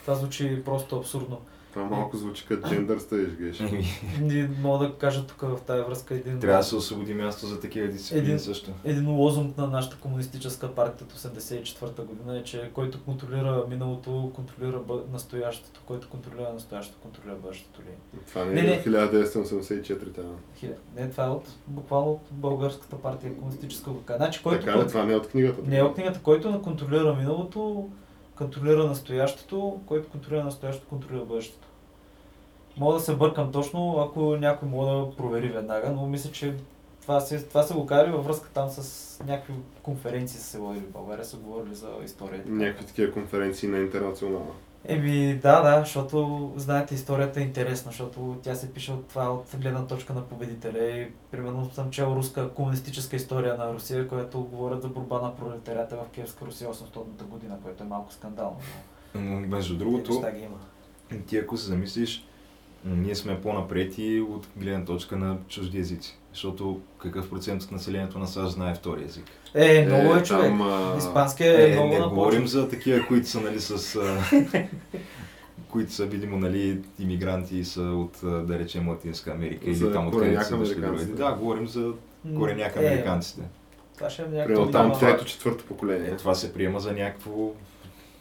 Това 0.02 0.14
звучи 0.14 0.62
просто 0.64 0.96
абсурдно. 0.96 1.40
Това 1.70 1.84
малко 1.86 2.16
звучи 2.16 2.46
като 2.46 2.68
джендър. 2.68 2.98
Еми, 3.60 3.84
Не 4.20 4.50
мога 4.60 4.86
да 4.86 4.94
кажа 4.94 5.26
тук 5.26 5.40
в 5.40 5.58
тази 5.58 5.82
връзка 5.82 6.14
един, 6.14 6.40
Трябва 6.40 6.58
да 6.58 6.64
се 6.64 6.76
освободи 6.76 7.14
място 7.14 7.46
за 7.46 7.60
такива 7.60 7.88
дисциплини 7.88 8.24
Един- 8.24 8.38
също. 8.38 8.70
един 8.84 9.10
лозунг 9.10 9.56
на 9.56 9.66
нашата 9.66 9.96
комунистическа 9.96 10.68
партия 10.68 11.06
от 11.06 11.12
1984 11.12 12.04
година 12.04 12.38
е, 12.38 12.42
че 12.42 12.70
който 12.74 13.00
контролира 13.00 13.64
миналото, 13.68 14.32
контролира 14.34 14.78
бъ... 14.78 15.02
настоящето, 15.12 15.80
който 15.86 16.08
контролира 16.08 16.52
настоящето, 16.54 16.98
контролира 16.98 17.36
бъдещето 17.36 17.80
ли. 17.80 18.18
Това 18.28 18.44
не 18.44 18.52
Не, 18.52 18.60
е 18.60 18.64
не. 18.64 18.72
от 18.72 18.84
1984 18.84 20.12
тя. 20.12 20.22
Хиля- 20.56 20.76
Не, 20.96 21.10
това 21.10 21.24
е 21.24 21.30
от, 21.30 21.44
буквално 21.66 22.10
от 22.10 22.20
българската 22.30 22.96
партия 22.96 23.34
комунистическа 23.34 23.90
ГК. 23.92 24.12
Значи, 24.16 24.42
който 24.42 24.64
Така 24.64 24.78
ли? 24.78 24.88
Това 24.88 25.04
не 25.04 25.12
е 25.12 25.16
от 25.16 25.28
книгата. 25.28 25.62
Не 25.64 25.78
е 25.78 25.82
от 25.82 25.94
книгата, 25.94 26.20
който 26.22 26.62
контролира 26.62 27.14
миналото, 27.14 27.88
контролира 28.38 28.84
настоящето, 28.84 29.80
който 29.86 30.10
контролира 30.10 30.44
настоящето, 30.44 30.88
контролира 30.88 31.24
бъдещето. 31.24 31.68
Мога 32.76 32.94
да 32.94 33.00
се 33.00 33.16
бъркам 33.16 33.52
точно, 33.52 33.98
ако 33.98 34.36
някой 34.36 34.68
мога 34.68 34.86
да 34.90 35.16
провери 35.16 35.48
веднага, 35.48 35.90
но 35.90 36.06
мисля, 36.06 36.30
че 36.30 36.54
това, 37.02 37.20
се, 37.20 37.42
това 37.42 37.62
са 37.62 37.74
го 37.74 37.86
карали 37.86 38.12
във 38.12 38.24
връзка 38.24 38.48
там 38.54 38.68
с 38.70 39.24
някакви 39.24 39.54
конференции 39.82 40.40
са 40.40 40.46
се 40.46 40.58
водили 40.58 40.84
в 40.84 40.92
България, 40.92 41.24
са 41.24 41.36
говорили 41.36 41.74
за 41.74 41.88
историята. 42.04 42.48
Някакви 42.48 42.86
такива 42.86 43.12
конференции 43.12 43.68
на 43.68 43.78
интернационална. 43.78 44.52
Еми 44.84 45.34
да, 45.34 45.62
да, 45.62 45.80
защото 45.80 46.52
знаете 46.56 46.94
историята 46.94 47.40
е 47.40 47.42
интересна, 47.42 47.90
защото 47.90 48.38
тя 48.42 48.54
се 48.54 48.72
пише 48.72 48.92
от 48.92 49.08
това 49.08 49.32
от 49.32 49.56
гледна 49.60 49.86
точка 49.86 50.12
на 50.12 50.24
победителя 50.24 50.84
и 50.84 51.08
примерно 51.30 51.70
съм 51.74 51.90
чел 51.90 52.06
руска 52.16 52.50
комунистическа 52.54 53.16
история 53.16 53.56
на 53.56 53.74
Русия, 53.74 54.08
която 54.08 54.40
говорят 54.40 54.82
за 54.82 54.88
борба 54.88 55.20
на 55.20 55.36
пролетарията 55.36 55.96
в 55.96 56.08
Киевска 56.12 56.46
Русия 56.46 56.70
800-та 56.70 57.24
година, 57.24 57.58
което 57.62 57.82
е 57.82 57.86
малко 57.86 58.12
скандално. 58.12 58.56
но 59.14 59.40
Между 59.40 59.76
другото, 59.76 60.24
има. 60.42 61.20
ти 61.26 61.38
ако 61.38 61.56
се 61.56 61.66
замислиш, 61.66 62.26
ние 62.84 63.14
сме 63.14 63.40
по-напред 63.40 63.98
и 63.98 64.20
от 64.20 64.48
гледна 64.56 64.84
точка 64.84 65.16
на 65.16 65.38
чужди 65.48 65.78
езици. 65.78 66.17
Защото 66.32 66.80
какъв 66.98 67.30
процент 67.30 67.62
от 67.62 67.72
населението 67.72 68.18
на 68.18 68.26
САЩ 68.26 68.52
знае 68.52 68.74
втори 68.74 69.04
език? 69.04 69.24
Е, 69.54 69.86
много 69.86 70.08
е 70.14 70.22
там, 70.22 70.24
човек. 70.24 70.52
а, 70.60 70.98
Испански 70.98 71.44
е, 71.44 71.70
Е, 71.70 71.72
много 71.72 71.88
не 71.88 71.98
на 71.98 72.08
говорим 72.08 72.46
за 72.46 72.68
такива, 72.68 73.06
които 73.06 73.28
са, 73.28 73.40
нали, 73.40 73.60
с... 73.60 73.96
а, 73.96 74.22
които 75.70 75.92
са, 75.92 76.06
видимо, 76.06 76.38
нали, 76.38 76.80
иммигранти 76.98 77.56
и 77.56 77.64
са 77.64 77.82
от, 77.82 78.18
да 78.46 78.58
речем, 78.58 78.88
Латинска 78.88 79.30
Америка 79.30 79.74
За 79.74 79.84
или 79.86 79.92
там 79.92 80.08
откъдето 80.08 80.44
са 80.44 80.56
дошли 80.56 80.74
другаде. 80.74 81.04
Да, 81.04 81.32
говорим 81.32 81.66
за 81.68 81.92
кореняк 82.36 82.76
Е, 82.76 82.78
американците. 82.78 83.42
Това 83.94 84.10
ще 84.10 84.22
е 84.22 84.26
някакво 84.26 84.70
там 84.70 84.92
трето, 85.00 85.24
четвърто 85.24 85.64
Е, 85.64 85.66
поколение. 85.68 86.16
това 86.16 86.34
се 86.34 86.52
приема 86.52 86.80
за 86.80 86.92
някакво 86.92 87.50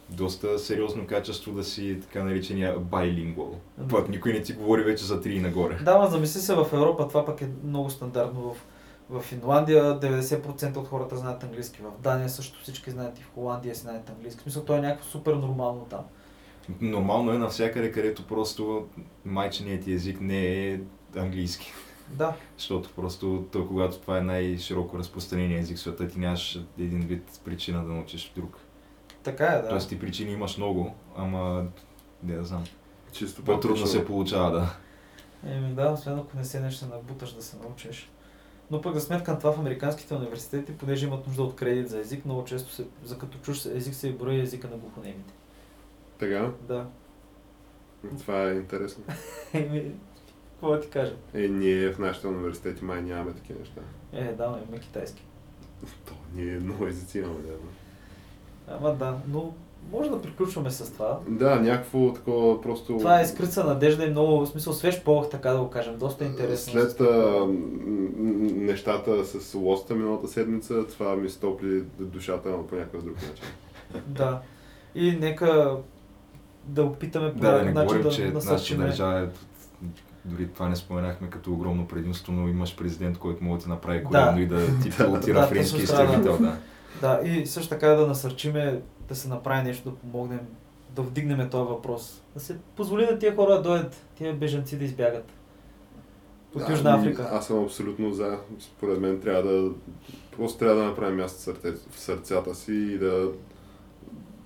доста 0.10 0.60
сериозно 0.60 1.08
качество 1.08 1.52
да 1.52 1.64
си 1.64 1.98
така 2.02 2.24
наречения 2.24 2.80
байлингвал. 2.80 3.60
Мгм. 3.78 3.88
Пък 3.88 4.10
никой 4.10 4.34
не 4.34 4.42
ти 4.42 4.54
говори 4.54 4.84
вече 4.84 5.06
за 5.06 5.22
три 5.22 5.36
и 5.36 5.40
нагоре. 5.40 5.80
Да, 5.84 5.98
ма 5.98 6.08
замисли 6.08 6.40
се 6.40 6.56
в 6.56 6.68
Европа, 6.74 7.08
това 7.08 7.26
пък 7.26 7.42
е 7.42 7.50
много 7.64 7.90
стандартно. 7.90 8.42
В, 8.42 8.56
в 9.10 9.22
Финландия 9.22 10.00
90% 10.00 10.78
от 10.78 10.88
хората 10.88 11.18
знаят 11.18 11.44
английски, 11.44 11.82
в 11.82 12.02
Дания 12.02 12.30
също 12.30 12.62
всички 12.62 12.92
знаят 12.92 13.20
и 13.20 13.22
в 13.22 13.32
Холандия 13.34 13.76
знаят 13.76 14.10
английски. 14.10 14.40
В 14.40 14.44
смисъл, 14.44 14.66
то 14.66 14.76
е 14.76 14.82
някакво 14.82 15.10
супер 15.10 15.34
нормално 15.34 15.86
там. 15.90 16.06
Нормално 16.82 17.32
е 17.32 17.38
навсякъде, 17.38 17.92
където 17.92 18.28
просто 18.28 18.88
майченият 19.26 19.84
ти 19.84 19.94
език 19.94 20.22
не 20.22 20.68
е 20.68 20.80
английски. 21.16 21.74
Да, 22.10 22.34
Защото 22.58 22.90
просто 22.96 23.46
то, 23.52 23.68
когато 23.68 23.98
това 23.98 24.18
е 24.18 24.22
най-широко 24.22 24.98
разпространение 24.98 25.60
език 25.60 25.78
в 25.78 25.80
света, 25.80 26.08
ти 26.08 26.20
нямаш 26.20 26.60
един 26.80 27.00
вид 27.00 27.42
причина 27.46 27.86
да 27.86 27.94
научиш 27.94 28.32
друг. 28.36 28.58
Така 29.28 29.46
е, 29.46 29.62
да. 29.62 29.70
Тоест 29.70 29.90
ти 29.90 30.00
причини 30.00 30.32
имаш 30.32 30.58
много, 30.58 30.96
ама 31.16 31.66
не 32.24 32.36
да 32.36 32.44
знам. 32.44 32.64
Чисто 33.12 33.44
По-трудно 33.44 33.88
се 33.88 34.06
получава, 34.06 34.52
да. 34.52 34.76
Еми 35.52 35.74
да, 35.74 35.92
освен 35.92 36.20
ако 36.20 36.38
не 36.38 36.46
се 36.46 36.60
набуташ 36.92 37.34
да 37.34 37.42
се 37.42 37.58
научиш. 37.58 38.12
Но 38.72 38.82
пък 38.82 38.94
за 38.94 39.02
сметка 39.02 39.32
на 39.32 39.40
това 39.40 39.52
в 39.52 39.60
американските 39.60 40.14
университети, 40.14 40.78
понеже 40.78 41.06
имат 41.08 41.28
нужда 41.28 41.44
от 41.44 41.56
кредит 41.56 41.90
за 41.90 42.00
език, 42.00 42.26
много 42.26 42.46
често 42.46 42.72
се, 42.72 42.86
за 43.04 43.18
като 43.18 43.38
чуш 43.38 43.66
език 43.66 43.94
се 43.94 44.12
брои 44.12 44.42
езика 44.42 44.68
на 44.68 44.78
глухонемите. 44.78 45.34
Така, 46.20 46.52
Да. 46.62 46.86
това 48.20 48.44
е 48.44 48.54
интересно. 48.54 49.04
Еми, 49.54 49.92
какво 50.52 50.70
да 50.72 50.82
ти 50.82 50.90
кажа? 50.90 51.16
Е, 51.34 51.48
ние 51.48 51.94
в 51.94 52.00
нашите 52.00 52.28
университети 52.28 52.84
май 52.84 53.02
нямаме 53.02 53.34
такива 53.34 53.60
неща. 53.60 53.82
Е, 54.14 54.34
да, 54.34 54.50
но 54.50 54.58
имаме 54.58 54.80
китайски. 54.80 55.24
То, 56.06 56.14
ние 56.34 56.60
много 56.60 56.88
езици 56.88 57.20
имаме, 57.20 57.42
да. 57.42 57.54
Ама 58.70 58.94
да, 58.94 59.16
но 59.28 59.52
може 59.92 60.10
да 60.10 60.22
приключваме 60.22 60.72
с 60.72 60.94
това. 60.94 61.20
Да, 61.28 61.56
някакво 61.56 62.14
такова 62.14 62.62
просто... 62.62 62.98
Това 62.98 63.20
е 63.22 63.26
скрица 63.26 63.64
надежда 63.64 64.06
и 64.06 64.10
много, 64.10 64.40
в 64.40 64.48
смисъл 64.48 64.74
свеж 64.74 65.04
полъх, 65.04 65.30
така 65.30 65.52
да 65.52 65.60
го 65.60 65.70
кажем. 65.70 65.98
Доста 65.98 66.26
интересно. 66.26 66.74
След 66.74 67.02
а, 67.02 67.46
нещата 68.18 69.26
с 69.26 69.54
лоста 69.54 69.96
миналата 69.96 70.28
седмица, 70.28 70.88
това 70.88 71.16
ми 71.16 71.30
стопли 71.30 71.84
душата, 72.00 72.50
но 72.50 72.68
по 72.68 72.76
някакъв 72.76 73.04
друг 73.04 73.16
начин. 73.16 73.46
Да. 74.08 74.40
И 74.96 75.12
нека 75.12 75.76
да 76.66 76.84
опитаме 76.84 77.34
по 77.34 77.40
Да, 77.40 77.52
да 77.52 77.58
не 77.58 77.64
някакъв 77.64 77.76
начин 77.76 77.98
говорим, 77.98 78.16
че 78.16 78.28
да 78.28 78.34
насърчим. 78.34 78.78
държава 78.78 79.20
е 79.20 79.28
дори 80.26 80.48
това 80.48 80.70
не 80.70 80.76
споменахме 80.76 81.30
като 81.30 81.54
огромно 81.54 81.88
предимство, 81.88 82.34
но 82.34 82.48
имаш 82.48 82.76
президент, 82.76 83.18
който 83.18 83.44
може 83.44 83.58
да 83.58 83.64
ти 83.64 83.70
направи 83.70 83.98
Да. 84.00 84.04
колено 84.06 84.40
и 84.40 84.46
да 84.46 84.80
ти 84.80 84.90
пилотира 84.98 85.40
Да, 85.42 85.48
френски 85.48 85.78
да. 85.78 85.84
изтребител. 85.84 86.38
Да. 86.38 86.58
Да, 87.02 87.22
и 87.24 87.46
също 87.46 87.70
така 87.70 87.88
да 87.88 88.08
насърчиме 88.08 88.82
да 89.08 89.16
се 89.16 89.30
направи 89.30 89.64
нещо, 89.64 89.90
да 89.90 89.96
помогнем, 89.96 90.40
да 90.96 91.02
вдигнем 91.02 91.50
този 91.50 91.70
въпрос. 91.70 92.24
Да 92.34 92.40
се 92.40 92.58
позволи 92.76 93.06
на 93.06 93.20
тия 93.20 93.36
хора 93.36 93.54
да 93.54 93.62
дойдат, 93.62 94.06
тия 94.16 94.34
бежанци 94.34 94.78
да 94.78 94.86
избягат. 94.86 95.32
От 96.56 96.64
Да, 96.68 96.72
Южна 96.72 96.96
Африка. 96.96 97.30
Аз 97.32 97.48
съм 97.48 97.64
абсолютно 97.64 98.14
за. 98.14 98.38
Според 98.60 99.00
мен 99.00 99.22
трябва 99.22 99.52
да... 99.52 99.72
Просто 100.38 100.60
трябва 100.60 100.76
да 100.76 100.84
направим 100.84 101.18
място 101.18 101.40
в, 101.40 101.44
сърце, 101.44 101.72
в 101.90 102.00
сърцата 102.00 102.56
си 102.56 102.74
и 102.74 102.98
да... 102.98 103.32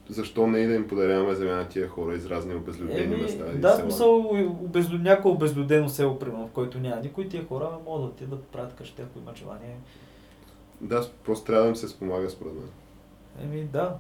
Защо 0.10 0.48
не 0.48 0.60
и 0.60 0.68
да 0.68 0.73
им 0.73 0.88
подаряваме 0.88 1.36
земя 1.36 1.56
на 1.56 1.68
тия 1.68 1.88
хора 1.88 2.15
из 2.15 2.26
разни 2.26 2.56
обезлюдени 2.56 3.03
Еми, 3.03 3.22
места 3.22 3.45
да, 3.56 3.76
смисъл, 3.76 4.18
обезлю... 4.64 4.98
някое 4.98 5.32
обезлюдено 5.32 5.90
село, 5.90 6.19
примерно, 6.19 6.48
в 6.48 6.52
който 6.52 6.80
няма 6.80 7.02
никой, 7.02 7.30
тия 7.30 7.45
хора 7.45 7.69
могат 7.86 8.02
да 8.02 8.07
отидат 8.07 8.40
да 8.40 8.45
правят 8.45 8.73
къща, 8.73 9.02
ако 9.02 9.19
имат 9.19 9.38
желание. 9.38 9.78
Да, 10.82 11.08
просто 11.26 11.45
трябва 11.45 11.64
да 11.64 11.70
им 11.70 11.76
се 11.76 11.88
спомага 11.88 12.30
според 12.30 12.53
мен. 12.53 12.70
Еми 13.44 13.64
да, 13.64 13.95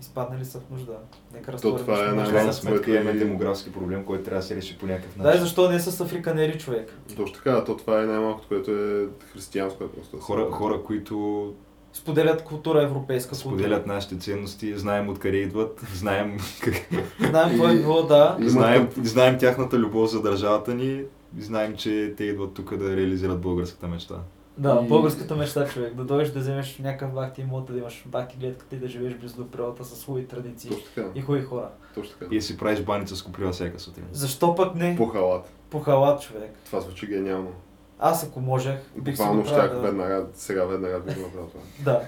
изпаднали 0.00 0.44
са 0.44 0.60
в 0.60 0.70
нужда. 0.70 0.92
Нека 1.34 1.46
То 1.46 1.52
разтворим 1.52 1.78
това 1.78 2.04
е 2.08 2.12
най- 2.42 2.52
сметка 2.52 2.90
имаме 2.96 3.12
демографски 3.12 3.72
проблем, 3.72 4.04
който 4.04 4.24
трябва 4.24 4.40
да 4.40 4.46
се 4.46 4.56
реши 4.56 4.78
по 4.78 4.86
някакъв 4.86 5.16
Да, 5.16 5.22
и 5.22 5.26
начин. 5.26 5.40
защо 5.40 5.70
не 5.70 5.80
с 5.80 6.00
африканери 6.00 6.58
човек? 6.58 6.98
Точно 7.16 7.34
така, 7.34 7.64
то 7.64 7.76
това 7.76 8.02
е 8.02 8.06
най-малкото, 8.06 8.48
което 8.48 8.70
е 8.70 9.06
християнско 9.32 9.84
е 9.84 9.88
просто. 9.92 10.18
Хора, 10.18 10.50
хора, 10.50 10.82
които 10.82 11.54
Споделят 11.92 12.44
култура, 12.44 12.82
европейска 12.82 13.34
споделят 13.34 13.86
нашите 13.86 14.18
ценности, 14.18 14.78
знаем 14.78 15.08
откъде 15.08 15.36
идват, 15.36 15.80
знаем, 15.94 16.36
как, 16.60 16.74
култура. 16.88 17.28
Знаем 17.30 17.48
какво 17.50 17.68
е 17.68 17.76
било, 17.76 18.02
да. 18.02 18.36
Знаем, 18.40 18.88
знаем 19.02 19.38
тяхната 19.38 19.78
любов 19.78 20.10
за 20.10 20.22
държавата 20.22 20.74
ни, 20.74 21.02
и 21.38 21.42
знаем, 21.42 21.76
че 21.76 22.14
те 22.16 22.24
идват 22.24 22.54
тук 22.54 22.76
да 22.76 22.96
реализират 22.96 23.40
българската 23.40 23.88
мечта. 23.88 24.14
Да, 24.58 24.80
И- 24.84 24.88
българската 24.88 25.36
мечта 25.36 25.66
човек. 25.66 25.94
Да 25.94 26.04
дойдеш 26.04 26.30
да 26.30 26.38
вземеш 26.40 26.78
някакъв 26.78 27.12
бахти 27.14 27.40
имот, 27.40 27.66
да 27.66 27.78
имаш 27.78 28.02
бахти 28.06 28.36
гледката 28.36 28.76
и 28.76 28.78
да 28.78 28.88
живееш 28.88 29.14
близо 29.14 29.36
до 29.36 29.50
природата 29.50 29.84
с 29.84 30.04
хубави 30.04 30.26
традиции 30.26 30.70
Точно 30.70 30.84
така, 30.94 31.08
и 31.14 31.20
хубави 31.20 31.42
хора. 31.44 31.68
точно 31.94 32.18
така. 32.18 32.34
И 32.34 32.38
да 32.38 32.42
си 32.42 32.56
правиш 32.56 32.82
баница 32.82 33.16
с 33.16 33.22
коплива 33.22 33.52
всяка 33.52 33.80
сутрин. 33.80 34.04
Защо 34.12 34.54
пък 34.54 34.74
не 34.74 34.96
По 34.96 35.06
халат. 35.06 35.52
по 35.70 35.80
халат 35.80 36.22
човек? 36.22 36.52
Това 36.66 36.80
звучи 36.80 37.06
гениално. 37.06 37.52
Аз 37.98 38.24
ако 38.24 38.40
можех, 38.40 38.76
бих 38.96 39.16
си 39.16 39.22
го 39.22 39.28
Буквално 39.28 39.46
щях 39.46 39.70
да... 39.70 39.80
веднага, 39.80 40.26
сега 40.34 40.64
веднага 40.64 41.00
бих 41.00 41.14
го 41.16 41.22
направил 41.22 41.48
това. 41.48 41.62
Да. 41.84 42.02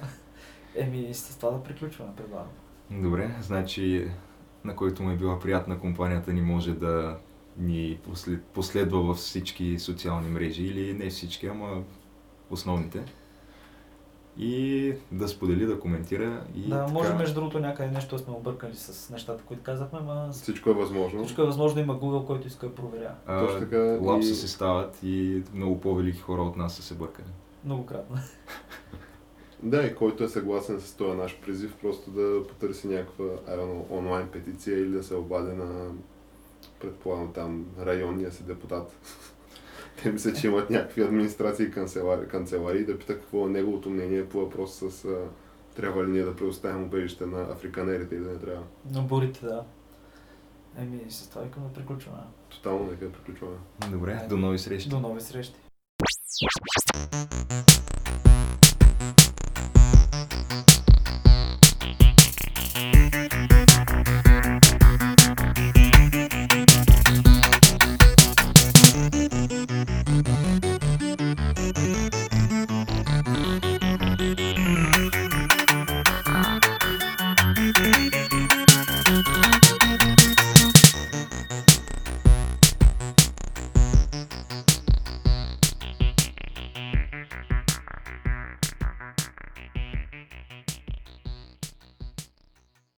Еми, 0.77 1.14
с 1.14 1.36
това 1.36 1.51
да 1.51 1.62
приключваме, 1.62 2.12
предлагам. 2.16 2.48
Добре, 2.93 3.31
значи 3.40 4.09
на 4.64 4.77
който 4.77 5.02
му 5.02 5.10
е 5.10 5.16
била 5.16 5.39
приятна 5.39 5.78
компанията 5.78 6.32
ни 6.32 6.40
може 6.40 6.73
да 6.73 7.16
ни 7.59 7.98
послед, 8.05 8.43
последва 8.44 8.98
във 8.98 9.16
всички 9.16 9.78
социални 9.78 10.28
мрежи 10.28 10.64
или 10.64 10.94
не 10.94 11.10
всички, 11.10 11.47
ама 11.47 11.82
основните. 12.51 13.05
И 14.39 14.94
да 15.12 15.28
сподели, 15.28 15.66
да 15.66 15.81
коментира 15.81 16.44
и 16.55 16.60
да, 16.60 16.78
така, 16.78 16.93
може 16.93 17.14
между 17.14 17.35
другото 17.35 17.59
някъде 17.59 17.90
нещо 17.90 18.16
да 18.16 18.23
сме 18.23 18.32
объркали 18.32 18.74
с 18.74 19.10
нещата, 19.10 19.43
които 19.43 19.62
казахме, 19.62 20.01
ма 20.01 20.28
с- 20.32 20.43
Всичко 20.43 20.70
е 20.70 20.74
възможно. 20.74 21.20
всичко 21.20 21.43
е 21.43 21.47
възможно, 21.47 21.81
има 21.81 21.94
Google, 21.94 22.27
който 22.27 22.47
иска 22.47 22.66
да 22.66 22.74
проверя. 22.74 23.14
а, 23.27 23.40
Точно 23.40 23.60
така, 23.60 23.78
лапси 24.02 24.31
и- 24.31 24.35
се 24.35 24.48
стават 24.48 24.98
и 25.02 25.43
много 25.55 25.81
по-велики 25.81 26.18
хора 26.18 26.43
от 26.43 26.56
нас 26.56 26.74
са 26.74 26.82
се 26.82 26.94
бъркали. 26.94 27.27
Многократно. 27.64 28.16
Да, 29.62 29.82
и 29.82 29.94
който 29.94 30.24
е 30.24 30.28
съгласен 30.28 30.81
с 30.81 30.93
този 30.93 31.16
наш 31.16 31.36
призив, 31.36 31.77
просто 31.77 32.10
да 32.10 32.47
потърси 32.48 32.89
някаква 32.89 33.24
know, 33.24 33.82
онлайн 33.90 34.28
петиция 34.28 34.78
или 34.78 34.90
да 34.90 35.02
се 35.02 35.14
обади 35.14 35.52
на, 35.52 35.90
предполагам 36.81 37.32
там, 37.32 37.66
районния 37.81 38.32
си 38.32 38.43
депутат. 38.43 38.93
Те 40.02 40.12
мисля, 40.12 40.32
че 40.32 40.47
имат 40.47 40.70
някакви 40.70 41.02
администрации 41.02 41.66
и 41.66 41.70
канцелари, 41.70 42.28
канцеларии 42.28 42.85
да 42.85 42.98
питат 42.98 43.20
какво 43.20 43.47
е 43.47 43.51
неговото 43.51 43.90
мнение 43.90 44.28
по 44.28 44.39
въпрос 44.39 44.74
с 44.74 45.05
а, 45.05 45.18
трябва 45.77 46.05
ли 46.05 46.10
ние 46.10 46.23
да 46.23 46.36
предоставим 46.36 46.85
убежище 46.85 47.27
на 47.27 47.43
африканерите 47.43 48.14
или 48.14 48.24
да 48.24 48.32
не 48.32 48.39
трябва. 48.39 48.62
Но 48.93 49.02
бурите, 49.02 49.47
да. 49.47 49.64
Еми, 50.78 51.01
с 51.09 51.28
това 51.28 51.43
викам 51.43 51.62
да 51.62 51.73
приключваме. 51.73 52.18
Тотално 52.48 52.90
нека 52.90 53.05
да 53.05 53.12
приключваме. 53.12 53.56
Добре, 53.90 54.27
до 54.28 54.36
нови 54.36 54.59
срещи. 54.59 54.89
До 54.89 55.01
нови 55.01 55.20
срещи. 55.20 55.56